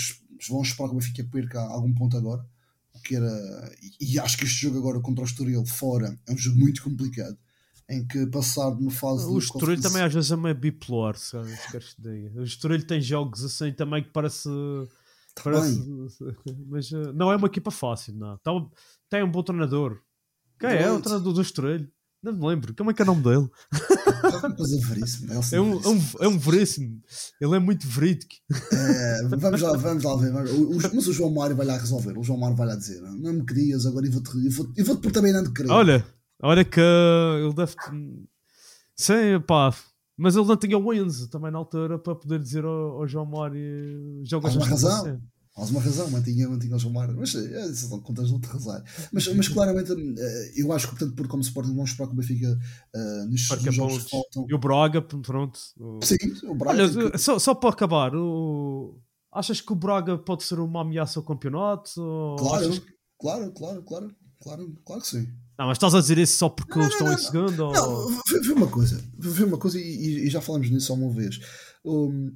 vão 0.48 0.62
esperar 0.62 0.88
que 0.88 0.94
o 0.96 0.98
Benfica 0.98 1.24
perca 1.30 1.60
algum 1.60 1.94
ponto 1.94 2.16
agora 2.16 2.44
que 3.04 3.16
era. 3.16 3.72
E 4.00 4.18
acho 4.18 4.36
que 4.38 4.44
este 4.44 4.62
jogo 4.62 4.78
agora 4.78 5.00
contra 5.00 5.22
o 5.22 5.26
Estoril 5.26 5.64
fora 5.66 6.18
é 6.26 6.32
um 6.32 6.38
jogo 6.38 6.58
muito 6.58 6.82
complicado. 6.82 7.36
Em 7.86 8.06
que 8.06 8.26
passar 8.28 8.74
de 8.74 8.82
uma 8.82 8.90
fase. 8.90 9.26
O 9.26 9.38
Estoril 9.38 9.80
também 9.80 10.02
às 10.02 10.14
vezes 10.14 10.32
é 10.32 10.36
meio 10.36 10.54
bipolar, 10.54 11.16
sabe? 11.16 11.52
O 12.34 12.42
Estoril 12.42 12.86
tem 12.86 13.00
jogos 13.00 13.44
assim 13.44 13.72
também 13.72 14.02
que 14.02 14.10
parece. 14.10 14.48
Tá 15.34 15.42
parece 15.44 15.84
mas 16.68 16.90
uh, 16.92 17.12
não 17.12 17.30
é 17.30 17.36
uma 17.36 17.46
equipa 17.46 17.70
fácil, 17.70 18.14
não. 18.14 18.38
Tá, 18.38 18.52
tem 19.10 19.22
um 19.22 19.30
bom 19.30 19.42
treinador. 19.42 20.00
Quem 20.58 20.70
é? 20.70 20.82
é 20.84 20.90
o 20.90 21.02
treinador 21.02 21.34
do 21.34 21.42
Estoril? 21.42 21.86
Não 22.24 22.32
me 22.32 22.46
lembro. 22.46 22.74
Como 22.74 22.90
é 22.90 22.94
que 22.94 23.02
é 23.02 23.04
o 23.04 23.06
nome 23.06 23.22
dele? 23.22 23.50
É, 25.30 25.56
é, 25.56 25.60
um, 25.60 25.78
é, 25.78 25.88
um, 25.88 26.02
é 26.20 26.28
um 26.28 26.38
veríssimo. 26.38 27.02
Ele 27.38 27.54
é 27.54 27.58
muito 27.58 27.86
verídico. 27.86 28.34
É, 28.72 29.28
vamos, 29.28 29.60
lá, 29.60 29.76
vamos 29.76 30.04
lá 30.04 30.16
ver. 30.16 30.32
Mas 30.94 31.06
o 31.06 31.12
João 31.12 31.30
Mário 31.30 31.54
vai 31.54 31.66
lá 31.66 31.76
resolver. 31.76 32.16
O 32.16 32.22
João 32.22 32.38
Mário 32.38 32.56
vai 32.56 32.66
lá 32.66 32.76
dizer: 32.76 33.02
Não 33.02 33.34
me 33.34 33.44
querias, 33.44 33.84
agora 33.84 34.06
eu 34.06 34.12
vou-te 34.12 34.48
vou, 34.48 34.72
eu 34.74 34.84
vou 34.86 34.96
por 34.96 35.12
também 35.12 35.34
não 35.34 35.44
te 35.44 35.52
querer. 35.52 35.70
Olha, 35.70 36.06
olha 36.42 36.64
que 36.64 36.80
ele 36.80 37.52
deve. 37.54 37.74
Sim, 38.96 39.40
pá. 39.46 39.74
Mas 40.16 40.36
ele 40.36 40.46
não 40.46 40.56
tinha 40.56 40.78
o 40.78 40.94
Enzo 40.94 41.28
também 41.28 41.50
na 41.50 41.58
altura 41.58 41.98
para 41.98 42.14
poder 42.14 42.38
dizer 42.38 42.64
ao, 42.64 43.02
ao 43.02 43.06
João 43.06 43.26
Mário: 43.26 44.22
Joga 44.24 44.48
Há 44.48 44.52
uma 44.52 44.66
razão. 44.66 45.20
Alguma 45.54 45.80
razão, 45.80 46.10
mantinha, 46.10 46.48
mantinha 46.48 46.74
o 46.74 46.78
João 46.78 46.94
Mário, 46.94 47.16
mas 47.16 47.34
é, 47.34 47.72
são 47.72 48.00
contas 48.00 48.28
de 48.28 48.46
arrasar. 48.46 48.82
Mas, 49.12 49.28
mas 49.34 49.48
claramente, 49.48 49.92
uh, 49.92 50.16
eu 50.56 50.72
acho 50.72 50.88
que, 50.88 50.96
portanto, 50.96 51.14
por 51.14 51.28
como 51.28 51.42
Sporting, 51.42 51.74
vamos 51.74 51.90
esperar 51.90 52.08
que 52.08 52.14
o 52.14 52.16
Benfica 52.16 52.58
uh, 52.94 53.28
nestes 53.28 53.74
jogos 53.74 54.04
que 54.04 54.10
faltam. 54.10 54.46
E 54.48 54.54
o 54.54 54.58
Braga, 54.58 55.00
pronto. 55.00 55.58
O... 55.78 56.00
Sim, 56.02 56.16
o 56.44 56.54
Braga. 56.54 56.82
Olha, 56.82 57.10
que... 57.10 57.18
só, 57.18 57.38
só 57.38 57.54
para 57.54 57.70
acabar, 57.70 58.14
o... 58.16 58.98
achas 59.32 59.60
que 59.60 59.72
o 59.72 59.76
Braga 59.76 60.18
pode 60.18 60.42
ser 60.42 60.58
uma 60.58 60.82
ameaça 60.82 61.20
ao 61.20 61.24
campeonato? 61.24 61.92
Claro, 62.38 62.68
achas... 62.68 62.82
claro, 63.20 63.52
claro, 63.52 63.82
claro, 63.82 64.14
claro, 64.42 64.78
claro 64.84 65.02
que 65.02 65.08
sim. 65.08 65.28
Não, 65.56 65.68
mas 65.68 65.76
estás 65.76 65.94
a 65.94 66.00
dizer 66.00 66.18
isso 66.18 66.36
só 66.36 66.48
porque 66.48 66.74
não, 66.74 66.82
eles 66.82 66.94
estão 66.94 67.06
não, 67.06 67.14
em 67.14 67.18
segundo? 67.18 67.56
Não, 67.56 67.92
ou... 67.92 68.10
não 68.10 68.42
vê, 68.42 68.52
uma 68.52 68.66
coisa, 68.66 69.00
vê 69.16 69.44
uma 69.44 69.56
coisa 69.56 69.78
e, 69.78 70.26
e, 70.26 70.30
já 70.30 70.40
falamos 70.40 70.68
nisso 70.68 70.88
só 70.88 70.94
uma 70.94 71.10
vez. 71.10 71.38
Um, 71.84 72.34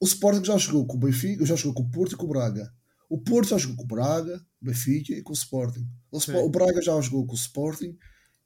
o 0.00 0.06
Sporting 0.06 0.44
já 0.44 0.56
jogou 0.56 0.86
com 0.86 0.96
o 0.96 1.00
Benfica, 1.00 1.44
já 1.44 1.54
jogou 1.54 1.74
com 1.74 1.82
o 1.82 1.90
Porto 1.90 2.14
e 2.14 2.16
com 2.16 2.24
o 2.24 2.28
Braga. 2.28 2.72
O 3.08 3.18
Porto 3.18 3.50
já 3.50 3.58
jogou 3.58 3.76
com 3.76 3.84
o 3.84 3.86
Braga, 3.86 4.40
Benfica 4.60 5.12
e 5.12 5.22
com 5.22 5.32
o 5.32 5.36
Sporting. 5.36 5.86
O, 6.10 6.18
o 6.46 6.48
Braga 6.48 6.80
já 6.80 6.98
jogou 7.00 7.26
com 7.26 7.32
o 7.34 7.36
Sporting 7.36 7.96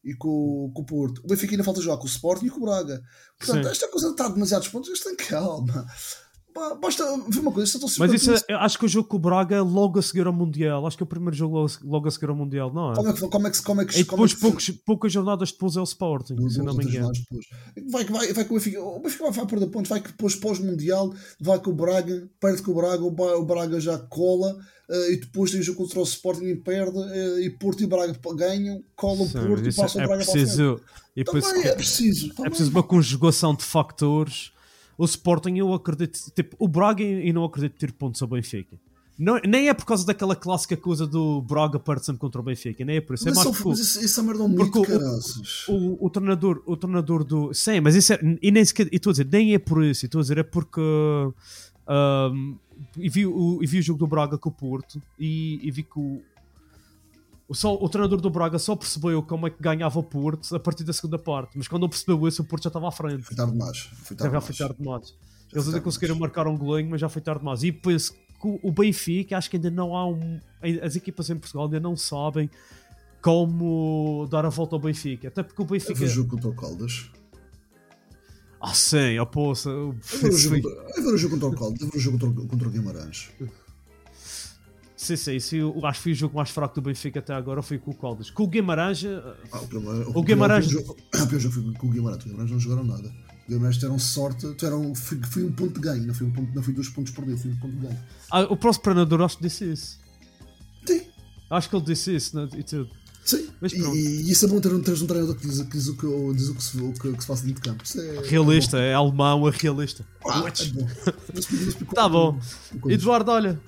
e 0.03 0.15
com, 0.15 0.73
com, 0.75 0.83
o 0.83 0.85
Porto. 0.85 1.23
O 1.23 1.29
Benfica 1.29 1.53
ainda 1.53 1.63
falta 1.63 1.81
jogar 1.81 1.99
com 1.99 2.05
o 2.05 2.09
Sporting 2.09 2.47
e 2.47 2.51
com 2.51 2.59
o 2.59 2.65
Braga. 2.65 3.01
Portanto, 3.39 3.65
Sim. 3.65 3.71
esta 3.71 3.89
coisa 3.89 4.11
está 4.11 4.29
demasiados 4.29 4.69
pontos, 4.69 4.89
eles 4.89 5.03
têm 5.03 5.17
calma. 5.17 5.87
Basta 6.81 7.05
ver 7.29 7.41
uma 7.41 7.51
coisa, 7.51 7.81
Mas 7.99 8.13
isso 8.13 8.33
é, 8.33 8.55
acho 8.55 8.79
que 8.79 8.85
o 8.85 8.89
jogo 8.89 9.09
com 9.09 9.17
o 9.17 9.19
Braga 9.19 9.57
é 9.57 9.61
logo 9.61 9.99
a 9.99 10.03
seguir 10.03 10.25
ao 10.25 10.33
Mundial. 10.33 10.87
Acho 10.87 10.97
que 10.97 11.03
é 11.03 11.07
o 11.07 11.09
primeiro 11.09 11.35
jogo 11.35 11.59
logo, 11.59 11.73
logo 11.83 12.07
a 12.07 12.11
seguir 12.13 12.29
ao 12.29 12.37
Mundial, 12.37 12.73
não 12.73 12.93
é? 12.93 12.95
Como 12.95 13.09
é 13.09 13.13
que 13.13 13.21
como 13.21 13.49
é 13.49 13.51
que, 13.51 13.63
como 13.63 13.81
é 13.83 13.85
que, 13.85 13.99
e 13.99 14.05
depois 14.05 14.31
é 14.31 14.35
que 14.35 14.41
poucos, 14.41 14.71
poucas 14.71 15.13
jornadas 15.13 15.51
depois 15.51 15.77
é 15.77 15.81
o 15.81 15.85
Sporting, 15.85 16.49
se 16.49 16.63
não 16.63 16.75
me 16.75 16.85
engano. 16.85 17.11
Vai, 17.91 18.05
vai, 18.05 18.33
vai 18.33 18.45
com 18.45 18.55
o 18.55 18.59
Benfica, 18.59 18.81
o 18.81 19.01
Benfica 19.01 19.31
vai 19.33 19.47
perder 19.47 19.67
pontos, 19.67 19.89
vai 19.89 20.01
que 20.01 20.13
depois 20.13 20.37
pós-Mundial 20.37 21.13
vai 21.41 21.59
com 21.59 21.71
o 21.71 21.75
Braga, 21.75 22.31
perde 22.39 22.63
com 22.63 22.71
o 22.71 22.75
Braga, 22.75 23.03
o 23.03 23.45
Braga 23.45 23.81
já 23.81 23.99
cola. 23.99 24.57
Uh, 24.87 25.13
e 25.13 25.17
depois 25.17 25.51
tem 25.51 25.61
o 25.61 25.63
jogo 25.63 25.79
contra 25.79 25.99
o 25.99 26.03
Sporting 26.03 26.45
e 26.45 26.57
perde, 26.57 26.99
uh, 26.99 27.41
e 27.41 27.49
Porto 27.49 27.83
e 27.83 27.87
Braga 27.87 28.15
ganham, 28.37 28.85
colam 28.95 29.27
Sim, 29.27 29.47
Porto 29.47 29.67
e 29.67 29.73
passam 29.73 30.03
é 30.03 30.05
o 30.05 30.09
Braga 30.09 30.25
preciso, 30.25 30.77
para 31.25 31.41
frente. 31.41 31.55
Também 31.55 31.71
é 31.71 31.75
preciso. 31.75 32.33
É 32.45 32.49
preciso 32.51 32.71
uma 32.71 32.83
conjugação 32.83 33.55
de 33.55 33.65
factores 33.65 34.53
o 34.97 35.05
Sporting 35.05 35.57
eu 35.57 35.73
acredito, 35.73 36.19
tipo, 36.35 36.57
o 36.59 36.69
Braga 36.69 37.03
e 37.03 37.33
não 37.33 37.45
acredito 37.45 37.79
ter 37.79 37.93
pontos 37.93 38.21
ao 38.23 38.29
Benfica. 38.29 38.77
Não, 39.17 39.39
nem 39.47 39.69
é 39.69 39.75
por 39.75 39.85
causa 39.85 40.05
daquela 40.05 40.35
clássica 40.35 40.77
coisa 40.77 41.07
do 41.07 41.41
Braga 41.41 41.79
perde 41.79 42.05
sempre 42.05 42.21
contra 42.21 42.41
o 42.41 42.45
Benfica, 42.45 42.85
nem 42.85 42.97
é 42.97 43.01
por 43.01 43.15
isso. 43.15 43.25
Mas 43.25 43.33
é 43.33 43.37
mais 43.37 43.57
só, 43.57 43.63
porque, 43.63 43.81
isso, 43.81 44.05
isso 44.05 44.21
é 44.21 44.23
merda 44.25 44.43
um 44.43 44.55
porque 44.55 44.79
o, 44.79 45.73
o, 45.73 46.07
o, 46.07 46.11
treinador, 46.11 46.63
o 46.67 46.77
treinador 46.77 47.23
do. 47.23 47.55
Sim, 47.55 47.81
mas 47.81 47.95
isso 47.95 48.13
é. 48.13 48.19
E 48.43 48.51
nem 48.51 48.65
sequer. 48.65 48.89
E 48.91 48.97
estou 48.97 49.11
a 49.11 49.13
dizer, 49.13 49.29
nem 49.31 49.55
é 49.55 49.59
por 49.59 49.85
isso. 49.85 50.05
Estou 50.05 50.19
a 50.19 50.23
dizer, 50.23 50.39
é 50.39 50.43
porque. 50.43 50.81
Um, 50.81 52.57
e, 52.99 53.09
vi, 53.09 53.25
o, 53.25 53.61
e 53.63 53.67
vi 53.67 53.79
o 53.79 53.83
jogo 53.83 54.01
do 54.01 54.07
Braga 54.07 54.37
com 54.37 54.49
o 54.49 54.53
Porto 54.53 55.01
e, 55.17 55.61
e 55.63 55.71
vi 55.71 55.85
que 55.85 55.97
o, 55.99 56.21
o, 57.49 57.55
só, 57.55 57.75
o 57.75 57.89
treinador 57.89 58.21
do 58.21 58.31
Braga 58.31 58.59
só 58.59 58.75
percebeu 58.75 59.23
como 59.23 59.47
é 59.47 59.51
que 59.51 59.63
ganhava 59.63 59.99
o 59.99 60.03
Porto 60.03 60.55
a 60.55 60.61
partir 60.61 60.85
da 60.85 60.93
segunda 60.93 61.19
parte, 61.19 61.57
mas 61.57 61.69
quando 61.69 61.83
não 61.83 61.89
percebeu 61.89 62.27
isso, 62.27 62.43
o 62.43 62.45
Porto 62.45 62.65
já 62.65 62.69
estava 62.69 62.89
à 62.89 62.91
frente. 62.91 63.23
Foi 63.23 63.37
tarde 63.37 63.53
demais. 63.53 63.79
Foi 63.79 64.17
tarde 64.17 64.33
já 64.33 64.39
demais. 64.39 64.45
foi 64.45 64.55
tarde 64.55 64.83
demais. 64.83 65.15
Eles 65.53 65.67
ainda 65.67 65.81
conseguiram 65.81 66.17
marcar 66.17 66.47
um 66.47 66.57
golinho, 66.57 66.91
mas 66.91 67.01
já 67.01 67.09
foi 67.09 67.23
tarde 67.23 67.41
demais. 67.41 67.63
E 67.63 67.71
penso 67.71 68.13
que 68.13 68.61
o 68.63 68.73
Benfica, 68.73 69.37
acho 69.37 69.49
que 69.49 69.57
ainda 69.57 69.71
não 69.71 69.95
há 69.95 70.07
um. 70.07 70.41
As 70.83 70.97
equipas 70.97 71.31
em 71.31 71.37
Portugal 71.37 71.67
ainda 71.67 71.81
não 71.81 71.97
sabem 71.97 72.51
como 73.23 74.27
dar 74.31 74.45
a 74.45 74.49
volta 74.49 74.75
ao 74.75 74.81
Benfica. 74.81 75.29
Até 75.29 75.43
porque 75.43 75.63
o 75.63 75.65
Benfica. 75.65 76.03
Eu 76.03 76.09
jogo 76.09 76.31
contra 76.31 76.49
o 76.49 76.55
Caldas. 76.55 77.11
Ah, 78.61 78.75
sim, 78.75 79.19
a 79.19 79.27
poça. 79.27 79.69
Eu 79.69 79.95
ver 80.03 80.29
o 80.29 81.17
jogo 81.17 81.39
contra 81.39 81.49
o 81.49 81.55
Caldas, 81.55 81.81
eu 81.83 81.89
ver 81.89 81.97
o 81.97 82.01
jogo 82.01 82.19
contra, 82.19 82.47
contra 82.47 82.69
o 82.69 82.71
Guimarães. 82.71 83.31
Sim, 85.05 85.17
sim, 85.17 85.39
sim, 85.39 85.57
eu 85.59 85.85
acho 85.85 85.99
que 85.99 86.03
foi 86.05 86.13
o 86.13 86.15
jogo 86.15 86.37
mais 86.37 86.49
fraco 86.49 86.75
do 86.75 86.81
Benfica 86.81 87.19
até 87.19 87.35
agora 87.35 87.61
foi 87.63 87.77
com 87.79 87.91
o 87.91 87.95
Caldas. 87.95 88.31
Com 88.31 88.45
o 88.45 88.47
Guimarães. 88.47 89.05
Ah, 89.53 89.61
o 90.15 90.23
Guimarães. 90.23 90.67
O 90.73 91.27
pior 91.27 91.39
jogo 91.39 91.55
foi 91.55 91.75
com 91.75 91.89
o 91.89 91.91
Guimarães. 91.91 92.25
O 92.25 92.27
Guimarães 92.27 92.51
não 92.51 92.59
jogaram 92.59 92.85
nada. 92.85 93.13
O 93.47 93.51
Guimarães 93.51 93.77
tiveram 93.77 93.99
sorte. 93.99 94.55
Tiveram, 94.55 94.95
foi, 94.95 95.21
foi 95.23 95.45
um 95.45 95.53
ponto 95.53 95.75
de 95.75 95.81
ganho, 95.81 96.07
não 96.07 96.15
foi, 96.15 96.27
um 96.27 96.33
ponto, 96.33 96.55
não 96.55 96.63
foi 96.63 96.73
dois 96.73 96.89
pontos 96.89 97.13
perdidos, 97.13 97.43
foi 97.43 97.51
um 97.51 97.57
ponto 97.57 97.77
de 97.77 97.87
ganho. 97.87 97.99
Ah, 98.31 98.41
o 98.45 98.57
próximo 98.57 98.85
treinador 98.85 99.21
acho 99.21 99.37
que 99.37 99.43
disse 99.43 99.71
isso. 99.71 99.99
Sim. 100.87 101.03
Acho 101.51 101.69
que 101.69 101.77
ele 101.77 101.85
disse 101.85 102.17
isso, 102.17 102.37
né? 102.37 102.49
e 102.57 102.63
tudo. 102.63 102.89
Sim, 103.27 103.47
e, 103.63 103.77
e, 103.77 104.31
isso 104.31 104.47
é 104.47 104.49
bom 104.49 104.61
ter 104.61 104.73
um, 104.73 104.79
um 104.79 104.83
treinador 104.83 105.35
que 105.35 105.47
diz, 105.47 105.61
que 105.61 105.71
diz, 105.71 105.89
o, 105.89 105.97
que, 105.97 106.07
diz 106.35 106.49
o, 106.49 106.55
que 106.55 106.63
se, 106.63 106.79
o, 106.79 106.93
que, 106.93 107.09
o 107.09 107.15
que 107.15 107.23
se 107.23 107.27
passa 107.27 107.47
dentro 107.47 107.63
de 107.63 107.69
campo. 107.69 107.85
É, 107.99 108.29
realista, 108.29 108.79
é, 108.79 108.91
é 108.91 108.95
alemão, 108.95 109.47
é 109.47 109.51
realista. 109.51 110.07
Ah, 110.27 110.43
é 110.47 110.69
bom. 110.69 110.89
tá 111.95 112.09
bom. 112.09 112.39
Eduardo, 112.87 113.31
olha, 113.31 113.61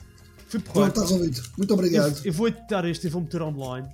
Fui 0.60 0.72
Pronto, 0.72 0.88
está 0.88 1.00
resolvido. 1.02 1.42
Muito 1.56 1.74
obrigado. 1.74 2.18
Eu, 2.18 2.24
eu 2.26 2.32
vou 2.32 2.48
editar 2.48 2.84
este 2.84 3.06
e 3.06 3.10
vou 3.10 3.22
meter 3.22 3.42
online. 3.42 3.88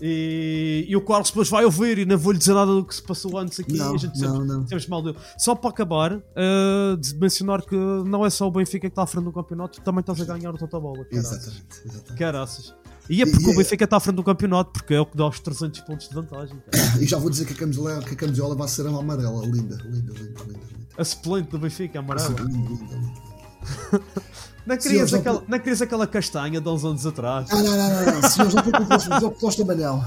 E, 0.00 0.86
e, 0.88 0.96
o 0.96 1.00
Carlos 1.00 1.28
depois 1.28 1.48
vai 1.48 1.64
ouvir 1.64 1.98
e 1.98 2.04
não 2.04 2.18
vou 2.18 2.32
lhe 2.32 2.38
dizer 2.38 2.54
nada 2.54 2.72
do 2.72 2.84
que 2.84 2.92
se 2.92 3.02
passou 3.02 3.38
antes 3.38 3.60
aqui. 3.60 3.76
Não, 3.76 3.94
a 3.94 3.96
gente 3.96 4.18
não, 4.18 4.32
sempre, 4.32 4.46
não. 4.48 4.66
Sempre 4.66 4.90
mal 4.90 5.02
deu. 5.02 5.14
Só 5.38 5.54
para 5.54 5.70
acabar, 5.70 6.14
uh, 6.14 6.96
de 6.98 7.14
mencionar 7.16 7.62
que 7.62 7.76
não 7.76 8.26
é 8.26 8.30
só 8.30 8.48
o 8.48 8.50
Benfica 8.50 8.88
que 8.88 8.92
está 8.92 9.02
à 9.02 9.06
frente 9.06 9.24
do 9.24 9.32
campeonato, 9.32 9.80
também 9.80 10.00
estás 10.00 10.20
a 10.20 10.24
ganhar 10.24 10.52
o 10.52 10.58
total 10.58 10.80
bola. 10.80 11.06
Exatamente, 11.08 11.82
exatamente. 11.84 12.14
Caraças. 12.14 12.74
E 13.08 13.22
é 13.22 13.26
porque 13.26 13.44
e, 13.44 13.52
o 13.52 13.56
Benfica 13.56 13.84
está 13.84 13.96
à 13.96 14.00
frente 14.00 14.16
do 14.16 14.24
campeonato, 14.24 14.72
porque 14.72 14.94
é 14.94 15.00
o 15.00 15.06
que 15.06 15.16
dá 15.16 15.28
os 15.28 15.38
300 15.38 15.80
pontos 15.82 16.08
de 16.08 16.14
vantagem. 16.14 16.56
Cara. 16.70 16.82
E 17.00 17.06
já 17.06 17.18
vou 17.18 17.30
dizer 17.30 17.44
que 17.44 17.52
a 17.52 17.56
camisola, 17.56 18.02
que 18.02 18.14
a 18.14 18.16
camisola 18.16 18.54
vai 18.56 18.68
ser 18.68 18.86
amarela, 18.86 19.44
linda, 19.44 19.76
linda, 19.84 20.12
linda, 20.12 20.12
linda. 20.14 20.44
linda. 20.48 20.86
A 20.96 21.04
suplente 21.04 21.50
do 21.50 21.58
Benfica, 21.58 22.00
amarela. 22.00 22.28
Linda, 22.40 22.68
linda, 22.68 22.94
linda. 22.96 24.02
Não 24.64 24.76
querias, 24.76 25.10
Sim, 25.10 25.16
aquela, 25.16 25.42
não 25.48 25.58
querias 25.58 25.82
aquela 25.82 26.06
castanha 26.06 26.60
de 26.60 26.68
uns 26.68 26.84
anos 26.84 27.04
atrás? 27.04 27.48
Ah, 27.50 27.62
não, 27.62 27.76
não, 27.76 27.90
não, 27.90 28.20
não. 28.20 28.30
Se 28.30 28.40
eles 28.40 28.54
não 28.54 28.62
percam 28.62 28.82
o 28.82 28.86
próximo 28.86 29.14
episódio, 29.14 29.38
Tosta 29.38 29.64
Manel. 29.64 30.04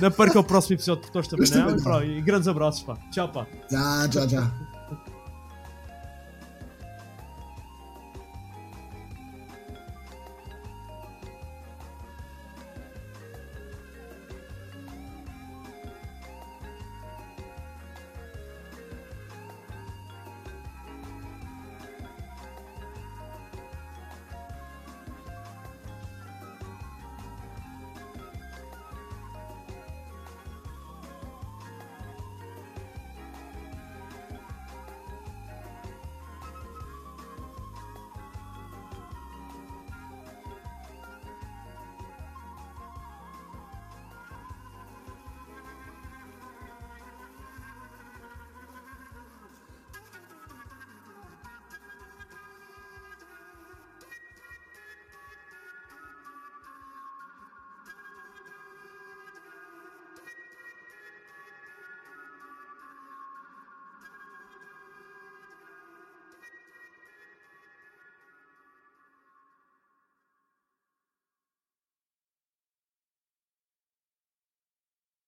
Não 0.00 0.10
perca 0.10 0.40
o 0.40 0.44
próximo 0.44 0.76
episódio 0.76 1.04
de 1.04 1.10
Manel. 1.38 2.04
E, 2.04 2.18
e 2.18 2.22
grandes 2.22 2.48
abraços, 2.48 2.82
pá. 2.82 2.96
Tchau, 3.10 3.28
pá. 3.28 3.46
Já, 3.70 4.08
já, 4.10 4.26
já. 4.26 4.75